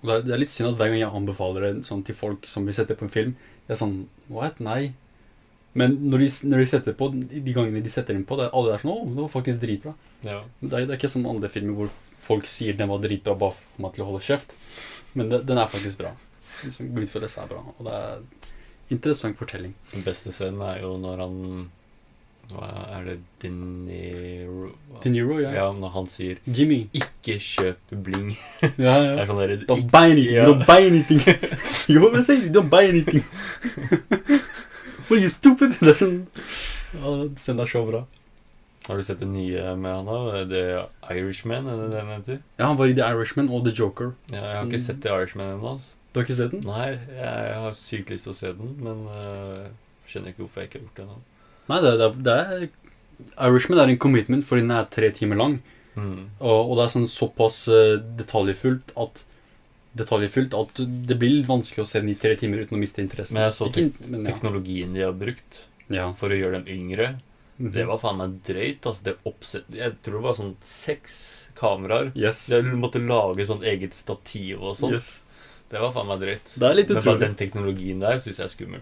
Det, 0.00 0.10
er, 0.14 0.22
det 0.24 0.32
er 0.32 0.40
litt 0.40 0.52
synd 0.54 0.70
at 0.72 0.78
hver 0.80 0.88
gang 0.94 1.02
jeg 1.02 1.12
anbefaler 1.20 1.66
det 1.66 1.86
sånn 1.88 2.02
til 2.06 2.16
folk 2.16 2.46
som 2.48 2.64
vil 2.68 2.76
sette 2.76 2.96
på 2.96 3.04
en 3.04 3.12
film, 3.12 3.34
det 3.66 3.74
er 3.76 3.80
sånn 3.82 3.96
What? 4.32 4.60
Nei. 4.64 4.92
Men 5.76 5.98
når 6.10 6.24
de, 6.24 6.28
når 6.50 6.62
de 6.64 6.68
setter 6.72 6.96
på, 6.98 7.10
de 7.14 7.52
gangene 7.54 7.82
de 7.84 7.92
setter 7.92 8.16
den 8.16 8.24
på, 8.26 8.38
det 8.40 8.48
er 8.48 8.56
alle 8.58 8.72
er 8.74 8.80
sånn 8.82 8.90
Å, 8.94 9.04
det 9.06 9.20
var 9.20 9.28
faktisk 9.36 9.60
dritbra. 9.62 9.92
Ja. 10.26 10.40
Det 10.62 10.72
er, 10.72 10.86
det 10.88 10.94
er 10.94 10.98
ikke 10.98 11.12
som 11.12 11.28
andre 11.30 11.50
filmer 11.52 11.76
hvor 11.78 11.92
folk 12.20 12.48
sier 12.50 12.74
den 12.78 12.90
var 12.90 13.02
dritbra 13.04 13.36
bare 13.38 13.54
for 13.58 13.78
å 13.78 13.84
meg 13.84 13.94
til 13.94 14.02
å 14.04 14.08
holde 14.08 14.24
kjeft. 14.26 14.56
Men 15.14 15.30
det, 15.30 15.44
den 15.46 15.60
er 15.60 15.70
faktisk 15.70 16.00
bra. 16.02 16.14
Goodfellas 16.64 17.36
er 17.40 17.52
bra, 17.52 17.60
og 17.76 17.86
det 17.86 17.94
er 18.00 18.24
interessant 18.96 19.38
fortelling. 19.38 19.76
Den 19.92 20.02
beste 20.04 20.32
scenen 20.34 20.60
er 20.66 20.82
jo 20.82 20.96
når 21.00 21.22
han 21.22 21.38
er 22.58 23.04
det 23.06 23.16
De 23.42 23.48
Niro 23.54 24.70
De 25.02 25.10
Niro, 25.10 25.38
ja. 25.40 25.50
Ja, 25.54 25.66
når 25.72 25.92
han 25.94 26.06
sier 26.10 26.36
Jimmy. 26.46 26.88
'ikke 26.92 27.38
kjøp 27.38 27.94
bling'. 27.94 28.34
Ja, 28.62 28.68
Det 28.76 28.86
ja. 28.86 29.16
er 29.22 29.26
sånn 29.30 29.38
der, 29.40 29.56
Don't 29.70 29.90
buy 29.90 30.10
anything. 30.10 30.34
Ja. 30.36 30.46
Don't 30.50 30.66
buy 30.66 30.86
anything. 30.86 31.20
you 31.88 32.00
what 32.02 32.18
I 32.18 32.22
say? 32.22 32.48
Don't 32.48 32.68
buy 32.70 32.84
anything. 32.88 33.22
What 35.10 35.18
are 35.18 35.22
you 35.22 35.28
stupid? 35.28 35.74
Ja, 35.82 37.28
Send 37.36 37.58
deg 37.58 37.68
så 37.68 37.80
bra. 37.86 38.04
Har 38.86 38.96
du 38.96 39.02
sett 39.02 39.18
det 39.20 39.28
nye 39.28 39.74
med 39.76 39.92
han 39.92 40.06
da? 40.06 40.44
The 40.50 40.62
Irishman, 41.14 41.66
er 41.66 41.76
det 41.82 41.88
det 41.92 42.00
han 42.00 42.12
heter? 42.14 42.38
Ja, 42.58 42.66
han 42.70 42.78
var 42.78 42.86
i 42.90 42.94
The 42.94 43.08
Irishman 43.12 43.50
og 43.50 43.64
The 43.66 43.74
Joker. 43.76 44.12
Ja, 44.32 44.40
jeg 44.40 44.56
har 44.56 44.66
ikke 44.70 44.80
sett 44.82 45.02
The 45.02 45.10
Irishman 45.14 45.50
ennå. 45.56 45.74
Altså. 45.76 45.92
Du 46.12 46.18
har 46.20 46.24
ikke 46.26 46.36
sett 46.38 46.54
den? 46.54 46.62
Nei, 46.66 46.86
jeg 47.18 47.58
har 47.64 47.74
sykt 47.78 48.10
lyst 48.10 48.26
til 48.26 48.32
å 48.32 48.38
se 48.38 48.52
den, 48.58 48.72
men 48.82 49.02
uh, 49.10 49.66
skjønner 50.10 50.32
ikke 50.32 50.42
hvorfor 50.46 50.62
jeg 50.64 50.70
ikke 50.70 50.78
har 50.80 50.86
gjort 50.86 50.96
det 50.96 51.04
ennå. 51.04 51.18
Nei, 51.70 51.80
det, 51.84 51.94
det, 52.00 52.10
det 52.26 52.36
er 52.36 52.68
Irishman 53.46 53.78
er 53.82 53.92
en 53.92 53.98
commitment, 54.00 54.44
fordi 54.48 54.64
den 54.64 54.74
er 54.74 54.86
tre 54.90 55.10
timer 55.16 55.38
lang. 55.40 55.58
Mm. 55.96 56.30
Og, 56.40 56.70
og 56.70 56.76
det 56.78 56.84
er 56.86 56.92
sånn 56.94 57.08
såpass 57.10 57.64
eh, 57.72 57.96
detaljfullt 58.20 58.94
at 59.00 59.24
Detaljfullt 59.90 60.52
at 60.54 60.78
det 61.08 61.16
blir 61.18 61.32
litt 61.40 61.48
vanskelig 61.48 61.82
å 61.82 61.88
se 61.90 61.98
den 61.98 62.12
i 62.12 62.14
tre 62.14 62.36
timer 62.38 62.60
uten 62.62 62.76
å 62.76 62.78
miste 62.78 63.02
interessen. 63.02 63.34
Men 63.34 63.48
jeg 63.48 63.56
så 63.56 63.66
Ikke- 63.72 64.06
men, 64.10 64.20
ja. 64.22 64.26
Teknologien 64.30 64.92
de 64.94 65.00
har 65.02 65.16
brukt 65.18 65.64
ja. 65.90 66.04
for 66.14 66.30
å 66.30 66.38
gjøre 66.38 66.60
dem 66.62 66.68
yngre, 66.70 67.08
Mhm. 67.58 67.72
det 67.74 67.86
var 67.88 67.98
faen 67.98 68.16
meg 68.16 68.36
drøyt. 68.46 68.86
Altså, 68.86 69.02
det 69.04 69.16
oppsett... 69.26 69.64
Jeg 69.74 69.96
tror 70.02 70.14
det 70.20 70.22
var 70.28 70.36
sånn 70.38 70.54
seks 70.62 71.16
kameraer. 71.58 72.12
Yes. 72.14 72.46
De 72.46 72.62
måtte 72.62 73.02
lage 73.02 73.44
sånn 73.44 73.64
eget 73.66 73.92
stativ 73.92 74.62
og 74.62 74.76
sånn. 74.78 74.94
yes. 74.94 75.24
Det 75.68 75.78
var 75.82 75.92
faen 75.92 76.06
meg 76.08 76.20
drøyt. 76.22 76.54
Det 76.54 76.70
er 76.70 76.74
litt 76.78 76.88
Men 76.94 77.02
bare 77.04 77.18
den 77.26 77.34
teknologien 77.34 78.00
der 78.00 78.16
syns 78.22 78.38
jeg 78.38 78.46
er 78.46 78.54
skummel. 78.54 78.80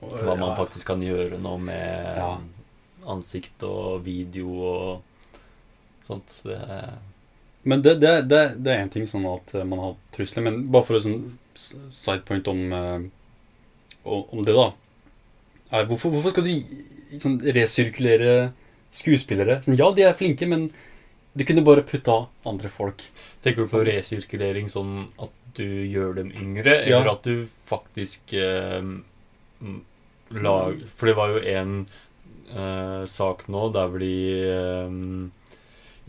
Hva 0.00 0.34
man 0.38 0.56
faktisk 0.56 0.86
kan 0.86 1.02
gjøre 1.04 1.38
nå 1.40 1.58
med 1.60 2.16
Ja. 2.16 2.38
ansikt 3.06 3.62
og 3.68 4.02
video 4.04 4.48
og 4.48 5.02
sånt. 6.06 6.40
Det 6.44 6.56
er 6.56 6.94
Men 7.64 7.82
det, 7.82 7.98
det, 8.00 8.28
det, 8.28 8.40
det 8.64 8.72
er 8.72 8.84
én 8.86 8.90
ting 8.90 9.04
sånn 9.06 9.26
at 9.28 9.54
eh, 9.54 9.64
man 9.68 9.78
har 9.78 9.96
trusler, 10.16 10.42
men 10.46 10.62
bare 10.72 10.86
for 10.88 10.96
å 10.96 11.00
sånn 11.04 11.38
sidepoint 11.92 12.48
om, 12.48 12.62
eh, 12.72 13.02
om 14.08 14.44
det, 14.46 14.54
da. 14.56 14.70
Er, 15.70 15.84
hvorfor, 15.90 16.10
hvorfor 16.14 16.32
skal 16.32 16.44
du 16.48 17.18
sånn 17.20 17.36
resirkulere 17.44 18.52
skuespillere? 18.96 19.58
Sånn, 19.62 19.76
ja, 19.76 19.90
de 19.92 20.06
er 20.08 20.16
flinke, 20.16 20.48
men 20.48 20.70
du 21.36 21.44
kunne 21.44 21.62
bare 21.62 21.84
putta 21.86 22.22
andre 22.48 22.72
folk. 22.72 23.04
Tenker 23.44 23.62
du 23.62 23.68
på 23.68 23.76
Sånn. 23.76 23.86
resirkulering 23.92 24.72
sånn 24.72 24.94
at 25.20 25.30
du 25.54 25.66
gjør 25.66 26.14
dem 26.16 26.32
yngre, 26.32 26.78
Ja. 26.88 26.96
eller 27.02 27.12
at 27.12 27.22
du 27.28 27.46
faktisk 27.68 28.32
eh, 28.40 28.80
lag 30.30 30.80
For 30.96 31.10
det 31.10 31.16
var 31.18 31.34
jo 31.34 31.40
en 31.42 31.86
uh, 32.54 33.04
sak 33.10 33.48
nå 33.48 33.68
der 33.74 33.88
hvor 33.90 34.02
de 34.02 34.14
um, 34.86 35.30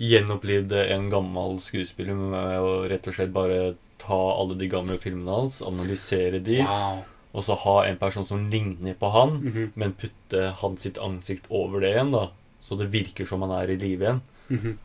gjenopplivde 0.02 0.84
en 0.94 1.10
gammel 1.12 1.60
skuespiller 1.62 2.16
med 2.18 2.60
å 2.62 2.76
rett 2.90 3.08
og 3.10 3.16
slett 3.18 3.34
bare 3.36 3.76
ta 4.02 4.18
alle 4.34 4.56
de 4.58 4.70
gamle 4.72 4.98
filmene 4.98 5.30
hans, 5.44 5.60
analysere 5.62 6.40
de, 6.42 6.62
Wow. 6.66 7.04
og 7.38 7.44
så 7.46 7.56
ha 7.66 7.76
en 7.86 8.00
person 8.02 8.26
som 8.26 8.48
ligner 8.50 8.96
på 8.98 9.12
han, 9.14 9.36
Mhm, 9.46 9.72
men 9.76 9.94
putte 9.94 10.48
hans 10.64 10.82
sitt 10.82 10.98
ansikt 10.98 11.46
over 11.50 11.82
det 11.82 11.94
igjen, 11.94 12.12
da. 12.12 12.30
Så 12.64 12.78
det 12.80 12.90
virker 12.92 13.26
som 13.28 13.42
han 13.46 13.52
er 13.52 13.70
i 13.70 13.78
live 13.78 14.02
igjen. 14.06 14.22
Mm 14.50 14.60
-hmm. 14.60 14.76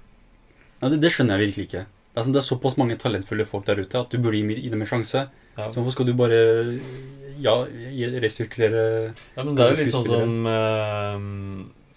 ja, 0.82 0.89
det, 0.89 1.01
det 1.01 1.12
skjønner 1.12 1.39
jeg 1.39 1.47
virkelig 1.47 1.64
ikke. 1.64 1.87
Det 1.87 2.20
er, 2.20 2.22
sånn, 2.22 2.32
det 2.32 2.39
er 2.43 2.55
såpass 2.55 2.76
mange 2.76 2.97
talentfulle 2.97 3.45
folk 3.45 3.64
der 3.66 3.80
ute 3.80 4.01
at 4.01 4.11
du 4.11 4.18
burde 4.18 4.37
gi 4.37 4.61
gi 4.62 4.68
dem 4.70 4.80
en 4.80 4.87
sjanse. 4.87 5.28
Ja. 5.57 5.70
Så 5.70 5.80
hvorfor 5.80 5.93
skal 5.93 6.07
du 6.07 6.12
bare 6.14 6.78
ja, 7.43 7.55
resirkulere 8.22 8.84
Ja, 9.37 9.43
men 9.43 9.57
det 9.57 9.64
er 9.64 9.74
jo 9.74 9.80
litt 9.80 9.93
sånn 9.93 10.07
som 10.07 10.49
uh, 10.49 11.18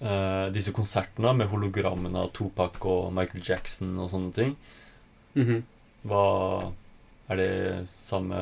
uh, 0.03 0.45
disse 0.55 0.73
konsertene 0.75 1.33
med 1.37 1.49
hologrammene 1.51 2.25
av 2.25 2.33
Topak 2.35 2.79
og 2.89 3.09
Michael 3.15 3.45
Jackson 3.45 3.95
og 3.99 4.11
sånne 4.13 4.35
ting. 4.35 4.53
Mhm. 5.37 5.63
Hva 6.09 6.27
Er 7.29 7.37
det 7.37 7.49
samme 7.85 8.37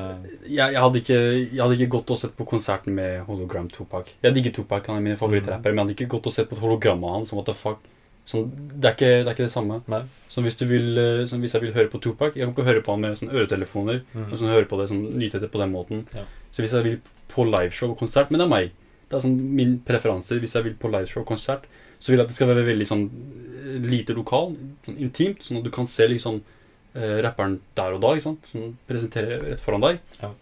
jeg, 0.46 0.56
jeg, 0.56 0.80
hadde 0.80 1.00
ikke, 1.02 1.16
jeg 1.52 1.60
hadde 1.60 1.76
ikke 1.76 1.96
gått 1.98 2.12
og 2.14 2.20
sett 2.22 2.38
på 2.38 2.46
konserten 2.48 2.96
med 2.96 3.26
hologram 3.28 3.68
Topak. 3.68 4.14
Jeg 4.24 4.38
digger 4.38 4.54
Topak, 4.56 4.88
han 4.88 5.02
er 5.02 5.04
min 5.10 5.20
favorittrapper, 5.20 5.74
men 5.74 5.82
jeg 5.82 5.84
hadde 5.84 5.96
ikke 5.98 6.12
gått 6.16 6.30
og 6.30 6.36
sett 6.36 6.48
på 6.48 6.56
et 6.56 6.64
hologram 6.64 7.04
av 7.04 7.18
han. 7.18 7.26
Som 7.28 7.42
what 7.42 7.50
the 7.50 7.58
fuck 7.58 7.84
sånn, 8.28 8.48
det, 8.52 8.90
er 8.90 8.96
ikke, 8.96 9.12
det 9.24 9.30
er 9.30 9.36
ikke 9.36 9.48
det 9.48 9.54
samme. 9.54 9.80
Nei. 9.92 10.02
Så 10.32 10.44
hvis, 10.46 10.58
du 10.60 10.66
vil, 10.70 10.90
eh, 11.00 11.24
sånn, 11.30 11.44
hvis 11.44 11.56
jeg 11.56 11.64
vil 11.64 11.76
høre 11.78 11.92
på 11.92 12.02
Tupac 12.04 12.36
Jeg 12.36 12.44
kan 12.46 12.54
ikke 12.54 12.68
høre 12.68 12.84
på 12.84 12.94
han 12.94 13.06
med 13.06 13.20
sånn 13.20 13.32
øretelefoner. 13.32 14.04
Mm. 14.14 14.26
Og 14.28 14.36
sånn, 14.36 14.52
høre 14.52 14.70
på 14.70 14.80
det, 14.82 14.90
sånn, 14.92 15.06
nyte 15.18 15.42
det 15.44 15.52
på 15.54 15.62
den 15.62 15.72
måten. 15.74 16.04
Ja. 16.16 16.26
Så 16.52 16.64
hvis 16.64 16.76
jeg 16.76 16.88
vil 16.88 17.00
på 17.32 17.46
liveshow 17.48 17.94
og 17.94 18.00
konsert 18.00 18.32
Men 18.32 18.42
det 18.42 18.48
er 18.48 18.54
meg. 18.54 18.76
Det 19.08 19.18
er 19.18 19.24
sånn 19.24 19.38
min 19.56 19.78
preferanse. 19.88 20.40
Hvis 20.44 20.58
jeg 20.58 20.68
vil 20.68 20.76
på 20.80 20.92
liveshow 20.92 21.24
og 21.24 21.30
konsert, 21.32 21.68
så 21.98 22.12
vil 22.12 22.20
jeg 22.20 22.28
at 22.28 22.34
det 22.34 22.38
skal 22.38 22.52
være 22.52 22.66
veldig 22.68 22.88
sånn 22.90 23.06
eh, 23.08 23.78
lite 23.88 24.16
lokal, 24.18 24.54
sånn 24.86 25.00
intimt, 25.02 25.46
sånn 25.46 25.62
at 25.62 25.66
du 25.66 25.72
kan 25.74 25.88
se 25.90 26.06
liksom 26.12 26.42
eh, 26.94 27.18
rapperen 27.26 27.58
der 27.80 27.96
og 27.96 28.04
da, 28.04 28.12
ikke 28.14 28.28
sant? 28.28 28.52
Sånn, 28.52 28.76
presentere 28.90 29.40
rett 29.46 29.64
foran 29.64 29.86
deg. 29.86 30.04
Ja. 30.20 30.34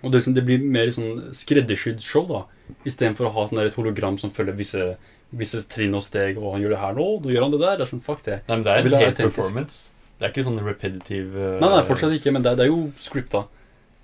Og 0.00 0.10
det, 0.10 0.18
liksom, 0.18 0.36
det 0.36 0.44
blir 0.48 0.64
mer 0.64 0.90
sånn 0.94 1.30
skreddersydd 1.36 2.02
show, 2.04 2.26
da. 2.28 2.44
Istedenfor 2.88 3.28
å 3.28 3.32
ha 3.36 3.46
sånn 3.48 3.60
der 3.60 3.70
et 3.70 3.78
hologram 3.78 4.18
som 4.20 4.32
følger 4.34 4.58
visse, 4.58 4.90
visse 5.30 5.62
trinn 5.70 5.94
og 5.94 6.02
steg, 6.04 6.40
og 6.40 6.56
han 6.56 6.64
gjør 6.64 6.74
det 6.74 6.82
her 6.82 6.98
nå, 6.98 7.06
nå 7.22 7.32
gjør 7.32 7.46
han 7.46 7.54
det 7.54 7.62
der. 7.62 7.78
Det 7.78 7.86
er 7.86 7.90
sånn, 7.92 8.02
fuck 8.04 8.22
det. 8.26 8.42
Nei, 8.48 8.58
men 8.58 8.66
det 8.66 8.74
er 8.74 8.90
en 8.90 8.98
hel 9.04 9.16
performance. 9.18 9.80
Det 10.20 10.26
er 10.26 10.34
ikke 10.34 10.44
sånn 10.50 10.60
repetitive 10.60 11.32
uh... 11.32 11.56
Nei, 11.62 11.70
nei, 11.72 11.80
fortsatt 11.88 12.12
ikke, 12.18 12.34
men 12.34 12.44
det, 12.44 12.52
det 12.58 12.66
er 12.66 12.72
jo 12.72 12.82
scripta. 13.00 13.46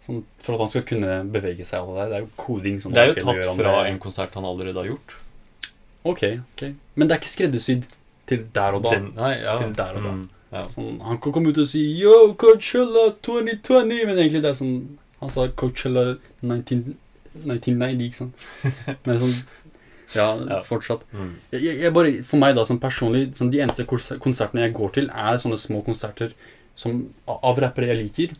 Sånn, 0.07 0.23
for 0.41 0.57
at 0.57 0.65
han 0.65 0.71
skal 0.73 0.85
kunne 0.87 1.19
bevege 1.35 1.67
seg 1.67 1.85
og 1.85 1.97
det 1.97 2.07
der. 2.07 2.13
Det 2.13 2.19
er 2.19 2.25
jo 2.25 2.31
koding. 2.41 2.79
som 2.81 2.95
Det 2.95 3.03
er 3.03 3.11
jo 3.11 3.17
ok, 3.17 3.23
gjør 3.27 3.43
tatt 3.43 3.59
fra 3.61 3.75
en 3.91 4.01
konsert 4.03 4.39
han 4.39 4.49
allerede 4.49 4.81
har 4.81 4.91
gjort. 4.93 5.17
Ok, 6.07 6.23
ok. 6.55 6.65
Men 6.95 7.09
det 7.09 7.17
er 7.17 7.21
ikke 7.21 7.33
skreddersydd 7.33 7.89
til 8.31 8.47
der 8.55 8.79
og 8.79 8.87
da. 8.87 8.95
Den, 8.95 9.11
nei, 9.17 9.33
ja. 9.43 9.57
Til 9.61 9.75
der 9.77 9.99
og 9.99 10.07
da. 10.07 10.13
Mm, 10.15 10.23
ja. 10.55 10.63
Sånn, 10.71 11.01
han 11.03 11.19
kan 11.23 11.35
komme 11.35 11.51
ut 11.51 11.59
og 11.59 11.69
si 11.69 11.83
Yo, 11.99 12.15
Coachella 12.39 13.09
2020, 13.27 14.07
men 14.07 14.15
egentlig 14.15 14.45
det 14.45 14.53
er 14.53 14.61
sånn 14.61 14.77
Han 15.19 15.33
sa 15.33 15.47
Coachella 15.59 16.05
19, 16.45 16.95
1990, 17.43 18.03
ikke 18.07 18.19
sant? 18.21 18.49
Men 19.09 19.21
sånn 19.23 19.33
Ja, 20.15 20.37
Ja. 20.37 20.63
fortsatt. 20.63 21.03
Mm. 21.13 21.33
Jeg, 21.53 21.81
jeg, 21.83 21.93
bare, 21.93 22.23
for 22.23 22.39
meg, 22.39 22.55
da, 22.55 22.65
sånn 22.65 22.81
personlig 22.81 23.35
sånn, 23.35 23.51
De 23.51 23.59
eneste 23.59 23.85
konsertene 23.87 24.63
jeg 24.63 24.75
går 24.77 24.93
til, 24.95 25.09
er 25.11 25.39
sånne 25.43 25.59
små 25.59 25.83
konserter 25.85 26.33
som, 26.77 27.09
av 27.27 27.59
rappere 27.59 27.89
jeg 27.91 28.03
liker. 28.05 28.37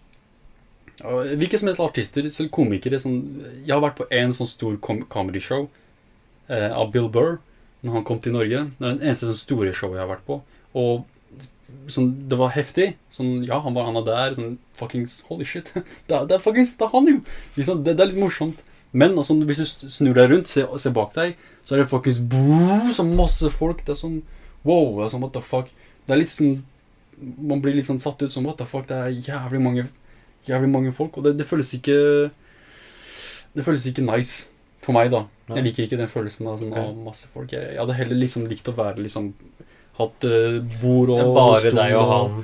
Og 1.05 1.35
Hvilke 1.37 1.59
som 1.59 1.69
helst 1.69 1.83
artister, 1.85 2.29
selv 2.33 2.51
komikere. 2.55 3.01
Sånn, 3.03 3.19
jeg 3.65 3.75
har 3.75 3.83
vært 3.85 3.99
på 3.99 4.07
en 4.11 4.33
sånn 4.37 4.49
stor 4.49 4.79
comedy-show 4.81 5.67
eh, 6.49 6.71
av 6.73 6.93
Bill 6.95 7.09
Burr 7.13 7.39
når 7.85 7.93
han 7.99 8.07
kom 8.09 8.21
til 8.23 8.33
Norge. 8.33 8.71
Det 8.79 8.87
er 8.87 8.95
den 8.97 9.03
eneste 9.05 9.29
sånn 9.29 9.39
store 9.43 9.75
showet 9.77 9.99
jeg 9.99 10.05
har 10.07 10.15
vært 10.15 10.25
på. 10.27 10.41
Og 10.77 11.05
sånn, 11.93 12.13
det 12.31 12.39
var 12.41 12.55
heftig. 12.55 12.95
Sånn, 13.15 13.45
ja, 13.47 13.61
han 13.63 13.77
var 13.77 13.89
han 13.91 13.99
er 14.01 14.07
der. 14.09 14.35
Sånn, 14.39 14.57
fuckings, 14.79 15.21
holy 15.29 15.47
shit. 15.49 15.73
Det 16.09 16.17
er, 16.17 16.25
det 16.27 16.39
er 16.39 16.43
fuckings, 16.43 16.75
det 16.79 16.89
er 16.89 16.95
han 16.95 17.11
jo! 17.11 17.21
Liksom. 17.59 17.85
Det, 17.85 17.97
det 17.99 18.05
er 18.07 18.13
litt 18.15 18.23
morsomt. 18.23 18.65
Men 18.93 19.17
altså, 19.19 19.35
hvis 19.49 19.77
du 19.81 19.91
snur 19.91 20.17
deg 20.17 20.31
rundt, 20.31 20.51
se, 20.51 20.65
ser 20.81 20.95
bak 20.97 21.15
deg, 21.17 21.37
så 21.67 21.75
er 21.75 21.83
det 21.83 21.91
fuckings 21.91 22.21
boo, 22.23 22.93
så 22.95 23.05
masse 23.07 23.51
folk. 23.53 23.83
Det 23.85 23.97
er 23.97 24.01
sånn 24.01 24.21
wow. 24.67 25.01
Det 25.01 25.07
er 25.07 25.13
sånn, 25.15 25.25
what 25.27 25.35
the 25.35 25.45
fuck. 25.45 25.71
Det 26.07 26.15
er 26.15 26.23
litt 26.23 26.33
sånn 26.33 26.59
Man 27.17 27.63
blir 27.65 27.73
litt 27.73 27.87
sånn 27.89 28.01
satt 28.03 28.21
ut 28.21 28.33
som 28.33 28.45
what 28.47 28.59
the 28.61 28.67
fuck. 28.69 28.87
Det 28.89 28.97
er 28.97 29.15
jævlig 29.15 29.63
mange 29.63 29.87
Jævlig 30.47 30.69
mange 30.71 30.93
folk. 30.95 31.17
Og 31.19 31.27
det, 31.27 31.37
det 31.41 31.47
føles 31.49 31.73
ikke 31.75 31.97
Det 33.57 33.65
føles 33.67 33.87
ikke 33.91 34.05
nice 34.07 34.53
for 34.85 34.95
meg, 34.95 35.11
da. 35.11 35.25
Jeg 35.51 35.65
liker 35.67 35.87
ikke 35.87 35.99
den 35.99 36.11
følelsen 36.11 36.47
av 36.47 36.61
sånn, 36.61 36.71
okay. 36.71 36.91
av 36.93 36.99
masse 37.03 37.27
folk. 37.33 37.51
Jeg, 37.51 37.73
jeg 37.73 37.81
hadde 37.81 37.97
heller 37.99 38.21
liksom 38.21 38.45
likt 38.47 38.69
å 38.71 38.75
være 38.77 39.03
liksom 39.03 39.33
Hatt 39.97 40.27
eh, 40.29 40.59
bord 40.83 41.11
og 41.15 41.31
bare 41.37 41.71
deg 41.73 41.95
og 41.97 42.11
han. 42.11 42.35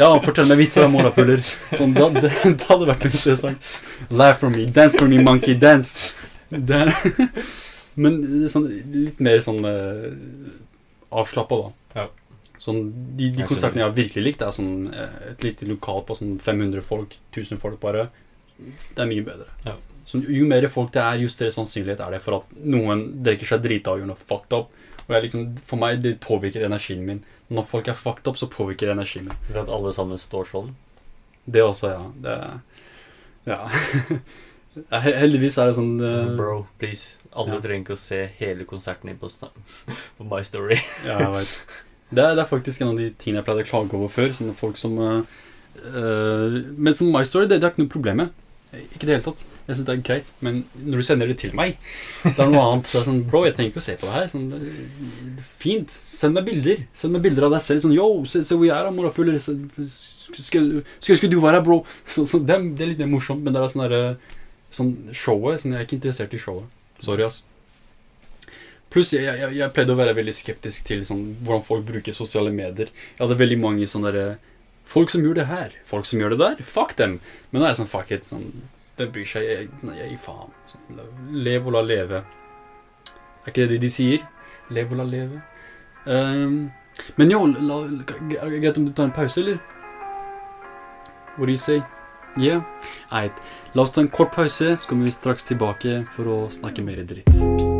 Ja, 0.00 0.08
fortell 0.24 0.48
meg 0.48 0.62
vitser 0.62 0.86
om 0.86 0.94
morapuler. 0.96 1.42
Sånn, 1.76 1.92
da, 1.96 2.08
det, 2.14 2.30
det 2.32 2.68
hadde 2.70 2.88
vært 2.88 3.04
interessant. 3.10 3.74
Laugh 4.08 4.38
for 4.40 4.54
me, 4.54 4.64
dance 4.72 4.96
for 4.96 5.12
me, 5.12 5.20
monkey, 5.20 5.58
dance. 5.60 6.14
Det 6.48 6.78
er, 6.86 6.90
men 8.02 8.18
sånn, 8.48 8.70
litt 8.94 9.20
mer 9.24 9.44
sånn 9.44 9.60
uh, 9.64 10.08
avslappa, 11.12 11.60
da. 11.60 12.00
Ja. 12.00 12.08
Sånn, 12.62 12.82
de, 13.18 13.28
de 13.34 13.42
Jeg 13.42 13.50
konsertene 13.50 13.82
jeg 13.82 13.90
har 13.90 13.96
virkelig 13.96 14.26
likt, 14.30 14.42
er 14.44 14.54
sånn 14.54 14.74
eh, 14.94 15.16
et 15.32 15.44
lite 15.44 15.66
lokal 15.68 16.04
på 16.06 16.16
sånn 16.16 16.36
500 16.40 16.84
folk, 16.86 17.16
1000 17.34 17.60
folk 17.60 17.80
bare. 17.82 18.06
Det 18.56 19.02
er 19.02 19.10
mye 19.10 19.24
bedre. 19.26 19.50
Ja. 19.66 19.74
Så 20.06 20.20
jo 20.22 20.46
mer 20.48 20.64
folk 20.70 20.92
det 20.94 21.02
er, 21.02 21.20
jo 21.22 21.30
større 21.30 21.54
sannsynlighet 21.54 22.02
er 22.04 22.16
det 22.16 22.22
for 22.22 22.40
at 22.40 22.54
noen 22.62 23.04
drikker 23.24 23.52
seg 23.52 23.64
drita 23.64 23.94
og 23.94 24.02
gjør 24.02 24.12
noe 24.12 24.28
fucked 24.30 24.56
up. 24.56 24.72
Og 25.08 25.14
jeg 25.16 25.26
liksom, 25.26 25.46
for 25.66 25.80
meg, 25.82 26.00
det 26.04 26.16
påvirker 26.24 26.64
energien 26.66 27.02
min. 27.06 27.22
Når 27.52 27.66
folk 27.68 27.88
er 27.90 27.98
fucked 27.98 28.28
up, 28.30 28.38
så 28.40 28.48
påvirker 28.50 28.88
det 28.88 28.96
energien 28.96 29.26
min. 29.28 29.38
Ved 29.50 29.62
at 29.64 29.72
alle 29.72 29.92
sammen 29.96 30.20
står 30.20 30.48
sånn. 30.52 30.72
Det 31.44 31.62
også, 31.64 31.90
ja. 31.90 32.02
Det, 32.22 32.36
ja. 33.50 33.60
Heldigvis 35.02 35.58
er 35.60 35.68
det 35.68 35.76
sånn 35.76 35.96
eh, 36.00 36.30
Bro, 36.38 36.62
please. 36.80 37.18
Alle 37.32 37.56
Ja. 37.58 37.62
trenger 37.64 37.82
ikke 37.84 37.96
å 37.96 38.00
se 38.00 38.20
hele 38.38 38.64
konserten 38.68 39.10
din 39.10 39.18
på, 39.20 39.28
på 40.18 40.28
My 40.28 40.42
Story. 40.46 40.78
Ja, 41.08 41.18
jeg 41.26 41.32
vet. 41.34 41.56
Det 42.12 42.20
er, 42.24 42.34
det 42.36 42.44
er 42.44 42.48
faktisk 42.50 42.82
en 42.84 42.92
av 42.92 43.00
de 43.00 43.08
tingene 43.16 43.40
jeg 43.40 43.48
pleide 43.48 43.64
å 43.66 43.70
klage 43.70 43.96
over 43.96 44.12
før. 44.12 44.32
Sånne 44.36 44.54
folk 44.56 44.76
som 44.80 44.98
uh, 45.00 45.22
uh, 45.88 46.58
Men 46.76 46.96
som 46.96 47.08
My 47.12 47.24
Story, 47.28 47.48
det, 47.48 47.60
det 47.62 47.68
er 47.68 47.72
ikke 47.74 47.84
noe 47.86 47.92
problem 47.94 48.20
med. 48.22 48.34
Ikke 48.92 49.04
i 49.04 49.08
det 49.08 49.16
hele 49.16 49.26
tatt. 49.26 49.44
Jeg 49.66 49.76
synes 49.76 49.86
det 49.86 49.94
er 49.94 50.04
greit. 50.08 50.30
Men 50.42 50.62
når 50.74 51.02
du 51.02 51.06
sender 51.06 51.30
det 51.30 51.38
til 51.42 51.54
meg, 51.58 51.76
det 52.24 52.34
er 52.34 52.50
noe 52.50 52.64
annet. 52.66 52.90
Det 52.90 53.00
er 53.00 53.06
sånn, 53.06 53.22
Bro, 53.30 53.44
jeg 53.46 53.56
trenger 53.56 53.72
ikke 53.72 53.82
å 53.82 53.86
se 53.86 53.96
på 54.00 54.08
det 54.08 54.16
her. 54.16 54.28
Sånn, 54.32 54.48
det 54.50 55.46
fint. 55.62 55.94
Send 56.08 56.38
meg 56.38 56.48
bilder. 56.48 56.82
Send 56.98 57.16
meg 57.16 57.24
bilder 57.28 57.48
av 57.48 57.56
deg 57.56 57.64
selv. 57.64 57.84
Sånn, 57.84 57.94
Yo, 57.96 58.08
se, 58.28 58.42
se 58.46 58.58
hvor 58.58 58.66
jeg 58.66 58.74
er, 58.74 58.88
da, 58.88 58.94
morapuler. 58.96 59.38
Skulle, 59.38 60.84
skulle 61.00 61.32
du 61.32 61.38
være 61.42 61.60
her, 61.60 61.66
bro? 61.66 61.82
Så, 62.06 62.26
så 62.30 62.42
det, 62.42 62.58
det 62.78 62.86
er 62.86 62.92
litt 62.94 63.06
morsomt, 63.10 63.44
men 63.44 63.54
det 63.54 63.62
er 63.62 63.74
sånn 63.74 63.86
derre 63.86 64.04
Sånn 64.72 64.92
showet. 65.12 65.60
Sånn, 65.60 65.74
jeg 65.74 65.82
er 65.82 65.84
ikke 65.84 65.98
interessert 65.98 66.32
i 66.32 66.38
showet. 66.40 66.68
Sorry, 67.04 67.26
ass. 67.26 67.42
Pluss, 68.92 69.10
jeg, 69.12 69.24
jeg, 69.24 69.56
jeg 69.56 69.72
pleide 69.76 69.94
å 69.94 69.98
være 69.98 70.14
veldig 70.16 70.34
skeptisk 70.36 70.86
til 70.88 71.04
sånn, 71.08 71.26
hvordan 71.44 71.64
folk 71.64 71.84
bruker 71.88 72.16
sosiale 72.16 72.52
medier. 72.52 72.88
Jeg 72.88 73.20
hadde 73.20 73.38
veldig 73.40 73.58
mange 73.60 73.88
sånne 73.90 74.12
derre 74.12 74.38
Folk 74.92 75.12
som 75.12 75.22
gjør 75.24 75.38
det 75.38 75.44
her, 75.48 75.74
folk 75.88 76.04
som 76.04 76.20
gjør 76.20 76.34
det 76.34 76.38
der, 76.40 76.58
fuck 76.68 76.90
dem. 76.98 77.14
Men 77.48 77.62
nå 77.62 77.64
er 77.64 77.70
jeg 77.70 77.78
sånn 77.78 77.88
fuck 77.88 78.10
it. 78.12 78.26
Sånn, 78.28 78.48
Hvem 79.02 79.10
bryr 79.10 79.26
seg? 79.26 79.48
Jeg, 79.50 79.70
jeg 79.98 80.10
gir 80.12 80.18
faen. 80.22 80.52
Sånn, 80.68 81.00
lev 81.42 81.66
og 81.66 81.74
la 81.74 81.82
leve. 81.82 82.22
Er 83.42 83.50
ikke 83.50 83.66
det 83.72 83.80
de 83.82 83.90
sier? 83.90 84.22
Lev 84.70 84.94
og 84.94 85.00
la 85.00 85.08
leve. 85.08 85.40
Um, 86.06 86.70
men 87.18 87.34
jo, 87.34 87.40
la, 87.50 87.80
er 87.88 88.54
det 88.54 88.62
greit 88.62 88.78
om 88.78 88.86
du 88.86 88.94
tar 88.94 89.10
en 89.10 89.16
pause, 89.16 89.42
eller? 89.42 89.58
What 91.34 91.46
do 91.46 91.50
you 91.50 91.58
say? 91.58 91.82
Yeah? 92.38 92.62
Eit. 93.10 93.42
La 93.74 93.82
oss 93.82 93.90
ta 93.90 94.06
en 94.06 94.12
kort 94.12 94.30
pause, 94.36 94.76
så 94.76 94.88
kommer 94.88 95.10
vi 95.10 95.18
straks 95.18 95.50
tilbake 95.50 96.04
for 96.14 96.30
å 96.30 96.40
snakke 96.54 96.86
mer 96.86 97.02
dritt. 97.02 97.71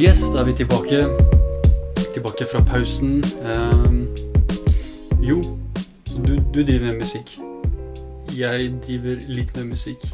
Yes, 0.00 0.20
da 0.32 0.40
er 0.40 0.46
vi 0.48 0.52
tilbake. 0.56 0.98
Tilbake 2.14 2.46
fra 2.48 2.62
pausen. 2.64 3.18
Ehm, 3.44 3.98
jo, 5.20 5.42
så 6.08 6.22
du, 6.24 6.38
du 6.54 6.62
driver 6.64 6.86
med 6.86 7.02
musikk. 7.02 7.34
Jeg 8.32 8.70
driver 8.86 9.20
litt 9.28 9.52
med 9.58 9.74
musikk. 9.74 10.06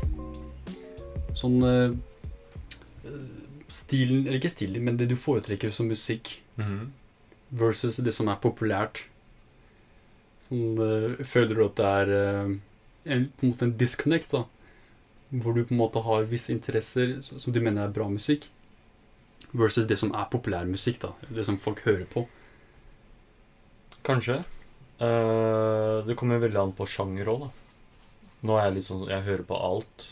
Sånn 1.38 1.62
eh, 1.68 1.94
Stilen 3.70 4.24
Eller 4.24 4.40
ikke 4.40 4.50
stilen, 4.50 4.82
men 4.88 4.98
det 4.98 5.06
du 5.12 5.14
foretrekker 5.14 5.70
som 5.70 5.86
musikk 5.86 6.32
versus 7.54 8.00
det 8.02 8.16
som 8.18 8.26
er 8.32 8.42
populært. 8.42 9.04
Sånn 10.48 10.82
eh, 10.82 11.22
Føler 11.22 11.54
du 11.54 11.64
at 11.68 11.78
det 11.78 11.94
er 12.00 12.14
eh, 12.16 12.52
en, 13.06 13.30
på 13.38 13.46
en 13.46 13.54
måte 13.54 13.70
en 13.70 13.78
disconnect, 13.78 14.34
da? 14.34 14.48
Hvor 15.30 15.54
du 15.54 15.62
på 15.62 15.78
en 15.78 15.84
måte 15.84 16.02
har 16.10 16.26
visse 16.26 16.50
interesser 16.50 17.20
som 17.22 17.54
du 17.54 17.62
mener 17.62 17.86
er 17.86 17.94
bra 17.94 18.10
musikk, 18.10 18.50
versus 19.56 19.88
det 19.88 19.98
som 20.00 20.12
er 20.14 20.28
populærmusikk, 20.32 21.00
da. 21.02 21.12
Det 21.28 21.46
som 21.48 21.58
folk 21.60 21.82
hører 21.86 22.06
på. 22.10 22.26
Kanskje. 24.06 24.40
Uh, 25.00 26.06
det 26.06 26.16
kommer 26.16 26.40
veldig 26.40 26.60
an 26.60 26.74
på 26.76 26.86
sjanger 26.88 27.28
òg, 27.32 27.46
da. 27.46 27.50
Nå 28.46 28.56
er 28.56 28.68
jeg 28.68 28.74
litt 28.76 28.86
sånn 28.86 29.08
Jeg 29.10 29.24
hører 29.26 29.44
på 29.48 29.56
alt. 29.56 30.06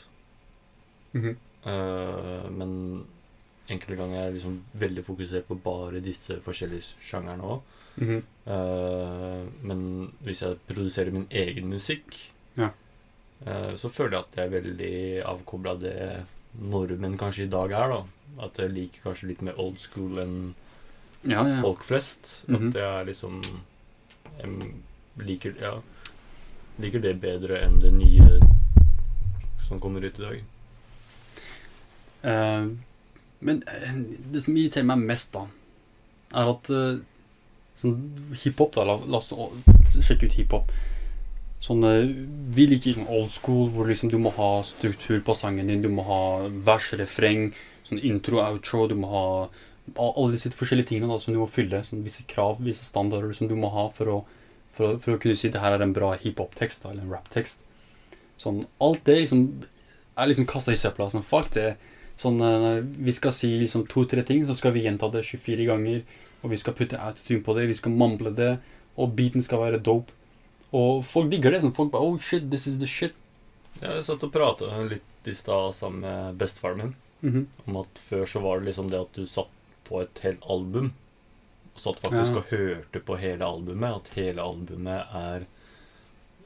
Mm 1.15 1.23
-hmm. 1.23 1.37
uh, 1.67 2.51
men 2.51 3.07
enkelte 3.69 3.97
ganger 3.97 4.19
er 4.19 4.25
jeg 4.25 4.35
liksom 4.35 4.65
veldig 4.73 5.05
fokusert 5.05 5.47
på 5.49 5.55
bare 5.55 6.01
disse 6.01 6.41
forskjellige 6.41 6.95
sjangerne 7.01 7.43
òg. 7.43 7.61
Mhm. 7.97 8.23
men 9.63 10.13
hvis 10.21 10.43
jeg 10.43 10.59
produserer 10.69 11.13
min 11.13 11.27
egen 11.31 11.69
musikk, 11.69 12.33
Ja. 12.57 12.71
eh, 13.47 13.75
så 13.77 13.89
føler 13.89 14.11
jeg 14.11 14.19
at 14.19 14.37
jeg 14.37 14.45
er 14.45 14.61
veldig 14.61 15.23
avkobla 15.25 15.81
det 15.81 16.27
nordmenn 16.61 17.19
kanskje 17.19 17.45
i 17.45 17.49
dag 17.49 17.71
er, 17.71 17.89
da. 17.89 18.05
At 18.43 18.59
jeg 18.59 18.73
liker 18.75 19.05
kanskje 19.09 19.31
litt 19.31 19.43
mer 19.43 19.59
old 19.61 19.79
school 19.83 20.19
enn 20.23 20.55
Ja, 21.25 21.45
ja. 21.47 21.61
folk 21.63 21.85
flest. 21.85 22.45
Mhm. 22.49 22.69
At 22.69 22.75
jeg 22.75 22.89
er 23.01 23.05
liksom 23.05 23.41
Jeg 24.41 24.73
liker 25.27 25.55
Ja. 25.61 25.77
Liker 26.79 27.01
det 27.01 27.21
bedre 27.21 27.63
enn 27.63 27.79
det 27.81 27.93
nye 27.93 28.41
som 29.69 29.81
kommer 29.81 30.05
ut 30.05 30.19
i 30.19 30.23
dag. 30.23 30.43
Uh, 32.25 32.77
men 33.41 33.63
eh, 33.69 33.95
det 34.33 34.43
som 34.43 34.57
irriterer 34.57 34.87
meg 34.89 34.99
mest, 35.05 35.33
da, 35.37 35.45
er 36.35 36.51
at 36.51 36.71
uh, 36.73 36.99
sånn 37.79 38.35
hiphop, 38.41 38.75
da 38.75 38.85
La, 38.89 38.97
la 38.97 39.21
oss 39.21 39.33
sjekke 40.01 40.29
ut 40.31 40.37
hiphop. 40.39 40.73
Sånn, 41.65 41.85
eh, 41.89 42.11
vi 42.57 42.67
liker 42.69 42.97
sånn 42.97 43.09
old 43.09 43.33
school, 43.33 43.71
hvor 43.73 43.89
liksom 43.89 44.11
du 44.13 44.19
må 44.21 44.33
ha 44.37 44.51
struktur 44.69 45.23
på 45.25 45.37
sangen 45.37 45.71
din. 45.71 45.85
Du 45.85 45.89
må 45.93 46.05
ha 46.05 46.21
vers, 46.67 46.91
refreng, 47.01 47.55
sånn 47.95 48.05
intro, 48.11 48.43
outro. 48.43 48.87
Du 48.91 48.97
må 48.99 49.11
ha 49.13 49.27
alle 49.95 50.33
disse 50.33 50.53
forskjellige 50.55 50.93
tingene 50.93 51.11
da, 51.13 51.19
som 51.21 51.35
du 51.35 51.41
må 51.41 51.49
fylle. 51.51 51.83
Sånn, 51.85 52.05
visse 52.07 52.25
krav, 52.31 52.63
visse 52.65 52.87
standarder 52.87 53.35
som 53.37 53.51
du 53.51 53.57
må 53.59 53.71
ha 53.75 53.89
for 53.95 54.11
å, 54.11 54.19
for 54.75 54.95
å, 54.95 54.99
for 55.03 55.17
å 55.17 55.21
kunne 55.23 55.39
si 55.39 55.53
det 55.53 55.63
her 55.63 55.77
er 55.77 55.85
en 55.85 55.95
bra 55.97 56.15
hiphop-tekst 56.21 56.87
eller 56.89 57.05
en 57.05 57.13
rap-tekst. 57.13 57.65
Sånn, 58.41 58.65
alt 58.83 59.05
det 59.07 59.21
liksom 59.21 59.45
er 60.19 60.31
liksom 60.31 60.49
kasta 60.51 60.75
i 60.75 60.81
søpla. 60.81 61.11
Sånn, 61.13 61.27
fuck 61.27 61.53
det. 61.55 61.75
Sånn, 62.21 62.41
eh, 62.45 62.83
vi 62.83 63.15
skal 63.15 63.35
si 63.35 63.51
liksom 63.61 63.87
to-tre 63.91 64.25
ting, 64.27 64.45
så 64.47 64.57
skal 64.57 64.75
vi 64.75 64.85
gjenta 64.87 65.11
det 65.13 65.25
24 65.27 65.69
ganger. 65.71 66.03
Og 66.45 66.53
vi 66.53 66.61
skal 66.61 66.77
putte 66.77 67.01
autotune 67.01 67.45
på 67.45 67.55
det, 67.57 67.69
vi 67.71 67.79
skal 67.79 67.95
mamble 67.97 68.35
det, 68.37 68.59
og 69.01 69.15
beaten 69.17 69.43
skal 69.43 69.63
være 69.63 69.81
dope. 69.83 70.13
Og 70.75 71.05
folk 71.07 71.31
digger 71.33 71.55
det. 71.55 71.63
sånn 71.63 71.75
Folk 71.75 71.93
bare 71.93 72.05
Oh 72.05 72.19
shit, 72.19 72.51
this 72.51 72.67
is 72.67 72.79
the 72.81 72.89
shit. 72.91 73.15
Jeg 73.81 74.05
satt 74.07 74.23
og 74.23 74.33
prata 74.35 74.69
litt 74.87 75.27
i 75.27 75.35
stad 75.35 75.75
sammen 75.75 76.05
med 76.05 76.37
bestefaren 76.39 76.83
min 76.83 76.93
Mhm. 77.25 77.47
om 77.67 77.77
at 77.81 77.99
før 77.99 78.27
så 78.29 78.41
var 78.45 78.61
det 78.61 78.69
liksom 78.69 78.91
det 78.93 79.01
at 79.01 79.13
du 79.17 79.25
satt 79.27 79.49
på 79.89 80.01
et 80.03 80.19
helt 80.25 80.43
album. 80.49 80.93
Og 81.75 81.81
satt 81.83 82.01
faktisk 82.05 82.33
Ja. 82.33 82.39
og 82.39 82.51
hørte 82.53 83.01
på 83.05 83.19
hele 83.19 83.45
albumet. 83.45 83.97
At 83.97 84.09
hele 84.15 84.43
albumet 84.43 85.07
er 85.15 85.47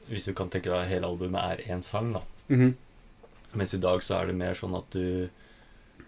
Hvis 0.09 0.25
du 0.25 0.33
kan 0.33 0.49
tenke 0.49 0.63
deg 0.71 0.73
at 0.81 0.87
hele 0.89 1.05
albumet 1.05 1.37
er 1.59 1.75
én 1.75 1.83
sang, 1.83 2.13
da. 2.13 2.21
Mhm. 2.49 2.73
Mens 3.53 3.73
i 3.75 3.77
dag 3.77 3.99
så 4.01 4.21
er 4.21 4.25
det 4.27 4.35
mer 4.35 4.53
sånn 4.55 4.75
at 4.77 4.89
du 4.89 5.29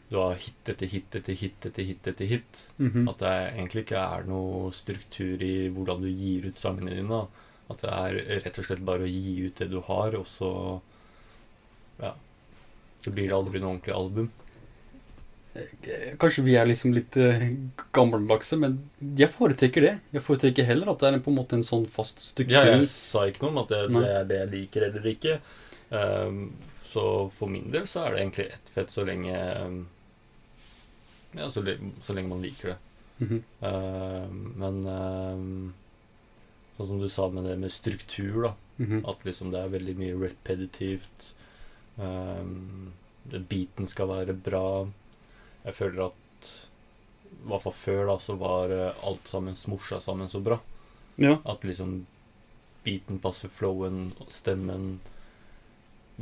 Du 0.10 0.18
har 0.18 0.34
hit 0.36 0.66
etter 0.66 0.88
hit 0.88 1.12
etter 1.16 1.34
hit 1.34 1.62
etter 1.66 1.84
hit 1.86 2.04
etter 2.08 2.26
hit. 2.28 2.68
Mhm. 2.80 3.08
At 3.08 3.18
det 3.20 3.54
egentlig 3.56 3.86
ikke 3.86 4.20
er 4.20 4.24
noe 4.24 4.72
struktur 4.72 5.42
i 5.42 5.70
hvordan 5.70 6.02
du 6.02 6.10
gir 6.12 6.46
ut 6.48 6.56
sangene 6.56 6.90
dine. 6.96 7.28
At 7.70 7.78
det 7.82 7.90
er 7.92 8.42
rett 8.44 8.58
og 8.60 8.66
slett 8.66 8.84
bare 8.84 9.06
å 9.06 9.08
gi 9.08 9.46
ut 9.46 9.56
det 9.56 9.70
du 9.70 9.80
har, 9.82 10.16
og 10.16 10.26
så 10.26 10.82
Ja. 12.02 12.14
Det 13.04 13.14
blir 13.16 13.30
aldri 13.32 13.60
noe 13.62 13.78
ordentlig 13.80 13.96
album. 13.96 14.32
Eh, 15.54 16.14
Kanskje 16.20 16.44
vi 16.46 16.56
er 16.56 16.68
liksom 16.70 16.94
litt 16.96 17.18
eh, 17.20 17.50
gammeldagse, 17.96 18.58
men 18.62 18.78
jeg 19.20 19.32
foretrekker 19.34 19.84
det. 19.84 19.96
Jeg 20.16 20.24
foretrekker 20.24 20.68
heller 20.70 20.94
at 20.94 21.04
det 21.04 21.10
er 21.12 21.24
på 21.26 21.34
en 21.34 21.40
måte 21.42 21.58
en 21.60 21.66
sånn 21.68 21.88
fast 21.92 22.24
struktur. 22.24 22.56
Ja, 22.56 22.78
jeg 22.78 22.88
sa 22.88 23.26
ikke 23.28 23.44
noe 23.46 23.52
om 23.56 23.64
at 23.66 23.74
det, 23.74 23.82
det 23.92 24.06
er 24.14 24.30
det 24.30 24.40
jeg 24.42 24.52
liker 24.54 24.88
eller 24.88 25.10
ikke. 25.12 25.42
Um, 25.92 26.54
så 26.72 27.04
for 27.36 27.52
min 27.52 27.68
del 27.74 27.84
så 27.90 28.06
er 28.06 28.14
det 28.14 28.22
egentlig 28.22 28.46
ett 28.54 28.70
fett 28.72 28.94
så 28.94 29.04
lenge 29.04 29.34
ehm, 29.36 29.82
Ja, 31.36 31.50
så, 31.52 31.60
så 32.00 32.16
lenge 32.16 32.32
man 32.32 32.46
liker 32.46 32.72
det. 32.72 32.78
Mhm. 33.26 33.42
Ehm, 33.68 34.40
men 34.62 34.80
um, 34.88 35.74
sånn 36.78 36.94
som 36.94 37.04
du 37.04 37.10
sa 37.12 37.28
med 37.32 37.44
det 37.50 37.58
med 37.60 37.76
struktur, 37.76 38.40
da. 38.48 38.54
Mhm. 38.80 39.04
At 39.12 39.28
liksom 39.28 39.52
det 39.52 39.60
er 39.60 39.76
veldig 39.76 39.98
mye 40.00 40.16
repetitivt. 40.24 41.34
Um, 42.00 42.94
beaten 43.28 43.88
skal 43.88 44.10
være 44.16 44.34
bra. 44.48 44.66
Jeg 45.66 45.78
føler 45.78 46.08
at 46.10 46.50
I 47.32 47.48
hvert 47.50 47.64
fall 47.66 47.78
før 47.78 48.04
da 48.12 48.18
så 48.22 48.36
var 48.40 48.74
eh, 48.74 49.04
alt 49.08 49.30
sammen 49.30 49.58
smorsa 49.58 50.02
sammen 50.04 50.30
så 50.32 50.42
bra. 50.44 50.60
Ja. 51.22 51.38
At 51.46 51.66
liksom 51.68 52.06
beaten 52.86 53.20
passer 53.22 53.52
flowen, 53.52 54.12
stemmen 54.34 55.00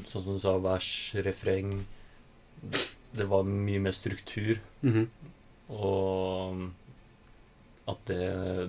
Sånn 0.08 0.24
som 0.24 0.36
du 0.38 0.40
sa, 0.40 0.54
vers, 0.64 0.88
refreng. 1.26 1.74
Det 3.12 3.26
var 3.28 3.44
mye 3.44 3.82
mer 3.84 3.96
struktur. 3.96 4.62
Mhm. 4.80 5.10
Og 5.76 6.70
at 7.90 8.06
det, 8.08 8.22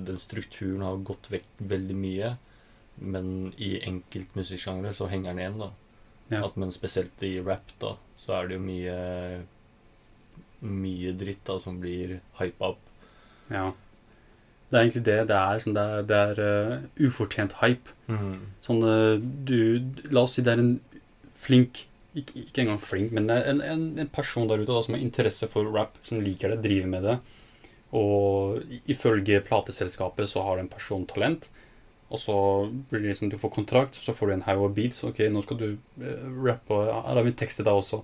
den 0.08 0.18
strukturen 0.18 0.82
har 0.82 1.04
gått 1.06 1.30
vekk 1.30 1.46
veldig 1.70 1.96
mye. 1.96 2.32
Men 3.00 3.52
i 3.56 3.76
enkelt 3.86 4.34
musikksjanger 4.36 4.96
så 4.96 5.08
henger 5.12 5.32
den 5.32 5.42
igjen, 5.44 5.62
da. 5.62 5.70
Ja. 6.30 6.42
At, 6.46 6.56
men 6.60 6.72
spesielt 6.74 7.22
i 7.26 7.36
rap, 7.44 7.72
da, 7.82 7.94
så 8.20 8.36
er 8.38 8.48
det 8.48 8.58
jo 8.58 8.64
mye 8.64 8.96
Mye 10.60 11.14
dritt 11.16 11.44
da 11.48 11.58
som 11.62 11.78
blir 11.80 12.18
hypa 12.40 12.74
opp. 12.74 12.82
Ja. 13.50 13.70
Det 14.70 14.76
er 14.76 14.84
egentlig 14.84 15.04
det. 15.08 15.18
Det 15.30 15.36
er, 15.36 15.62
sånn, 15.62 15.76
det 15.76 15.84
er, 15.84 16.02
det 16.06 16.18
er 16.24 16.40
uh, 16.40 17.06
ufortjent 17.08 17.56
hype. 17.62 17.94
Sånn 18.66 18.82
uh, 18.84 19.16
du 19.18 19.56
La 20.12 20.26
oss 20.26 20.36
si 20.38 20.44
det 20.46 20.54
er 20.54 20.62
en 20.62 20.74
flink 21.40 21.86
ikke, 22.18 22.42
ikke 22.42 22.64
engang 22.64 22.80
flink, 22.82 23.12
men 23.14 23.30
en, 23.30 23.60
en, 23.62 23.82
en 24.02 24.10
person 24.10 24.48
der 24.50 24.62
ute 24.62 24.72
da, 24.72 24.82
som 24.82 24.96
har 24.96 25.02
interesse 25.04 25.46
for 25.50 25.68
rap, 25.70 25.98
som 26.06 26.22
liker 26.22 26.54
det, 26.54 26.62
driver 26.64 26.90
med 26.90 27.06
det. 27.06 27.16
Og 27.96 28.62
ifølge 28.90 29.42
plateselskapet 29.46 30.30
så 30.30 30.42
har 30.46 30.58
den 30.58 30.70
personen 30.70 31.06
talent. 31.10 31.48
Og 32.10 32.18
så 32.18 32.36
blir 32.90 33.04
det 33.04 33.12
liksom 33.12 33.30
du 33.30 33.38
får 33.38 33.54
kontrakt, 33.54 33.98
så 33.98 34.14
får 34.14 34.26
du 34.26 34.34
en 34.34 34.46
haug 34.48 34.64
av 34.66 34.74
beats. 34.74 35.04
Ok, 35.06 35.22
nå 35.30 35.42
skal 35.46 35.60
du 35.60 35.68
uh, 36.02 36.28
rappe, 36.46 36.80
her 36.90 37.14
har 37.14 37.22
vi 37.26 37.34
en 37.34 37.40
tekst 37.42 37.62
til 37.62 37.68
deg 37.68 37.82
også. 37.82 38.02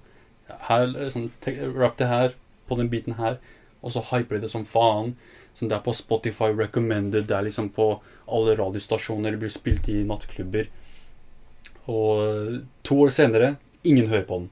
Her, 0.69 0.93
sånn, 1.11 1.31
te 1.43 1.57
Rapp 1.75 1.97
det 1.99 2.07
her, 2.07 2.37
på 2.69 2.79
den 2.79 2.91
biten 2.93 3.17
her. 3.21 3.39
Og 3.83 3.95
så 3.95 4.03
hyper 4.11 4.37
de 4.37 4.47
det 4.47 4.53
som 4.53 4.67
faen. 4.69 5.15
Sånn, 5.57 5.71
det 5.71 5.79
er 5.79 5.85
på 5.87 5.95
Spotify 5.97 6.51
recommended, 6.53 7.29
det 7.31 7.37
er 7.37 7.47
liksom 7.47 7.71
på 7.73 7.95
alle 8.27 8.57
radiostasjoner, 8.59 9.33
det 9.33 9.41
blir 9.41 9.53
spilt 9.53 9.89
i 9.89 10.03
nattklubber. 10.05 10.69
Og 11.87 12.11
eh, 12.27 12.59
to 12.85 12.99
år 13.05 13.15
senere, 13.15 13.55
ingen 13.87 14.11
hører 14.11 14.27
på 14.29 14.41
den. 14.43 14.51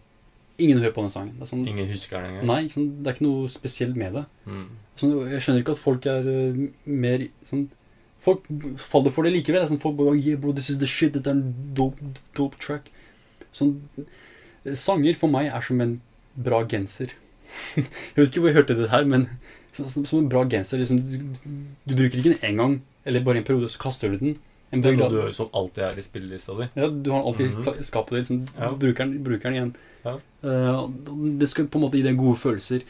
Ingen 0.62 0.78
hører 0.78 0.94
på 0.94 1.02
den 1.02 1.12
sangen. 1.12 1.34
Det 1.40 1.48
sånn, 1.50 1.66
Ingen 1.68 1.90
husker 1.90 2.20
den 2.22 2.30
engang. 2.30 2.46
nei, 2.48 2.60
sånn, 2.72 2.90
det 3.02 3.10
er 3.10 3.16
ikke 3.16 3.26
noe 3.26 3.50
spesielt 3.52 3.98
med 3.98 4.14
det. 4.20 4.24
Mm. 4.46 4.66
Sånn, 5.00 5.14
jeg 5.32 5.42
skjønner 5.42 5.64
ikke 5.64 5.74
at 5.74 5.82
folk 5.82 6.06
er 6.10 6.28
uh, 6.28 6.60
mer 6.84 7.26
sånn 7.48 7.66
Folk 8.24 8.46
faller 8.80 9.12
for 9.12 9.26
det 9.26 9.34
likevel. 9.34 9.60
Det 9.60 9.66
er 9.66 9.70
Sånn, 9.74 9.80
folk 9.82 9.98
bare 9.98 10.14
oh, 10.14 10.16
yeah, 10.16 10.38
bro, 10.40 10.54
this 10.56 10.70
is 10.72 10.78
the 10.80 10.88
shit. 10.88 11.12
Dette 11.12 11.28
er 11.28 11.36
en 11.36 11.74
dope, 11.76 12.00
dope 12.32 12.56
track. 12.56 12.86
Sånn, 13.52 13.74
eh, 14.00 14.72
sanger 14.80 15.18
for 15.20 15.28
meg 15.28 15.50
er 15.52 15.66
som 15.66 15.82
en 15.84 15.98
bra 16.46 16.62
genser. 16.64 17.12
Jeg 17.76 18.16
vet 18.16 18.28
ikke 18.28 18.42
hvor 18.42 18.50
jeg 18.50 18.58
hørte 18.60 18.78
det 18.78 18.90
her, 18.92 19.06
men 19.08 19.28
som, 19.74 20.04
en 20.18 20.28
bra 20.30 20.44
genser. 20.48 20.80
Liksom, 20.80 21.00
du, 21.02 21.16
du 21.84 21.94
bruker 21.94 22.18
ikke 22.18 22.34
den 22.34 22.50
én 22.50 22.60
gang, 22.60 22.76
eller 23.04 23.24
bare 23.24 23.42
en 23.42 23.46
periode, 23.46 23.70
så 23.72 23.80
kaster 23.82 24.12
du 24.12 24.20
den. 24.20 24.36
En 24.74 24.82
Det 24.82 24.90
er 24.90 24.98
noe 24.98 25.10
du 25.12 25.34
som 25.34 25.50
alltid 25.54 25.84
er 25.86 25.98
i 25.98 26.04
spillelista 26.04 26.54
di. 26.58 26.68
ja, 26.74 26.88
du 26.88 27.10
har 27.12 27.22
alltid 27.22 27.50
mm 27.50 27.62
-hmm. 27.62 27.82
skapet 27.82 28.14
ditt. 28.14 28.30
Liksom, 28.30 28.46
Ja. 28.58 28.72
Bruker 28.74 29.04
den, 29.04 29.24
bruker 29.24 29.50
den 29.50 29.54
igjen. 29.54 29.74
Ja. 30.04 30.18
Uh, 30.44 30.90
det 31.38 31.48
skal 31.48 31.66
på 31.66 31.78
en 31.78 31.84
måte 31.84 31.96
gi 31.96 32.02
deg 32.02 32.16
gode 32.16 32.38
følelser. 32.38 32.80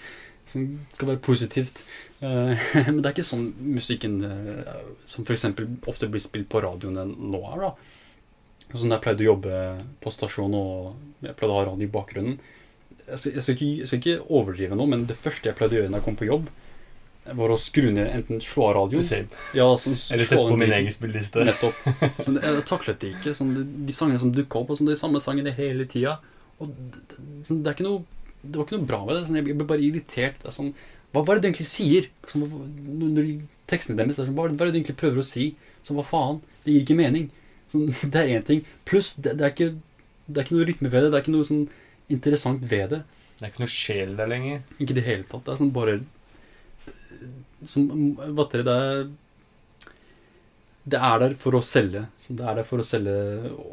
Som 0.47 0.81
skal 0.93 1.09
være 1.09 1.19
positivt. 1.19 1.85
Uh, 2.23 2.57
men 2.87 3.03
det 3.03 3.07
er 3.07 3.15
ikke 3.15 3.23
sånn 3.23 3.55
musikken 3.59 4.25
uh, 4.25 4.81
som 5.07 5.25
f.eks. 5.25 5.45
ofte 5.87 6.09
blir 6.09 6.21
spilt 6.21 6.49
på 6.49 6.61
radioen 6.61 7.17
nå 7.19 7.41
er. 7.53 7.61
da. 7.61 7.75
Sånn 8.75 8.91
jeg 8.91 9.01
pleide 9.01 9.23
å 9.23 9.33
jobbe 9.33 9.85
på 10.01 10.11
stasjon 10.11 10.55
og 10.55 10.95
jeg 11.23 11.37
pleide 11.37 11.53
å 11.53 11.59
ha 11.59 11.65
radio 11.65 11.87
i 11.87 11.91
bakgrunnen. 11.91 12.39
Jeg 13.05 13.21
skal, 13.21 13.33
jeg, 13.35 13.43
skal 13.45 13.57
ikke, 13.57 13.71
jeg 13.81 13.89
skal 13.89 14.01
ikke 14.01 14.21
overdrive 14.33 14.77
nå, 14.79 14.87
men 14.89 15.09
det 15.09 15.17
første 15.21 15.51
jeg 15.51 15.59
pleide 15.59 15.77
å 15.77 15.81
gjøre 15.81 15.93
når 15.93 16.01
jeg 16.01 16.07
kom 16.07 16.21
på 16.21 16.29
jobb, 16.29 16.47
var 17.33 17.53
å 17.55 17.57
skru 17.61 17.87
ned 17.95 18.11
enten 18.13 18.41
slå 18.45 18.67
av 18.69 18.75
radioen 18.77 19.29
ja, 19.57 19.67
så, 19.81 19.93
Eller 20.13 20.27
sette 20.29 20.43
på 20.45 20.59
min 20.61 20.73
egen 20.77 20.93
spilleliste. 20.93 21.45
Nettopp. 21.49 21.79
Så 22.25 22.35
det, 22.35 22.43
jeg 22.45 22.65
taklet 22.69 22.99
det 23.01 23.13
ikke. 23.15 23.33
Sånn, 23.37 23.55
de, 23.57 23.63
de 23.89 23.95
sangene 23.97 24.21
som 24.21 24.33
dukka 24.35 24.61
opp, 24.61 24.75
og 24.75 24.81
sånn, 24.81 24.91
de 24.93 24.99
samme 25.01 25.23
sangene 25.25 25.55
hele 25.57 25.87
tida. 25.89 26.19
Og 26.61 26.75
det, 26.75 27.01
sånn, 27.47 27.63
det, 27.65 27.71
er 27.71 27.79
ikke 27.79 27.87
noe, 27.87 28.03
det 28.43 28.59
var 28.59 28.69
ikke 28.69 28.77
noe 28.77 28.91
bra 28.91 29.01
med 29.07 29.17
det. 29.17 29.23
Sånn, 29.29 29.39
jeg 29.41 29.47
ble 29.49 29.69
bare 29.71 29.87
irritert. 29.87 30.37
Det 30.43 30.53
sånn, 30.53 30.75
hva, 31.15 31.23
hva 31.23 31.33
er 31.33 31.41
det 31.41 31.47
du 31.47 31.49
egentlig 31.49 31.71
sier? 31.71 32.11
Sånn, 32.29 32.45
når 33.15 33.31
tekstene 33.73 34.03
deres 34.03 34.21
er 34.21 34.29
sånn, 34.29 34.37
hva, 34.37 34.51
hva 34.51 34.59
er 34.59 34.69
det 34.69 34.75
du 34.75 34.81
egentlig 34.83 34.99
prøver 35.01 35.23
å 35.23 35.27
si? 35.29 35.55
Sånn, 35.81 35.97
hva 35.97 36.05
faen? 36.09 36.43
Det 36.67 36.75
gir 36.75 36.85
ikke 36.85 36.99
mening. 37.01 37.31
Sånn, 37.73 37.89
det 38.13 38.21
er 38.21 38.35
én 38.37 38.45
ting. 38.51 38.61
Pluss, 38.89 39.15
det, 39.17 39.39
det, 39.41 39.49
er 39.49 39.57
ikke, 39.57 39.73
det 40.29 40.37
er 40.37 40.45
ikke 40.45 40.59
noe 40.59 40.69
rytme 40.69 40.93
ved 40.93 41.07
det. 41.07 41.15
Det 41.15 41.21
er 41.23 41.25
ikke 41.25 41.37
noe 41.39 41.49
sånn 41.49 41.65
interessant 42.13 42.63
ved 42.71 42.91
det. 42.93 43.03
Det 43.35 43.43
er 43.43 43.53
ikke 43.53 43.65
noe 43.65 43.75
sjel 43.75 44.15
der 44.19 44.31
lenger. 44.31 44.63
Ikke 44.79 44.95
i 44.95 44.99
det 44.99 45.07
hele 45.09 45.27
tatt. 45.29 45.45
Det 45.47 45.55
er 45.55 45.61
sånn 45.61 45.75
bare 45.75 45.99
som, 47.71 47.87
Hva 48.19 48.45
heter 48.45 48.63
det 48.63 48.65
det 48.67 48.79
er 48.79 49.05
Det 50.85 51.01
er 51.01 51.21
der 51.23 51.37
for 51.41 51.59
å 51.59 51.63
selge. 51.65 52.07
Så 52.21 52.37
det 52.37 52.45
er 52.47 52.61
der 52.61 52.69
for 52.69 52.83
å 52.83 52.87
selge 52.87 53.15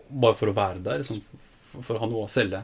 Bare 0.09 0.37
for 0.39 0.51
å 0.51 0.57
være 0.57 0.83
der. 0.85 1.03
Sånn, 1.07 1.23
for, 1.71 1.95
å 1.95 2.03
ha 2.03 2.11
noe 2.11 2.27
å 2.27 2.31
selge. 2.31 2.63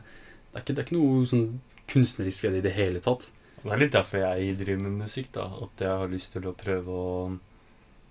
Det 0.51 0.55
er 0.55 0.63
ikke, 0.63 0.73
det 0.73 0.81
er 0.81 0.87
ikke 0.87 0.99
noe 0.99 1.27
sånn 1.29 1.49
kunstnerisk 1.87 2.43
ved 2.43 2.57
det 2.57 2.63
i 2.63 2.67
det 2.67 2.75
hele 2.75 3.03
tatt. 3.03 3.29
Det 3.61 3.69
er 3.73 3.79
litt 3.79 3.93
derfor 3.95 4.23
jeg 4.23 4.55
driver 4.59 4.87
med 4.87 5.03
musikk. 5.05 5.29
da 5.35 5.47
At 5.65 5.83
jeg 5.83 6.01
har 6.01 6.11
lyst 6.11 6.33
til 6.35 6.47
å 6.47 6.55
prøve 6.57 6.97
å 6.97 7.11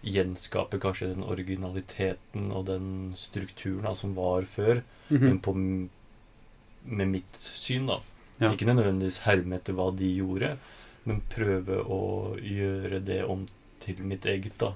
gjenskape 0.06 0.78
kanskje 0.78 1.10
den 1.10 1.24
originaliteten 1.26 2.50
og 2.54 2.68
den 2.68 2.88
strukturen 3.18 3.88
da, 3.88 3.94
som 3.98 4.14
var 4.16 4.46
før. 4.48 4.82
Men 5.10 5.40
på, 5.42 5.54
med 6.86 7.08
mitt 7.08 7.36
syn, 7.36 7.86
da. 7.86 8.00
Ja. 8.40 8.52
Ikke 8.52 8.66
nødvendigvis 8.68 9.22
herme 9.24 9.56
etter 9.56 9.72
hva 9.76 9.90
de 9.96 10.08
gjorde, 10.16 10.56
men 11.04 11.22
prøve 11.32 11.82
å 11.84 12.00
gjøre 12.40 13.00
det 13.04 13.22
om 13.24 13.46
til 13.80 14.02
mitt 14.02 14.26
eget. 14.26 14.58
da 14.58 14.74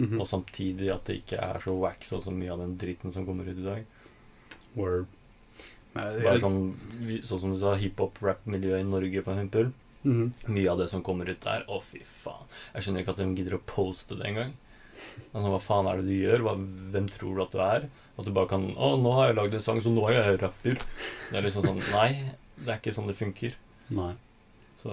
Mhm. 0.00 0.20
Og 0.20 0.26
samtidig 0.26 0.88
at 0.94 1.04
det 1.04 1.16
ikke 1.20 1.38
er 1.42 1.60
så 1.60 1.74
wack 1.76 2.04
sånn 2.06 2.22
som 2.24 2.38
mye 2.38 2.52
av 2.54 2.58
den 2.62 2.76
dritten 2.78 3.12
som 3.12 3.26
kommer 3.26 3.44
ut 3.44 3.58
i 3.58 3.66
dag. 3.66 3.84
Word. 4.74 5.06
Bare 5.92 6.38
sånn, 6.40 6.72
sånn 7.26 7.40
som 7.42 7.52
du 7.52 7.58
sa, 7.58 7.74
hiphop-rap-miljøet 7.74 8.80
i 8.80 8.88
Norge, 8.88 9.22
for 9.26 9.34
eksempel. 9.34 9.72
Mhm. 10.04 10.32
Mye 10.48 10.70
av 10.70 10.78
det 10.78 10.88
som 10.88 11.02
kommer 11.02 11.28
ut 11.28 11.40
der, 11.40 11.64
å 11.68 11.82
fy 11.82 11.98
faen. 12.06 12.46
Jeg 12.74 12.82
skjønner 12.86 13.02
ikke 13.04 13.10
at 13.10 13.16
de 13.16 13.34
gidder 13.34 13.58
å 13.58 13.62
poste 13.66 14.16
det 14.16 14.26
engang. 14.30 14.52
Altså, 15.34 15.48
hva 15.52 15.60
faen 15.62 15.86
er 15.86 15.96
det 16.00 16.06
du 16.08 16.14
gjør? 16.16 16.42
Hva, 16.46 16.54
hvem 16.92 17.08
tror 17.08 17.34
du 17.36 17.42
at 17.44 17.52
du 17.52 17.58
er? 17.64 17.88
At 18.18 18.24
du 18.26 18.32
bare 18.36 18.48
kan 18.50 18.64
Å, 18.76 18.90
nå 19.00 19.12
har 19.16 19.28
jeg 19.30 19.36
lagd 19.38 19.54
en 19.54 19.60
sang, 19.64 19.80
så 19.80 19.90
nå 19.94 20.08
er 20.10 20.18
jeg 20.18 20.40
rapper. 20.42 20.78
Det 21.30 21.38
er 21.38 21.42
liksom 21.46 21.62
sånn 21.66 21.82
Nei, 21.92 22.10
det 22.60 22.68
er 22.74 22.78
ikke 22.80 22.94
sånn 22.96 23.06
det 23.10 23.16
funker. 23.18 23.54
Nei. 23.90 24.12
Så 24.82 24.90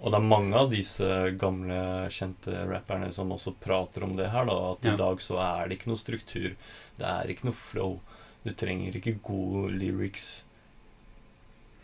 Og 0.00 0.06
det 0.12 0.16
er 0.16 0.24
mange 0.24 0.56
av 0.56 0.70
disse 0.72 1.08
gamle, 1.36 2.08
kjente 2.14 2.54
rapperne 2.70 3.10
som 3.12 3.32
også 3.34 3.52
prater 3.60 4.04
om 4.06 4.14
det 4.16 4.30
her, 4.32 4.46
da. 4.48 4.56
At 4.72 4.84
Ja. 4.86 4.94
i 4.94 4.96
dag 4.96 5.20
så 5.20 5.36
er 5.42 5.68
det 5.68 5.78
ikke 5.78 5.90
noe 5.92 6.00
struktur. 6.00 6.54
Det 6.96 7.04
er 7.10 7.28
ikke 7.28 7.44
noe 7.50 7.52
flow. 7.58 8.00
Du 8.44 8.52
trenger 8.52 8.94
ikke 8.96 9.18
gode 9.22 9.72
lyrics. 9.76 10.42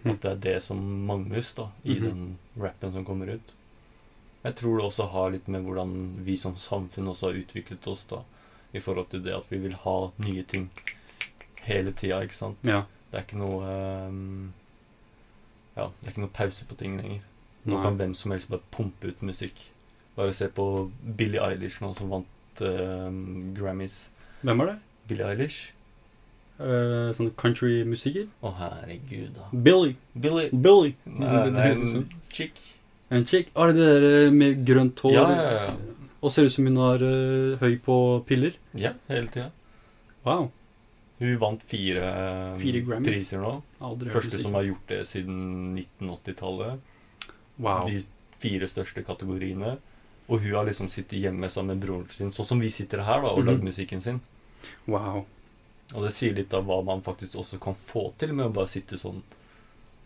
Mm. 0.04 0.12
At 0.14 0.20
det 0.20 0.30
er 0.30 0.36
det 0.46 0.62
som 0.62 0.78
mangles 1.06 1.52
da 1.54 1.68
i 1.84 1.94
Mhm. 1.98 2.02
den 2.06 2.38
rappen 2.56 2.92
som 2.92 3.04
kommer 3.04 3.28
ut. 3.34 3.52
Jeg 4.40 4.56
tror 4.56 4.78
det 4.78 4.86
også 4.86 5.06
har 5.12 5.32
litt 5.34 5.48
med 5.52 5.66
hvordan 5.66 5.96
vi 6.24 6.36
som 6.40 6.54
samfunn 6.56 7.10
også 7.12 7.28
har 7.28 7.40
utviklet 7.42 7.88
oss 7.90 8.06
da 8.08 8.22
i 8.72 8.80
forhold 8.80 9.10
til 9.10 9.24
det 9.24 9.34
at 9.36 9.50
vi 9.50 9.58
vil 9.60 9.74
ha 9.82 9.96
nye 10.22 10.44
ting 10.48 10.70
hele 11.66 11.92
tida, 11.92 12.22
ikke 12.24 12.38
sant. 12.38 12.62
Ja. 12.64 12.84
Det 13.10 13.18
er 13.18 13.26
ikke 13.26 13.40
noe 13.40 13.72
um, 14.06 14.52
Ja, 15.74 15.88
det 15.90 16.06
er 16.06 16.12
ikke 16.12 16.24
noe 16.24 16.34
pause 16.34 16.66
på 16.68 16.78
ting 16.78 16.96
lenger. 17.00 17.24
Nå 17.64 17.76
Nei. 17.76 17.82
kan 17.84 17.98
hvem 17.98 18.14
som 18.16 18.32
helst 18.32 18.48
bare 18.50 18.64
pumpe 18.72 19.10
ut 19.10 19.20
musikk. 19.26 19.58
Bare 20.16 20.32
se 20.36 20.48
på 20.48 20.64
Billie 21.18 21.42
Eilish 21.42 21.82
nå, 21.82 21.92
som 21.98 22.12
vant 22.12 22.62
uh, 22.64 23.10
Grammys. 23.56 24.06
Hvem 24.40 24.62
var 24.62 24.72
det? 24.72 24.78
Billie 25.10 25.28
Eilish? 25.28 25.60
Uh, 26.60 27.10
sånn 27.16 27.32
countrymusiker? 27.40 28.28
Å, 28.44 28.54
herregud, 28.58 29.32
da. 29.36 29.48
Billy. 29.52 29.94
Billie 30.14 30.50
Billy. 30.52 30.94
Nei, 31.04 31.30
det, 31.30 31.54
det 31.56 31.66
det 31.66 31.76
ut 31.80 31.92
som 31.94 32.08
en 33.10 33.24
chick. 33.26 33.48
En? 33.54 33.62
Ah, 33.62 33.72
det 33.72 33.76
der 33.86 34.06
eh, 34.26 34.30
med 34.32 34.64
grønt 34.66 35.00
hår 35.04 35.12
Ja, 35.14 35.26
ja, 35.30 35.50
ja. 35.52 35.74
og 36.22 36.32
ser 36.32 36.44
ut 36.48 36.52
som 36.54 36.66
hun 36.66 36.76
er 36.78 37.02
uh, 37.02 37.58
høy 37.62 37.76
på 37.82 37.96
piller? 38.28 38.56
Ja, 38.78 38.92
hele 39.08 39.28
tida. 39.32 39.50
Wow. 40.24 40.50
Hun 41.20 41.36
vant 41.40 41.62
fire, 41.68 42.00
ehm, 42.00 42.58
Fire 42.60 43.00
priser 43.04 43.40
nå. 43.42 43.54
Aldri 43.84 44.10
Første 44.14 44.38
som 44.40 44.54
har 44.56 44.64
gjort 44.64 44.86
det 44.88 45.02
siden 45.08 45.76
1980-tallet. 45.76 46.80
Wow. 47.60 47.84
De 47.90 47.98
fire 48.40 48.68
største 48.72 49.02
kategoriene. 49.04 49.74
Og 50.30 50.40
hun 50.40 50.54
har 50.54 50.64
liksom 50.68 50.88
sittet 50.88 51.18
hjemme 51.20 51.48
sammen 51.52 51.76
med 51.76 51.84
broren 51.84 52.06
sin, 52.14 52.30
sånn 52.32 52.46
som 52.46 52.60
vi 52.62 52.70
sitter 52.72 53.02
her, 53.04 53.20
da, 53.20 53.34
og 53.34 53.42
Mhm. 53.42 53.46
lagd 53.50 53.62
musikken 53.64 54.00
sin. 54.00 54.20
wow. 54.86 55.26
Og 55.94 56.04
det 56.04 56.12
sier 56.14 56.32
litt 56.34 56.52
av 56.54 56.64
hva 56.64 56.84
man 56.84 57.02
faktisk 57.02 57.34
også 57.36 57.58
kan 57.60 57.74
få 57.74 58.12
til 58.16 58.32
med 58.32 58.46
å 58.46 58.52
bare 58.52 58.68
sitte 58.68 58.94
sånn. 58.96 59.22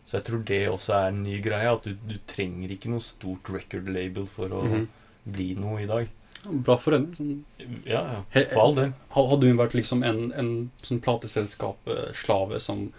Så 0.06 0.18
jeg 0.18 0.24
tror 0.26 0.42
det 0.44 0.60
også 0.68 0.92
er 0.98 1.08
en 1.12 1.22
ny 1.24 1.38
greie, 1.40 1.70
at 1.72 1.82
du, 1.88 1.94
du 2.08 2.18
trenger 2.28 2.70
ikke 2.74 2.90
noe 2.92 3.00
stort 3.00 3.48
record 3.54 3.88
label 3.88 4.26
for 4.26 4.48
å 4.52 4.62
Mhm. 4.68 4.86
bli 5.24 5.54
noe 5.56 5.80
i 5.82 5.86
dag. 5.88 6.08
Bra 6.44 6.76
for 6.76 6.92
henne. 6.92 7.14
Sånn. 7.16 7.38
Ja, 7.88 8.02
ja. 8.34 8.44
For 8.50 8.60
all 8.60 8.74
del. 8.76 8.90
Hadde 9.16 9.48
hun 9.48 9.56
vært 9.56 9.72
liksom 9.78 10.02
en, 10.04 10.26
en 10.36 10.50
sånn 10.84 11.00
plateselskap-slave 11.00 12.60
som 12.60 12.90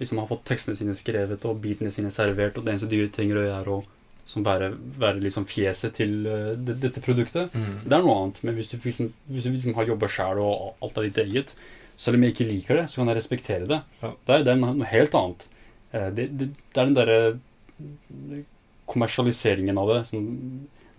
liksom 0.00 0.18
har 0.18 0.26
fått 0.30 0.44
tekstene 0.48 0.76
sine 0.78 0.94
skrevet 0.98 1.44
og 1.46 1.60
beatene 1.62 1.92
sine 1.94 2.10
servert, 2.10 2.56
og 2.58 2.64
det 2.64 2.72
eneste 2.74 2.88
du 2.90 2.96
trenger 3.14 3.38
å 3.38 3.44
gjøre, 3.44 3.60
er 3.60 3.70
å 3.76 3.84
som 4.24 4.40
være, 4.42 4.70
være 4.96 5.20
liksom 5.20 5.44
fjeset 5.44 5.92
til 5.98 6.14
uh, 6.24 6.54
det, 6.56 6.78
dette 6.80 7.02
produktet, 7.04 7.52
det 7.52 7.92
er 7.92 8.00
noe 8.00 8.14
annet. 8.22 8.38
Men 8.48 8.54
hvis 8.56 8.70
du, 8.72 8.78
liksom, 8.80 9.10
hvis 9.28 9.44
du 9.44 9.50
liksom 9.52 9.74
har 9.76 9.84
jobba 9.90 10.08
sjæl 10.08 10.40
og 10.40 10.78
alt 10.82 10.96
er 11.02 11.10
ditt 11.10 11.20
eget, 11.26 11.52
selv 12.00 12.16
om 12.16 12.24
jeg 12.24 12.32
ikke 12.32 12.46
liker 12.48 12.78
det, 12.80 12.86
så 12.88 13.02
kan 13.02 13.10
jeg 13.12 13.18
respektere 13.20 13.68
det. 13.68 13.82
Ja. 14.00 14.14
Det, 14.24 14.38
er, 14.38 14.46
det 14.48 14.54
er 14.54 14.62
noe 14.62 14.88
helt 14.88 15.14
annet. 15.20 15.44
Eh, 15.94 16.10
Det, 16.18 16.26
det, 16.34 16.50
det 16.74 16.82
er 16.82 16.90
den 16.90 16.98
derre 16.98 18.42
kommersialiseringen 18.90 19.78
av 19.80 19.88
det. 19.92 20.00
Sånn, 20.10 20.26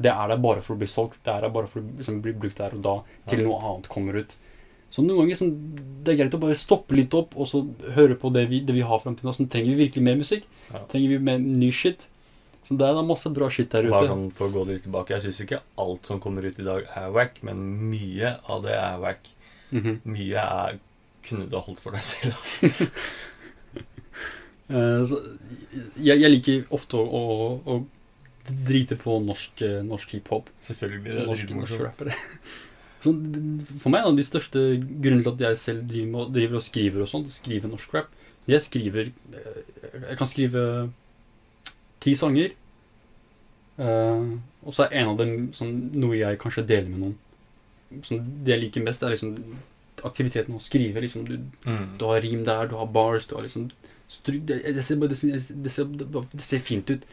det 0.02 0.12
er 0.12 0.32
der 0.34 0.42
bare 0.44 0.64
for 0.66 0.76
å 0.76 0.80
bli 0.82 0.88
solgt. 0.90 1.20
Det 1.24 1.32
er 1.36 1.46
der 1.46 1.54
bare 1.54 1.70
for 1.72 1.82
å 1.84 1.86
liksom, 2.00 2.22
bli 2.26 2.34
brukt 2.36 2.60
der 2.60 2.74
og 2.76 2.82
da, 2.86 2.96
til 3.32 3.46
noe 3.46 3.60
annet 3.62 3.90
kommer 3.92 4.18
ut. 4.24 4.36
Så 4.96 5.04
noen 5.04 5.26
ganger 5.26 5.40
sånn, 5.40 5.54
det 6.06 6.14
er 6.14 6.20
greit 6.24 6.36
å 6.38 6.42
bare 6.42 6.56
stoppe 6.58 6.96
litt 6.96 7.14
opp 7.18 7.34
og 7.36 7.48
så 7.50 7.64
høre 7.98 8.16
på 8.20 8.30
det 8.36 8.46
vi, 8.52 8.62
det 8.64 8.76
vi 8.78 8.84
har 8.86 9.02
fram 9.04 9.16
til 9.18 9.28
nå. 9.28 9.34
Sånn, 9.36 9.50
trenger 9.52 9.74
vi 9.76 9.86
virkelig 9.88 10.04
mer 10.08 10.20
musikk? 10.20 10.46
Ja. 10.72 10.84
Trenger 10.92 11.16
vi 11.16 11.22
mer 11.30 11.42
ny 11.44 11.72
shit? 11.76 12.08
Så 12.66 12.78
det 12.80 12.88
er 12.88 12.96
da 12.98 13.04
masse 13.06 13.30
bra 13.34 13.50
shit 13.54 13.70
der 13.74 13.86
ute. 13.86 13.94
Bare 13.94 14.10
sånn 14.10 14.30
for 14.34 14.48
å 14.48 14.54
gå 14.56 14.64
litt 14.72 14.82
tilbake 14.88 15.14
Jeg 15.14 15.22
syns 15.28 15.42
ikke 15.44 15.60
alt 15.84 16.08
som 16.10 16.22
kommer 16.24 16.48
ut 16.48 16.58
i 16.58 16.66
dag, 16.66 16.88
er 16.98 17.12
wack, 17.14 17.38
men 17.46 17.60
mye 17.92 18.32
av 18.50 18.64
det 18.66 18.74
er 18.78 18.98
wack. 19.04 19.30
Mhm. 19.76 20.00
Mye 20.16 20.46
er 20.48 20.80
Kunne 21.26 21.48
du 21.50 21.56
ha 21.58 21.62
holdt 21.66 21.82
for 21.82 21.96
deg 21.96 22.04
selv, 22.06 22.36
altså. 22.38 22.88
Eh, 24.70 25.02
så, 25.06 25.20
jeg, 26.02 26.18
jeg 26.24 26.32
liker 26.32 26.64
ofte 26.74 26.98
å, 26.98 27.04
å, 27.06 27.50
å 27.70 28.56
drite 28.66 28.98
på 29.02 29.20
norsk, 29.26 29.62
eh, 29.66 29.82
norsk 29.86 30.16
hiphop. 30.18 30.50
Selvfølgelig. 30.66 31.14
Norske, 31.26 31.28
norske 31.30 31.48
dritmorsomt. 31.52 31.86
rappere. 31.86 32.16
Så 33.06 33.12
for 33.78 33.92
meg 33.94 34.00
er 34.00 34.08
en 34.08 34.16
av 34.16 34.18
de 34.18 34.24
største 34.26 34.62
grunnene 34.82 35.22
til 35.22 35.34
at 35.36 35.42
jeg 35.46 35.58
selv 35.62 35.84
driver, 35.92 36.30
driver 36.34 36.58
og 36.58 36.64
skriver 36.66 37.04
og 37.04 37.10
sånn, 37.12 37.28
skriver 37.30 37.70
norsk 37.70 37.92
rap 37.94 38.08
Jeg 38.50 38.64
skriver 38.66 39.12
eh, 39.12 39.60
Jeg 40.08 40.18
kan 40.18 40.30
skrive 40.32 40.64
ti 42.02 42.16
sanger, 42.18 42.56
og 43.78 44.74
så 44.74 44.86
er 44.86 44.94
en 45.02 45.10
av 45.12 45.18
dem 45.20 45.32
sånn, 45.56 45.72
noe 46.00 46.18
jeg 46.20 46.38
kanskje 46.42 46.64
deler 46.70 46.90
med 46.92 47.02
noen. 47.02 47.16
Sånn, 48.06 48.22
det 48.46 48.54
jeg 48.56 48.62
liker 48.66 48.86
mest, 48.86 49.04
er 49.04 49.14
liksom 49.16 49.34
aktiviteten 50.06 50.56
å 50.58 50.62
skrive. 50.64 51.02
Liksom, 51.04 51.26
du, 51.28 51.36
Mm. 51.66 51.98
du 52.00 52.06
har 52.06 52.22
rim 52.22 52.44
der, 52.46 52.68
du 52.70 52.76
har 52.78 52.86
bars, 52.88 53.26
du 53.28 53.36
har 53.36 53.44
liksom 53.44 53.70
det, 54.26 54.60
det, 54.76 54.84
ser, 54.84 54.96
det, 55.02 55.16
ser, 55.18 55.32
det, 55.64 55.72
ser, 55.74 55.86
det, 55.86 56.44
ser 56.46 56.62
fint 56.62 56.90
ut. 56.90 57.06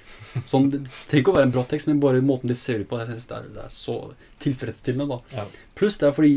Sånn, 0.45 0.69
det 0.73 0.83
trenger 1.09 1.23
ikke 1.23 1.33
å 1.33 1.37
være 1.39 1.49
en 1.49 1.55
bra 1.55 1.65
tekst, 1.69 1.89
men 1.89 2.03
bare 2.03 2.21
måten 2.25 2.53
de 2.53 2.57
ser 2.59 2.83
ut 2.83 2.89
på. 2.91 3.01
Jeg 3.01 3.11
synes 3.11 3.29
det, 3.31 3.39
er, 3.39 3.51
det 3.57 3.65
er 3.65 3.75
så 3.75 3.97
tilfredsstillende. 4.45 5.19
Ja. 5.33 5.47
Pluss 5.79 5.99
det 6.01 6.09
er 6.11 6.17
fordi 6.17 6.33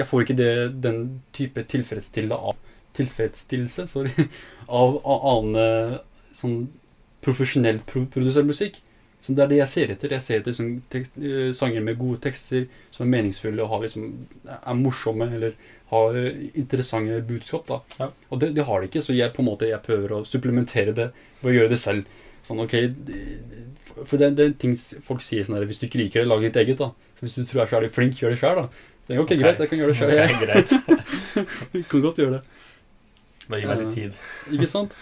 jeg 0.00 0.08
får 0.08 0.24
ikke 0.24 0.38
det, 0.40 0.52
den 0.86 1.00
type 1.36 1.66
tilfredsstillende 1.76 2.40
av 2.40 2.66
Tilfredsstillelse, 2.90 3.84
sorry, 3.86 4.10
av, 4.80 4.96
av 5.06 5.26
annen 5.30 6.00
sånn 6.34 6.56
profesjonell 7.22 7.78
pro 7.86 8.02
musikk. 8.48 8.80
Så 9.20 9.34
det 9.36 9.44
er 9.44 9.50
det 9.50 9.58
jeg 9.58 9.68
ser 9.68 9.90
etter. 9.94 10.14
Jeg 10.16 10.24
ser 10.24 10.40
etter 10.40 10.54
sånn 10.56 10.72
tekst, 10.92 11.16
eh, 11.20 11.50
sanger 11.56 11.84
med 11.84 11.98
gode 12.00 12.22
tekster 12.24 12.66
som 12.90 13.04
er 13.04 13.12
meningsfulle 13.18 13.62
og 13.62 13.74
har 13.74 13.82
liksom, 13.84 14.06
er 14.48 14.78
morsomme 14.78 15.28
eller 15.36 15.56
har 15.90 16.16
interessante 16.54 17.20
budskap. 17.26 17.66
da. 17.66 17.80
Ja. 17.98 18.10
Og 18.30 18.40
det, 18.42 18.52
det 18.54 18.66
har 18.66 18.80
de 18.80 18.90
ikke, 18.90 19.02
så 19.02 19.16
jeg 19.16 19.34
på 19.34 19.42
en 19.42 19.48
måte 19.50 19.68
jeg 19.70 19.82
prøver 19.86 20.14
å 20.14 20.24
supplementere 20.28 20.94
det 20.94 21.08
ved 21.40 21.50
å 21.50 21.56
gjøre 21.56 21.72
det 21.72 21.80
selv. 21.82 22.18
Sånn, 22.46 22.62
ok, 22.62 22.76
For 24.06 24.16
det, 24.16 24.30
det 24.38 24.44
er 24.46 24.52
ting 24.56 24.72
folk 25.04 25.20
sier 25.20 25.44
sånn 25.44 25.58
her 25.58 25.66
Hvis 25.68 25.82
du 25.82 25.84
ikke 25.90 25.98
liker 26.00 26.22
det, 26.22 26.28
lag 26.30 26.40
ditt 26.40 26.56
eget. 26.56 26.78
da. 26.80 26.88
Så 27.18 27.26
Hvis 27.26 27.36
du 27.36 27.42
tror 27.44 27.60
jeg 27.60 27.68
er 27.68 27.88
så 27.90 27.94
flink, 27.98 28.16
gjør 28.22 28.32
det 28.32 28.40
sjøl, 28.40 28.62
da. 28.62 28.86
Så 29.04 29.12
jeg, 29.14 29.22
ok, 29.24 29.34
greit, 29.42 29.60
jeg 29.60 29.72
kan 29.72 29.82
gjøre 29.82 29.92
det 29.92 29.98
sjøl. 30.00 30.14
Ok, 30.30 31.74
Jeg 31.76 31.86
kan 31.90 32.04
godt 32.06 32.20
gjøre 32.22 32.38
det. 32.38 32.42
Bare 33.50 33.60
gi 33.60 33.68
meg 33.68 33.82
litt 33.82 33.96
tid. 33.98 34.20
Ikke 34.56 34.70
sant? 34.70 34.94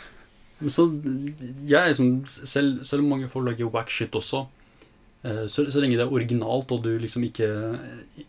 Så 0.59 0.89
jeg 1.71 1.93
liksom, 1.93 2.09
selv, 2.27 2.81
selv 2.87 3.05
om 3.05 3.13
mange 3.13 3.29
får 3.31 3.45
lage 3.47 3.69
wack 3.71 3.93
shit 3.95 4.17
også, 4.19 4.41
eh, 5.23 5.45
så, 5.47 5.69
så 5.71 5.83
lenge 5.83 6.01
det 6.01 6.03
er 6.09 6.15
originalt, 6.17 6.73
og 6.75 6.83
du 6.83 6.97
liksom 6.99 7.29
ikke, 7.29 7.47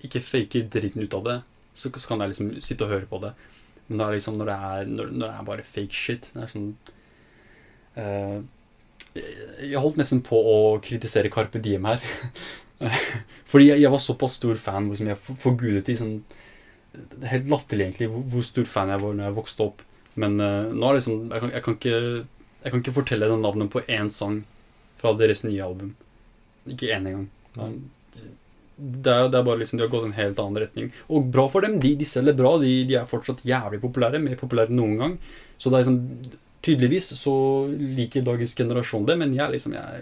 ikke 0.06 0.22
faker 0.22 0.68
dritten 0.70 1.02
ut 1.02 1.16
av 1.18 1.24
det, 1.26 1.38
så, 1.80 1.90
så 1.96 2.06
kan 2.12 2.22
jeg 2.24 2.34
liksom 2.34 2.52
sitte 2.66 2.86
og 2.86 2.94
høre 2.94 3.08
på 3.10 3.22
det. 3.24 3.34
Men 3.88 4.02
det 4.02 4.06
er 4.06 4.16
liksom 4.20 4.38
når 4.38 4.50
det 4.52 4.56
er, 4.70 4.90
når, 5.00 5.12
når 5.16 5.26
det 5.26 5.36
er 5.40 5.46
bare 5.48 5.64
fake 5.66 5.96
shit 5.98 6.28
Det 6.36 6.44
er 6.44 6.50
sånn 6.52 6.68
uh, 7.98 8.36
Jeg 9.18 9.82
holdt 9.82 9.98
nesten 9.98 10.22
på 10.26 10.38
å 10.38 10.58
kritisere 10.86 11.32
Carpe 11.34 11.62
Diem 11.64 11.88
her. 11.90 12.04
Fordi 13.50 13.72
jeg, 13.72 13.82
jeg 13.82 13.92
var 13.92 14.04
såpass 14.04 14.38
stor 14.38 14.60
fan 14.62 14.92
liksom 14.92 15.10
jeg 15.10 15.18
for- 15.26 15.40
forgudet 15.42 15.90
i 15.90 15.98
sånn 16.00 16.20
Det 16.94 17.24
er 17.26 17.34
helt 17.34 17.50
latterlig 17.52 17.88
egentlig 17.88 18.12
hvor, 18.14 18.28
hvor 18.36 18.46
stor 18.48 18.70
fan 18.70 18.94
jeg 18.94 19.02
var 19.04 19.18
når 19.18 19.30
jeg 19.32 19.38
vokste 19.40 19.66
opp. 19.72 19.82
Men 20.20 20.38
uh, 20.38 20.70
nå 20.70 20.86
er 20.86 20.94
det 20.94 21.02
liksom 21.02 21.20
jeg 21.34 21.44
kan, 21.46 21.56
jeg, 21.56 21.66
kan 21.66 21.80
ikke, 21.80 21.98
jeg 22.64 22.74
kan 22.76 22.84
ikke 22.84 22.98
fortelle 23.02 23.32
det 23.32 23.42
navnet 23.42 23.74
på 23.74 23.84
én 23.90 24.14
sang 24.14 24.44
fra 25.02 25.16
deres 25.18 25.46
nye 25.48 25.64
album. 25.66 25.96
Ikke 26.70 26.92
én 26.94 27.08
engang. 27.10 27.30
Det 28.80 29.12
er, 29.12 29.28
det 29.28 29.40
er 29.40 29.46
bare 29.46 29.60
liksom 29.60 29.80
De 29.80 29.84
har 29.84 29.92
gått 29.92 30.08
en 30.08 30.16
helt 30.16 30.40
annen 30.40 30.62
retning. 30.64 30.92
Og 31.12 31.28
bra 31.34 31.48
for 31.52 31.66
dem. 31.66 31.80
De, 31.84 31.94
de 32.00 32.08
selger 32.08 32.38
bra. 32.38 32.56
De, 32.62 32.72
de 32.88 32.96
er 33.00 33.10
fortsatt 33.10 33.44
jævlig 33.48 33.82
populære. 33.84 34.22
Mer 34.24 34.40
populære 34.40 34.72
enn 34.72 34.80
noen 34.80 34.96
gang. 35.04 35.18
Så 35.60 35.72
det 35.72 35.80
er 35.80 35.88
liksom 35.88 36.38
Tydeligvis 36.60 37.14
så 37.16 37.34
liker 37.72 38.26
dagens 38.28 38.52
generasjon 38.52 39.06
det, 39.08 39.16
men 39.16 39.32
jeg 39.32 39.54
liksom 39.54 39.78
jeg, 39.78 40.02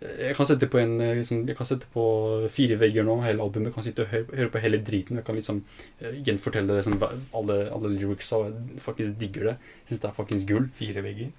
jeg 0.00 0.36
kan 0.38 0.46
sette 0.46 0.68
på 0.70 0.78
en 0.78 0.92
eh, 1.02 1.16
liksom, 1.18 1.40
Jeg 1.48 1.56
kan 1.58 1.66
sette 1.66 1.88
på 1.92 2.04
fire 2.52 2.78
vegger 2.80 3.04
nå, 3.04 3.18
hele 3.24 3.42
albumet. 3.42 3.68
Jeg 3.68 3.74
kan 3.74 3.86
sitte 3.88 4.04
og 4.06 4.12
høre, 4.14 4.28
høre 4.38 4.52
på 4.54 4.62
hele 4.62 4.80
driten. 4.86 5.18
Jeg 5.18 5.26
kan 5.26 5.36
liksom 5.36 5.60
eh, 5.98 6.20
gjenfortelle 6.28 6.78
det 6.78 6.86
som 6.86 6.96
alle, 7.02 7.58
alle 7.74 7.92
lyricsa, 7.96 8.38
jeg 8.46 8.80
faktisk 8.80 9.18
digger 9.20 9.50
det. 9.50 9.56
Syns 9.90 10.04
det 10.04 10.08
er 10.08 10.16
faktisk 10.16 10.46
gull. 10.48 10.70
Fire 10.78 11.04
vegger? 11.04 11.34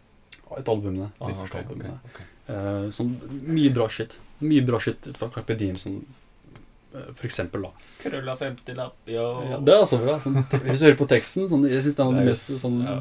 Et 0.60 0.70
album, 0.76 1.00
det. 1.00 1.10
Ah, 1.24 1.32
okay, 1.32 1.40
ok, 1.40 1.48
Okay, 1.48 1.64
ok, 1.64 1.72
albumene. 1.72 2.28
Eh, 2.52 2.88
sånn, 2.94 3.16
mye 3.48 3.72
bra 3.74 3.88
shit. 3.90 4.18
Mye 4.44 4.66
bra 4.68 4.82
shit 4.84 5.10
fra 5.16 5.32
Carpe 5.34 5.56
Diem, 5.58 5.80
sånn, 5.80 6.02
for 6.92 7.28
eksempel, 7.28 7.64
da. 7.68 7.72
Krølla 8.02 8.36
50-lapp, 8.36 8.98
yo. 9.08 9.26
Ja, 9.48 9.60
det 9.64 9.74
er 9.74 9.84
altså 9.86 10.00
bra. 10.02 10.18
Sånn, 10.24 10.42
hvis 10.66 10.82
du 10.82 10.88
hører 10.90 10.98
på 11.00 11.08
teksten, 11.12 11.48
sånn, 11.52 11.64
jeg 11.72 11.86
syns 11.86 11.98
det 11.98 12.06
er 12.06 12.18
det 12.18 12.26
mest 12.28 12.52
sånn 12.60 12.82
ja. 12.84 12.98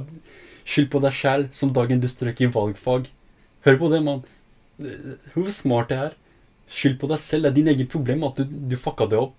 Skyld 0.71 0.91
på 0.93 1.01
deg 1.03 1.15
sjæl, 1.17 1.47
som 1.57 1.73
dagen 1.75 2.03
du 2.03 2.07
strøk 2.11 2.43
i 2.45 2.51
valgfag. 2.55 3.09
Hør 3.67 3.79
på 3.81 3.89
det, 3.91 4.03
mann. 4.07 4.21
Hvor 5.35 5.49
smart 5.55 5.91
det 5.91 5.99
er. 6.05 6.15
Skyld 6.71 7.01
på 7.01 7.09
deg 7.11 7.19
selv. 7.23 7.49
Det 7.49 7.51
er 7.51 7.57
din 7.57 7.71
egen 7.73 7.89
problem 7.91 8.23
at 8.29 8.39
du, 8.39 8.53
du 8.71 8.77
fucka 8.79 9.09
det 9.11 9.19
opp. 9.19 9.35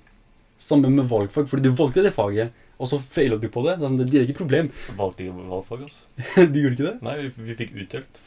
Sammen 0.61 0.97
med 0.97 1.07
valgfag, 1.09 1.47
fordi 1.49 1.69
du 1.69 1.77
valgte 1.77 2.03
det 2.05 2.11
faget, 2.13 2.51
og 2.77 2.89
så 2.89 2.99
feila 3.01 3.39
du 3.41 3.47
på 3.53 3.63
det. 3.65 3.77
Det 3.79 3.85
er 3.85 3.87
sånn, 3.87 4.01
det 4.01 4.03
er 4.07 4.11
ditt 4.11 4.21
eget 4.25 4.37
problem. 4.41 4.73
Valgte 4.97 5.25
ikke 5.25 5.47
valgfag, 5.53 5.87
altså. 5.87 6.03
du 6.51 6.59
gjorde 6.59 6.75
ikke 6.75 6.89
det? 6.89 6.97
Nei, 7.07 7.15
vi, 7.21 7.31
vi 7.47 7.57
fikk 7.63 7.73
utdelt. 7.85 8.21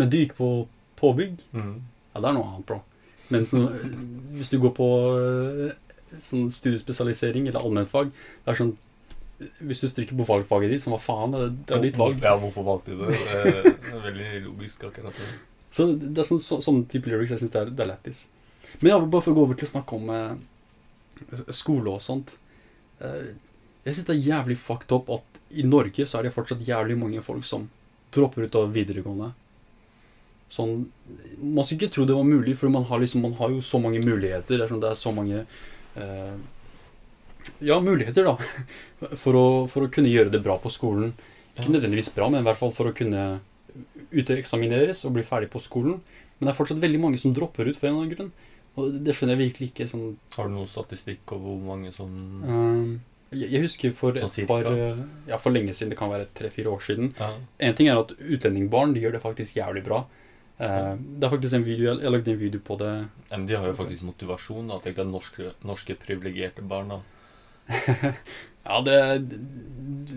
Men 0.00 0.10
du 0.10 0.18
gikk 0.22 0.34
på 0.40 0.50
påbygg. 0.98 1.44
Mm. 1.52 1.76
Ja, 2.14 2.22
det 2.22 2.30
er 2.30 2.36
noe 2.38 2.48
annet, 2.48 2.66
bro. 2.70 2.80
Men 3.32 3.46
så, 3.48 3.62
hvis 4.36 4.50
du 4.52 4.58
går 4.60 4.74
på 4.76 4.88
eh, 5.16 5.72
sånn 6.22 6.50
studiespesialisering 6.52 7.48
eller 7.48 7.62
allmennfag, 7.64 8.10
det 8.44 8.52
er 8.52 8.60
sånn 8.60 8.74
Hvis 9.64 9.80
du 9.82 9.88
stryker 9.90 10.16
på 10.18 10.26
valgfaget 10.28 10.70
ditt, 10.70 10.82
så 10.84 10.92
hva 10.92 11.00
faen? 11.02 11.34
Det, 11.34 11.48
det 11.68 11.74
er 11.76 11.82
ditt 11.88 11.98
valg. 11.98 12.20
Ja, 12.22 12.36
hvorfor 12.38 12.66
valgte 12.68 12.94
du 12.94 13.02
det? 13.02 13.16
Det 13.24 13.96
er 13.96 14.04
veldig 14.04 14.28
logisk, 14.44 14.84
akkurat 14.86 15.16
det. 15.18 15.26
Så 15.74 15.88
det 15.98 16.20
er 16.22 16.28
sånn, 16.28 16.42
så, 16.42 16.60
sånn 16.62 16.84
type 16.90 17.10
lyrics 17.10 17.34
jeg 17.34 17.42
syns 17.42 17.54
det 17.54 17.62
er, 17.64 17.72
det 17.74 17.82
er 17.82 17.90
lættis. 17.90 18.26
Men 18.78 18.92
ja, 18.92 18.98
bare 19.00 19.24
for 19.24 19.34
å 19.34 19.38
gå 19.38 19.46
over 19.48 19.58
til 19.58 19.66
å 19.66 19.72
snakke 19.72 19.98
om 19.98 20.12
eh, 20.14 21.50
skole 21.50 21.96
og 21.96 22.04
sånt. 22.04 22.36
Eh, 23.02 23.32
jeg 23.84 23.96
syns 23.96 24.06
det 24.08 24.14
er 24.14 24.28
jævlig 24.28 24.58
fucked 24.62 24.94
up 24.94 25.10
at 25.18 25.40
i 25.54 25.66
Norge 25.66 26.06
så 26.06 26.18
er 26.20 26.28
det 26.28 26.34
fortsatt 26.34 26.62
jævlig 26.66 26.96
mange 27.00 27.22
folk 27.26 27.44
som 27.46 27.66
dropper 28.14 28.46
ut 28.46 28.60
av 28.60 28.70
videregående. 28.74 29.32
Sånn, 30.54 30.84
Man 31.42 31.66
skulle 31.66 31.80
ikke 31.82 31.94
tro 31.96 32.04
det 32.06 32.14
var 32.14 32.26
mulig, 32.26 32.54
for 32.60 32.70
man 32.70 32.84
har, 32.86 33.00
liksom, 33.02 33.24
man 33.26 33.34
har 33.40 33.50
jo 33.50 33.62
så 33.64 33.80
mange 33.82 34.02
muligheter. 34.04 34.54
Det 34.54 34.66
er, 34.66 34.70
sånn, 34.70 34.82
det 34.84 34.92
er 34.92 35.00
så 35.00 35.10
mange 35.14 35.40
eh, 35.42 36.34
Ja, 37.64 37.80
muligheter, 37.82 38.28
da. 38.28 38.36
For 39.22 39.36
å, 39.36 39.46
for 39.68 39.84
å 39.84 39.90
kunne 39.92 40.12
gjøre 40.12 40.30
det 40.32 40.40
bra 40.44 40.54
på 40.62 40.70
skolen. 40.72 41.10
Ikke 41.58 41.74
nødvendigvis 41.74 42.14
bra, 42.14 42.30
men 42.30 42.40
i 42.40 42.46
hvert 42.46 42.58
fall 42.58 42.72
for 42.74 42.88
å 42.88 42.94
kunne 42.96 43.24
uteksamineres 44.14 45.04
og 45.06 45.14
bli 45.16 45.24
ferdig 45.26 45.50
på 45.52 45.60
skolen. 45.62 45.98
Men 46.38 46.48
det 46.48 46.52
er 46.54 46.58
fortsatt 46.58 46.82
veldig 46.82 47.00
mange 47.02 47.20
som 47.20 47.34
dropper 47.36 47.68
ut 47.68 47.78
for 47.78 47.88
en 47.88 47.92
eller 47.92 48.06
annen 48.06 48.14
grunn. 48.14 48.30
Og 48.74 48.96
det 49.06 49.14
skjønner 49.14 49.36
jeg 49.36 49.50
virkelig 49.50 49.68
ikke. 49.70 49.86
sånn 49.90 50.06
Har 50.34 50.48
du 50.48 50.56
noen 50.56 50.70
statistikk 50.70 51.34
over 51.36 51.44
hvor 51.44 51.60
mange 51.68 51.92
som 51.94 52.10
Ehm, 52.42 52.88
jeg, 53.34 53.62
husker 53.62 53.94
for 53.94 54.18
Sånn 54.18 54.34
et 54.42 54.50
par 54.50 54.66
Ja, 55.30 55.38
for 55.38 55.54
lenge 55.54 55.74
siden. 55.74 55.92
Det 55.94 55.98
kan 56.00 56.10
være 56.10 56.30
tre-fire 56.34 56.72
år 56.74 56.82
siden. 56.86 57.12
Ja. 57.18 57.34
En 57.68 57.78
ting 57.78 57.90
er 57.90 58.02
at 58.02 58.14
utlendingbarn 58.18 58.94
de 58.94 59.04
gjør 59.04 59.18
det 59.18 59.22
faktisk 59.22 59.58
jævlig 59.60 59.84
bra. 59.86 60.04
Eh, 60.58 60.94
det 61.18 61.26
er 61.26 61.32
faktisk 61.32 61.54
en 61.58 61.64
video, 61.66 61.88
Jeg, 61.90 62.04
har 62.04 62.14
lagde 62.14 62.30
en 62.30 62.38
video 62.38 62.60
på 62.62 62.76
det. 62.78 62.90
Ja, 63.30 63.36
men 63.36 63.46
de 63.46 63.56
har 63.58 63.66
jo 63.66 63.74
faktisk 63.74 64.04
motivasjon. 64.06 64.68
da 64.70 64.78
Tenk 64.84 64.96
deg 65.00 65.08
norske, 65.10 65.52
norske 65.66 65.96
privilegerte 65.98 66.62
barn. 66.62 66.88
da 66.94 67.00
Ja, 68.64 68.80
det 68.80 68.94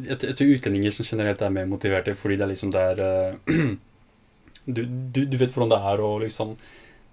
Jeg, 0.07 0.35
tror 0.37 0.53
utlendinger 0.55 0.91
som 0.95 1.05
generelt 1.09 1.41
er 1.41 1.49
mer 1.51 1.65
motiverte 1.67 2.13
fordi 2.15 2.37
det 2.37 2.45
er 2.45 2.51
liksom 2.53 2.71
der 2.71 3.01
er 3.01 3.37
eh, 3.47 3.75
du, 4.75 4.81
du, 4.85 5.25
du 5.25 5.37
vet 5.37 5.51
hvordan 5.51 5.71
det 5.73 5.79
er 5.91 6.03
å 6.03 6.11
liksom 6.23 6.57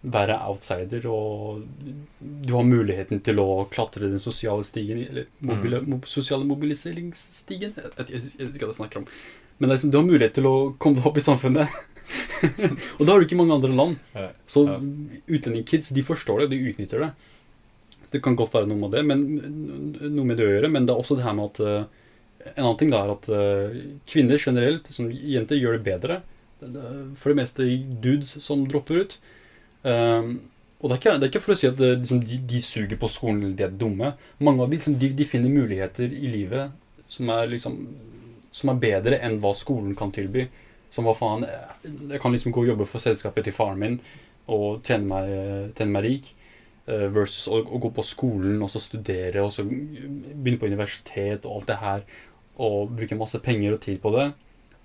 være 0.05 0.37
outsider, 0.51 1.07
og 1.09 1.63
du 2.21 2.51
har 2.53 2.67
muligheten 2.69 3.23
til 3.25 3.39
å 3.41 3.65
klatre 3.73 4.11
den 4.13 4.21
sosiale 4.21 4.61
stigen, 4.69 4.99
eller 5.09 5.31
mobile, 5.41 5.79
Mm. 5.81 5.89
mob, 5.95 6.05
sosiale 6.05 6.45
mobiliseringsstigen. 6.45 7.73
Jeg, 7.79 8.21
vet 8.37 8.51
ikke 8.51 8.67
hva 8.67 8.75
jeg 8.75 8.81
snakker 8.83 9.01
om. 9.01 9.07
Men 9.59 9.71
liksom, 9.73 9.91
du 9.91 9.97
har 9.97 10.05
mulighet 10.05 10.35
til 10.37 10.45
å 10.51 10.55
komme 10.77 10.99
deg 11.01 11.07
opp 11.09 11.17
i 11.17 11.25
samfunnet. 11.25 11.73
og 12.99 13.03
det 13.03 13.11
har 13.11 13.19
du 13.19 13.27
ikke 13.27 13.37
i 13.37 13.41
mange 13.41 13.57
andre 13.57 13.73
land. 13.73 13.97
Så 14.51 14.65
utlendingkids 14.69 15.93
de 15.97 16.05
forstår 16.07 16.45
det, 16.45 16.53
de 16.55 16.71
utnytter 16.71 17.05
det. 17.07 17.11
Det 18.15 18.23
kan 18.23 18.37
godt 18.39 18.55
være 18.55 18.69
noe 18.71 18.79
med 18.79 18.95
det, 18.95 19.03
men 19.09 19.23
noe 20.05 20.27
med 20.29 20.39
det 20.39 20.47
å 20.47 20.53
gjøre. 20.53 20.71
Men 20.71 20.87
det 20.87 20.95
er 20.95 21.03
også 21.03 21.19
det 21.19 21.27
her 21.27 21.37
med 21.37 21.53
at 21.53 21.63
eh, 21.65 22.03
En 22.45 22.67
annen 22.67 22.77
ting 22.77 22.91
da 22.93 22.99
er 23.01 23.11
at 23.15 23.27
eh, 23.33 23.77
kvinner 24.11 24.37
generelt, 24.37 24.91
som 24.93 25.09
jenter, 25.09 25.57
gjør 25.57 25.79
det 25.79 25.87
bedre. 25.87 26.19
For 26.61 27.33
det 27.33 27.39
meste 27.41 27.65
dudes 28.05 28.37
som 28.45 28.67
dropper 28.69 29.01
ut. 29.01 29.17
Um, 29.85 30.37
og 30.85 30.91
det 30.91 30.95
er, 30.95 31.01
ikke, 31.01 31.13
det 31.17 31.25
er 31.25 31.31
ikke 31.33 31.41
for 31.45 31.55
å 31.55 31.57
si 31.57 31.69
at 31.69 31.79
det, 31.81 31.91
liksom, 32.03 32.21
de, 32.29 32.39
de 32.49 32.61
suger 32.61 32.99
på 33.01 33.09
skolen 33.09 33.41
eller 33.41 33.57
de 33.57 33.65
er 33.65 33.77
dumme. 33.81 34.11
Mange 34.45 34.61
av 34.61 34.69
dem 34.69 34.77
liksom, 34.77 34.99
de, 35.01 35.09
de 35.17 35.27
finner 35.29 35.53
muligheter 35.53 36.13
i 36.13 36.29
livet 36.29 36.75
som 37.09 37.31
er, 37.33 37.49
liksom, 37.49 37.79
som 38.53 38.73
er 38.73 38.83
bedre 38.83 39.21
enn 39.25 39.39
hva 39.41 39.55
skolen 39.57 39.97
kan 39.97 40.13
tilby. 40.13 40.45
Som 40.95 41.09
hva 41.09 41.15
faen 41.19 41.43
Jeg 41.45 42.21
kan 42.23 42.35
liksom 42.35 42.55
gå 42.55 42.62
og 42.62 42.71
jobbe 42.71 42.87
for 42.87 43.03
selskapet 43.03 43.49
til 43.49 43.57
faren 43.57 43.81
min 43.83 43.99
og 44.45 44.83
tjene 44.85 45.09
meg, 45.09 45.31
tjene 45.75 45.95
meg 45.95 46.05
rik. 46.05 46.27
eh, 46.87 47.07
Versus 47.09 47.49
å, 47.49 47.62
å 47.65 47.81
gå 47.81 47.91
på 47.97 48.05
skolen 48.05 48.61
og 48.62 48.69
så 48.71 48.83
studere 48.85 49.41
og 49.43 49.55
så 49.55 49.65
begynne 49.65 50.61
på 50.61 50.69
universitet 50.69 51.47
og 51.49 51.62
alt 51.62 51.71
det 51.73 51.79
her. 51.81 52.05
Og 52.61 52.93
bruke 52.95 53.16
masse 53.19 53.41
penger 53.43 53.75
og 53.75 53.81
tid 53.83 54.03
på 54.05 54.12
det. 54.15 54.29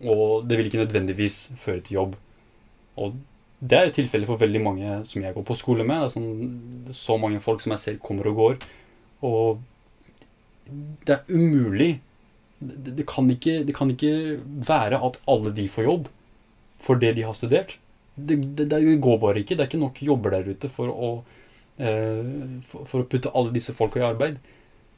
Og 0.07 0.47
det 0.47 0.57
vil 0.57 0.69
ikke 0.69 0.85
nødvendigvis 0.85 1.41
føre 1.59 1.83
til 1.83 1.99
jobb. 1.99 2.15
Og 2.97 3.19
det 3.59 3.75
er 3.75 3.89
et 3.89 3.97
tilfelle 3.99 4.27
for 4.29 4.39
veldig 4.39 4.61
mange 4.63 4.93
som 5.11 5.21
jeg 5.21 5.35
går 5.35 5.43
på 5.43 5.57
skole 5.59 5.83
med. 5.83 5.99
Det 5.99 6.07
er 6.07 6.15
sånn, 6.15 6.93
så 6.95 7.17
mange 7.19 7.41
folk 7.43 7.59
som 7.61 7.75
jeg 7.75 7.83
selv 7.83 7.99
kommer 8.07 8.31
og 8.31 8.39
går. 8.39 8.55
Og 9.27 9.59
det 11.05 11.17
er 11.17 11.35
umulig. 11.35 11.97
Det, 12.59 12.95
det, 12.97 13.05
kan 13.07 13.29
ikke, 13.31 13.61
det 13.63 13.75
kan 13.75 13.91
ikke 13.93 14.39
være 14.67 14.99
at 14.99 15.19
alle 15.31 15.53
de 15.55 15.67
får 15.71 15.87
jobb 15.87 16.09
for 16.79 16.99
det 16.99 17.13
de 17.17 17.23
har 17.27 17.35
studert. 17.37 17.77
Det, 18.15 18.35
det, 18.59 18.79
går 18.99 19.19
bare 19.19 19.39
ikke. 19.43 19.55
Det 19.55 19.63
er 19.63 19.69
ikke 19.71 19.83
nok 19.83 20.01
jobber 20.03 20.35
der 20.35 20.49
ute 20.51 20.69
for 20.71 20.91
å, 20.91 21.11
eh, 21.79 22.59
for, 22.67 22.87
for 22.87 23.03
å 23.03 23.07
putte 23.07 23.31
alle 23.35 23.55
disse 23.55 23.75
folka 23.75 24.01
i 24.01 24.07
arbeid. 24.07 24.39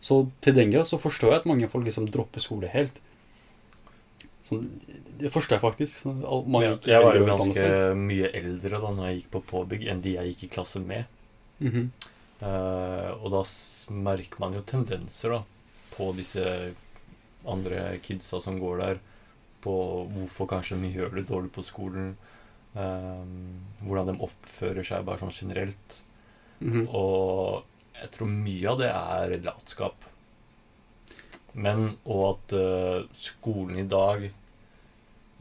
Så 0.02 0.24
til 0.42 0.58
den 0.58 0.74
grad 0.74 0.90
så 0.90 0.98
forstår 1.02 1.34
jeg 1.34 1.44
at 1.44 1.50
mange 1.50 1.70
folk 1.70 1.86
liksom 1.86 2.10
dropper 2.10 2.42
skole 2.42 2.70
helt. 2.74 2.98
Så, 4.42 4.58
det 5.22 5.30
forstår 5.34 5.60
jeg 5.60 5.64
faktisk. 5.64 6.06
Mange 6.50 6.66
Ja, 6.66 6.78
jeg 6.96 7.06
var 7.06 7.20
jo 7.20 7.28
ganske 7.30 7.68
mye 7.98 8.32
eldre 8.42 8.82
da 8.82 8.94
når 8.98 9.10
jeg 9.10 9.20
gikk 9.20 9.34
på 9.36 9.44
påbygg, 9.54 9.86
enn 9.92 10.02
de 10.02 10.16
jeg 10.18 10.34
gikk 10.34 10.48
i 10.48 10.54
klasse 10.58 10.82
med. 10.82 11.06
Mm 11.60 11.72
-hmm. 11.72 11.88
uh, 12.42 13.24
og 13.24 13.32
da 13.32 13.44
merker 13.94 14.40
man 14.40 14.54
jo 14.54 14.62
tendenser 14.62 15.30
da 15.30 15.44
på 15.96 16.12
disse 16.18 16.74
andre 17.50 17.98
kidsa 18.04 18.42
som 18.44 18.60
går 18.62 18.84
der, 18.84 19.02
på 19.62 19.74
hvorfor 20.10 20.50
kanskje 20.50 20.80
de 20.82 20.92
gjør 20.96 21.16
det 21.18 21.28
dårlig 21.30 21.52
på 21.54 21.64
skolen. 21.66 22.16
Um, 22.72 23.60
hvordan 23.84 24.14
de 24.14 24.24
oppfører 24.24 24.86
seg 24.88 25.06
bare 25.06 25.22
sånn 25.22 25.36
generelt. 25.36 25.98
Mhm. 26.62 26.88
Og 26.88 27.64
jeg 28.00 28.12
tror 28.16 28.32
mye 28.32 28.72
av 28.72 28.80
det 28.80 28.92
er 28.92 29.38
latskap. 29.46 30.08
Men 31.54 31.98
og 32.06 32.22
at 32.30 32.54
uh, 32.56 33.08
skolen 33.12 33.82
i 33.82 33.90
dag 33.92 34.30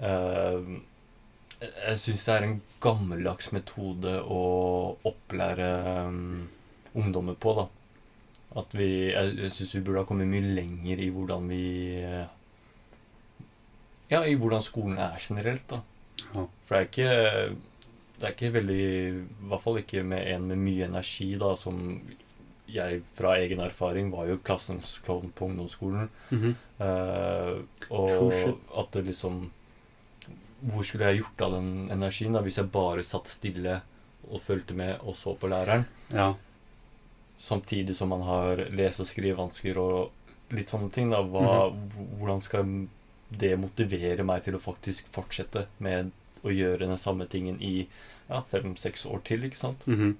uh, 0.03 0.79
jeg 1.61 2.01
syns 2.01 2.25
det 2.25 2.35
er 2.35 2.47
en 2.47 2.57
gammeldags 2.81 3.51
metode 3.53 4.15
å 4.25 4.43
opplære 5.07 5.69
um, 6.09 6.49
ungdommer 6.97 7.37
på, 7.37 7.53
da. 7.59 7.67
At 8.57 8.73
vi 8.75 8.89
Jeg, 9.13 9.51
syns 9.55 9.75
vi 9.77 9.81
burde 9.87 10.03
ha 10.03 10.09
kommet 10.09 10.27
mye 10.31 10.55
lenger 10.57 10.99
i 10.99 11.11
hvordan 11.15 11.49
vi 11.49 11.61
Ja, 14.11 14.25
i 14.27 14.35
hvordan 14.35 14.63
skolen 14.65 14.99
er 14.99 15.19
generelt, 15.23 15.67
da. 15.71 15.83
Ja. 16.35 16.47
For 16.67 16.75
det 16.75 16.81
er 16.81 16.89
ikke 16.89 17.13
Det 18.21 18.27
er 18.27 18.35
ikke 18.35 18.53
veldig 18.59 18.81
I 18.81 19.47
hvert 19.53 19.63
fall 19.65 19.79
ikke 19.83 20.03
med 20.07 20.27
en 20.35 20.49
med 20.51 20.61
mye 20.65 20.89
energi, 20.91 21.31
da, 21.41 21.55
som 21.57 22.01
jeg 22.71 23.01
fra 23.17 23.33
egen 23.43 23.59
erfaring 23.65 24.13
var 24.13 24.29
jo 24.29 24.37
klassens 24.47 24.93
klovn 25.03 25.33
på 25.35 25.49
ungdomsskolen. 25.49 26.09
Mhm. 26.31 26.53
Eh, 26.79 27.57
Sure 27.89 28.53
og 28.55 28.79
at 28.79 28.93
det 28.95 29.07
liksom 29.09 29.41
Hvor 30.61 30.85
skulle 30.87 31.09
jeg 31.11 31.23
gjort 31.23 31.41
av 31.49 31.53
den 31.57 31.89
energien 31.91 32.33
da 32.37 32.43
hvis 32.45 32.59
jeg 32.61 32.71
bare 32.71 33.03
satt 33.03 33.27
stille 33.29 33.81
og 34.31 34.41
fulgte 34.41 34.75
med 34.77 35.01
og 35.01 35.17
så 35.17 35.35
på 35.35 35.49
læreren? 35.49 35.87
Ja. 36.13 36.35
Samtidig 37.41 37.97
som 37.97 38.11
man 38.13 38.23
har 38.27 38.61
lese- 38.71 39.01
og 39.01 39.09
skrivevansker 39.09 39.79
og 39.81 40.11
litt 40.53 40.69
sånne 40.69 40.91
ting. 40.93 41.11
da 41.11 41.23
Hva, 41.23 41.71
Mhm. 41.71 42.19
Hvordan 42.19 42.43
skal 42.43 42.89
det 43.31 43.59
motivere 43.59 44.25
meg 44.27 44.43
til 44.45 44.55
å 44.55 44.61
faktisk 44.61 45.07
fortsette 45.15 45.67
med 45.79 46.11
å 46.45 46.51
gjøre 46.53 46.87
den 46.87 46.99
samme 46.99 47.27
tingen 47.29 47.61
i 47.63 47.87
ja, 48.29 48.43
fem-seks 48.43 49.07
år 49.07 49.23
til? 49.25 49.45
ikke 49.45 49.57
sant? 49.57 49.87
Mhm. 49.87 50.17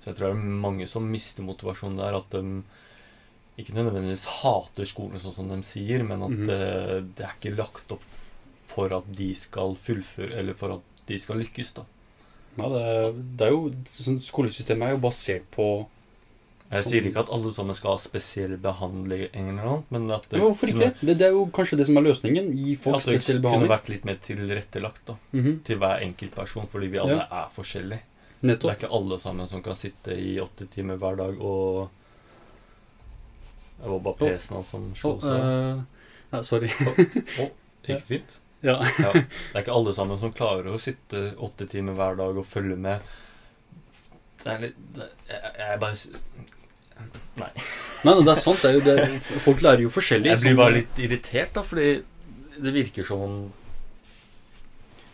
Så 0.00 0.06
jeg 0.10 0.16
tror 0.16 0.30
det 0.32 0.36
er 0.36 0.60
mange 0.66 0.86
som 0.88 1.10
mister 1.10 1.42
motivasjonen 1.42 1.96
der. 1.96 2.14
At 2.16 2.30
de 2.30 2.62
ikke 3.58 3.74
nødvendigvis 3.76 4.24
hater 4.42 4.84
skolen 4.88 5.18
sånn 5.20 5.34
som 5.34 5.48
de 5.48 5.60
sier, 5.66 6.02
men 6.04 6.22
at 6.22 6.30
mm 6.30 6.46
-hmm. 6.46 7.14
det 7.16 7.24
er 7.26 7.32
ikke 7.40 7.56
lagt 7.56 7.90
opp 7.92 8.02
for 8.56 8.92
at 8.92 9.04
de 9.16 9.34
skal 9.34 9.74
fullføre, 9.76 10.32
eller 10.38 10.54
for 10.54 10.72
at 10.72 10.80
de 11.06 11.18
skal 11.18 11.36
lykkes. 11.36 11.72
da. 11.74 11.84
Ja, 12.56 12.68
det, 12.68 13.14
det 13.36 13.46
er 13.46 13.50
jo 13.50 13.70
sånn, 13.86 14.20
Skolesystemet 14.20 14.88
er 14.88 14.90
jo 14.90 14.98
basert 14.98 15.50
på 15.50 15.86
Jeg 16.70 16.84
sier 16.86 17.06
ikke 17.08 17.24
at 17.24 17.30
alle 17.34 17.50
sammen 17.50 17.74
skal 17.74 17.96
ha 17.96 17.98
spesiell 17.98 18.52
behandling, 18.62 19.24
eller 19.34 19.56
noe, 19.58 19.78
men 19.90 20.04
at 20.14 20.28
det, 20.30 20.38
jo, 20.38 20.52
Hvorfor 20.52 20.70
ikke? 20.70 20.92
Det, 21.00 21.16
det 21.18 21.26
er 21.26 21.32
jo 21.34 21.40
kanskje 21.56 21.78
det 21.80 21.86
som 21.88 21.96
er 21.98 22.04
løsningen. 22.06 22.52
Gi 22.54 22.76
folk 22.78 23.00
det 23.00 23.02
spesiell 23.08 23.40
kunne 23.42 23.66
vært 23.72 23.88
litt 23.90 24.04
mer 24.06 24.20
tilrettelagt 24.22 25.02
da, 25.10 25.16
Mhm. 25.34 25.56
til 25.66 25.80
hver 25.82 26.04
enkelt 26.06 26.34
person, 26.36 26.68
fordi 26.70 26.86
vi 26.92 27.00
alle 27.02 27.24
er 27.26 27.48
forskjellige. 27.50 28.04
Det 28.40 28.54
er 28.64 28.76
ikke 28.78 28.88
alle 28.96 29.18
sammen 29.20 29.46
som 29.50 29.62
kan 29.62 29.74
sitte 29.76 30.14
i 30.16 30.36
åtte 30.40 30.68
timer 30.72 30.96
hver 30.96 31.16
dag 31.18 31.40
og 31.42 31.90
Det 33.82 33.88
var 33.90 33.98
bare 34.04 34.14
PC-en 34.20 34.56
hans 34.56 34.70
som 34.70 34.86
slo 34.94 35.10
seg. 35.20 35.40
Uh, 35.40 35.82
ja, 36.32 36.42
sorry. 36.44 36.68
Gikk 37.88 38.02
fint? 38.12 38.38
Ja. 38.62 38.74
Ja. 39.00 39.12
Det 39.16 39.54
er 39.56 39.62
ikke 39.64 39.72
alle 39.74 39.94
sammen 39.96 40.18
som 40.20 40.32
klarer 40.36 40.68
å 40.68 40.78
sitte 40.80 41.30
åtte 41.40 41.66
timer 41.66 41.96
hver 41.96 42.16
dag 42.20 42.36
og 42.36 42.46
følge 42.46 42.76
med. 42.76 43.00
Det 44.44 44.52
er 44.52 44.60
litt 44.66 44.76
det, 44.96 45.06
jeg, 45.28 45.52
jeg 45.58 45.80
bare 45.80 45.96
Nei, 47.40 47.50
nei, 48.04 48.14
det 48.20 48.32
er 48.34 48.42
sant. 48.42 48.60
Det 48.60 48.70
er 48.70 48.76
jo 48.78 48.82
det, 48.84 49.22
folk 49.46 49.62
lærer 49.64 49.84
jo 49.86 49.92
forskjellig. 49.94 50.32
Jeg 50.34 50.42
blir 50.44 50.58
bare 50.58 50.76
litt 50.80 51.00
irritert, 51.00 51.54
da, 51.56 51.64
fordi 51.66 51.90
det 52.60 52.76
virker 52.76 53.06
som 53.06 53.24
om 53.24 53.40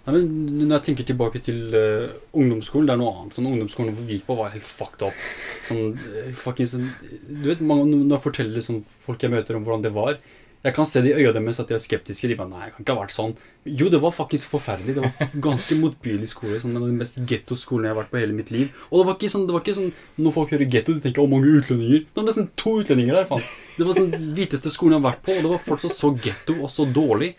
Nei, 0.07 0.13
men 0.15 0.69
Når 0.69 0.77
jeg 0.77 0.85
tenker 0.87 1.07
tilbake 1.09 1.41
til 1.43 1.75
uh, 1.75 2.13
ungdomsskolen, 2.31 2.87
det 2.87 2.95
er 2.95 3.01
noe 3.01 3.11
annet. 3.11 3.35
Sånn 3.35 3.49
Ungdomsskolen 3.51 3.97
på 3.97 4.05
vi 4.07 4.15
gikk 4.15 4.29
på, 4.29 4.37
var 4.39 4.53
helt 4.53 4.67
fucked 4.67 5.03
up. 5.03 5.25
Sånn, 5.67 5.97
uh, 5.99 6.29
fucking, 6.45 6.69
sånn, 6.71 6.85
du 7.27 7.49
vet, 7.49 7.65
mange, 7.67 7.89
Når 7.91 8.15
jeg 8.15 8.25
forteller 8.29 8.63
sånn, 8.63 8.85
folk 9.03 9.27
jeg 9.27 9.35
møter 9.35 9.59
om 9.59 9.67
hvordan 9.67 9.83
det 9.83 9.93
var 9.97 10.21
Jeg 10.65 10.75
kan 10.75 10.87
se 10.89 11.03
det 11.05 11.13
i 11.13 11.23
øya 11.23 11.33
deres 11.37 11.61
at 11.63 11.69
de 11.69 11.77
er 11.77 11.83
skeptiske. 11.83 12.29
De 12.31 12.37
bare 12.39 12.51
Nei, 12.51 12.65
det 12.67 12.75
kan 12.75 12.85
ikke 12.85 12.95
ha 12.97 13.03
vært 13.05 13.15
sånn. 13.15 13.35
Jo, 13.67 13.91
det 13.93 14.01
var 14.03 14.15
faktisk 14.15 14.51
forferdelig. 14.51 14.97
Det 14.97 15.05
var 15.05 15.31
ganske 15.49 15.79
motbydelig 15.79 16.31
skole. 16.33 16.59
Sånn, 16.63 16.75
den 16.75 16.97
mest 16.99 17.21
getto 17.31 17.59
skolen 17.61 17.87
jeg 17.87 17.95
har 17.95 18.01
vært 18.01 18.11
på 18.15 18.21
hele 18.21 18.35
mitt 18.37 18.51
liv. 18.55 18.73
Og 18.91 19.01
det 19.01 19.07
var 19.11 19.19
ikke 19.19 19.33
sånn, 19.37 19.47
det 19.47 19.55
var 19.55 19.63
ikke 19.63 19.77
sånn 19.79 19.93
Når 20.19 20.35
folk 20.35 20.57
hører 20.57 20.73
getto, 20.73 20.97
de 20.97 21.05
tenker 21.05 21.23
'Å, 21.23 21.31
mange 21.31 21.53
utlendinger'. 21.61 22.09
Det 22.09 22.19
var 22.19 22.29
nesten 22.31 22.51
to 22.57 22.75
utlendinger 22.83 23.21
der, 23.21 23.31
faen. 23.31 23.47
Det 23.77 23.87
var 23.87 24.01
sånn 24.01 24.13
hviteste 24.35 24.73
skolen 24.75 24.97
jeg 24.97 25.03
har 25.03 25.11
vært 25.13 25.25
på, 25.27 25.37
og 25.37 25.43
det 25.47 25.53
var 25.55 25.65
fortsatt 25.69 25.97
så 25.97 26.13
getto 26.19 26.59
og 26.59 26.71
så 26.73 26.89
dårlig. 26.89 27.35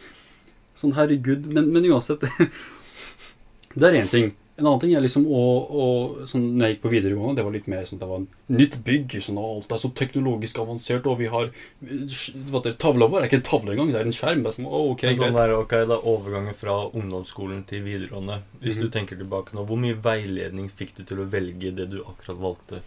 Sånn, 0.78 0.96
herregud. 0.96 1.52
Men, 1.52 1.72
men 1.74 1.90
uansett 1.92 2.24
Det 3.78 3.86
er 3.86 4.00
én 4.00 4.10
ting. 4.10 4.32
En 4.58 4.66
annen 4.66 4.80
ting 4.82 4.94
er 4.98 5.04
liksom 5.06 5.28
å, 5.30 5.42
å 5.70 5.84
sånn, 6.26 6.48
Når 6.58 6.66
jeg 6.66 6.74
gikk 6.76 6.82
på 6.82 6.90
videregående, 6.90 7.36
det 7.38 7.44
var 7.46 7.54
litt 7.54 7.68
mer 7.70 7.84
sånn 7.86 8.00
Det 8.02 8.08
var 8.10 8.24
nytt 8.50 8.78
bygg. 8.88 9.14
Sånn, 9.22 9.38
alt 9.38 9.72
er 9.72 9.82
så 9.84 9.92
teknologisk 9.94 10.58
avansert, 10.64 11.06
og 11.06 11.20
vi 11.20 11.28
har 11.30 11.52
hva 12.50 12.62
det 12.66 12.74
Tavla 12.82 13.06
vår 13.12 13.22
er 13.22 13.30
ikke 13.30 13.38
en 13.38 13.46
tavle 13.52 13.76
engang, 13.76 13.92
det 13.94 14.00
er 14.02 14.10
en 14.10 14.18
skjerm. 14.18 14.42
Det 14.42 14.50
er 14.50 14.56
sånn, 14.58 14.66
å, 14.70 14.80
ok, 14.96 15.04
en 15.12 15.20
sånn 15.22 15.38
der, 15.38 15.54
ok, 15.60 15.76
da 15.92 16.00
Overgangen 16.10 16.58
fra 16.58 16.78
ungdomsskolen 16.90 17.62
til 17.70 17.86
videregående. 17.86 18.40
Hvis 18.64 18.80
du 18.82 18.88
Mhm. 18.88 18.94
tenker 18.98 19.22
tilbake 19.22 19.54
nå, 19.54 19.66
hvor 19.70 19.78
mye 19.78 19.94
veiledning 19.94 20.70
fikk 20.74 20.96
du 20.98 21.04
til 21.04 21.22
å 21.22 21.30
velge 21.30 21.76
det 21.76 21.90
du 21.94 22.02
akkurat 22.02 22.42
valgte? 22.42 22.82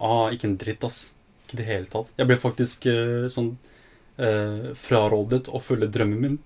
Ah, 0.00 0.30
ikke 0.30 0.44
en 0.44 0.56
dritt, 0.58 0.84
ass. 0.84 1.14
Ikke 1.48 1.58
i 1.58 1.62
det 1.62 1.66
hele 1.66 1.86
tatt. 1.86 2.12
Jeg 2.16 2.26
ble 2.30 2.36
faktisk 2.36 2.86
uh, 2.86 3.26
sånn 3.28 3.56
uh, 4.18 4.70
frarådet 4.78 5.48
å 5.50 5.60
følge 5.62 5.90
drømmen 5.90 6.20
min. 6.20 6.38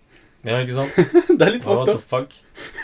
Ja, 0.49 0.59
ikke 0.65 0.77
sant? 0.79 0.99
det 1.39 1.47
er 1.47 1.55
litt 1.55 1.65
fucked 1.67 1.95
up. 1.95 2.05
fuck? 2.09 2.35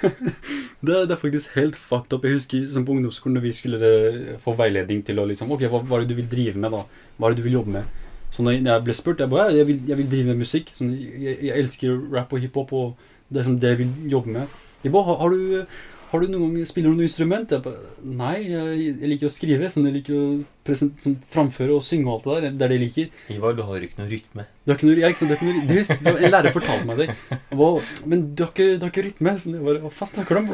Det, 0.84 0.96
det 1.08 1.14
er 1.14 1.16
faktisk 1.20 1.54
helt 1.56 1.76
fucked 1.80 2.12
up. 2.12 2.24
Jeg 2.28 2.36
husker 2.36 2.66
som 2.68 2.84
på 2.84 2.92
ungdomsskolen 2.92 3.38
når 3.38 3.44
vi 3.46 3.52
skulle 3.56 3.78
eh, 3.88 4.34
få 4.44 4.52
veiledning 4.58 5.00
til 5.06 5.16
å 5.22 5.24
liksom 5.30 5.52
Ok, 5.54 5.62
hva, 5.72 5.80
hva 5.80 5.96
er 5.96 6.04
det 6.04 6.10
du 6.12 6.18
vil 6.18 6.28
drive 6.28 6.60
med, 6.60 6.74
da? 6.76 6.82
Hva 7.16 7.30
er 7.30 7.34
det 7.34 7.40
du 7.40 7.46
vil 7.48 7.56
jobbe 7.58 7.72
med? 7.78 7.88
Så 8.34 8.44
når 8.44 8.58
jeg- 8.58 8.82
ble 8.84 8.94
spurt, 8.98 9.22
jeg 9.22 9.30
bare 9.32 9.54
jeg 9.56 9.66
vil, 9.70 9.80
jeg 9.88 9.96
vil 10.02 10.10
drive 10.12 10.26
med 10.34 10.42
musikk. 10.44 10.70
Sånn, 10.76 10.92
jeg, 10.98 11.38
jeg 11.48 11.56
elsker 11.62 11.96
rap 12.12 12.32
og 12.36 12.44
hiphop, 12.44 12.72
og 12.76 13.08
det 13.32 13.40
er 13.40 13.48
sånn 13.48 13.58
det 13.62 13.72
jeg 13.72 13.80
vil 13.84 13.92
jobbe 14.12 14.34
med. 14.36 14.60
Jeg 14.84 14.92
bare, 14.92 15.04
har, 15.08 15.16
har 15.22 15.30
du 15.30 15.66
har 16.14 16.22
du 16.22 16.30
noen 16.30 16.54
gang 16.54 16.68
Spiller 16.70 16.92
du 16.94 16.98
noe 17.00 17.08
instrument? 17.08 17.50
Jeg 17.50 17.62
bare, 17.64 17.92
Nei, 18.06 18.36
jeg, 18.46 18.90
jeg 19.02 19.10
liker 19.10 19.28
å 19.28 19.32
skrive. 19.34 19.70
Sånn, 19.72 19.88
jeg 19.90 19.96
liker 19.98 20.16
å 20.16 20.24
present, 20.66 20.94
sånn, 21.02 21.16
framføre 21.34 21.74
og 21.74 21.84
synge 21.84 22.08
og 22.08 22.14
alt 22.14 22.26
det 22.26 22.36
der. 22.36 22.46
Det 22.54 22.66
er 22.66 22.72
det 22.72 22.78
jeg 22.78 22.84
liker. 22.84 23.22
Ivar, 23.34 23.56
du 23.58 23.62
har 23.66 23.86
ikke 23.86 24.00
noe 24.00 24.10
rytme. 24.12 24.46
Du 24.62 24.72
har 24.72 24.78
ikke 24.78 24.88
noe, 24.88 24.98
jeg, 25.02 25.16
ikke 25.16 25.28
det 25.28 25.34
er 25.34 25.40
ikke 25.40 25.48
noe, 25.50 25.66
det 25.68 25.78
det 25.90 26.26
en 26.28 26.34
lærer 26.36 26.54
fortalte 26.54 26.88
meg 26.88 27.02
det. 27.02 27.08
Bare, 27.50 27.84
men 28.12 28.26
du 28.30 28.44
har 28.46 28.52
ikke, 28.54 28.68
du 28.78 28.86
har 28.86 28.92
ikke 28.94 29.06
rytme. 29.08 29.36
Sånn, 29.42 29.58
jeg 29.58 29.66
bare, 29.66 29.82
hva 29.84 30.10
snakker 30.12 30.38
du 30.38 30.42
om? 30.44 30.52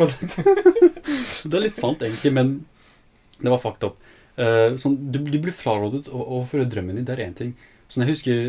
Det 1.51 1.57
er 1.57 1.65
litt 1.65 1.77
sant, 1.77 2.03
egentlig, 2.07 2.31
men 2.37 2.55
det 3.41 3.51
var 3.51 3.61
fucked 3.61 3.85
up. 3.89 3.99
Uh, 4.41 4.77
sånn, 4.81 4.95
du, 5.13 5.19
du 5.27 5.39
blir 5.43 5.55
frarådet 5.57 6.07
å, 6.13 6.21
å 6.39 6.41
følge 6.49 6.69
drømmen 6.73 7.01
din. 7.01 7.07
Det 7.09 7.17
er 7.17 7.25
én 7.27 7.37
ting. 7.37 7.53
Sånn, 7.91 8.05
jeg 8.05 8.15
husker 8.15 8.41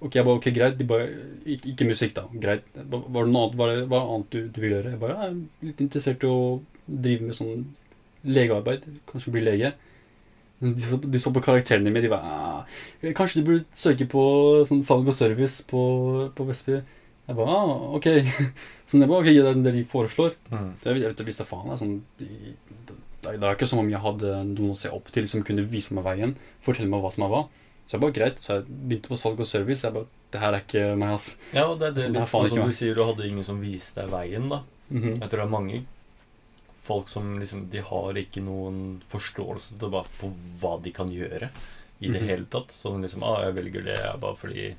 Ok, 0.00 0.16
jeg 0.16 0.24
bare, 0.24 0.40
ok, 0.40 0.48
greit. 0.56 0.78
De 0.78 0.86
bare, 0.88 1.08
ikke, 1.44 1.74
ikke 1.74 1.88
musikk, 1.90 2.14
da. 2.16 2.24
Greit. 2.40 2.64
Var 2.74 3.04
det 3.04 3.32
noe 3.34 3.44
annet, 3.44 3.58
var 3.60 3.72
det, 3.72 3.84
var 3.90 4.00
det 4.00 4.14
annet 4.16 4.32
du, 4.32 4.40
du 4.48 4.60
vil 4.62 4.74
gjøre? 4.76 4.94
Jeg 4.94 5.02
bare 5.02 5.16
jeg 5.16 5.28
er 5.28 5.68
litt 5.68 5.84
interessert 5.84 6.24
i 6.24 6.30
å 6.30 6.40
drive 6.86 7.28
med 7.28 7.36
sånn 7.36 7.66
legearbeid. 8.38 8.86
Kanskje 9.10 9.34
bli 9.34 9.44
lege. 9.44 9.74
De 10.60 10.84
så, 10.84 10.96
de 11.00 11.20
så 11.20 11.32
på 11.32 11.42
karakterene 11.44 11.92
mine. 11.92 12.04
De 12.04 12.12
bare 12.12 12.32
ah, 12.36 12.80
Kanskje 13.16 13.40
du 13.40 13.46
burde 13.48 13.80
søke 13.80 14.08
på 14.10 14.22
sånn 14.68 14.82
salg 14.84 15.08
og 15.08 15.16
service 15.16 15.62
på, 15.68 15.82
på 16.36 16.48
Vestby. 16.48 16.80
Jeg 17.30 17.38
bare 17.38 17.54
ah, 17.54 17.76
ok. 17.96 18.10
Sånn, 18.90 19.04
jeg 19.04 19.10
bare, 19.12 19.22
ok, 19.22 19.28
det 19.30 19.46
er 19.46 19.62
det 19.62 19.72
de 19.76 19.84
foreslår. 19.86 20.32
Mm. 20.50 20.70
Så 20.82 20.90
jeg, 20.90 21.04
jeg 21.04 21.12
vet, 21.12 21.20
visste 21.28 21.46
faen. 21.46 21.68
Er, 21.70 21.78
sånn, 21.78 22.00
det, 22.18 22.96
det 23.22 23.36
er 23.38 23.52
ikke 23.54 23.68
som 23.70 23.84
om 23.84 23.90
jeg 23.92 24.02
hadde 24.02 24.32
noen 24.48 24.72
å 24.74 24.78
se 24.80 24.90
opp 24.90 25.12
til 25.14 25.28
som 25.30 25.44
kunne 25.46 25.62
vise 25.70 25.94
meg 25.94 26.08
veien. 26.08 26.34
Fortelle 26.64 26.90
meg 26.90 27.04
hva 27.04 27.12
som 27.14 27.28
er 27.28 27.30
hva. 27.30 27.44
Så 27.90 27.96
jeg 27.96 28.02
bare 28.04 28.14
greit, 28.14 28.36
så 28.38 28.52
jeg 28.60 28.66
begynte 28.70 29.10
på 29.10 29.16
salg 29.18 29.40
og 29.42 29.48
service. 29.50 29.82
Jeg 29.82 29.94
bare, 29.96 30.06
det 30.30 30.40
her 30.40 30.54
er 30.54 30.60
ikke 30.62 30.82
meg, 31.00 31.14
ass. 31.16 31.32
Ja, 31.52 31.64
og 31.66 31.80
det 31.80 31.88
det, 31.96 32.04
Så 32.04 32.12
det 32.12 32.16
er 32.16 32.20
litt 32.20 32.30
faen 32.30 32.44
sånn 32.46 32.60
som 32.60 32.68
du 32.70 32.76
sier, 32.76 32.94
du 32.94 33.02
hadde 33.08 33.26
ingen 33.26 33.46
som 33.48 33.58
viste 33.64 34.04
deg 34.04 34.12
veien, 34.14 34.46
da. 34.52 34.60
Mhm. 34.90 35.16
Jeg 35.18 35.26
tror 35.30 35.40
det 35.40 35.46
er 35.48 35.50
mange 35.56 35.80
folk 36.86 37.08
som 37.08 37.38
liksom 37.38 37.64
De 37.70 37.80
har 37.86 38.14
ikke 38.18 38.42
noen 38.42 39.02
forståelse 39.10 39.78
til 39.78 39.90
bare 39.90 40.06
på 40.20 40.30
hva 40.60 40.76
de 40.82 40.90
kan 40.94 41.08
gjøre 41.10 41.50
i 42.00 42.08
det 42.08 42.20
Mhm. 42.22 42.28
hele 42.30 42.46
tatt. 42.46 42.68
Sånn 42.70 43.02
liksom 43.02 43.22
ah, 43.22 43.42
'Jeg 43.42 43.54
velger 43.54 43.84
det 43.84 43.96
jeg 43.98 44.20
bare 44.20 44.36
fordi 44.36 44.74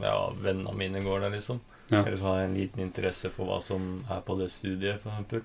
ja, 0.00 0.30
vennene 0.32 0.74
mine 0.74 1.00
går 1.04 1.20
der', 1.20 1.30
liksom. 1.36 1.60
Ja. 1.90 2.04
Eller 2.04 2.16
så 2.16 2.22
har 2.24 2.38
jeg 2.40 2.48
en 2.50 2.56
liten 2.56 2.80
interesse 2.80 3.30
for 3.30 3.44
hva 3.46 3.62
som 3.62 4.04
er 4.10 4.20
på 4.22 4.38
det 4.38 4.50
studiet, 4.50 5.00
for 5.02 5.10
eksempel. 5.10 5.42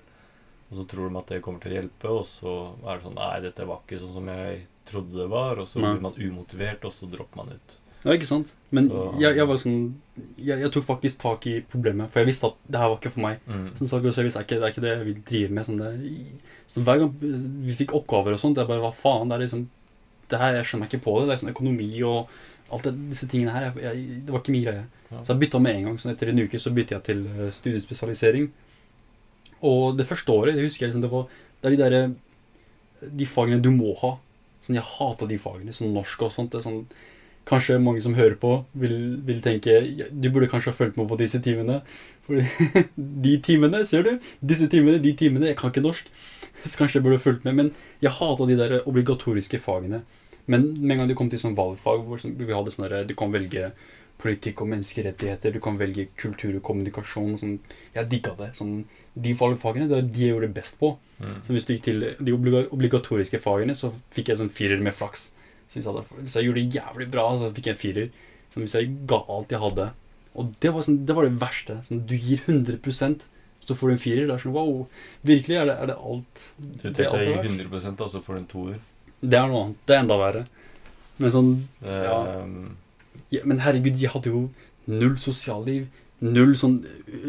Og 0.70 0.78
så 0.80 0.84
tror 0.90 1.08
de 1.10 1.18
at 1.20 1.26
det 1.30 1.42
kommer 1.44 1.60
til 1.62 1.72
å 1.72 1.76
hjelpe, 1.80 2.10
og 2.10 2.24
så 2.26 2.52
er 2.86 2.96
det 2.96 3.04
sånn 3.06 3.14
'Nei, 3.14 3.40
dette 3.40 3.66
var 3.66 3.82
ikke 3.86 4.00
sånn 4.02 4.14
som 4.14 4.26
jeg 4.26 4.66
trodde 4.84 5.12
det 5.14 5.28
var', 5.30 5.58
og 5.62 5.66
så 5.68 5.80
Nei. 5.80 5.92
blir 5.94 6.02
man 6.02 6.12
umotivert, 6.18 6.84
og 6.84 6.92
så 6.92 7.06
dropper 7.10 7.36
man 7.36 7.54
ut. 7.54 7.78
Ja, 8.04 8.12
ikke 8.12 8.26
sant? 8.26 8.54
Men 8.70 8.88
Så- 8.88 9.18
jeg, 9.20 9.36
jeg 9.36 9.46
var 9.46 9.56
sånn 9.56 9.94
jeg, 10.38 10.60
jeg 10.60 10.72
tok 10.72 10.84
faktisk 10.84 11.18
tak 11.18 11.46
i 11.46 11.60
problemet, 11.60 12.10
for 12.10 12.20
jeg 12.20 12.28
visste 12.28 12.46
at 12.46 12.54
det 12.70 12.78
her 12.80 12.88
var 12.88 12.98
ikke 12.98 13.10
for 13.12 13.20
meg. 13.20 13.38
Mm. 13.48 13.70
Og 13.80 13.88
service 14.14 14.36
er 14.36 14.42
ikke, 14.44 14.58
det 14.60 14.62
er 14.62 14.72
ikke 14.72 14.80
det 14.80 14.92
jeg 14.98 15.04
vil 15.06 15.22
drive 15.22 15.50
med. 15.50 15.66
Sånn 15.66 15.78
det, 15.78 16.38
så 16.68 16.82
hver 16.82 16.98
gang 16.98 17.12
vi 17.20 17.72
fikk 17.72 17.92
oppgaver 17.94 18.32
og 18.32 18.40
sånt, 18.40 18.56
jeg 18.56 18.66
bare 18.66 18.80
hva 18.80 18.94
faen, 18.94 19.28
det 19.28 19.34
er 19.36 19.44
liksom 19.46 19.68
det 20.28 20.38
her, 20.38 20.54
Jeg 20.54 20.64
skjønner 20.64 20.88
ikke 20.88 21.02
på 21.02 21.20
det. 21.20 21.26
Det 21.28 21.34
er 21.34 21.46
sånn 21.46 21.54
økonomi 21.54 22.02
og 22.02 22.28
alt 22.72 22.82
det, 22.82 23.10
disse 23.10 23.28
tingene 23.28 23.52
her. 23.52 23.70
Jeg, 23.70 23.82
jeg, 23.82 24.24
det 24.26 24.32
var 24.32 24.40
ikke 24.40 24.52
min 24.52 24.64
greie. 24.64 24.86
Ja. 25.10 25.22
Så 25.22 25.26
jeg 25.34 25.40
bytta 25.40 25.60
med 25.62 25.76
en 25.76 25.84
gang. 25.84 25.98
Sånn 25.98 26.12
etter 26.14 26.28
en 26.28 26.38
uke 26.42 26.58
så 26.58 26.74
bytta 26.74 26.96
jeg 26.98 27.04
til 27.04 27.26
eh, 27.26 27.50
studiespesialisering. 27.54 28.50
Og 29.64 29.96
det 29.96 30.06
første 30.08 30.32
året, 30.32 30.56
det 30.56 30.66
husker 30.66 30.86
jeg 30.86 30.92
liksom, 30.92 31.04
det 31.06 31.12
var 31.12 31.28
Det 31.60 31.68
er 31.68 31.74
de 31.74 31.82
derre 31.82 33.10
De 33.16 33.26
fagene 33.26 33.62
du 33.62 33.70
må 33.70 33.94
ha. 34.02 34.16
Sånn, 34.60 34.76
Jeg 34.76 34.84
hata 34.96 35.28
de 35.28 35.38
fagene. 35.38 35.72
Sånn 35.72 35.94
norsk 35.94 36.26
og 36.26 36.32
sånt. 36.34 36.52
Det 36.52 36.60
er 36.60 36.66
sånn 36.68 36.82
Kanskje 37.46 37.78
mange 37.78 38.00
som 38.02 38.16
hører 38.18 38.34
på, 38.42 38.64
vil, 38.74 39.20
vil 39.22 39.38
tenke 39.38 39.70
ja, 39.70 40.08
Du 40.10 40.32
burde 40.34 40.48
kanskje 40.50 40.72
ha 40.72 40.76
fulgt 40.76 40.96
med 40.98 41.06
på 41.06 41.18
disse 41.20 41.38
timene. 41.38 41.80
For 42.26 42.42
de 43.26 43.34
timene, 43.38 43.84
ser 43.86 44.02
du? 44.02 44.16
Disse 44.42 44.66
timene, 44.72 44.98
de 45.02 45.12
timene. 45.14 45.52
Jeg 45.52 45.58
kan 45.60 45.70
ikke 45.70 45.84
norsk. 45.84 46.10
Så 46.66 46.74
kanskje 46.74 46.98
jeg 46.98 47.06
burde 47.06 47.22
fulgt 47.22 47.46
med. 47.46 47.54
Men 47.54 47.70
jeg 48.02 48.16
hata 48.18 48.48
de 48.50 48.58
der 48.58 48.80
obligatoriske 48.82 49.62
fagene. 49.62 50.02
Men 50.50 50.72
med 50.74 50.96
en 50.96 51.04
gang 51.04 51.10
du 51.10 51.14
kom 51.18 51.30
til 51.30 51.42
sånn 51.42 51.54
valgfag, 51.58 52.02
hvor 52.06 52.22
vi 52.22 52.54
hadde 52.54 52.74
sånn 52.74 52.90
Du 53.06 53.14
kan 53.18 53.32
velge 53.34 53.70
politikk 54.18 54.62
og 54.64 54.70
menneskerettigheter, 54.72 55.52
du 55.52 55.60
kan 55.60 55.78
velge 55.78 56.08
kultur 56.18 56.54
og 56.56 56.64
kommunikasjon. 56.66 57.34
Sånn, 57.38 57.58
jeg 57.94 58.10
digga 58.10 58.34
det. 58.38 58.52
Sånn, 58.58 58.80
de 59.16 59.32
fagene 59.38 59.88
det 59.88 59.98
er 59.98 60.08
de 60.12 60.24
jeg 60.26 60.34
gjorde 60.34 60.52
best 60.56 60.78
på. 60.80 60.92
Mm. 61.18 61.36
Så 61.46 61.54
hvis 61.54 61.66
du 61.66 61.72
gikk 61.72 61.84
til 61.86 62.02
de 62.20 62.34
obligatoriske 62.36 63.40
fagene, 63.40 63.76
så 63.78 63.92
fikk 64.12 64.32
jeg 64.32 64.40
sånn 64.42 64.52
firer 64.52 64.82
med 64.84 64.94
flaks. 64.96 65.30
Så 65.66 65.78
hvis, 65.78 65.86
jeg 65.86 65.92
hadde, 65.92 66.22
hvis 66.22 66.36
jeg 66.36 66.48
gjorde 66.48 66.62
det 66.62 66.80
jævlig 66.80 67.06
bra, 67.14 67.24
så 67.40 67.48
fikk 67.56 67.70
jeg 67.70 67.76
en 67.76 67.80
firer. 67.80 68.10
Så 68.52 68.62
hvis 68.62 68.76
jeg 68.76 68.92
ga 69.08 69.22
alt 69.32 69.50
jeg 69.52 69.60
hadde 69.60 69.90
Og 70.36 70.52
det 70.60 70.70
var, 70.72 70.84
sånn, 70.84 71.00
det, 71.08 71.16
var 71.16 71.26
det 71.26 71.40
verste. 71.40 71.78
Sånn, 71.88 72.04
du 72.08 72.14
gir 72.16 72.44
100% 72.44 73.26
så 73.66 73.74
får 73.74 73.88
du 73.88 73.94
en 73.96 73.98
firer. 74.00 74.26
Det 74.28 74.34
er 74.36 74.42
sånn 74.44 74.54
wow. 74.54 74.84
Virkelig 75.26 75.56
er 75.58 75.70
det, 75.70 75.74
er 75.82 75.90
det 75.90 75.96
alt 75.98 76.42
Du 76.56 76.66
tenkte 76.84 77.02
jeg 77.02 77.10
det 77.10 77.32
verdt. 77.32 77.80
100 77.82 78.04
og 78.04 78.12
så 78.12 78.22
får 78.22 78.36
du 78.36 78.40
en 78.40 78.50
toer. 78.52 78.76
Det 79.20 79.38
er 79.40 79.50
noe 79.50 79.62
annet. 79.64 79.80
Det 79.88 79.96
er 79.96 80.02
enda 80.04 80.18
verre. 80.20 80.42
Men 81.16 81.32
sånn 81.32 81.52
Det, 81.80 81.96
Ja. 82.04 82.18
um, 82.44 82.76
ja, 83.32 83.40
Men 83.44 83.62
herregud, 83.64 83.96
jeg 83.98 84.12
hadde 84.12 84.30
jo 84.30 84.42
null 84.86 85.16
sosialliv. 85.18 85.88
Null 86.24 86.54
sånn, 86.56 86.78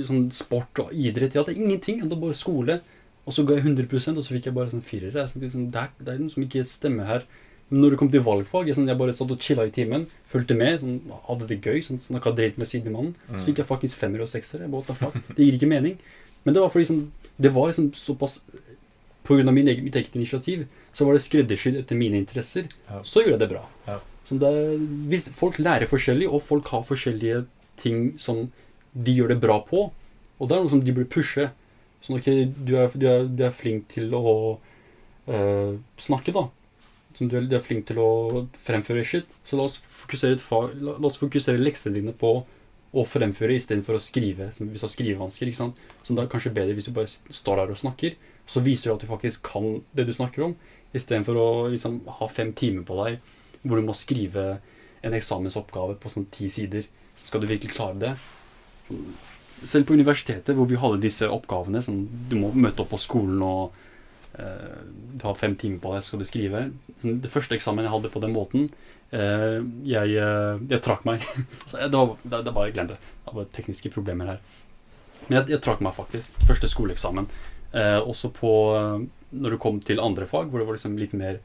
sånn 0.07 0.29
sport 0.35 0.79
og 0.83 0.93
idrett. 0.95 1.35
Jeg 1.35 1.43
hadde 1.43 1.57
ingenting. 1.57 1.99
Jeg 1.99 2.07
hadde 2.07 2.21
bare 2.21 2.37
skole. 2.37 2.79
Og 3.27 3.35
så 3.35 3.43
ga 3.43 3.57
jeg 3.57 3.65
100 3.67 4.15
og 4.15 4.23
så 4.23 4.35
fikk 4.37 4.47
jeg 4.47 4.55
bare 4.55 4.71
sånn 4.71 4.85
firere. 4.85 5.25
Sånn, 5.27 5.67
det, 5.73 5.81
er, 5.81 5.91
det 5.99 6.13
er 6.13 6.21
noe 6.21 6.31
som 6.31 6.45
ikke 6.45 6.63
stemmer 6.67 7.09
her. 7.09 7.25
Men 7.67 7.83
når 7.83 7.93
det 7.93 7.99
kom 7.99 8.11
til 8.11 8.23
valgfag, 8.23 8.69
jeg, 8.69 8.77
sånn, 8.77 8.87
jeg 8.87 8.99
bare 8.99 9.15
satt 9.15 9.33
og 9.33 9.43
chilla 9.43 9.65
i 9.67 9.73
timen, 9.75 10.05
fulgte 10.31 10.55
med, 10.55 10.77
sånn, 10.79 11.01
hadde 11.25 11.49
det 11.49 11.57
gøy, 11.59 11.81
sånn, 11.83 11.99
snakka 11.99 12.31
dritt 12.37 12.59
med 12.61 12.69
sidemannen. 12.71 13.17
Så 13.33 13.49
fikk 13.49 13.59
jeg 13.59 13.67
faktisk 13.67 13.99
femmer 13.99 14.23
og 14.23 14.31
seksere. 14.31 14.69
What 14.71 14.87
the 14.87 14.95
fuck? 14.95 15.17
Det 15.35 15.43
gir 15.43 15.57
ikke 15.59 15.71
mening. 15.73 15.97
Men 16.45 16.55
det 16.55 16.63
var 16.63 16.71
fordi 16.71 16.87
sånn, 16.93 17.03
det 17.35 17.51
var 17.51 17.67
liksom 17.67 17.91
såpass 17.97 18.39
På 19.27 19.35
grunn 19.35 19.49
av 19.51 19.55
min 19.57 19.67
egen, 19.67 19.83
mitt 19.83 19.95
eget 19.99 20.13
initiativ 20.15 20.61
så 20.95 21.03
var 21.03 21.17
det 21.17 21.21
skreddersydd 21.25 21.75
etter 21.81 21.97
mine 21.99 22.15
interesser. 22.15 22.69
Ja. 22.87 23.01
Så 23.03 23.19
gjorde 23.21 23.35
jeg 23.35 23.41
det 23.41 23.49
bra. 23.51 23.65
Ja. 23.85 23.97
Det, 24.31 25.19
folk 25.35 25.59
lærer 25.59 25.91
forskjellig, 25.91 26.29
og 26.31 26.39
folk 26.47 26.71
har 26.71 26.85
forskjellige 26.87 27.41
ting 27.77 28.13
som 28.17 28.47
de 28.97 29.13
gjør 29.13 29.33
det 29.33 29.41
bra 29.43 29.59
på, 29.65 29.87
og 30.37 30.49
det 30.49 30.55
er 30.55 30.63
noe 30.63 30.73
som 30.73 30.83
de 30.83 30.93
burde 30.95 31.11
pushe 31.13 31.49
Sånn, 32.07 32.19
ok, 32.19 32.27
du 32.63 32.75
er, 32.79 32.93
du 32.93 33.05
er, 33.09 33.25
du 33.27 33.41
er 33.43 33.55
flink 33.55 33.89
til 33.91 34.13
å 34.15 34.21
uh, 35.27 35.73
snakke, 35.99 36.33
da. 36.35 36.45
Som 37.17 37.31
du 37.31 37.39
er, 37.39 37.47
du 37.49 37.55
er 37.57 37.63
flink 37.65 37.87
til 37.89 37.99
å 37.99 38.45
fremføre 38.63 39.05
shit. 39.07 39.33
Så 39.47 39.57
la 39.59 39.65
oss 39.67 39.79
fokusere, 39.81 40.37
fag, 40.39 40.77
la, 40.77 40.93
la 40.95 41.09
oss 41.09 41.19
fokusere 41.19 41.59
leksene 41.59 41.97
dine 41.97 42.13
på 42.15 42.31
å 42.97 43.03
fremføre 43.03 43.57
istedenfor 43.57 43.97
å 43.97 44.03
skrive. 44.03 44.51
Som 44.55 44.69
hvis 44.71 44.85
du 44.85 44.87
har 44.87 44.93
skrivevansker. 44.93 45.49
ikke 45.49 45.63
sant? 45.63 45.81
Så 46.03 46.15
det 46.15 46.23
er 46.23 46.31
kanskje 46.31 46.53
bedre 46.55 46.77
hvis 46.77 46.87
du 46.87 46.93
bare 46.95 47.11
står 47.11 47.63
der 47.63 47.73
og 47.73 47.81
snakker. 47.81 48.15
Så 48.47 48.63
viser 48.63 48.87
du 48.87 48.95
at 48.95 49.03
du 49.03 49.09
faktisk 49.09 49.49
kan 49.49 49.81
det 49.97 50.07
du 50.07 50.13
snakker 50.15 50.45
om, 50.45 50.55
istedenfor 50.95 51.35
å 51.41 51.49
liksom 51.73 51.99
ha 52.21 52.29
fem 52.31 52.53
timer 52.55 52.85
på 52.87 52.95
deg 53.01 53.17
hvor 53.67 53.81
du 53.81 53.83
må 53.89 53.95
skrive 53.97 54.61
en 55.03 55.15
eksamensoppgave 55.17 55.97
på 55.99 56.11
sånn 56.13 56.29
ti 56.31 56.47
sider. 56.53 56.85
Så 57.17 57.27
skal 57.27 57.43
du 57.43 57.49
virkelig 57.49 57.75
klare 57.75 57.99
det. 57.99 58.13
Selv 59.63 59.87
på 59.87 59.95
universitetet, 59.97 60.53
hvor 60.55 60.67
vi 60.69 60.77
hadde 60.77 61.01
disse 61.01 61.27
oppgavene, 61.33 61.81
sånn 61.81 62.03
du 62.29 62.35
må 62.39 62.51
møte 62.53 62.83
opp 62.83 62.91
på 62.93 62.99
skolen 63.01 63.41
og 63.41 63.73
eh, 64.37 64.83
du 65.17 65.25
har 65.25 65.39
fem 65.39 65.55
timer 65.57 65.81
på 65.81 65.95
deg, 65.95 66.05
skal 66.05 66.21
du 66.21 66.27
skrive. 66.29 66.67
Sånn, 67.01 67.17
det 67.23 67.31
første 67.33 67.57
eksamen 67.57 67.87
jeg 67.87 67.93
hadde 67.95 68.11
på 68.13 68.21
den 68.21 68.35
måten, 68.35 68.69
eh, 69.09 69.57
jeg, 69.89 70.13
eh, 70.13 70.61
jeg 70.69 70.83
trakk 70.85 71.07
meg. 71.09 71.25
så 71.69 71.81
det, 71.81 71.89
var, 71.97 72.13
det, 72.21 72.43
det 72.45 72.55
bare 72.59 72.87
det. 72.93 72.99
Det 73.25 73.35
var 73.39 73.49
tekniske 73.57 73.93
problemer 73.95 74.35
her. 74.35 74.43
Men 75.25 75.39
jeg, 75.39 75.55
jeg 75.55 75.63
trakk 75.65 75.81
meg 75.85 75.97
faktisk. 75.97 76.37
Første 76.45 76.69
skoleeksamen. 76.69 77.29
Eh, 77.73 77.97
også 77.99 78.29
på 78.31 78.51
Når 79.27 79.51
det 79.51 79.59
kom 79.59 79.81
til 79.83 79.99
andre 79.99 80.29
fag, 80.29 80.47
hvor 80.47 80.61
det 80.61 80.69
var 80.69 80.77
liksom 80.77 81.01
litt 81.01 81.17
mer 81.17 81.41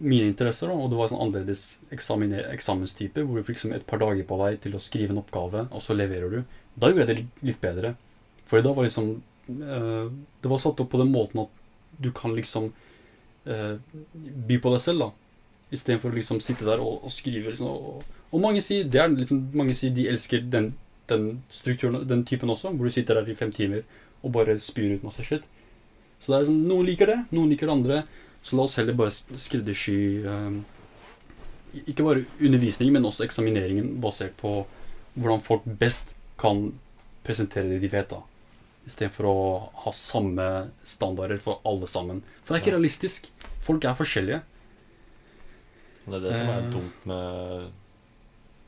mine 0.00 0.30
interesser, 0.30 0.70
da, 0.70 0.74
og 0.74 0.90
det 0.90 0.98
var 0.98 1.10
sånn 1.10 1.20
annerledes 1.20 1.64
eksamenstype, 1.92 3.24
hvor 3.24 3.36
du 3.36 3.44
fikk 3.44 3.58
liksom 3.58 3.74
et 3.76 3.86
par 3.88 4.00
dager 4.00 4.24
på 4.26 4.38
deg 4.40 4.60
til 4.64 4.76
å 4.76 4.82
skrive 4.82 5.12
en 5.14 5.20
oppgave, 5.20 5.66
og 5.68 5.84
så 5.84 5.96
leverer 5.96 6.32
du. 6.32 6.38
Da 6.80 6.88
gjorde 6.88 7.04
jeg 7.04 7.10
det 7.10 7.48
litt, 7.50 7.60
bedre. 7.60 7.94
For 8.48 8.64
da 8.64 8.72
var 8.74 8.86
liksom 8.86 9.10
eh, 9.46 10.06
Det 10.42 10.50
var 10.50 10.58
satt 10.62 10.80
opp 10.82 10.88
på 10.90 10.98
den 10.98 11.12
måten 11.12 11.44
at 11.44 11.52
du 12.00 12.08
kan 12.16 12.32
liksom 12.34 12.70
eh, 13.44 13.76
by 14.48 14.58
på 14.62 14.72
deg 14.74 14.82
selv, 14.82 15.04
da. 15.04 15.10
Istedenfor 15.70 16.10
å 16.10 16.18
liksom 16.18 16.40
sitte 16.42 16.66
der 16.66 16.82
og, 16.82 17.04
og 17.04 17.12
skrive. 17.12 17.52
Liksom, 17.52 17.68
og, 17.68 18.06
og 18.30 18.42
mange 18.42 18.64
sier 18.64 18.88
det 18.88 19.02
er 19.02 19.12
liksom, 19.12 19.50
mange 19.54 19.76
sier 19.78 19.92
de 19.94 20.08
elsker 20.10 20.48
den, 20.50 20.72
den 21.12 21.30
strukturen, 21.52 22.00
den 22.08 22.24
typen 22.26 22.50
også, 22.50 22.72
hvor 22.72 22.88
du 22.88 22.94
sitter 22.94 23.20
der 23.20 23.30
i 23.30 23.38
fem 23.38 23.52
timer 23.54 23.84
og 24.24 24.32
bare 24.34 24.58
spyr 24.60 24.96
ut 24.96 25.04
masse 25.04 25.24
shit. 25.26 25.44
Så 26.20 26.32
det 26.32 26.36
er 26.36 26.42
liksom, 26.44 26.64
noen 26.68 26.88
liker 26.88 27.08
det, 27.12 27.20
noen 27.32 27.52
liker 27.52 27.68
det 27.68 27.76
andre. 27.76 28.02
Så 28.42 28.56
la 28.56 28.62
oss 28.62 28.76
heller 28.76 28.94
bare 28.96 29.12
sk- 29.12 29.36
skreddersy 29.38 30.24
eh, 30.24 30.60
ikke 31.86 32.02
bare 32.06 32.24
undervisningen, 32.40 32.92
men 32.96 33.04
også 33.04 33.24
eksamineringen 33.26 34.00
basert 34.00 34.36
på 34.40 34.66
hvordan 35.14 35.42
folk 35.44 35.62
best 35.78 36.14
kan 36.40 36.72
presentere 37.26 37.68
det 37.68 37.80
de 37.82 37.88
vet. 37.92 38.08
da 38.10 38.22
Istedenfor 38.88 39.24
å 39.28 39.34
ha 39.84 39.92
samme 39.92 40.70
standarder 40.88 41.38
for 41.38 41.60
alle 41.68 41.86
sammen. 41.86 42.22
For 42.44 42.54
det 42.54 42.60
er 42.60 42.64
ikke 42.64 42.76
realistisk. 42.78 43.28
Folk 43.60 43.84
er 43.84 43.94
forskjellige. 43.98 44.40
Det 46.06 46.16
er 46.16 46.24
det 46.24 46.32
som 46.34 46.48
er 46.48 46.62
Eh. 46.64 46.70
dumt 46.72 47.06
med 47.06 47.70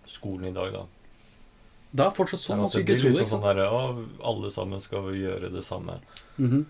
skolen 0.06 0.48
i 0.50 0.52
dag, 0.52 0.72
da. 0.72 0.84
Det 1.92 2.04
er 2.06 2.10
fortsatt 2.16 2.40
sånn. 2.40 2.62
Det 2.70 2.84
blir 2.84 3.02
liksom 3.02 3.28
sånn 3.28 3.42
der, 3.42 3.64
å, 3.68 4.06
alle 4.22 4.50
sammen 4.50 4.80
skal 4.80 5.10
gjøre 5.16 5.50
det 5.52 5.64
samme. 5.64 5.98
Mm 6.38 6.50
-hmm. 6.50 6.64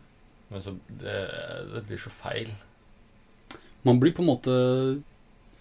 Men 0.50 0.62
så 0.62 0.76
det, 0.88 1.30
det 1.74 1.86
blir 1.86 1.96
så 1.98 2.10
feil. 2.10 2.48
Man 3.86 3.98
blir 4.02 4.14
på 4.14 4.22
en 4.22 4.30
måte 4.30 4.52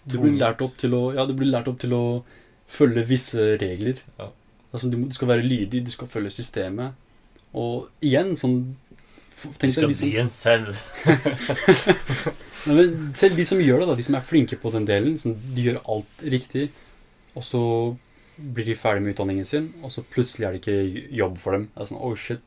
Du 0.06 0.18
blir 0.18 0.38
lært 0.38 0.62
opp 0.64 0.76
til 0.80 0.94
å 0.98 1.02
Ja, 1.16 1.26
du 1.26 1.34
blir 1.38 1.50
lært 1.50 1.70
opp 1.70 1.80
til 1.82 1.94
å 1.96 2.04
følge 2.72 3.04
visse 3.04 3.52
regler. 3.60 3.98
Ja. 4.18 4.30
Altså, 4.72 4.88
du, 4.88 4.96
du 5.04 5.12
skal 5.12 5.28
være 5.28 5.44
lydig, 5.44 5.82
du 5.84 5.90
skal 5.92 6.08
følge 6.08 6.32
systemet. 6.32 6.94
Og 7.52 7.90
igjen, 8.00 8.32
sånn 8.38 8.62
Du 9.42 9.66
skal 9.68 9.84
deg 9.84 9.92
de 9.92 9.98
som, 9.98 10.06
bli 10.06 10.22
en 10.22 10.30
selv. 10.32 10.78
Nei, 12.66 12.76
men 12.78 13.12
selv 13.18 13.36
de 13.36 13.44
som 13.48 13.60
gjør 13.60 13.82
det, 13.82 13.90
da, 13.90 13.98
de 13.98 14.06
som 14.06 14.16
er 14.16 14.24
flinke 14.24 14.56
på 14.62 14.72
den 14.72 14.86
delen, 14.88 15.18
sånn, 15.20 15.36
de 15.52 15.66
gjør 15.66 15.82
alt 15.92 16.24
riktig. 16.34 16.70
og 17.34 17.44
så 17.44 17.62
blir 18.36 18.66
de 18.66 18.76
ferdig 18.78 19.02
med 19.04 19.14
utdanningen 19.14 19.46
sin, 19.48 19.68
og 19.84 19.92
så 19.92 20.04
plutselig 20.08 20.46
er 20.46 20.54
det 20.54 20.62
ikke 20.62 21.08
jobb 21.18 21.36
for 21.40 21.56
dem. 21.56 21.68
Det 21.74 21.82
er 21.82 21.88
sånn, 21.90 22.00
oh 22.04 22.14
shit, 22.18 22.44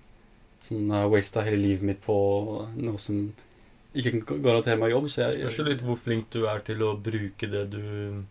sånn, 0.66 0.88
jeg 0.90 1.12
wasta 1.14 1.44
hele 1.46 1.62
livet 1.62 1.86
mitt 1.86 2.02
på 2.06 2.16
noe 2.74 3.02
som 3.02 3.28
ikke 3.96 4.26
kan 4.28 4.42
garantere 4.44 4.78
meg 4.82 4.92
jobb. 4.92 5.08
Så 5.10 5.24
jeg, 5.24 5.42
Spørs 5.50 5.68
litt 5.70 5.82
hvor 5.88 5.98
flink 6.00 6.30
du 6.36 6.46
er 6.52 6.60
til 6.68 6.82
å 6.86 6.94
bruke 7.02 7.50
det 7.52 7.64
du 7.74 8.24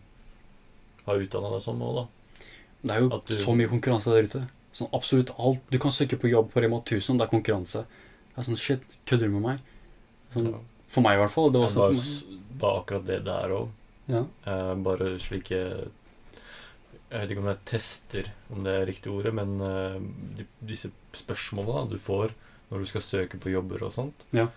har 1.05 1.21
utdanna 1.21 1.51
deg 1.53 1.61
som 1.65 1.77
nå, 1.79 1.91
da. 1.95 2.05
det 2.85 2.95
er 2.95 3.01
jo 3.05 3.21
du- 3.25 3.33
så 3.37 3.55
mye 3.55 3.69
konkurranse 3.69 4.13
der 4.13 4.23
ute. 4.29 4.43
Sånn 4.75 4.89
absolutt 4.93 5.31
alt. 5.39 5.61
Du 5.71 5.77
kan 5.79 5.91
søke 5.91 6.17
på 6.19 6.29
jobb 6.29 6.51
på 6.51 6.61
Rema 6.61 6.81
1000, 6.83 7.17
det 7.17 7.25
er 7.27 7.31
konkurranse. 7.31 7.85
Det 8.35 8.37
er 8.37 8.43
sånn, 8.49 8.57
shit, 8.59 8.81
kødder 9.07 9.29
du 9.29 9.37
med 9.39 9.41
meg? 9.41 9.59
Sånn, 10.33 10.51
Ja. 10.51 10.59
For 10.87 11.01
meg 11.01 11.17
i 11.17 11.21
hvert 11.23 11.31
fall. 11.31 11.49
Det 11.51 11.59
var 11.61 11.69
sånn 11.69 11.85
var, 11.87 11.93
for 11.93 12.29
meg. 12.31 12.59
bare 12.59 12.81
akkurat 12.83 13.05
det 13.05 13.23
der 13.25 13.49
òg. 13.49 13.69
Ja. 14.07 14.25
Eh, 14.45 14.75
bare 14.75 15.17
slike 15.19 15.89
Jeg 17.11 17.21
vet 17.21 17.29
ikke 17.31 17.39
om 17.39 17.45
det 17.45 17.55
er 17.55 17.65
tester, 17.65 18.31
om 18.51 18.63
det 18.63 18.73
er 18.73 18.85
riktig 18.87 19.11
ordet, 19.13 19.33
men 19.33 19.61
eh, 19.61 19.99
de, 20.37 20.45
disse 20.65 20.89
spørsmålene 21.13 21.89
du 21.91 21.97
får 21.97 22.31
når 22.71 22.79
du 22.79 22.85
skal 22.85 23.01
søke 23.01 23.37
på 23.39 23.51
jobber 23.53 23.83
og 23.85 23.91
sånt, 23.93 24.13
Ja. 24.33 24.47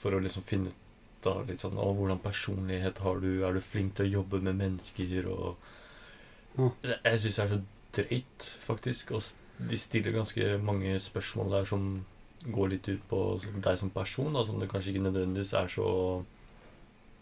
For 0.00 0.14
å 0.14 0.20
liksom 0.22 0.44
finne 0.46 0.72
ut 0.72 1.30
av 1.30 1.48
litt 1.48 1.62
sånn 1.62 1.78
hvordan 1.78 2.20
personlighet 2.22 3.00
har 3.04 3.22
du, 3.22 3.30
er 3.46 3.56
du 3.56 3.64
flink 3.64 3.96
til 3.96 4.06
å 4.06 4.14
jobbe 4.20 4.42
med 4.44 4.60
mennesker 4.60 5.30
og 5.32 5.56
Ja. 6.56 6.70
Jeg 7.04 7.18
syns 7.20 7.36
det 7.36 7.42
er 7.42 7.50
så 7.50 7.58
drøyt, 7.96 8.44
faktisk. 8.64 9.10
Og 9.12 9.68
de 9.70 9.78
stiller 9.80 10.14
ganske 10.14 10.54
mange 10.64 10.94
spørsmål 11.00 11.50
der 11.52 11.66
som 11.68 11.88
går 12.46 12.70
litt 12.72 12.88
ut 12.88 13.02
på 13.10 13.20
deg 13.64 13.78
som 13.80 13.90
person, 13.90 14.32
da, 14.32 14.44
som 14.44 14.60
det 14.60 14.70
kanskje 14.70 14.94
ikke 14.94 15.06
nødvendigvis 15.08 15.52
er 15.56 15.68
så 15.72 15.88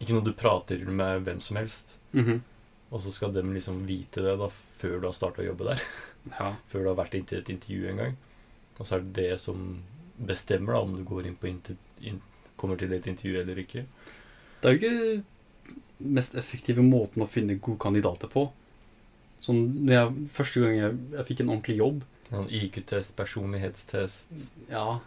Ikke 0.03 0.17
noe 0.17 0.27
du 0.27 0.33
prater 0.35 0.81
med 0.91 1.23
hvem 1.25 1.41
som 1.41 1.57
helst. 1.57 1.99
Mhm. 2.13 2.43
Og 2.91 3.03
så 3.03 3.11
skal 3.15 3.33
dem 3.33 3.53
liksom 3.55 3.87
vite 3.87 4.23
det 4.23 4.37
da 4.39 4.49
før 4.51 5.01
du 5.01 5.07
har 5.07 5.15
starta 5.15 5.43
å 5.43 5.47
jobbe 5.47 5.69
der. 5.71 5.83
ja. 6.39 6.49
Før 6.69 6.83
du 6.83 6.89
har 6.91 6.99
vært 6.99 7.15
inntil 7.15 7.39
et 7.39 7.51
intervju 7.55 7.89
en 7.91 8.03
gang. 8.03 8.17
Og 8.79 8.87
så 8.87 8.97
er 8.97 9.05
det 9.07 9.15
det 9.15 9.41
som 9.41 9.83
bestemmer 10.19 10.75
da 10.75 10.83
om 10.83 10.97
du 10.97 11.05
går 11.07 11.29
inn 11.31 11.39
på 11.39 11.49
inter, 11.51 11.79
inn, 12.03 12.21
kommer 12.61 12.81
til 12.81 12.93
et 12.95 13.07
intervju 13.11 13.41
eller 13.41 13.63
ikke. 13.63 13.87
Det 14.61 14.71
er 14.71 14.75
jo 14.75 14.81
ikke 14.81 16.09
mest 16.15 16.37
effektive 16.39 16.85
måten 16.85 17.25
å 17.25 17.31
finne 17.31 17.59
gode 17.59 17.81
kandidater 17.83 18.31
på. 18.31 18.49
Sånn, 19.45 19.65
jeg, 19.89 20.29
første 20.33 20.63
gang 20.63 20.77
jeg, 20.79 21.01
jeg 21.19 21.29
fikk 21.29 21.43
en 21.45 21.51
ordentlig 21.53 21.75
jobb 21.77 22.05
Sånn 22.31 22.47
IQ-test, 22.49 23.13
personlighetstest, 23.19 24.47
Ja, 24.71 25.01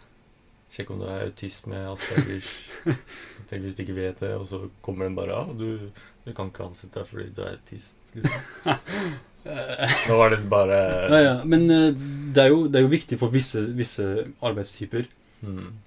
sjekk 0.72 0.92
om 0.94 1.00
du 1.00 1.06
er 1.08 1.24
autisme, 1.26 1.72
med 1.74 1.88
Aspergers. 1.90 2.50
Tenk 3.48 3.64
hvis 3.64 3.76
du 3.76 3.82
ikke 3.84 3.96
vet 3.96 4.20
det, 4.22 4.34
og 4.36 4.46
så 4.48 4.60
kommer 4.84 5.08
den 5.08 5.16
bare 5.18 5.36
av. 5.36 5.54
du, 5.58 5.88
du 6.24 6.30
kan 6.36 6.52
ikke 6.52 6.68
ansette 6.68 7.00
deg 7.00 7.08
fordi 7.08 7.26
du 7.34 7.42
er 7.44 7.56
autist. 7.56 7.98
Liksom. 8.14 8.46
Nå 10.08 10.16
var 10.18 10.32
det 10.34 10.38
bare 10.50 10.78
ja, 11.08 11.18
ja. 11.22 11.34
Men 11.48 11.70
eh, 11.72 12.00
det 12.34 12.42
er, 12.42 12.50
jo, 12.52 12.66
det 12.68 12.80
er 12.80 12.84
jo 12.84 12.92
viktig 12.92 13.16
for 13.20 13.32
visse, 13.32 13.62
visse 13.78 14.06
arbeidstyper. 14.44 15.08
Hmm. 15.40 15.78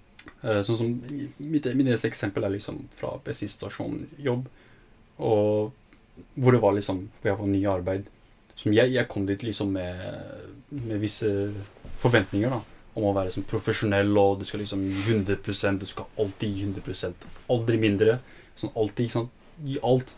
Eh, 0.43 0.61
Sånn 0.65 0.79
som 0.79 0.95
mitt, 1.37 1.67
mitt 1.77 2.05
eksempel 2.09 2.47
er 2.47 2.55
liksom 2.55 2.81
fra 2.97 3.13
bensinstasjon 3.25 4.07
jobb. 4.17 4.47
Og 5.21 5.71
hvor 6.35 6.53
det 6.53 6.61
var 6.61 6.73
liksom 6.75 7.05
Hvor 7.21 7.31
jeg 7.31 7.39
var 7.39 7.47
ny 7.49 7.61
i 7.61 7.69
arbeid. 7.69 8.09
Som 8.55 8.73
jeg, 8.75 8.93
jeg 8.93 9.07
kom 9.09 9.25
dit 9.25 9.43
liksom 9.43 9.71
med, 9.73 10.01
med 10.69 11.01
visse 11.01 11.29
forventninger 12.01 12.51
da 12.53 12.61
om 12.91 13.05
å 13.07 13.13
være 13.15 13.29
liksom 13.29 13.45
profesjonell, 13.47 14.09
og 14.19 14.41
du 14.41 14.45
skal 14.47 14.59
liksom 14.63 14.81
100% 14.83 15.79
Du 15.79 15.87
skal 15.87 16.09
alltid 16.19 16.57
gi 16.57 16.65
100% 16.67 17.27
Aldri 17.53 17.79
mindre. 17.79 18.17
Sånn 18.59 18.73
alltid, 18.75 19.07
ikke 19.07 19.15
sant. 19.15 19.31
Gi 19.63 19.77
alt. 19.87 20.15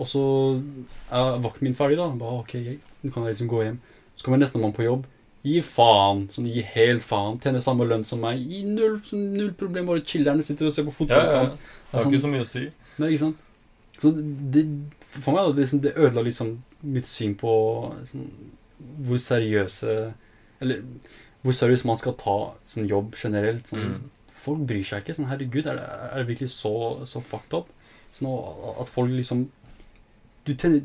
Og 0.00 0.08
så 0.08 0.22
er 1.12 1.40
vakten 1.44 1.66
min 1.68 1.76
ferdig, 1.76 1.98
da. 2.00 2.08
Bare, 2.16 2.40
ok, 2.40 2.54
jeg, 2.56 2.78
nå 3.02 3.12
kan 3.12 3.26
jeg 3.26 3.34
liksom 3.34 3.50
gå 3.52 3.64
hjem. 3.66 3.80
Så 4.16 4.24
kommer 4.24 4.40
nestemann 4.40 4.72
på 4.76 4.86
jobb. 4.86 5.04
Gi 5.42 5.60
faen. 5.64 6.26
Sånn, 6.32 6.48
gi 6.52 6.62
helt 6.74 7.04
faen. 7.06 7.38
Tjener 7.40 7.62
samme 7.64 7.86
lønn 7.88 8.04
som 8.04 8.20
meg. 8.20 8.40
Gi 8.50 8.60
null, 8.68 8.98
sånn, 9.08 9.30
null 9.38 9.52
problem. 9.56 9.86
Bare 9.88 10.02
chiller'n 10.04 10.42
sitter 10.44 10.68
og 10.68 10.74
ser 10.74 10.84
på 10.88 11.06
Ja, 11.08 11.20
ja, 11.20 11.30
ja. 11.32 11.44
Det 11.50 11.96
har 11.96 12.10
ikke 12.10 12.20
så 12.26 12.32
mye 12.32 12.44
å 12.44 12.48
si. 12.48 12.66
Nei, 13.00 13.08
ikke 13.14 13.22
sant? 13.24 13.46
Så 14.00 14.12
det, 14.16 14.64
for 15.00 15.32
meg 15.36 15.50
det, 15.54 15.64
liksom, 15.64 15.80
det 15.84 15.94
ødela 15.96 16.22
liksom 16.26 16.52
mitt 16.82 17.08
syn 17.08 17.34
på 17.40 17.50
sånn, 18.08 18.28
hvor 19.04 19.18
seriøse 19.20 19.94
Eller 20.64 20.80
hvor 21.42 21.52
seriøst 21.56 21.84
man 21.88 21.96
skal 22.00 22.14
ta 22.20 22.36
sånn 22.68 22.88
jobb 22.88 23.16
generelt. 23.20 23.68
Sånn, 23.72 23.80
Mm. 23.80 24.08
Folk 24.40 24.60
bryr 24.68 24.84
seg 24.88 25.02
ikke. 25.02 25.14
Sånn, 25.18 25.28
herregud, 25.28 25.66
er 25.68 25.76
det, 25.76 25.84
er 25.84 26.18
det 26.22 26.28
virkelig 26.30 26.50
så, 26.54 26.70
så 27.08 27.20
fucked 27.20 27.52
up? 27.58 27.66
Sånn, 28.16 28.28
at 28.80 28.88
folk 28.88 29.10
liksom 29.12 29.46
Du 30.48 30.54
tjener 30.54 30.80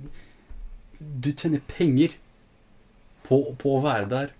Du 0.99 1.31
tjener 1.33 1.61
penger 1.67 2.15
på, 3.25 3.39
på 3.57 3.71
å 3.77 3.81
være 3.83 4.09
der. 4.11 4.33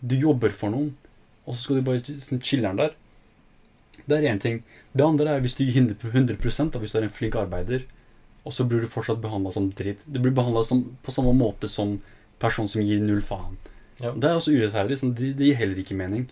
Du 0.00 0.14
jobber 0.18 0.54
for 0.54 0.74
noen, 0.74 0.92
og 1.46 1.54
så 1.56 1.64
skal 1.64 1.78
du 1.80 1.86
bare 1.86 2.02
sånn, 2.04 2.42
chiller'n 2.44 2.80
der. 2.80 2.96
Det 4.04 4.18
er 4.18 4.28
én 4.30 4.40
ting. 4.42 4.62
Det 4.94 5.04
andre 5.04 5.36
er 5.36 5.44
hvis 5.44 5.56
du 5.58 5.64
gir 5.64 5.82
100 5.82 6.12
100 6.12 6.70
da, 6.72 6.80
hvis 6.80 6.94
du 6.94 6.98
er 7.00 7.08
en 7.08 7.14
flink 7.14 7.36
arbeider, 7.36 7.86
og 8.46 8.54
så 8.54 8.64
blir 8.64 8.80
du 8.80 8.88
fortsatt 8.88 9.20
behandla 9.20 9.52
som 9.52 9.70
dritt. 9.76 10.04
Du 10.06 10.20
blir 10.22 10.32
behandla 10.32 10.62
på 11.04 11.12
samme 11.12 11.34
måte 11.36 11.68
som 11.68 11.98
person 12.40 12.68
som 12.70 12.82
gir 12.82 13.02
null 13.02 13.20
faen. 13.20 13.58
Ja. 13.98 14.12
Det 14.14 14.28
er 14.28 14.38
også 14.38 14.54
urettferdig. 14.54 15.00
Sånn, 15.00 15.14
det, 15.18 15.34
det 15.38 15.50
gir 15.50 15.58
heller 15.58 15.80
ikke 15.82 15.98
mening. 15.98 16.28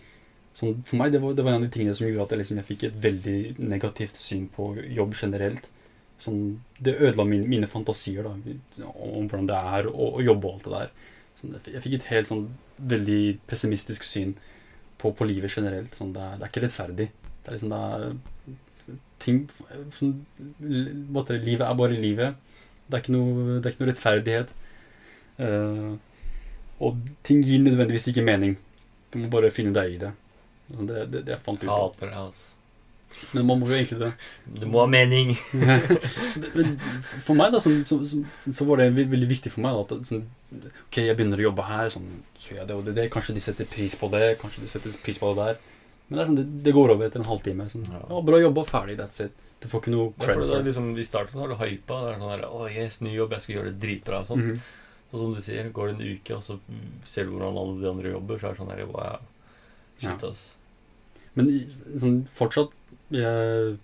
Sånn, 0.57 0.79
for 0.87 0.97
meg 0.97 1.11
det 1.13 1.21
var, 1.21 1.35
det 1.37 1.43
var 1.45 1.53
en 1.53 1.61
av 1.61 1.67
de 1.67 1.73
tingene 1.75 1.93
som 1.97 2.07
gjorde 2.07 2.23
at 2.23 2.33
jeg, 2.33 2.41
liksom, 2.41 2.61
jeg 2.61 2.69
fikk 2.71 2.85
et 2.87 3.01
veldig 3.03 3.39
negativt 3.59 4.17
syn 4.17 4.47
på 4.53 4.71
jobb 4.95 5.13
generelt. 5.19 5.67
Sånn, 6.23 6.39
det 6.81 6.95
ødela 6.97 7.27
mine, 7.29 7.45
mine 7.49 7.69
fantasier 7.69 8.25
da, 8.25 8.33
om 8.33 9.27
hvordan 9.27 9.51
det 9.51 9.59
er 9.75 9.91
å, 9.91 10.13
å 10.17 10.23
jobbe 10.25 10.49
og 10.49 10.55
alt 10.55 10.65
det 10.65 10.73
der. 10.73 11.13
Sånn, 11.37 11.57
jeg, 11.59 11.81
fikk 11.83 11.97
et 11.99 12.09
helt 12.11 12.29
sånn 12.29 12.45
veldig 12.91 13.21
pessimistisk 13.49 14.05
syn 14.07 14.35
på, 14.97 15.11
på 15.13 15.27
livet 15.29 15.53
generelt. 15.53 15.93
Sånn, 15.97 16.13
det, 16.15 16.23
er, 16.23 16.39
det 16.39 16.47
er 16.47 16.53
ikke 16.53 16.65
rettferdig. 16.65 17.09
Det 17.43 17.51
er 17.51 17.57
liksom 17.57 17.73
det 17.73 17.81
er 17.83 18.57
ting 19.21 19.43
sånn, 19.95 20.13
måte, 21.13 21.37
Livet 21.41 21.65
er 21.67 21.79
bare 21.79 21.97
livet. 21.97 22.37
Det 22.87 22.97
er 22.97 23.03
ikke 23.03 23.15
noe, 23.15 23.47
er 23.59 23.71
ikke 23.71 23.83
noe 23.83 23.91
rettferdighet. 23.91 24.53
Uh, 25.37 25.97
og 26.83 27.01
ting 27.27 27.41
gir 27.45 27.61
nødvendigvis 27.63 28.09
ikke 28.11 28.25
mening. 28.25 28.55
Du 29.11 29.19
må 29.21 29.31
bare 29.33 29.53
finne 29.53 29.75
deg 29.75 29.95
i 29.95 29.99
det. 30.01 30.13
Sånn, 30.69 30.87
det, 30.89 31.07
det, 31.11 31.25
det 31.27 31.35
jeg 31.35 31.43
fant 31.45 31.63
ut 31.63 31.73
av. 31.73 32.39
Men 33.33 33.45
man 33.47 33.59
må 33.59 33.67
jo 33.69 33.73
egentlig 33.77 33.99
det. 33.99 34.11
Du 34.61 34.65
må 34.69 34.81
ha 34.83 34.87
mening. 34.91 35.31
For 37.25 37.33
meg 37.37 37.53
da, 37.53 37.61
sånn, 37.63 37.79
så, 37.87 37.99
så, 38.07 38.19
så 38.53 38.67
var 38.67 38.81
det 38.81 38.91
veldig 38.97 39.29
viktig 39.29 39.51
for 39.53 39.63
meg 39.65 39.77
da, 39.77 39.97
at 39.97 40.09
sånn, 40.11 40.25
Ok, 40.87 40.99
jeg 41.03 41.15
begynner 41.17 41.41
å 41.41 41.47
jobbe 41.49 41.65
her, 41.67 41.89
sånn, 41.91 42.05
så 42.39 42.53
gjør 42.53 42.59
jeg 42.61 42.67
det 42.69 42.75
og 42.77 42.85
det, 42.87 42.93
det. 42.99 43.07
Kanskje 43.11 43.35
de 43.35 43.43
setter 43.43 43.67
pris 43.67 43.95
på 43.99 44.07
det, 44.13 44.23
kanskje 44.41 44.63
de 44.63 44.69
setter 44.71 44.93
pris 45.03 45.19
på 45.19 45.31
det 45.33 45.43
der. 45.49 45.57
Men 46.07 46.13
det, 46.15 46.21
er 46.21 46.29
sånn, 46.29 46.37
det, 46.39 46.45
det 46.67 46.73
går 46.77 46.93
over 46.93 47.07
etter 47.09 47.23
en 47.23 47.27
halvtime. 47.31 47.67
Sånn, 47.73 47.87
Ja. 47.91 48.03
ja, 48.11 48.21
bra 48.29 48.39
jobba, 48.43 48.63
ferdig, 48.69 48.95
that's 49.01 49.23
it. 49.25 49.35
Du 49.59 49.65
får 49.71 49.81
ikke 49.81 49.91
noe 49.95 50.11
Det 50.13 50.27
er 50.27 50.35
cred 50.37 50.51
det. 50.53 50.59
liksom, 50.69 50.91
I 50.95 51.03
starten 51.07 51.41
har 51.41 51.49
du 51.51 51.57
hypa. 51.59 51.97
Det 52.05 52.11
er 52.13 52.19
sånn 52.21 52.31
der, 52.35 52.45
Å, 52.47 52.67
yes, 52.69 52.99
ny 53.03 53.15
jobb, 53.15 53.33
jeg 53.35 53.43
skal 53.47 53.55
gjøre 53.57 53.71
det 53.73 53.79
dritbra. 53.83 54.21
og 54.21 54.37
Mm 54.37 54.51
-hmm. 54.51 54.59
Og 55.11 55.19
som 55.19 55.33
du 55.33 55.41
sier, 55.41 55.69
går 55.71 55.87
det 55.87 55.93
en 55.95 56.07
uke, 56.13 56.35
og 56.35 56.43
så 56.43 56.59
ser 57.03 57.23
du 57.25 57.31
hvordan 57.31 57.57
alle 57.57 57.81
de 57.81 57.89
andre 57.89 58.09
jobber, 58.11 58.37
så 58.37 58.47
er 58.47 58.49
det 58.51 58.57
sånn 58.59 58.71
her, 58.75 58.85
wow, 58.85 59.19
shit, 59.99 60.23
Ja. 60.23 60.33
Men 61.37 61.51
sånn, 61.69 62.21
fortsatt 62.33 62.73
jeg, 63.13 63.77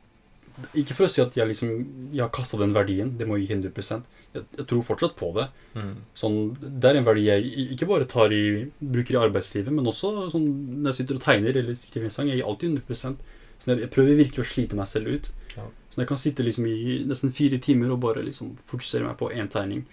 Ikke 0.81 0.95
for 0.97 1.05
å 1.05 1.11
si 1.11 1.21
at 1.23 1.35
jeg 1.37 1.47
liksom 1.47 1.69
Jeg 2.11 2.23
har 2.25 2.31
kasta 2.33 2.57
den 2.59 2.73
verdien, 2.75 3.13
det 3.19 3.27
må 3.29 3.37
jeg 3.37 3.47
gi 3.47 3.57
100 3.59 4.01
jeg, 4.33 4.45
jeg 4.57 4.65
tror 4.69 4.81
fortsatt 4.87 5.13
på 5.17 5.29
det. 5.35 5.45
Mm. 5.77 5.93
Sånn, 6.17 6.37
det 6.57 6.89
er 6.89 6.97
en 6.97 7.05
verdi 7.05 7.27
jeg 7.27 7.67
ikke 7.75 7.87
bare 7.89 8.09
tar 8.09 8.33
i, 8.33 8.65
bruker 8.81 9.17
i 9.17 9.21
arbeidslivet, 9.21 9.69
men 9.69 9.89
også 9.89 10.31
sånn, 10.33 10.47
når 10.79 10.89
jeg 10.89 10.99
sitter 10.99 11.19
og 11.19 11.25
tegner 11.27 11.59
eller 11.61 11.77
skriver 11.77 12.09
en 12.09 12.15
sang. 12.15 12.31
Jeg 12.31 12.41
gir 12.41 12.49
alltid 12.49 12.79
100 12.81 12.97
Så 12.97 13.69
jeg, 13.69 13.83
jeg 13.83 13.91
prøver 13.93 14.17
virkelig 14.17 14.41
å 14.41 14.49
slite 14.49 14.79
meg 14.79 14.89
selv 14.89 15.13
ut. 15.13 15.29
Ja. 15.53 15.67
Så 15.93 16.01
jeg 16.01 16.09
kan 16.09 16.21
sitte 16.23 16.45
liksom 16.45 16.65
i 16.65 17.03
nesten 17.05 17.33
fire 17.37 17.59
timer 17.61 17.93
og 17.93 18.01
bare 18.01 18.25
liksom 18.25 18.55
fokusere 18.69 19.05
meg 19.05 19.19
på 19.21 19.29
én 19.29 19.51
tegning. 19.53 19.85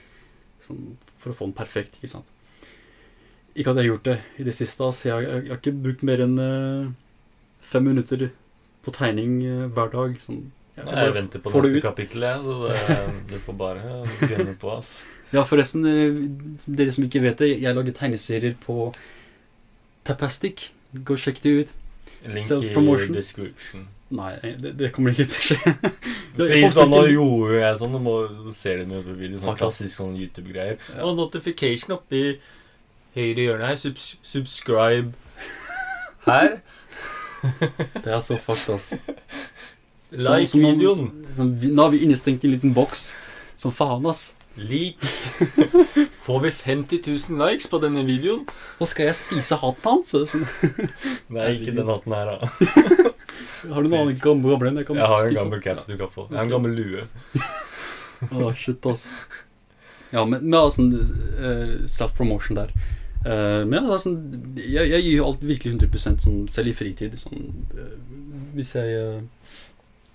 Sånn, 0.64 0.96
for 1.20 1.34
å 1.34 1.36
få 1.36 1.50
den 1.50 1.56
perfekt, 1.60 2.00
ikke 2.00 2.14
sant. 2.14 2.32
Ikke 3.52 3.74
at 3.74 3.76
jeg 3.76 3.84
har 3.84 3.90
gjort 3.90 4.08
det 4.08 4.18
i 4.40 4.46
det 4.48 4.56
siste. 4.56 4.86
Altså. 4.86 5.10
Jeg, 5.10 5.28
jeg, 5.28 5.44
jeg 5.44 5.52
har 5.52 5.60
ikke 5.60 5.76
brukt 5.84 6.06
mer 6.06 6.24
enn 6.24 6.36
eh, 6.40 6.90
fem 7.70 7.86
minutter 7.86 8.28
på 8.84 8.94
tegning 8.96 9.38
eh, 9.46 9.68
hver 9.74 9.92
dag. 9.94 10.16
Sånn, 10.22 10.42
jeg, 10.76 10.84
Jeg, 10.84 10.90
bare 10.94 11.14
venter 11.16 11.42
på 11.44 11.52
neste 11.54 11.84
kapittel, 11.84 12.26
jeg, 12.26 12.42
så 12.44 12.58
det, 12.66 12.98
du 13.30 13.38
får 13.46 13.58
bare 13.60 13.94
gunne 14.24 14.56
på, 14.60 14.74
ass. 14.78 14.92
Ja, 15.30 15.44
forresten, 15.46 15.86
eh, 15.86 16.18
dere 16.66 16.94
som 16.96 17.06
ikke 17.06 17.22
vet 17.22 17.42
det, 17.42 17.52
jeg 17.62 17.76
lager 17.76 17.96
tegneserier 17.96 18.56
på 18.64 18.90
Tapastic. 20.08 20.70
Gå 20.90 21.14
og 21.14 21.22
sjekk 21.22 21.42
det 21.44 21.56
ut. 21.60 21.72
Link 22.28 22.66
i 22.66 23.12
description. 23.14 23.86
Nei, 24.10 24.32
det, 24.42 24.72
det 24.78 24.90
kommer 24.90 25.14
ikke 25.14 25.28
til 25.30 25.38
å 25.38 25.44
skje. 25.50 25.74
Det- 26.36 26.46
er 26.46 26.64
poster 26.64 26.80
sånn, 26.80 26.92
nå 26.94 27.02
gjorde 27.10 27.60
jeg 27.60 27.78
sånn, 27.78 27.92
nå 27.94 28.00
må 28.02 28.14
du 28.46 28.50
ser 28.54 28.80
det 28.80 28.88
med 28.90 29.06
på 29.06 29.14
video, 29.18 29.38
sånn 29.42 29.58
klassisk 29.58 30.00
sånn 30.00 30.16
YouTube-greier. 30.18 30.78
Ja. 30.94 31.04
Og 31.06 31.18
notification 31.18 31.94
oppi 31.94 32.22
høyre 33.16 33.46
hjørne 33.46 33.70
her, 33.70 33.78
subs 33.78 34.12
subscribe 34.26 35.14
her. 36.26 36.60
Det 38.04 38.10
er 38.10 38.20
så 38.24 38.38
fucked, 38.38 38.74
ass. 38.74 38.94
Like 40.10 40.50
som 40.50 40.64
videoen. 40.64 41.08
sånn, 41.30 41.32
som, 41.36 41.50
nå 41.70 41.86
har 41.86 41.94
vi 41.94 42.02
innestengt 42.06 42.44
i 42.44 42.50
en 42.50 42.56
liten 42.56 42.74
boks. 42.76 43.12
Som 43.60 43.74
faen, 43.74 44.06
ass. 44.10 44.34
Lik. 44.60 44.98
Får 46.24 46.40
vi 46.40 46.50
50 46.50 47.02
000 47.30 47.38
likes 47.40 47.68
på 47.70 47.78
denne 47.82 48.02
videoen? 48.04 48.42
Og 48.80 48.90
skal 48.90 49.08
jeg 49.10 49.18
spise 49.20 49.58
hatten 49.60 49.90
hans? 49.90 50.14
Nei, 51.34 51.52
ikke 51.58 51.76
den 51.76 51.90
hatten 51.90 52.16
her, 52.16 52.34
da. 52.34 52.50
Har 53.70 53.84
du 53.84 53.90
noen 53.90 54.00
annen 54.00 54.18
gammel 54.20 54.70
en 54.70 54.80
jeg 54.80 54.88
kan 54.88 54.98
Jeg 54.98 55.12
har 55.12 55.28
en 55.28 55.38
gammel 55.38 55.62
caps 55.64 55.86
du 55.88 55.94
kan 56.00 56.10
få. 56.12 56.26
Jeg 56.30 56.40
har 56.40 56.48
en 56.48 56.54
gammel 56.54 56.74
lue. 56.76 57.06
Åh, 58.30 58.50
shit, 58.56 58.86
ass. 58.90 59.08
Ja, 60.10 60.24
men, 60.24 60.42
men 60.42 60.58
altså, 60.58 60.82
uh, 60.82 61.76
self-promotion 61.88 62.58
der. 62.58 62.74
Eh, 63.20 63.62
men 63.68 63.84
ja, 63.84 63.96
sånn 64.00 64.20
Jeg, 64.56 64.86
jeg 64.88 65.02
gir 65.04 65.16
jo 65.18 65.24
alt 65.28 65.42
virkelig 65.44 65.74
100 65.76 66.22
sånn, 66.24 66.44
selv 66.52 66.72
i 66.72 66.76
fritid. 66.76 67.16
Sånn, 67.20 67.50
uh, 67.76 67.96
hvis 68.56 68.72
jeg 68.78 68.94
uh, 68.96 69.58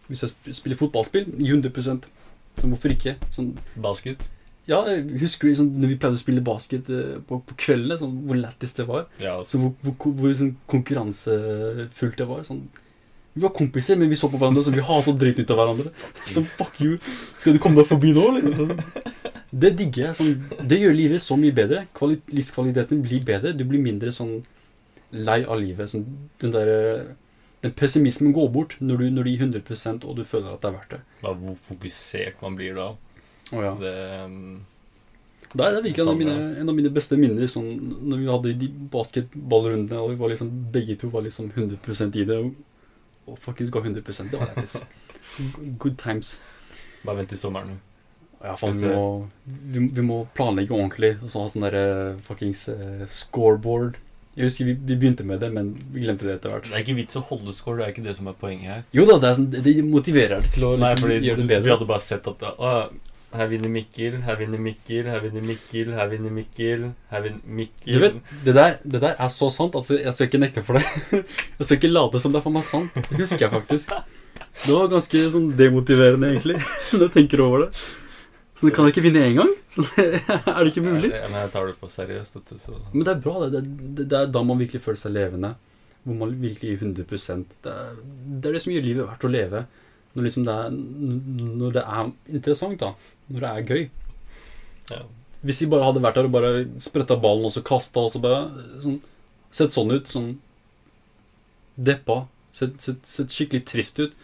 Hvis 0.10 0.26
jeg 0.26 0.56
spiller 0.57 0.80
fotballspill, 0.80 1.27
gi 1.38 1.52
100 1.53 2.07
Så 2.56 2.72
hvorfor 2.72 2.95
ikke? 2.95 3.18
Sånn, 3.36 3.53
Basket. 3.82 4.30
ja, 4.65 4.80
jeg 4.90 5.19
husker 5.22 5.49
du 5.49 5.60
sånn, 5.60 5.73
når 5.77 5.91
vi 5.91 5.98
pleide 6.02 6.18
å 6.18 6.22
spille 6.23 6.41
basket 6.41 6.88
på, 7.27 7.38
på 7.45 7.57
kveldene, 7.61 7.99
sånn, 8.02 8.15
hvor 8.26 8.40
lættis 8.40 8.73
det 8.73 8.88
var? 8.90 9.03
Ja, 9.22 9.36
Så 9.45 9.60
hvor, 9.61 9.76
hvor, 9.84 10.15
hvor 10.18 10.34
sånn 10.34 10.56
konkurransefullt 10.72 12.18
det 12.18 12.26
var. 12.30 12.41
Sånn. 12.48 12.64
Vi 13.36 13.44
var 13.44 13.52
kompiser, 13.52 13.98
men 13.99 14.07
vi 14.07 14.16
så 14.16 14.30
på 14.32 14.40
hverandre 14.40 14.64
så 14.64 14.72
vi 14.72 14.84
hata 14.86 15.12
å 15.12 15.18
drite 15.20 15.44
ut 15.44 15.49
av 15.52 15.57
hverandre. 15.60 15.90
Så 16.24 16.45
fuck 16.56 16.78
you. 16.80 16.95
Skal 17.36 17.57
du 17.57 17.60
komme 17.60 17.82
deg 17.82 17.90
forbi 17.90 18.14
nå, 18.16 18.30
eller? 18.32 18.78
Det 19.52 19.74
digger 19.80 20.06
jeg. 20.06 20.16
Sånn, 20.18 20.62
det 20.72 20.80
gjør 20.80 20.95
livet 20.95 21.24
så 21.24 21.36
mye 21.40 21.56
bedre. 21.56 21.82
Kvali 21.95 22.22
livskvaliteten 22.32 23.02
blir 23.03 23.26
bedre. 23.28 23.52
Du 23.56 23.66
blir 23.68 23.84
mindre 23.84 24.14
sånn 24.16 24.38
lei 25.16 25.41
av 25.44 25.60
livet. 25.60 25.91
Sånn, 25.91 26.06
den 26.44 26.53
der, 26.56 26.72
den 27.64 27.76
pessimismen 27.76 28.32
går 28.36 28.49
bort 28.56 28.78
når 28.80 29.03
du, 29.03 29.10
når 29.18 29.28
du 29.28 29.32
gir 29.34 29.44
100 29.49 29.98
og 29.98 30.16
du 30.16 30.24
føler 30.28 30.53
at 30.53 30.64
det 30.64 30.72
er 30.72 30.78
verdt 30.78 30.95
det. 30.95 31.02
Bare 31.22 31.40
hvor 31.41 31.57
fokusert 31.70 32.40
man 32.44 32.56
blir 32.60 32.80
da. 32.80 32.94
Oh, 33.52 33.62
ja. 33.64 33.74
Det 33.80 33.95
um, 34.26 34.40
er, 35.56 35.60
det 35.60 35.68
er 35.68 35.84
virkelig 35.86 36.06
en 36.07 36.30
altså. 36.32 36.53
en 36.64 36.72
av 36.72 36.80
mine 36.80 36.94
beste 36.95 37.20
minner. 37.20 37.52
Sånn, 37.52 37.68
når 38.07 38.24
vi 38.24 38.32
hadde 38.32 38.56
de 38.64 38.72
basketballrundene, 38.95 39.99
og 40.02 40.16
vi 40.16 40.24
var 40.24 40.32
liksom, 40.34 40.56
begge 40.72 40.98
to 40.99 41.12
var 41.14 41.28
liksom 41.28 41.52
100 41.52 42.10
i 42.16 42.26
det. 42.28 42.40
Og, 42.40 42.56
og 43.26 43.39
faktisk 43.41 43.73
gå 43.73 43.84
100 43.84 44.02
Det 44.31 44.39
var 44.39 44.52
lættis. 44.53 44.85
Good 45.80 45.97
times. 45.97 46.39
Bare 47.06 47.18
vent 47.18 47.30
til 47.30 47.39
sommeren. 47.41 47.80
Ja, 48.43 48.53
faen, 48.60 48.76
vi, 48.77 48.89
må, 48.91 49.27
vi, 49.45 49.85
vi 49.97 50.03
må 50.06 50.18
planlegge 50.38 50.76
ordentlig, 50.76 51.15
og 51.23 51.31
så 51.31 51.41
ha 51.41 51.49
sånn 51.49 51.65
derre 51.65 51.85
fuckings 52.26 52.68
uh, 52.69 53.06
scoreboard. 53.10 53.97
Jeg 54.35 54.49
husker 54.49 54.68
vi, 54.68 54.76
vi 54.76 54.97
begynte 54.99 55.23
med 55.26 55.39
det, 55.41 55.49
men 55.56 55.72
vi 55.93 56.03
glemte 56.03 56.27
det 56.27 56.35
etter 56.35 56.52
hvert. 56.52 56.68
Det 56.68 56.76
er 56.76 56.84
ikke 56.84 56.97
vits 56.97 57.18
å 57.18 57.23
holde 57.30 57.56
score, 57.56 57.80
det 57.80 57.88
er 57.88 57.93
ikke 57.95 58.06
det 58.06 58.18
som 58.18 58.30
er 58.30 58.38
poenget 58.38 58.69
her. 58.69 58.84
Jo 58.93 59.07
da, 59.10 59.18
det, 59.23 59.31
sånn, 59.39 59.47
det, 59.53 59.64
det 59.65 59.76
motiverer 59.88 60.43
deg 60.43 60.52
til 60.57 60.68
å 60.68 60.73
Nei, 60.76 60.91
liksom, 60.91 61.06
fordi 61.06 61.30
gjøre 61.30 61.41
det 61.41 61.47
bedre. 61.53 61.65
vi 61.65 61.73
hadde 61.73 61.89
bare 61.93 62.06
sett 62.06 62.30
at 62.34 62.45
å, 62.52 62.73
her 63.38 63.49
vinner 63.52 63.72
Mikkel, 63.72 64.20
her 64.26 64.38
vinner 64.40 64.62
Mikkel, 64.62 65.10
her 65.12 65.22
vinner 65.24 65.44
Mikkel, 65.45 65.91
her 65.98 66.10
vinner 66.12 66.34
Mikkel, 66.34 66.86
her 67.12 67.26
vinner 67.26 67.57
Mikkel. 67.60 67.94
Du 67.94 68.03
vet, 68.03 68.18
det 68.45 68.56
der, 68.57 68.78
det 68.84 69.02
der 69.03 69.20
er 69.20 69.32
så 69.34 69.49
sant. 69.53 69.76
Altså, 69.76 69.98
jeg 69.99 70.14
skal 70.14 70.30
ikke 70.30 70.41
nekte 70.44 70.64
for 70.66 70.80
det. 70.80 70.86
Jeg 71.60 71.68
skal 71.68 71.78
ikke 71.80 71.94
late 71.94 72.22
som 72.24 72.34
det 72.34 72.41
er 72.41 72.45
for 72.45 72.56
meg 72.56 72.66
sant. 72.68 72.95
Det 72.95 73.20
husker 73.22 73.45
jeg 73.45 73.53
faktisk. 73.53 73.94
Det 74.56 74.72
var 74.72 74.90
ganske 74.91 75.22
sånn 75.36 75.52
demotiverende, 75.57 76.32
egentlig, 76.34 76.57
når 76.95 77.06
jeg 77.07 77.14
tenker 77.16 77.44
over 77.44 77.66
det. 77.66 77.70
Så 78.56 78.72
kan 78.72 78.88
jeg 78.88 78.95
ikke 78.95 79.03
vinne 79.03 79.24
én 79.28 79.36
gang? 79.36 79.52
er 79.99 80.60
det 80.64 80.72
ikke 80.72 80.84
mulig? 80.86 81.12
Ja, 81.12 81.28
men 81.28 81.41
jeg 81.41 81.52
tar 81.52 81.68
det 81.68 81.76
for 81.80 81.91
seriøst. 81.91 82.38
Så. 82.56 82.76
Men 82.94 83.03
det 83.03 83.14
er 83.14 83.24
bra. 83.24 83.49
Det, 83.52 83.62
det, 83.68 84.06
det 84.07 84.20
er 84.20 84.30
da 84.32 84.44
man 84.48 84.62
virkelig 84.62 84.84
føler 84.86 85.02
seg 85.02 85.16
levende. 85.16 85.52
Hvor 86.06 86.20
man 86.22 86.36
virkelig 86.40 86.72
gir 86.72 86.86
100 86.86 87.03
det 87.66 87.74
er, 87.74 87.98
det 87.99 88.49
er 88.49 88.56
det 88.56 88.62
som 88.64 88.72
gjør 88.72 88.88
livet 88.88 89.10
verdt 89.10 89.28
å 89.28 89.34
leve. 89.34 89.66
Når, 90.16 90.24
liksom 90.30 90.46
det, 90.48 90.56
er, 90.56 90.76
når 91.60 91.76
det 91.76 91.84
er 91.84 92.12
interessant, 92.32 92.80
da. 92.80 92.94
Når 93.28 93.44
det 93.44 93.52
er 93.52 93.72
gøy. 93.74 93.84
Ja. 94.94 95.02
Hvis 95.46 95.60
vi 95.62 95.70
bare 95.70 95.86
hadde 95.90 96.02
vært 96.02 96.18
der 96.18 96.30
og 96.30 96.34
bare 96.34 96.54
spretta 96.82 97.18
ballen 97.22 97.50
og 97.50 97.54
så 97.54 97.64
kasta 97.66 98.06
og 98.08 98.14
så 98.14 98.22
bare 98.24 98.46
sånn, 98.84 99.02
Sett 99.56 99.72
sånn 99.72 99.94
ut. 99.94 100.10
Sånn 100.12 100.34
deppa. 101.76 102.26
Sett, 102.56 102.80
sett, 102.84 103.06
sett 103.08 103.32
skikkelig 103.32 103.64
trist 103.68 104.02
ut. 104.02 104.16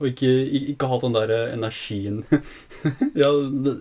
Og 0.00 0.08
ikke, 0.10 0.30
ikke, 0.72 0.88
hatt 0.90 1.04
den 1.06 1.14
der 1.14 1.30
energien 1.52 2.24
Ja, 3.20 3.28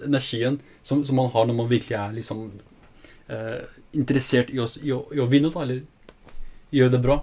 energien 0.06 0.60
som, 0.86 1.02
som 1.02 1.18
man 1.18 1.32
har 1.34 1.48
når 1.50 1.58
man 1.58 1.72
virkelig 1.72 1.98
er 1.98 2.14
liksom 2.14 2.44
eh, 3.34 3.64
interessert 3.98 4.52
i 4.54 4.62
å, 4.62 4.68
i, 4.84 4.94
å, 4.94 5.00
i 5.10 5.22
å 5.24 5.28
vinne, 5.32 5.50
da, 5.54 5.64
eller 5.66 5.82
gjøre 6.74 6.94
det 6.94 7.02
bra. 7.02 7.18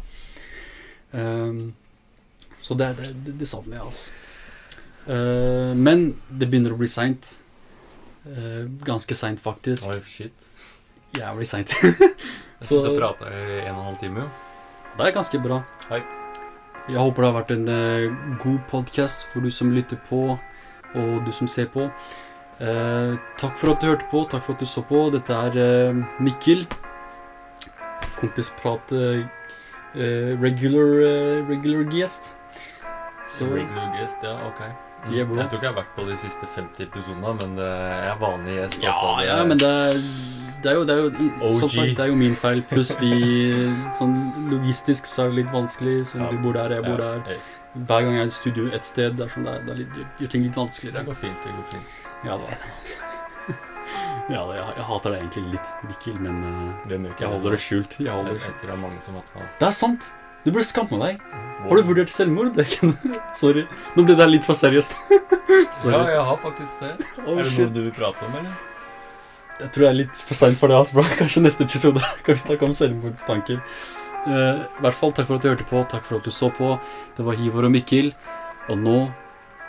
Ehm, 1.17 1.63
så 2.61 2.77
det, 2.79 2.91
det, 3.01 3.35
det, 3.41 3.49
savner 3.49 3.79
jeg, 3.79 3.87
altså. 3.87 4.11
Uh, 5.09 5.73
men 5.75 6.11
det 6.29 6.49
begynner 6.51 6.75
å 6.75 6.79
bli 6.81 6.89
seint. 6.91 7.33
Uh, 8.27 8.69
ganske 8.87 9.17
seint, 9.17 9.41
faktisk. 9.41 9.89
Oi, 9.91 10.01
shit. 10.07 10.49
Jævlig 11.17 11.49
seint. 11.51 11.73
Jeg 12.61 12.69
Så- 12.69 12.77
sitter 12.77 12.91
og 12.93 12.99
prater 13.01 13.33
i 13.33 13.61
en 13.65 13.73
og 13.75 13.79
en 13.81 13.87
halv 13.89 14.01
time, 14.03 14.27
det 14.99 15.07
er 15.07 15.15
ganske 15.17 15.39
bra. 15.41 15.63
Hei. 15.89 16.03
Jeg 16.91 16.99
håper 17.01 17.23
det 17.25 17.29
har 17.31 17.39
vært 17.39 17.53
en 17.55 17.69
uh, 17.71 18.35
god 18.43 18.59
podcast 18.69 19.25
for 19.33 19.41
du 19.41 19.51
som 19.55 19.73
lytter 19.73 19.97
på, 20.11 20.35
og 21.01 21.25
du 21.25 21.33
som 21.33 21.49
ser 21.49 21.71
på. 21.73 21.87
Eh, 22.61 23.15
takk 23.41 23.55
for 23.57 23.73
at 23.73 23.81
du 23.81 23.87
hørte 23.89 24.05
på, 24.11 24.21
takk 24.29 24.43
for 24.45 24.53
at 24.53 24.61
du 24.61 24.69
så 24.69 24.83
på. 24.85 24.99
Dette 25.15 25.33
er 25.33 25.55
eh, 25.57 26.01
Mikkel. 26.21 26.67
Kompisprat 28.19 28.93
eh, 28.93 29.23
eh, 29.95 30.35
regular, 30.43 30.91
eh, 31.07 31.39
regular 31.49 31.87
guest. 31.89 32.35
Så 33.31 33.47
Regular 33.47 33.93
guest, 33.97 34.23
ja, 34.27 34.35
ok. 34.49 34.61
Mm. 35.01 35.13
Yeah, 35.15 35.29
jeg 35.29 35.35
tror 35.49 35.57
ikke 35.57 35.65
jeg 35.65 35.71
har 35.73 35.79
vært 35.79 35.95
på 35.97 36.05
de 36.11 36.17
siste 36.21 36.47
50 36.55 36.83
episodene, 36.91 37.31
men 37.41 37.55
jeg 37.57 38.09
er 38.11 38.19
vanlig 38.21 38.57
gjest. 38.59 38.83
Ja, 38.85 38.91
altså. 38.93 39.25
Ja, 39.25 39.37
men 39.49 39.61
det 39.63 39.71
er, 39.71 40.01
det 40.61 40.73
er 40.73 40.77
jo, 40.77 40.83
det 40.85 40.97
er 40.97 41.01
jo 41.07 41.49
Som 41.57 41.71
sagt, 41.73 41.95
det 41.97 42.05
er 42.05 42.11
jo 42.11 42.19
min 42.21 42.35
feil. 42.37 42.61
Pluss 42.69 42.91
vi 43.01 43.13
Sånn 43.99 44.13
logistisk 44.51 45.09
så 45.09 45.25
er 45.25 45.33
det 45.33 45.39
litt 45.45 45.55
vanskelig. 45.55 45.95
Sånn, 46.11 46.27
Ja. 46.27 46.29
du 46.35 46.43
bor 46.45 46.59
der, 46.59 46.75
jeg 46.77 46.85
bor 46.85 47.01
Ja, 47.01 47.15
der. 47.17 47.33
yes. 47.39 47.55
Hver 47.79 48.05
gang 48.05 48.19
jeg 48.19 48.27
er 48.27 48.33
i 48.35 48.37
studio 48.43 48.67
et 48.77 48.85
sted, 48.85 49.17
det 49.17 49.25
er 49.25 49.33
sånn, 49.33 49.47
det 49.49 49.55
er, 49.57 49.65
det 49.65 49.73
er 49.73 49.81
litt, 49.85 49.99
gjør, 50.21 50.33
ting 50.37 50.45
litt 50.45 50.53
Det 50.53 50.61
vanskeligere. 50.61 51.05
går 51.09 51.21
fint. 51.25 51.43
det 51.49 51.57
går 51.57 51.69
fint. 51.79 52.09
Ja 52.29 52.37
da. 52.37 52.61
Ja 54.31 54.45
jeg, 54.55 54.63
jeg 54.77 54.85
hater 54.87 55.11
det 55.15 55.19
egentlig 55.25 55.57
litt, 55.57 55.71
Mikkel, 55.89 56.19
men 56.23 56.37
uh, 56.45 57.09
ikke 57.11 57.25
jeg 57.25 57.33
holder 57.33 57.57
det 57.57 57.61
skjult. 57.65 57.97
Jeg 57.99 58.13
holder 58.15 58.37
det 58.37 58.43
Jeg 58.45 58.53
jeg 58.53 58.59
tror 58.61 58.71
det 58.71 58.77
er 58.77 58.83
mange 58.85 59.01
som 59.03 59.17
hater 59.19 59.41
meg. 59.41 59.49
Det 59.59 59.67
er 59.67 59.75
sant! 59.75 60.11
Du 60.45 60.51
burde 60.51 60.65
skamme 60.65 60.99
deg. 61.03 61.21
Har 61.61 61.77
du 61.77 61.85
vurdert 61.85 62.11
selvmord? 62.13 62.57
Sorry. 63.41 63.67
Nå 63.97 64.05
ble 64.09 64.17
det 64.17 64.29
litt 64.31 64.47
for 64.47 64.59
seriøst. 64.59 64.97
Ja, 65.87 66.01
jeg 66.09 66.23
har 66.27 66.39
faktisk 66.41 66.81
det. 66.83 66.89
Oh, 67.23 67.37
er 67.39 67.45
det 67.45 67.53
shit. 67.53 67.61
noe 67.61 67.71
du 67.75 67.79
vil 67.85 67.93
prate 67.95 68.27
om, 68.27 68.33
eller? 68.41 68.55
Jeg 69.61 69.71
tror 69.75 69.85
jeg 69.85 69.91
er 69.93 69.99
litt 70.01 70.23
for 70.27 70.39
seint 70.39 70.59
for 70.59 70.73
det. 70.73 70.79
Altså, 70.81 70.97
bro. 70.97 71.05
Kanskje 71.21 71.43
neste 71.45 71.67
episode 71.69 72.03
kan 72.27 72.35
vi 72.39 72.43
snakke 72.43 72.67
om 72.67 72.75
selvmordstanker. 72.75 73.61
Uh, 74.27 74.65
I 74.67 74.85
hvert 74.85 74.99
fall 74.99 75.15
takk 75.15 75.29
for 75.31 75.39
at 75.39 75.47
du 75.47 75.51
hørte 75.53 75.69
på, 75.69 75.85
takk 75.93 76.07
for 76.09 76.19
at 76.19 76.27
du 76.27 76.35
så 76.35 76.51
på. 76.55 76.73
Det 77.17 77.27
var 77.27 77.39
Hivor 77.39 77.69
og 77.69 77.75
Mikkel. 77.77 78.11
Og 78.73 78.83
nå 78.83 78.99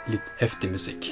litt 0.09 0.33
heftig 0.41 0.71
musikk. 0.73 1.11